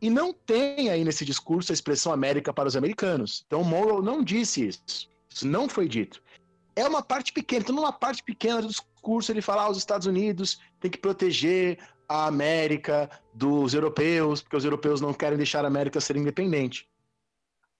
E 0.00 0.08
não 0.08 0.32
tem 0.32 0.88
aí 0.88 1.04
nesse 1.04 1.22
discurso 1.22 1.70
a 1.70 1.74
expressão 1.74 2.14
América 2.14 2.50
para 2.50 2.66
os 2.66 2.76
americanos. 2.76 3.44
Então 3.46 3.62
Morrow 3.62 4.00
não 4.00 4.24
disse 4.24 4.68
isso. 4.68 5.10
Isso 5.28 5.46
não 5.46 5.68
foi 5.68 5.86
dito. 5.86 6.22
É 6.76 6.86
uma 6.86 7.02
parte 7.02 7.32
pequena. 7.32 7.62
Então, 7.62 7.74
numa 7.74 7.92
parte 7.92 8.22
pequena 8.22 8.60
do 8.60 8.68
discurso, 8.68 9.30
ele 9.30 9.42
fala: 9.42 9.62
ah, 9.62 9.70
os 9.70 9.78
Estados 9.78 10.06
Unidos 10.06 10.60
têm 10.80 10.90
que 10.90 10.98
proteger 10.98 11.78
a 12.08 12.26
América 12.26 13.10
dos 13.32 13.74
europeus, 13.74 14.42
porque 14.42 14.56
os 14.56 14.64
europeus 14.64 15.00
não 15.00 15.14
querem 15.14 15.38
deixar 15.38 15.64
a 15.64 15.68
América 15.68 16.00
ser 16.00 16.16
independente. 16.16 16.88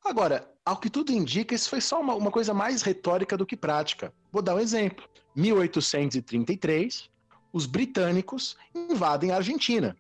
Agora, 0.05 0.51
ao 0.65 0.77
que 0.77 0.91
tudo 0.91 1.13
indica, 1.13 1.55
isso 1.55 1.71
foi 1.71 1.81
só 1.81 2.01
uma, 2.01 2.15
uma 2.15 2.31
coisa 2.31 2.53
mais 2.53 2.83
retórica 2.83 3.37
do 3.37 3.47
que 3.47 3.57
prática. 3.57 4.13
Vou 4.31 4.43
dar 4.43 4.55
um 4.55 4.61
exemplo. 4.61 5.05
1833, 5.35 7.11
os 7.53 7.67
britânicos 7.67 8.57
invadem 8.75 9.31
a 9.31 9.37
Argentina, 9.37 9.97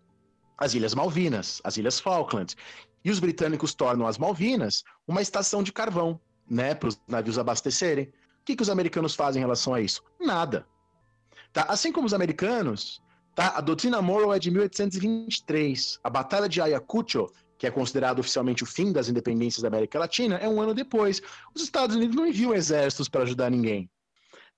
as 0.58 0.74
Ilhas 0.74 0.94
Malvinas, 0.94 1.60
as 1.64 1.76
Ilhas 1.76 2.00
Falklands. 2.00 2.56
E 3.04 3.10
os 3.10 3.20
britânicos 3.20 3.74
tornam 3.74 4.06
as 4.06 4.18
Malvinas 4.18 4.82
uma 5.06 5.20
estação 5.20 5.62
de 5.62 5.72
carvão, 5.72 6.18
né, 6.48 6.74
para 6.74 6.88
os 6.88 7.00
navios 7.06 7.38
abastecerem. 7.38 8.12
O 8.44 8.46
que, 8.46 8.56
que 8.56 8.62
os 8.62 8.68
americanos 8.68 9.14
fazem 9.14 9.40
em 9.40 9.42
relação 9.42 9.72
a 9.72 9.80
isso? 9.80 10.02
Nada. 10.20 10.66
Tá? 11.50 11.62
Assim 11.62 11.90
como 11.90 12.06
os 12.06 12.12
americanos, 12.12 13.02
tá? 13.34 13.54
a 13.56 13.62
doutrina 13.62 14.02
Morrow 14.02 14.34
é 14.34 14.38
de 14.38 14.50
1823. 14.50 15.98
A 16.04 16.10
Batalha 16.10 16.46
de 16.46 16.60
Ayacucho, 16.60 17.26
que 17.56 17.66
é 17.66 17.70
considerado 17.70 18.18
oficialmente 18.18 18.62
o 18.62 18.66
fim 18.66 18.92
das 18.92 19.08
independências 19.08 19.62
da 19.62 19.68
América 19.68 19.98
Latina, 19.98 20.36
é 20.36 20.46
um 20.46 20.60
ano 20.60 20.74
depois. 20.74 21.22
Os 21.54 21.62
Estados 21.62 21.96
Unidos 21.96 22.14
não 22.14 22.26
enviam 22.26 22.52
exércitos 22.52 23.08
para 23.08 23.22
ajudar 23.22 23.50
ninguém. 23.50 23.88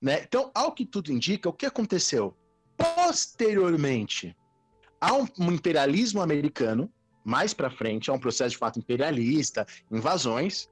Né? 0.02 0.20
Então, 0.24 0.50
ao 0.52 0.72
que 0.72 0.84
tudo 0.84 1.12
indica, 1.12 1.48
o 1.48 1.52
que 1.52 1.64
aconteceu? 1.64 2.36
Posteriormente, 2.76 4.36
há 5.00 5.14
um, 5.14 5.28
um 5.38 5.52
imperialismo 5.52 6.20
americano, 6.20 6.92
mais 7.24 7.54
para 7.54 7.70
frente, 7.70 8.10
há 8.10 8.14
um 8.14 8.18
processo 8.18 8.50
de 8.50 8.58
fato 8.58 8.80
imperialista, 8.80 9.64
invasões, 9.92 10.68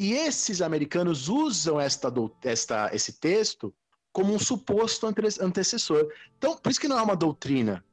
e 0.00 0.14
esses 0.14 0.62
americanos 0.62 1.28
usam 1.28 1.78
esta, 1.78 2.10
esta, 2.42 2.88
esse 2.94 3.12
texto 3.12 3.70
como 4.10 4.32
um 4.32 4.38
suposto 4.38 5.06
antecessor. 5.06 6.10
Então, 6.38 6.56
por 6.56 6.70
isso 6.70 6.80
que 6.80 6.88
não 6.88 6.98
é 6.98 7.02
uma 7.02 7.14
doutrina, 7.14 7.84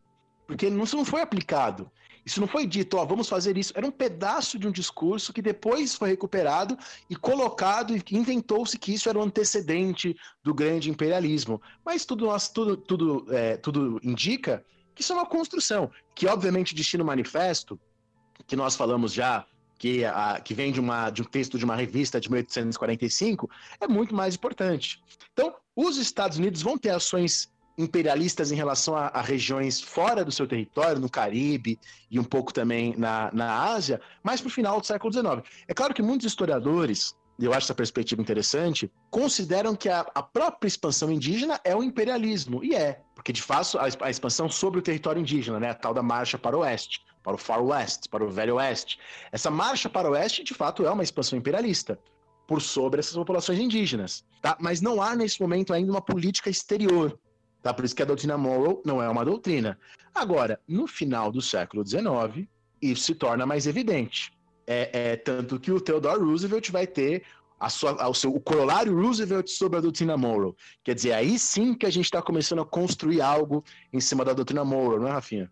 porque 0.47 0.67
isso 0.67 0.95
não 0.95 1.03
foi 1.03 1.19
aplicado. 1.19 1.91
Isso 2.25 2.39
não 2.39 2.47
foi 2.47 2.65
dito, 2.65 2.95
ó, 2.95 3.05
vamos 3.05 3.27
fazer 3.27 3.57
isso. 3.57 3.73
Era 3.75 3.85
um 3.85 3.91
pedaço 3.91 4.57
de 4.57 4.65
um 4.65 4.71
discurso 4.71 5.33
que 5.33 5.41
depois 5.41 5.95
foi 5.95 6.07
recuperado 6.07 6.77
e 7.09 7.15
colocado 7.15 7.93
e 7.93 8.01
inventou-se 8.11 8.79
que 8.79 8.93
isso 8.93 9.09
era 9.09 9.19
o 9.19 9.23
antecedente 9.23 10.15
do 10.41 10.53
grande 10.53 10.89
imperialismo. 10.89 11.61
Mas 11.85 12.05
tudo, 12.05 12.29
tudo, 12.53 12.77
tudo, 12.77 13.25
é, 13.35 13.57
tudo 13.57 13.99
indica 14.01 14.65
que 14.95 15.01
isso 15.01 15.11
é 15.11 15.15
uma 15.17 15.25
construção, 15.25 15.91
que 16.15 16.25
obviamente 16.25 16.71
o 16.71 16.75
Destino 16.75 17.03
Manifesto, 17.03 17.77
que 18.47 18.55
nós 18.55 18.77
falamos 18.77 19.11
já, 19.11 19.45
que, 19.77 20.03
a, 20.05 20.39
que 20.39 20.53
vem 20.53 20.71
de, 20.71 20.79
uma, 20.79 21.09
de 21.09 21.21
um 21.21 21.25
texto 21.25 21.57
de 21.57 21.65
uma 21.65 21.75
revista 21.75 22.19
de 22.19 22.29
1845, 22.29 23.49
é 23.79 23.87
muito 23.87 24.15
mais 24.15 24.35
importante. 24.35 25.01
Então, 25.33 25.53
os 25.75 25.97
Estados 25.97 26.37
Unidos 26.37 26.61
vão 26.61 26.77
ter 26.77 26.89
ações 26.89 27.51
imperialistas 27.77 28.51
em 28.51 28.55
relação 28.55 28.95
a, 28.95 29.07
a, 29.07 29.21
regiões 29.21 29.79
fora 29.79 30.25
do 30.25 30.31
seu 30.31 30.47
território, 30.47 30.99
no 30.99 31.09
Caribe 31.09 31.79
e 32.09 32.19
um 32.19 32.23
pouco 32.23 32.51
também 32.51 32.95
na, 32.97 33.29
na 33.31 33.71
Ásia, 33.71 34.01
mas 34.23 34.41
para 34.41 34.47
o 34.47 34.51
final 34.51 34.79
do 34.79 34.85
século 34.85 35.13
XIX. 35.13 35.47
É 35.67 35.73
claro 35.73 35.93
que 35.93 36.01
muitos 36.01 36.25
historiadores, 36.25 37.15
e 37.37 37.45
eu 37.45 37.51
acho 37.51 37.65
essa 37.67 37.75
perspectiva 37.75 38.19
interessante, 38.19 38.91
consideram 39.11 39.75
que 39.75 39.89
a, 39.89 39.99
a 40.15 40.23
própria 40.23 40.67
expansão 40.67 41.11
indígena 41.11 41.59
é 41.63 41.75
o 41.75 41.83
imperialismo, 41.83 42.63
e 42.63 42.73
é, 42.73 43.01
porque 43.13 43.31
de 43.31 43.43
fato 43.43 43.77
a, 43.77 43.87
a 44.01 44.09
expansão 44.09 44.49
sobre 44.49 44.79
o 44.79 44.81
território 44.81 45.21
indígena, 45.21 45.59
né, 45.59 45.69
a 45.69 45.75
tal 45.75 45.93
da 45.93 46.01
marcha 46.01 46.39
para 46.39 46.57
o 46.57 46.61
oeste, 46.61 47.05
para 47.27 47.35
o 47.35 47.37
Far 47.37 47.61
West, 47.61 48.07
para 48.09 48.23
o 48.23 48.29
Velho 48.29 48.55
Oeste. 48.55 48.97
Essa 49.33 49.51
marcha 49.51 49.89
para 49.89 50.09
o 50.09 50.13
oeste, 50.13 50.45
de 50.45 50.53
fato, 50.53 50.85
é 50.85 50.89
uma 50.89 51.03
expansão 51.03 51.37
imperialista 51.37 51.99
por 52.47 52.61
sobre 52.61 53.01
essas 53.01 53.15
populações 53.15 53.59
indígenas, 53.59 54.23
tá? 54.41 54.55
Mas 54.61 54.79
não 54.79 55.01
há 55.01 55.13
nesse 55.13 55.41
momento 55.41 55.73
ainda 55.73 55.91
uma 55.91 56.01
política 56.01 56.49
exterior 56.49 57.19
Tá? 57.61 57.73
Por 57.73 57.83
isso 57.83 57.93
que 57.93 58.01
a 58.01 58.05
doutrina 58.05 58.37
Morrow 58.37 58.81
não 58.85 59.03
é 59.03 59.09
uma 59.09 59.25
doutrina. 59.25 59.77
Agora, 60.15 60.57
no 60.65 60.87
final 60.87 61.29
do 61.29 61.41
século 61.41 61.85
XIX, 61.85 62.47
isso 62.81 63.03
se 63.03 63.15
torna 63.15 63.45
mais 63.45 63.67
evidente. 63.67 64.31
É, 64.65 65.11
é 65.11 65.15
tanto 65.17 65.59
que 65.59 65.69
o 65.69 65.81
Theodore 65.81 66.23
Roosevelt 66.23 66.69
vai 66.71 66.87
ter 66.87 67.23
a 67.59 67.69
sua, 67.69 68.13
seu, 68.13 68.33
o 68.33 68.39
corolário 68.39 68.95
Roosevelt 68.95 69.49
sobre 69.49 69.79
a 69.79 69.81
doutrina 69.81 70.15
Morrow. 70.15 70.55
Quer 70.81 70.95
dizer, 70.95 71.11
aí 71.11 71.37
sim 71.37 71.73
que 71.73 71.85
a 71.85 71.89
gente 71.89 72.05
está 72.05 72.21
começando 72.21 72.61
a 72.61 72.65
construir 72.65 73.21
algo 73.21 73.63
em 73.91 73.99
cima 73.99 74.23
da 74.23 74.31
doutrina 74.31 74.63
Morrow, 74.63 75.01
não 75.01 75.07
é, 75.07 75.11
Rafinha? 75.11 75.51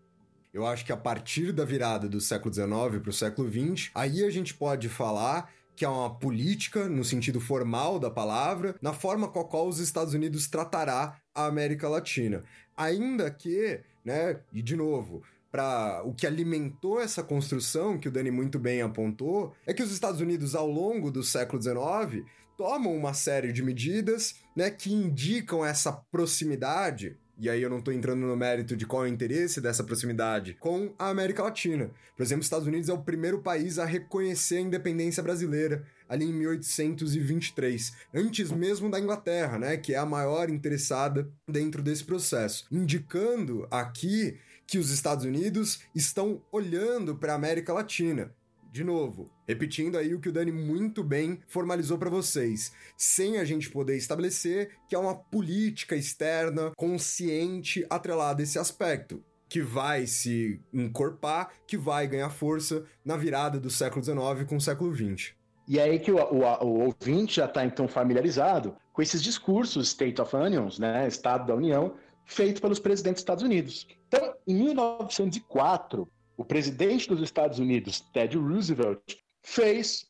Eu 0.56 0.66
acho 0.66 0.86
que 0.86 0.92
a 0.92 0.96
partir 0.96 1.52
da 1.52 1.66
virada 1.66 2.08
do 2.08 2.18
século 2.18 2.54
XIX 2.54 3.02
para 3.02 3.10
o 3.10 3.12
século 3.12 3.46
XX, 3.46 3.90
aí 3.94 4.24
a 4.24 4.30
gente 4.30 4.54
pode 4.54 4.88
falar 4.88 5.52
que 5.76 5.84
é 5.84 5.88
uma 5.88 6.08
política, 6.08 6.88
no 6.88 7.04
sentido 7.04 7.38
formal 7.38 7.98
da 7.98 8.10
palavra, 8.10 8.74
na 8.80 8.94
forma 8.94 9.28
com 9.28 9.38
a 9.38 9.44
qual 9.44 9.68
os 9.68 9.80
Estados 9.80 10.14
Unidos 10.14 10.48
tratará 10.48 11.20
a 11.34 11.44
América 11.44 11.90
Latina. 11.90 12.42
Ainda 12.74 13.30
que, 13.30 13.82
né, 14.02 14.40
e 14.50 14.62
de 14.62 14.74
novo, 14.74 15.22
para 15.52 16.02
o 16.06 16.14
que 16.14 16.26
alimentou 16.26 17.02
essa 17.02 17.22
construção, 17.22 17.98
que 17.98 18.08
o 18.08 18.10
Dani 18.10 18.30
muito 18.30 18.58
bem 18.58 18.80
apontou, 18.80 19.54
é 19.66 19.74
que 19.74 19.82
os 19.82 19.92
Estados 19.92 20.22
Unidos, 20.22 20.54
ao 20.54 20.70
longo 20.70 21.10
do 21.10 21.22
século 21.22 21.60
XIX, 21.60 22.24
tomam 22.56 22.96
uma 22.96 23.12
série 23.12 23.52
de 23.52 23.62
medidas 23.62 24.36
né, 24.56 24.70
que 24.70 24.90
indicam 24.90 25.62
essa 25.62 25.92
proximidade 25.92 27.18
e 27.38 27.50
aí 27.50 27.62
eu 27.62 27.68
não 27.68 27.78
estou 27.78 27.92
entrando 27.92 28.26
no 28.26 28.36
mérito 28.36 28.76
de 28.76 28.86
qual 28.86 29.04
é 29.04 29.08
o 29.08 29.12
interesse 29.12 29.60
dessa 29.60 29.84
proximidade 29.84 30.54
com 30.54 30.94
a 30.98 31.08
América 31.08 31.42
Latina. 31.42 31.90
Por 32.16 32.22
exemplo, 32.22 32.40
os 32.40 32.46
Estados 32.46 32.66
Unidos 32.66 32.88
é 32.88 32.92
o 32.92 33.02
primeiro 33.02 33.40
país 33.40 33.78
a 33.78 33.84
reconhecer 33.84 34.56
a 34.56 34.60
independência 34.60 35.22
brasileira. 35.22 35.84
ali 36.08 36.24
em 36.24 36.32
1823, 36.32 37.92
antes 38.14 38.52
mesmo 38.52 38.88
da 38.88 39.00
Inglaterra, 39.00 39.58
né, 39.58 39.76
que 39.76 39.92
é 39.92 39.98
a 39.98 40.06
maior 40.06 40.48
interessada 40.48 41.28
dentro 41.48 41.82
desse 41.82 42.04
processo, 42.04 42.64
indicando 42.70 43.66
aqui 43.72 44.38
que 44.68 44.78
os 44.78 44.90
Estados 44.90 45.24
Unidos 45.24 45.80
estão 45.92 46.40
olhando 46.52 47.16
para 47.16 47.32
a 47.32 47.36
América 47.36 47.72
Latina. 47.72 48.32
De 48.70 48.84
novo, 48.84 49.30
repetindo 49.46 49.96
aí 49.96 50.14
o 50.14 50.20
que 50.20 50.28
o 50.28 50.32
Dani 50.32 50.52
muito 50.52 51.02
bem 51.02 51.40
formalizou 51.46 51.96
para 51.96 52.10
vocês, 52.10 52.72
sem 52.96 53.38
a 53.38 53.44
gente 53.44 53.70
poder 53.70 53.96
estabelecer 53.96 54.76
que 54.88 54.94
é 54.94 54.98
uma 54.98 55.14
política 55.14 55.96
externa 55.96 56.72
consciente 56.76 57.86
atrelada 57.88 58.42
a 58.42 58.44
esse 58.44 58.58
aspecto 58.58 59.22
que 59.48 59.62
vai 59.62 60.06
se 60.06 60.60
encorpar, 60.72 61.50
que 61.66 61.76
vai 61.76 62.06
ganhar 62.06 62.30
força 62.30 62.84
na 63.04 63.16
virada 63.16 63.60
do 63.60 63.70
século 63.70 64.04
XIX 64.04 64.48
com 64.48 64.56
o 64.56 64.60
século 64.60 64.94
XX. 64.94 65.34
E 65.68 65.78
é 65.78 65.82
aí 65.82 65.98
que 65.98 66.12
o, 66.12 66.16
o, 66.16 66.42
o 66.64 66.84
ouvinte 66.84 67.36
já 67.36 67.46
está 67.46 67.64
então 67.64 67.88
familiarizado 67.88 68.76
com 68.92 69.02
esses 69.02 69.22
discursos 69.22 69.88
State 69.88 70.20
of 70.20 70.34
Unions, 70.34 70.78
né, 70.78 71.06
Estado 71.06 71.46
da 71.46 71.54
União, 71.54 71.94
feito 72.24 72.60
pelos 72.60 72.78
presidentes 72.78 73.22
dos 73.22 73.22
Estados 73.22 73.44
Unidos. 73.44 73.86
Então, 74.08 74.34
em 74.46 74.54
1904, 74.54 76.08
o 76.36 76.44
presidente 76.44 77.08
dos 77.08 77.20
Estados 77.20 77.58
Unidos, 77.58 78.00
Ted 78.12 78.36
Roosevelt, 78.36 79.16
fez 79.42 80.06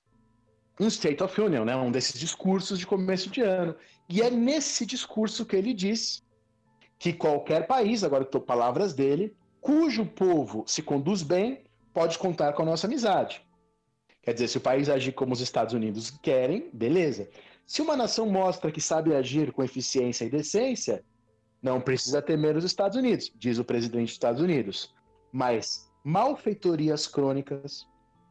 um 0.81 0.89
State 0.89 1.23
of 1.23 1.41
Union, 1.41 1.65
né, 1.65 1.77
um 1.77 1.91
desses 1.91 2.19
discursos 2.19 2.79
de 2.79 2.87
começo 2.87 3.31
de 3.31 3.41
ano. 3.41 3.75
E 4.09 4.21
é 4.21 4.31
nesse 4.31 4.85
discurso 4.85 5.47
que 5.47 5.57
ele 5.57 5.73
diz 5.73 6.23
que 6.99 7.13
qualquer 7.13 7.67
país, 7.67 8.03
agora 8.03 8.25
estou 8.25 8.41
palavras 8.41 8.93
dele, 8.93 9.35
cujo 9.61 10.05
povo 10.07 10.65
se 10.67 10.83
conduz 10.83 11.23
bem, 11.23 11.65
pode 11.93 12.19
contar 12.19 12.53
com 12.53 12.63
a 12.63 12.67
nossa 12.67 12.87
amizade. 12.87 13.43
Quer 14.23 14.35
dizer, 14.35 14.49
se 14.49 14.59
o 14.59 14.61
país 14.61 14.89
agir 14.89 15.13
como 15.13 15.33
os 15.33 15.41
Estados 15.41 15.73
Unidos 15.73 16.11
querem, 16.23 16.69
beleza. 16.73 17.29
Se 17.65 17.81
uma 17.81 17.97
nação 17.97 18.27
mostra 18.27 18.71
que 18.71 18.81
sabe 18.81 19.15
agir 19.15 19.53
com 19.53 19.63
eficiência 19.63 20.25
e 20.25 20.31
decência, 20.31 21.05
não 21.63 21.81
precisa 21.81 22.21
temer 22.21 22.57
os 22.57 22.65
Estados 22.65 22.97
Unidos, 22.97 23.33
diz 23.37 23.59
o 23.59 23.65
presidente 23.65 24.07
dos 24.07 24.13
Estados 24.13 24.43
Unidos. 24.43 24.95
Mas 25.33 25.91
malfeitorias 26.07 27.09
crônicas 27.09 27.85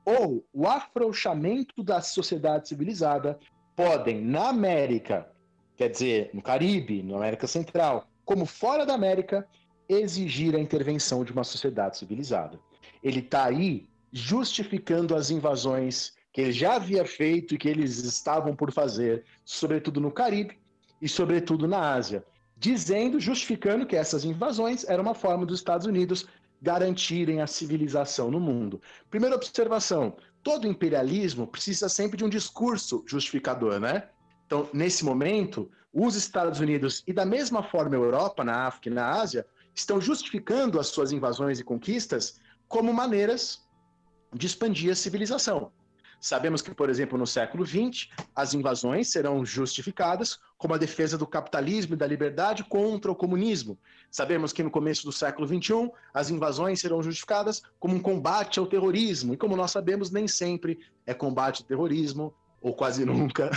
ou 0.06 0.48
o 0.54 0.66
afrouxamento 0.66 1.84
da 1.84 2.00
sociedade 2.00 2.70
civilizada 2.70 3.38
podem, 3.76 4.22
na 4.22 4.48
América, 4.48 5.30
quer 5.76 5.90
dizer, 5.90 6.30
no 6.34 6.42
Caribe, 6.42 7.04
na 7.04 7.18
América 7.18 7.48
Central, 7.48 8.08
como 8.24 8.46
fora 8.46 8.86
da 8.86 8.94
América, 8.94 9.46
exigir 9.90 10.56
a 10.56 10.60
intervenção 10.60 11.26
de 11.26 11.34
uma 11.34 11.44
sociedade 11.44 11.98
civilizada. 11.98 12.58
Ele 13.04 13.20
está 13.20 13.44
aí 13.44 13.90
justificando 14.10 15.14
as 15.14 15.30
invasões 15.30 16.14
que 16.32 16.40
ele 16.40 16.54
já 16.54 16.76
havia 16.76 17.04
feito 17.04 17.56
e 17.56 17.58
que 17.58 17.68
eles 17.68 17.98
estavam 18.06 18.56
por 18.56 18.72
fazer, 18.72 19.26
sobretudo 19.44 20.00
no 20.00 20.12
Caribe 20.12 20.58
e 21.02 21.10
sobretudo 21.10 21.68
na 21.68 21.94
Ásia, 21.94 22.24
dizendo, 22.56 23.20
justificando 23.20 23.86
que 23.86 23.98
essas 23.98 24.24
invasões 24.24 24.88
eram 24.88 25.04
uma 25.04 25.14
forma 25.14 25.46
dos 25.46 25.60
Estados 25.60 25.86
Unidos 25.86 26.26
garantirem 26.66 27.42
a 27.42 27.48
civilização 27.48 28.32
no 28.32 28.40
mundo. 28.40 28.82
Primeira 29.12 29.36
observação: 29.36 30.18
todo 30.42 30.68
imperialismo 30.68 31.46
precisa 31.46 31.88
sempre 31.88 32.18
de 32.18 32.26
um 32.26 32.30
discurso 32.30 33.04
justificador, 33.06 33.80
né? 33.80 34.10
Então, 34.48 34.68
nesse 34.74 35.06
momento, 35.06 35.70
os 35.94 36.16
Estados 36.16 36.60
Unidos 36.60 37.04
e 37.06 37.14
da 37.14 37.24
mesma 37.24 37.62
forma 37.62 37.96
a 37.96 38.00
Europa, 38.00 38.44
na 38.44 38.66
África 38.66 38.90
e 38.90 38.94
na 38.94 39.12
Ásia, 39.12 39.46
estão 39.76 40.02
justificando 40.02 40.80
as 40.80 40.88
suas 40.88 41.12
invasões 41.12 41.60
e 41.60 41.64
conquistas 41.64 42.40
como 42.68 42.92
maneiras 42.92 43.64
de 44.34 44.48
expandir 44.48 44.92
a 44.92 44.96
civilização. 44.96 45.72
Sabemos 46.20 46.62
que, 46.62 46.74
por 46.74 46.90
exemplo, 46.90 47.18
no 47.18 47.28
século 47.28 47.66
XX, 47.66 48.10
as 48.36 48.54
invasões 48.54 49.10
serão 49.10 49.46
justificadas 49.46 50.40
como 50.58 50.74
a 50.74 50.78
defesa 50.78 51.18
do 51.18 51.28
capitalismo 51.28 51.94
e 51.94 51.98
da 51.98 52.08
liberdade 52.08 52.64
contra 52.64 53.12
o 53.12 53.16
comunismo. 53.16 53.78
Sabemos 54.10 54.54
que 54.54 54.64
no 54.64 54.72
começo 54.72 55.06
do 55.06 55.12
século 55.12 55.48
XXI, 55.48 55.92
as 56.14 56.30
invasões 56.30 56.80
serão 56.80 57.04
justificadas 57.04 57.62
como 57.80 57.96
um 57.96 58.00
combate 58.00 58.60
ao 58.60 58.66
terrorismo. 58.66 59.34
E 59.34 59.38
como 59.38 59.56
nós 59.56 59.72
sabemos, 59.72 60.10
nem 60.10 60.28
sempre 60.28 60.80
é 61.06 61.14
combate 61.14 61.62
ao 61.62 61.68
terrorismo, 61.68 62.34
ou 62.62 62.74
quase 62.74 63.06
nunca, 63.06 63.52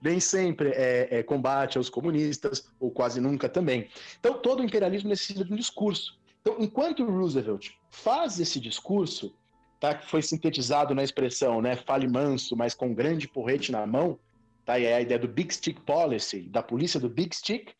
nem 0.00 0.18
sempre 0.18 0.70
é, 0.70 1.18
é, 1.18 1.22
combate 1.22 1.76
aos 1.76 1.90
comunistas, 1.90 2.70
ou 2.80 2.90
quase 2.90 3.20
nunca 3.20 3.48
também. 3.48 3.88
Então, 4.18 4.34
todo 4.38 4.60
o 4.60 4.64
imperialismo 4.64 5.10
necessita 5.10 5.44
de 5.44 5.52
um 5.52 5.56
discurso. 5.56 6.18
Então, 6.40 6.56
enquanto 6.58 7.04
Roosevelt 7.04 7.72
faz 7.90 8.40
esse 8.40 8.58
discurso, 8.58 9.34
tá, 9.80 9.94
que 9.94 10.06
foi 10.06 10.22
sintetizado 10.22 10.94
na 10.94 11.02
expressão, 11.02 11.60
né, 11.60 11.76
fale 11.76 12.08
manso, 12.08 12.56
mas 12.56 12.74
com 12.74 12.94
grande 12.94 13.28
porrete 13.28 13.70
na 13.70 13.86
mão, 13.86 14.18
tá, 14.64 14.78
e 14.78 14.84
é 14.84 14.94
a 14.94 15.00
ideia 15.00 15.18
do 15.18 15.28
Big 15.28 15.52
Stick 15.54 15.80
Policy, 15.80 16.42
da 16.48 16.62
polícia 16.62 16.98
do 16.98 17.08
Big 17.08 17.34
Stick, 17.34 17.70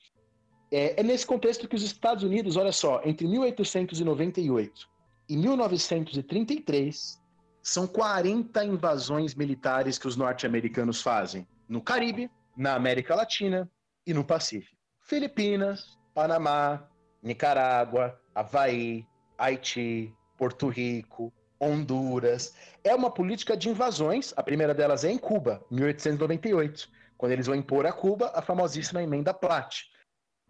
é, 0.71 1.01
é 1.01 1.03
nesse 1.03 1.27
contexto 1.27 1.67
que 1.67 1.77
os 1.77 1.83
Estados 1.83 2.23
Unidos, 2.23 2.57
olha 2.57 2.73
só, 2.73 3.01
entre 3.05 3.27
1898 3.27 4.89
e 5.29 5.37
1933, 5.37 7.21
são 7.63 7.87
40 7.87 8.65
invasões 8.65 9.35
militares 9.35 9.99
que 9.99 10.07
os 10.07 10.17
norte-americanos 10.17 11.03
fazem 11.03 11.47
no 11.69 11.83
Caribe, 11.83 12.31
na 12.57 12.75
América 12.75 13.15
Latina 13.15 13.71
e 14.07 14.15
no 14.15 14.25
Pacífico. 14.25 14.77
Filipinas, 15.03 15.99
Panamá, 16.15 16.89
Nicarágua, 17.23 18.19
Havaí, 18.35 19.07
Haiti, 19.37 20.15
Porto 20.37 20.69
Rico, 20.69 21.33
Honduras. 21.61 22.55
É 22.85 22.95
uma 22.95 23.11
política 23.11 23.57
de 23.57 23.69
invasões. 23.69 24.33
A 24.37 24.43
primeira 24.43 24.75
delas 24.75 25.05
é 25.05 25.11
em 25.11 25.19
Cuba, 25.19 25.65
1898, 25.71 26.89
quando 27.17 27.33
eles 27.33 27.47
vão 27.47 27.57
impor 27.57 27.87
a 27.87 27.93
Cuba 27.93 28.33
a 28.35 28.43
famosíssima 28.43 29.03
emenda 29.03 29.35
Platt. 29.35 29.91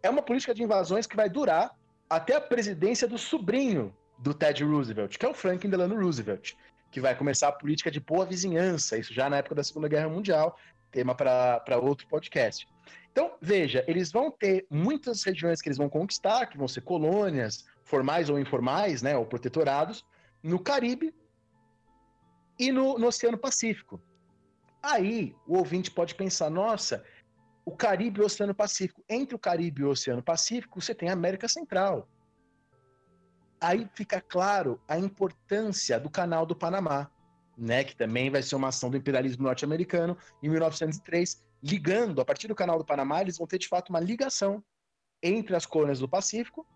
É 0.02 0.10
uma 0.10 0.22
política 0.22 0.54
de 0.54 0.62
invasões 0.62 1.06
que 1.06 1.16
vai 1.16 1.28
durar 1.28 1.76
até 2.08 2.36
a 2.36 2.40
presidência 2.40 3.08
do 3.08 3.18
sobrinho 3.18 3.94
do 4.18 4.34
Ted 4.34 4.64
Roosevelt, 4.64 5.18
que 5.18 5.26
é 5.26 5.28
o 5.28 5.34
Franklin 5.34 5.70
Delano 5.70 6.00
Roosevelt 6.00 6.54
que 6.90 7.00
vai 7.00 7.14
começar 7.14 7.48
a 7.48 7.52
política 7.52 7.90
de 7.90 8.00
boa 8.00 8.24
vizinhança, 8.24 8.96
isso 8.96 9.12
já 9.12 9.28
na 9.28 9.38
época 9.38 9.54
da 9.54 9.64
Segunda 9.64 9.88
Guerra 9.88 10.08
Mundial, 10.08 10.56
tema 10.90 11.14
para 11.14 11.78
outro 11.80 12.06
podcast. 12.08 12.66
Então, 13.12 13.32
veja, 13.40 13.84
eles 13.86 14.10
vão 14.10 14.30
ter 14.30 14.66
muitas 14.70 15.22
regiões 15.22 15.60
que 15.60 15.68
eles 15.68 15.78
vão 15.78 15.88
conquistar, 15.88 16.46
que 16.46 16.56
vão 16.56 16.68
ser 16.68 16.82
colônias, 16.82 17.66
formais 17.84 18.30
ou 18.30 18.38
informais, 18.38 19.02
né, 19.02 19.16
ou 19.16 19.26
protetorados, 19.26 20.04
no 20.42 20.58
Caribe 20.58 21.14
e 22.58 22.72
no, 22.72 22.98
no 22.98 23.06
Oceano 23.06 23.38
Pacífico. 23.38 24.00
Aí, 24.82 25.34
o 25.46 25.56
ouvinte 25.56 25.90
pode 25.90 26.14
pensar, 26.14 26.50
nossa, 26.50 27.04
o 27.64 27.76
Caribe 27.76 28.20
e 28.20 28.22
o 28.22 28.26
Oceano 28.26 28.54
Pacífico. 28.54 29.04
Entre 29.08 29.34
o 29.34 29.38
Caribe 29.38 29.82
e 29.82 29.84
o 29.84 29.90
Oceano 29.90 30.22
Pacífico, 30.22 30.80
você 30.80 30.94
tem 30.94 31.08
a 31.08 31.12
América 31.12 31.48
Central 31.48 32.08
aí 33.60 33.88
fica 33.94 34.20
claro 34.20 34.80
a 34.88 34.98
importância 34.98 35.98
do 35.98 36.10
Canal 36.10 36.46
do 36.46 36.56
Panamá, 36.56 37.10
né, 37.56 37.82
que 37.84 37.96
também 37.96 38.30
vai 38.30 38.42
ser 38.42 38.54
uma 38.54 38.68
ação 38.68 38.88
do 38.90 38.96
imperialismo 38.96 39.42
norte-americano 39.42 40.16
em 40.42 40.48
1903, 40.48 41.44
ligando, 41.62 42.20
a 42.20 42.24
partir 42.24 42.46
do 42.46 42.54
Canal 42.54 42.78
do 42.78 42.84
Panamá, 42.84 43.20
eles 43.20 43.38
vão 43.38 43.46
ter 43.46 43.58
de 43.58 43.68
fato 43.68 43.90
uma 43.90 44.00
ligação 44.00 44.62
entre 45.22 45.56
as 45.56 45.66
colônias 45.66 45.98
do 45.98 46.08
Pacífico 46.08 46.66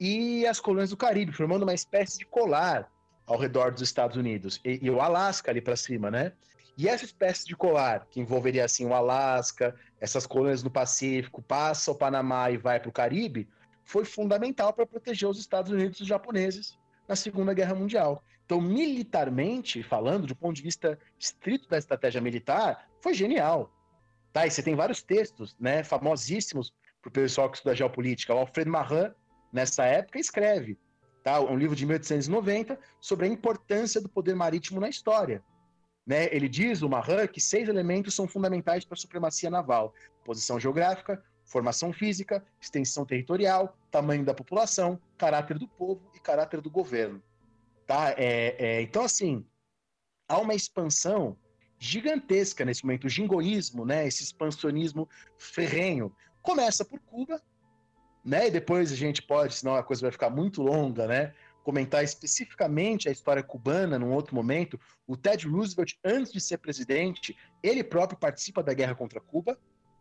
e 0.00 0.46
as 0.46 0.58
colônias 0.58 0.90
do 0.90 0.96
Caribe, 0.96 1.32
formando 1.32 1.62
uma 1.62 1.74
espécie 1.74 2.18
de 2.18 2.24
colar 2.24 2.90
ao 3.26 3.38
redor 3.38 3.70
dos 3.70 3.82
Estados 3.82 4.16
Unidos 4.16 4.60
e, 4.64 4.80
e 4.82 4.90
o 4.90 5.00
Alasca 5.00 5.50
ali 5.50 5.60
para 5.60 5.76
cima, 5.76 6.10
né? 6.10 6.32
E 6.76 6.88
essa 6.88 7.04
espécie 7.04 7.44
de 7.46 7.54
colar, 7.54 8.06
que 8.10 8.20
envolveria 8.20 8.64
assim 8.64 8.86
o 8.86 8.94
Alasca, 8.94 9.74
essas 10.00 10.26
colônias 10.26 10.62
do 10.62 10.70
Pacífico, 10.70 11.42
passa 11.42 11.90
o 11.90 11.94
Panamá 11.94 12.50
e 12.50 12.56
vai 12.56 12.80
para 12.80 12.88
o 12.88 12.92
Caribe, 12.92 13.46
foi 13.84 14.04
fundamental 14.04 14.72
para 14.72 14.86
proteger 14.86 15.28
os 15.28 15.38
Estados 15.38 15.70
Unidos 15.70 15.98
dos 15.98 16.08
japoneses 16.08 16.78
na 17.06 17.14
Segunda 17.14 17.52
Guerra 17.52 17.74
Mundial. 17.74 18.24
Então, 18.46 18.60
militarmente 18.60 19.82
falando, 19.82 20.26
do 20.26 20.34
ponto 20.34 20.56
de 20.56 20.62
vista 20.62 20.98
estrito 21.18 21.68
da 21.68 21.76
estratégia 21.76 22.20
militar, 22.20 22.88
foi 23.00 23.12
genial. 23.12 23.70
Tá? 24.32 24.46
E 24.46 24.50
você 24.50 24.62
tem 24.62 24.74
vários 24.74 25.02
textos 25.02 25.54
né, 25.60 25.84
famosíssimos 25.84 26.72
para 27.02 27.08
o 27.08 27.12
pessoal 27.12 27.50
que 27.50 27.58
estuda 27.58 27.74
geopolítica. 27.74 28.34
O 28.34 28.38
Alfred 28.38 28.70
Marin, 28.70 29.12
nessa 29.52 29.84
época, 29.84 30.18
escreve 30.18 30.78
tá? 31.22 31.40
um 31.40 31.56
livro 31.56 31.76
de 31.76 31.84
1890 31.86 32.78
sobre 33.00 33.26
a 33.26 33.28
importância 33.28 34.00
do 34.00 34.08
poder 34.08 34.34
marítimo 34.34 34.80
na 34.80 34.88
história. 34.88 35.42
Né? 36.06 36.28
Ele 36.34 36.48
diz, 36.48 36.82
o 36.82 36.88
Marin, 36.88 37.26
que 37.26 37.40
seis 37.40 37.68
elementos 37.68 38.14
são 38.14 38.26
fundamentais 38.26 38.84
para 38.84 38.94
a 38.94 38.98
supremacia 38.98 39.50
naval: 39.50 39.94
posição 40.24 40.58
geográfica, 40.58 41.22
formação 41.44 41.92
física, 41.92 42.44
extensão 42.60 43.04
territorial, 43.04 43.76
tamanho 43.90 44.24
da 44.24 44.34
população, 44.34 45.00
caráter 45.18 45.58
do 45.58 45.68
povo 45.68 46.10
e 46.14 46.20
caráter 46.20 46.60
do 46.60 46.70
governo. 46.70 47.22
Tá? 47.86 48.10
É, 48.16 48.56
é, 48.58 48.82
então, 48.82 49.04
assim, 49.04 49.44
há 50.28 50.38
uma 50.38 50.54
expansão 50.54 51.36
gigantesca 51.78 52.64
nesse 52.64 52.84
momento, 52.84 53.06
o 53.06 53.08
jingoísmo, 53.08 53.86
né, 53.86 54.06
esse 54.06 54.22
expansionismo 54.22 55.08
ferrenho. 55.38 56.14
Começa 56.42 56.84
por 56.84 57.00
Cuba, 57.00 57.42
né, 58.24 58.48
e 58.48 58.50
depois 58.50 58.92
a 58.92 58.96
gente 58.96 59.22
pode, 59.22 59.54
senão 59.54 59.74
a 59.74 59.82
coisa 59.82 60.02
vai 60.02 60.10
ficar 60.10 60.30
muito 60.30 60.62
longa, 60.62 61.06
né, 61.06 61.32
comentar 61.62 62.02
especificamente 62.02 63.08
a 63.08 63.12
história 63.12 63.42
cubana 63.42 63.98
num 63.98 64.12
outro 64.12 64.34
momento. 64.34 64.80
O 65.06 65.16
Ted 65.16 65.46
Roosevelt, 65.46 65.94
antes 66.04 66.32
de 66.32 66.40
ser 66.40 66.58
presidente, 66.58 67.36
Ele 67.62 67.84
próprio 67.84 68.18
participa 68.18 68.62
da 68.62 68.74
guerra 68.74 68.94
contra 68.94 69.20
Cuba, 69.20 69.58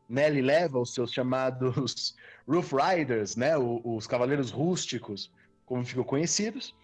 né? 0.07 0.27
Ele 0.27 0.41
leva 0.41 0.79
os 0.79 0.93
seus 0.93 1.13
chamados 1.13 2.15
Rough 2.47 2.71
Riders, 2.73 3.35
né? 3.35 3.57
Os 3.57 4.07
cavaleiros 4.07 4.49
rústicos, 4.49 5.31
como 5.65 5.85
ficam 5.85 6.03
conhecidos. 6.03 6.75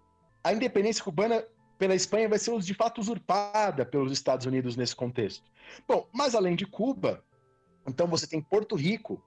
A 0.43 0.53
independência 0.53 1.03
cubana 1.03 1.43
pela 1.77 1.95
Espanha 1.95 2.29
vai 2.29 2.37
ser 2.37 2.57
de 2.59 2.73
fato 2.73 3.01
usurpada 3.01 3.85
pelos 3.85 4.11
Estados 4.11 4.45
Unidos 4.45 4.75
nesse 4.75 4.95
contexto. 4.95 5.43
Bom, 5.87 6.07
mas 6.13 6.35
além 6.35 6.55
de 6.55 6.65
Cuba, 6.65 7.23
então 7.87 8.07
você 8.07 8.27
tem 8.27 8.41
Porto 8.41 8.75
Rico, 8.75 9.21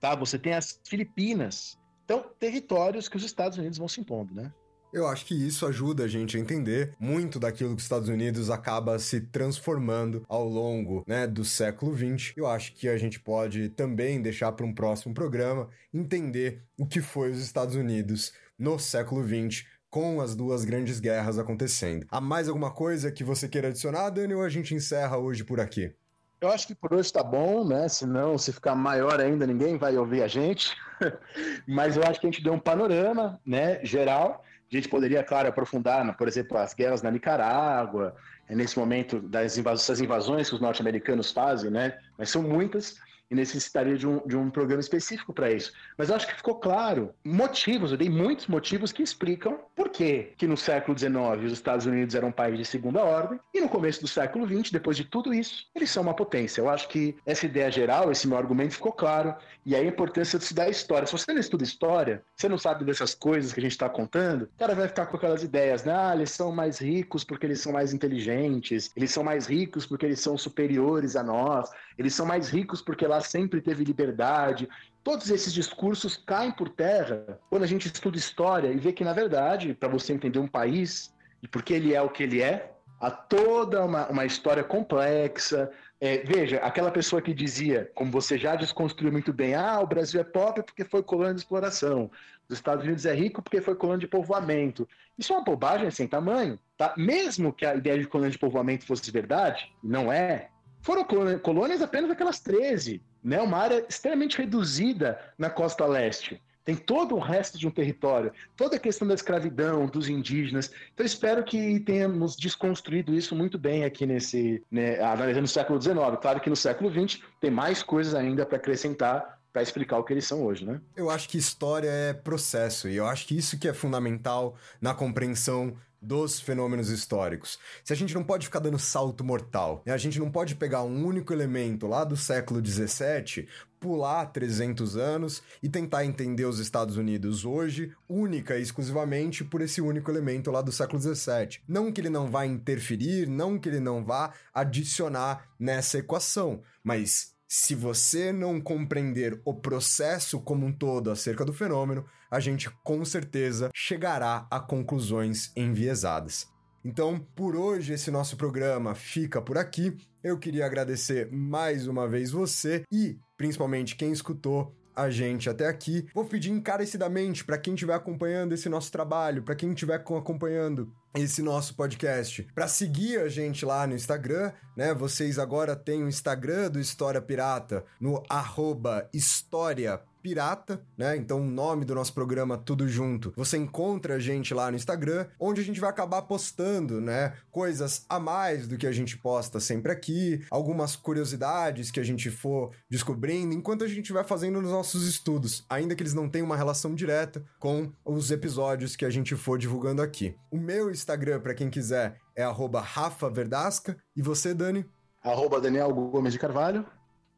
tá? 0.00 0.14
Você 0.14 0.38
tem 0.38 0.54
as 0.54 0.80
Filipinas. 0.84 1.78
Então, 2.04 2.24
territórios 2.38 3.08
que 3.08 3.16
os 3.16 3.22
Estados 3.22 3.58
Unidos 3.58 3.78
vão 3.78 3.86
se 3.86 4.00
impondo, 4.00 4.34
né? 4.34 4.52
Eu 4.92 5.06
acho 5.06 5.24
que 5.24 5.34
isso 5.34 5.64
ajuda 5.66 6.02
a 6.02 6.08
gente 6.08 6.36
a 6.36 6.40
entender 6.40 6.96
muito 6.98 7.38
daquilo 7.38 7.70
que 7.70 7.76
os 7.76 7.84
Estados 7.84 8.08
Unidos 8.08 8.50
acaba 8.50 8.98
se 8.98 9.20
transformando 9.20 10.24
ao 10.28 10.48
longo 10.48 11.04
né, 11.06 11.28
do 11.28 11.44
século 11.44 11.96
XX. 11.96 12.32
Eu 12.36 12.48
acho 12.48 12.74
que 12.74 12.88
a 12.88 12.98
gente 12.98 13.20
pode 13.20 13.68
também 13.68 14.20
deixar 14.20 14.50
para 14.50 14.66
um 14.66 14.74
próximo 14.74 15.14
programa 15.14 15.68
entender 15.94 16.64
o 16.76 16.84
que 16.84 17.00
foi 17.00 17.30
os 17.30 17.40
Estados 17.40 17.76
Unidos 17.76 18.32
no 18.58 18.80
século 18.80 19.22
XX 19.24 19.64
com 19.88 20.20
as 20.20 20.34
duas 20.34 20.64
grandes 20.64 20.98
guerras 20.98 21.38
acontecendo. 21.38 22.06
Há 22.10 22.20
mais 22.20 22.48
alguma 22.48 22.72
coisa 22.72 23.12
que 23.12 23.24
você 23.24 23.48
queira 23.48 23.68
adicionar, 23.68 24.10
Dani, 24.10 24.34
ou 24.34 24.42
a 24.42 24.48
gente 24.48 24.74
encerra 24.74 25.18
hoje 25.18 25.44
por 25.44 25.60
aqui? 25.60 25.92
Eu 26.40 26.50
acho 26.50 26.66
que 26.66 26.74
por 26.74 26.94
hoje 26.94 27.12
tá 27.12 27.22
bom, 27.22 27.66
né? 27.66 27.86
Senão, 27.86 28.38
se 28.38 28.50
ficar 28.50 28.74
maior 28.74 29.20
ainda, 29.20 29.46
ninguém 29.46 29.76
vai 29.76 29.98
ouvir 29.98 30.22
a 30.22 30.28
gente. 30.28 30.74
Mas 31.68 31.98
eu 31.98 32.02
acho 32.02 32.18
que 32.18 32.26
a 32.26 32.30
gente 32.30 32.42
deu 32.42 32.54
um 32.54 32.58
panorama, 32.58 33.38
né, 33.44 33.84
geral. 33.84 34.42
A 34.70 34.74
gente 34.74 34.88
poderia, 34.88 35.22
claro, 35.22 35.48
aprofundar, 35.48 36.16
por 36.16 36.28
exemplo, 36.28 36.56
as 36.56 36.72
guerras 36.72 37.02
na 37.02 37.10
Nicarágua, 37.10 38.16
nesse 38.48 38.78
momento 38.78 39.20
das 39.20 39.58
invasões, 39.58 40.00
invasões 40.00 40.48
que 40.48 40.54
os 40.54 40.60
norte-americanos 40.62 41.30
fazem, 41.30 41.70
né? 41.70 41.98
Mas 42.16 42.30
são 42.30 42.42
muitas 42.42 42.96
e 43.30 43.34
necessitaria 43.34 43.96
de 43.96 44.06
um, 44.06 44.26
de 44.26 44.36
um 44.36 44.50
programa 44.50 44.80
específico 44.80 45.32
para 45.32 45.50
isso. 45.50 45.72
Mas 45.96 46.08
eu 46.08 46.16
acho 46.16 46.26
que 46.26 46.34
ficou 46.34 46.56
claro 46.56 47.14
motivos, 47.24 47.92
eu 47.92 47.96
dei 47.96 48.10
muitos 48.10 48.46
motivos 48.46 48.92
que 48.92 49.02
explicam 49.02 49.58
por 49.74 49.88
que 49.88 50.32
que 50.36 50.46
no 50.46 50.56
século 50.56 50.98
XIX 50.98 51.16
os 51.44 51.52
Estados 51.52 51.86
Unidos 51.86 52.14
eram 52.14 52.28
um 52.28 52.32
país 52.32 52.58
de 52.58 52.64
segunda 52.64 53.02
ordem 53.02 53.38
e 53.54 53.60
no 53.60 53.68
começo 53.68 54.00
do 54.00 54.08
século 54.08 54.46
XX, 54.46 54.72
depois 54.72 54.96
de 54.96 55.04
tudo 55.04 55.32
isso, 55.32 55.66
eles 55.74 55.90
são 55.90 56.02
uma 56.02 56.14
potência. 56.14 56.60
Eu 56.60 56.68
acho 56.68 56.88
que 56.88 57.16
essa 57.24 57.46
ideia 57.46 57.70
geral, 57.70 58.10
esse 58.10 58.26
meu 58.26 58.36
argumento 58.36 58.74
ficou 58.74 58.92
claro 58.92 59.34
e 59.64 59.76
aí 59.76 59.84
a 59.84 59.88
importância 59.88 60.38
de 60.38 60.44
estudar 60.44 60.68
história. 60.68 61.06
Se 61.06 61.12
você 61.12 61.32
não 61.32 61.40
estuda 61.40 61.62
história, 61.62 62.22
você 62.34 62.48
não 62.48 62.58
sabe 62.58 62.84
dessas 62.84 63.14
coisas 63.14 63.52
que 63.52 63.60
a 63.60 63.62
gente 63.62 63.72
está 63.72 63.88
contando, 63.88 64.42
o 64.42 64.58
cara 64.58 64.74
vai 64.74 64.88
ficar 64.88 65.06
com 65.06 65.16
aquelas 65.16 65.42
ideias, 65.42 65.84
né? 65.84 65.94
Ah, 65.94 66.14
eles 66.14 66.30
são 66.30 66.50
mais 66.50 66.78
ricos 66.78 67.22
porque 67.22 67.46
eles 67.46 67.60
são 67.60 67.72
mais 67.72 67.92
inteligentes, 67.92 68.90
eles 68.96 69.10
são 69.10 69.22
mais 69.22 69.46
ricos 69.46 69.86
porque 69.86 70.06
eles 70.06 70.20
são 70.20 70.36
superiores 70.36 71.14
a 71.14 71.22
nós, 71.22 71.70
eles 71.98 72.14
são 72.14 72.26
mais 72.26 72.48
ricos 72.48 72.80
porque 72.80 73.06
lá 73.06 73.19
sempre 73.20 73.60
teve 73.60 73.84
liberdade. 73.84 74.68
Todos 75.02 75.30
esses 75.30 75.52
discursos 75.52 76.16
caem 76.16 76.50
por 76.50 76.68
terra 76.68 77.38
quando 77.48 77.62
a 77.62 77.66
gente 77.66 77.86
estuda 77.86 78.18
história 78.18 78.68
e 78.68 78.78
vê 78.78 78.92
que, 78.92 79.04
na 79.04 79.12
verdade, 79.12 79.74
para 79.74 79.88
você 79.88 80.12
entender 80.12 80.38
um 80.38 80.48
país 80.48 81.14
e 81.42 81.48
por 81.48 81.62
que 81.62 81.72
ele 81.72 81.94
é 81.94 82.02
o 82.02 82.10
que 82.10 82.22
ele 82.22 82.42
é, 82.42 82.72
há 83.00 83.10
toda 83.10 83.84
uma, 83.84 84.06
uma 84.08 84.26
história 84.26 84.62
complexa. 84.62 85.70
É, 86.00 86.18
veja, 86.18 86.58
aquela 86.58 86.90
pessoa 86.90 87.22
que 87.22 87.32
dizia, 87.32 87.90
como 87.94 88.10
você 88.10 88.38
já 88.38 88.56
desconstruiu 88.56 89.12
muito 89.12 89.32
bem, 89.32 89.54
ah, 89.54 89.80
o 89.80 89.86
Brasil 89.86 90.20
é 90.20 90.24
pobre 90.24 90.62
porque 90.62 90.84
foi 90.84 91.02
colônia 91.02 91.34
de 91.34 91.40
exploração, 91.40 92.10
os 92.48 92.56
Estados 92.56 92.84
Unidos 92.84 93.06
é 93.06 93.14
rico 93.14 93.42
porque 93.42 93.60
foi 93.60 93.74
colônia 93.74 94.00
de 94.00 94.08
povoamento. 94.08 94.88
Isso 95.18 95.32
é 95.32 95.36
uma 95.36 95.44
bobagem 95.44 95.90
sem 95.90 96.06
tamanho, 96.06 96.58
tá? 96.76 96.94
Mesmo 96.96 97.52
que 97.52 97.64
a 97.64 97.74
ideia 97.74 97.98
de 97.98 98.06
colônia 98.06 98.32
de 98.32 98.38
povoamento 98.38 98.86
fosse 98.86 99.10
verdade, 99.10 99.70
não 99.82 100.10
é, 100.10 100.48
foram 100.80 101.04
colônias 101.42 101.82
apenas 101.82 102.10
aquelas 102.10 102.40
13, 102.40 103.02
né? 103.22 103.40
Uma 103.40 103.58
área 103.58 103.84
extremamente 103.88 104.38
reduzida 104.38 105.18
na 105.38 105.50
costa 105.50 105.86
leste. 105.86 106.40
Tem 106.64 106.76
todo 106.76 107.16
o 107.16 107.18
resto 107.18 107.58
de 107.58 107.66
um 107.66 107.70
território, 107.70 108.32
toda 108.56 108.76
a 108.76 108.78
questão 108.78 109.08
da 109.08 109.14
escravidão, 109.14 109.86
dos 109.86 110.08
indígenas. 110.08 110.70
Então, 110.92 111.04
espero 111.04 111.42
que 111.42 111.80
tenhamos 111.80 112.36
desconstruído 112.36 113.14
isso 113.14 113.34
muito 113.34 113.58
bem 113.58 113.84
aqui 113.84 114.06
nesse, 114.06 114.62
né, 114.70 115.00
analisando 115.00 115.46
o 115.46 115.48
século 115.48 115.80
XIX. 115.80 115.96
Claro 116.20 116.40
que 116.40 116.50
no 116.50 116.56
século 116.56 116.90
XX 116.90 117.22
tem 117.40 117.50
mais 117.50 117.82
coisas 117.82 118.14
ainda 118.14 118.44
para 118.44 118.56
acrescentar 118.56 119.40
para 119.52 119.62
explicar 119.62 119.98
o 119.98 120.04
que 120.04 120.12
eles 120.12 120.24
são 120.26 120.44
hoje, 120.44 120.64
né? 120.64 120.80
Eu 120.96 121.10
acho 121.10 121.28
que 121.28 121.36
história 121.36 121.88
é 121.88 122.12
processo 122.12 122.88
e 122.88 122.94
eu 122.94 123.04
acho 123.04 123.26
que 123.26 123.36
isso 123.36 123.58
que 123.58 123.66
é 123.66 123.74
fundamental 123.74 124.56
na 124.80 124.94
compreensão 124.94 125.76
dos 126.00 126.40
fenômenos 126.40 126.88
históricos. 126.88 127.58
Se 127.84 127.92
a 127.92 127.96
gente 127.96 128.14
não 128.14 128.24
pode 128.24 128.46
ficar 128.46 128.60
dando 128.60 128.78
salto 128.78 129.22
mortal, 129.22 129.82
né? 129.84 129.92
a 129.92 129.98
gente 129.98 130.18
não 130.18 130.30
pode 130.30 130.54
pegar 130.54 130.82
um 130.82 131.04
único 131.04 131.32
elemento 131.32 131.86
lá 131.86 132.04
do 132.04 132.16
século 132.16 132.62
17, 132.62 133.46
pular 133.78 134.26
300 134.26 134.96
anos 134.96 135.42
e 135.62 135.68
tentar 135.68 136.04
entender 136.04 136.44
os 136.44 136.58
Estados 136.58 136.96
Unidos 136.96 137.44
hoje, 137.44 137.92
única 138.08 138.58
e 138.58 138.62
exclusivamente 138.62 139.42
por 139.42 139.60
esse 139.62 139.80
único 139.80 140.10
elemento 140.10 140.50
lá 140.50 140.60
do 140.62 140.70
século 140.70 140.98
17. 140.98 141.62
Não 141.66 141.90
que 141.90 142.00
ele 142.00 142.10
não 142.10 142.30
vá 142.30 142.46
interferir, 142.46 143.26
não 143.26 143.58
que 143.58 143.68
ele 143.68 143.80
não 143.80 144.04
vá 144.04 144.32
adicionar 144.54 145.48
nessa 145.58 145.98
equação, 145.98 146.62
mas 146.84 147.34
se 147.52 147.74
você 147.74 148.32
não 148.32 148.60
compreender 148.60 149.40
o 149.44 149.52
processo 149.52 150.38
como 150.38 150.64
um 150.64 150.72
todo 150.72 151.10
acerca 151.10 151.44
do 151.44 151.52
fenômeno, 151.52 152.04
a 152.30 152.38
gente 152.38 152.70
com 152.84 153.04
certeza 153.04 153.70
chegará 153.74 154.46
a 154.48 154.60
conclusões 154.60 155.50
enviesadas. 155.56 156.46
Então, 156.84 157.18
por 157.34 157.56
hoje, 157.56 157.92
esse 157.92 158.08
nosso 158.08 158.36
programa 158.36 158.94
fica 158.94 159.42
por 159.42 159.58
aqui. 159.58 159.96
Eu 160.22 160.38
queria 160.38 160.64
agradecer 160.64 161.28
mais 161.32 161.88
uma 161.88 162.06
vez 162.06 162.30
você 162.30 162.84
e 162.92 163.18
principalmente 163.36 163.96
quem 163.96 164.12
escutou 164.12 164.72
a 164.94 165.10
gente 165.10 165.48
até 165.48 165.66
aqui. 165.66 166.06
Vou 166.14 166.24
pedir 166.24 166.50
encarecidamente 166.50 167.44
para 167.44 167.58
quem 167.58 167.74
estiver 167.74 167.94
acompanhando 167.94 168.52
esse 168.52 168.68
nosso 168.68 168.90
trabalho, 168.90 169.42
para 169.42 169.54
quem 169.54 169.72
estiver 169.72 169.94
acompanhando 169.96 170.92
esse 171.14 171.42
nosso 171.42 171.74
podcast. 171.74 172.46
Para 172.54 172.68
seguir 172.68 173.18
a 173.20 173.28
gente 173.28 173.64
lá 173.64 173.86
no 173.86 173.94
Instagram, 173.94 174.52
né? 174.76 174.94
Vocês 174.94 175.38
agora 175.38 175.74
têm 175.74 176.02
o 176.02 176.08
Instagram 176.08 176.70
do 176.70 176.80
História 176.80 177.20
Pirata 177.20 177.84
no 178.00 178.22
arroba 178.28 179.08
História 179.12 180.00
Pirata, 180.22 180.82
né? 180.96 181.16
Então, 181.16 181.40
o 181.40 181.50
nome 181.50 181.84
do 181.84 181.94
nosso 181.94 182.12
programa 182.12 182.58
tudo 182.58 182.86
junto. 182.88 183.32
Você 183.36 183.56
encontra 183.56 184.14
a 184.14 184.18
gente 184.18 184.52
lá 184.54 184.70
no 184.70 184.76
Instagram, 184.76 185.26
onde 185.38 185.60
a 185.60 185.64
gente 185.64 185.80
vai 185.80 185.90
acabar 185.90 186.22
postando, 186.22 187.00
né? 187.00 187.34
Coisas 187.50 188.04
a 188.08 188.20
mais 188.20 188.68
do 188.68 188.76
que 188.76 188.86
a 188.86 188.92
gente 188.92 189.18
posta 189.18 189.60
sempre 189.60 189.92
aqui, 189.92 190.44
algumas 190.50 190.96
curiosidades 190.96 191.90
que 191.90 192.00
a 192.00 192.04
gente 192.04 192.30
for 192.30 192.70
descobrindo 192.88 193.54
enquanto 193.54 193.84
a 193.84 193.88
gente 193.88 194.12
vai 194.12 194.24
fazendo 194.24 194.60
nos 194.60 194.70
nossos 194.70 195.06
estudos, 195.06 195.64
ainda 195.68 195.94
que 195.94 196.02
eles 196.02 196.14
não 196.14 196.28
tenham 196.28 196.46
uma 196.46 196.56
relação 196.56 196.94
direta 196.94 197.44
com 197.58 197.92
os 198.04 198.30
episódios 198.30 198.96
que 198.96 199.04
a 199.04 199.10
gente 199.10 199.34
for 199.34 199.58
divulgando 199.58 200.02
aqui. 200.02 200.36
O 200.50 200.58
meu 200.58 200.90
Instagram, 200.90 201.40
para 201.40 201.54
quem 201.54 201.70
quiser, 201.70 202.18
é 202.36 202.44
@rafa_verdasca 202.44 203.96
e 204.14 204.22
você, 204.22 204.54
Dani? 204.54 204.84
Arroba 205.22 205.60
Daniel 205.60 205.92
Gomes 205.92 206.32
de 206.32 206.38
Carvalho. 206.38 206.86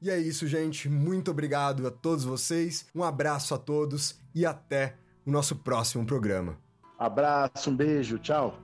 E 0.02 0.10
é 0.10 0.18
isso, 0.18 0.48
gente. 0.48 0.88
Muito 0.88 1.30
obrigado 1.30 1.86
a 1.86 1.90
todos 1.90 2.24
vocês. 2.24 2.86
Um 2.92 3.04
abraço 3.04 3.54
a 3.54 3.58
todos 3.58 4.18
e 4.34 4.44
até 4.44 4.96
o 5.24 5.30
nosso 5.30 5.54
próximo 5.54 6.04
programa. 6.04 6.58
Abraço, 6.98 7.70
um 7.70 7.76
beijo, 7.76 8.18
tchau. 8.18 8.58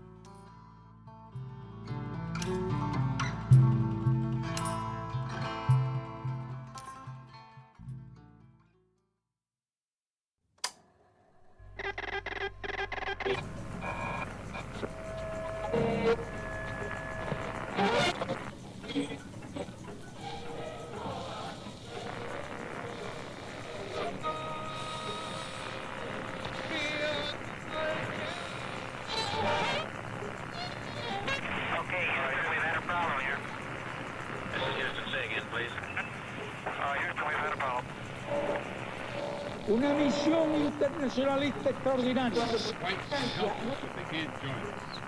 Internacionalista 41.58 41.70
extraordinaria. 41.70 42.42
White 42.80 43.02
help 43.36 43.52
if 43.82 43.94
they 43.96 44.06
can't 44.10 44.32
join 44.40 44.62
us. 44.72 44.98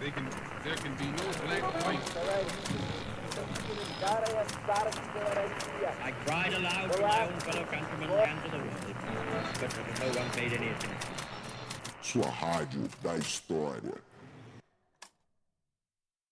They 0.00 0.10
can, 0.10 0.26
there 0.64 0.76
can 0.76 0.94
be 0.94 1.06
no 1.06 1.26
black 1.46 1.62
white. 1.84 2.00
I 6.04 6.12
cried 6.24 6.54
aloud 6.54 6.92
to 6.92 7.02
my 7.02 7.26
own 7.26 7.40
fellow 7.40 7.64
countrymen 7.64 8.10
and 8.10 8.42
to 8.44 8.50
the 8.50 8.58
world, 8.58 8.72
but 9.60 9.70
no 10.00 10.20
one 10.20 10.30
paid 10.30 10.52
any 10.52 10.68
attention. 10.68 11.08
Sua 12.02 12.30
rádio 12.30 12.88
da 13.02 13.16
história. 13.18 13.92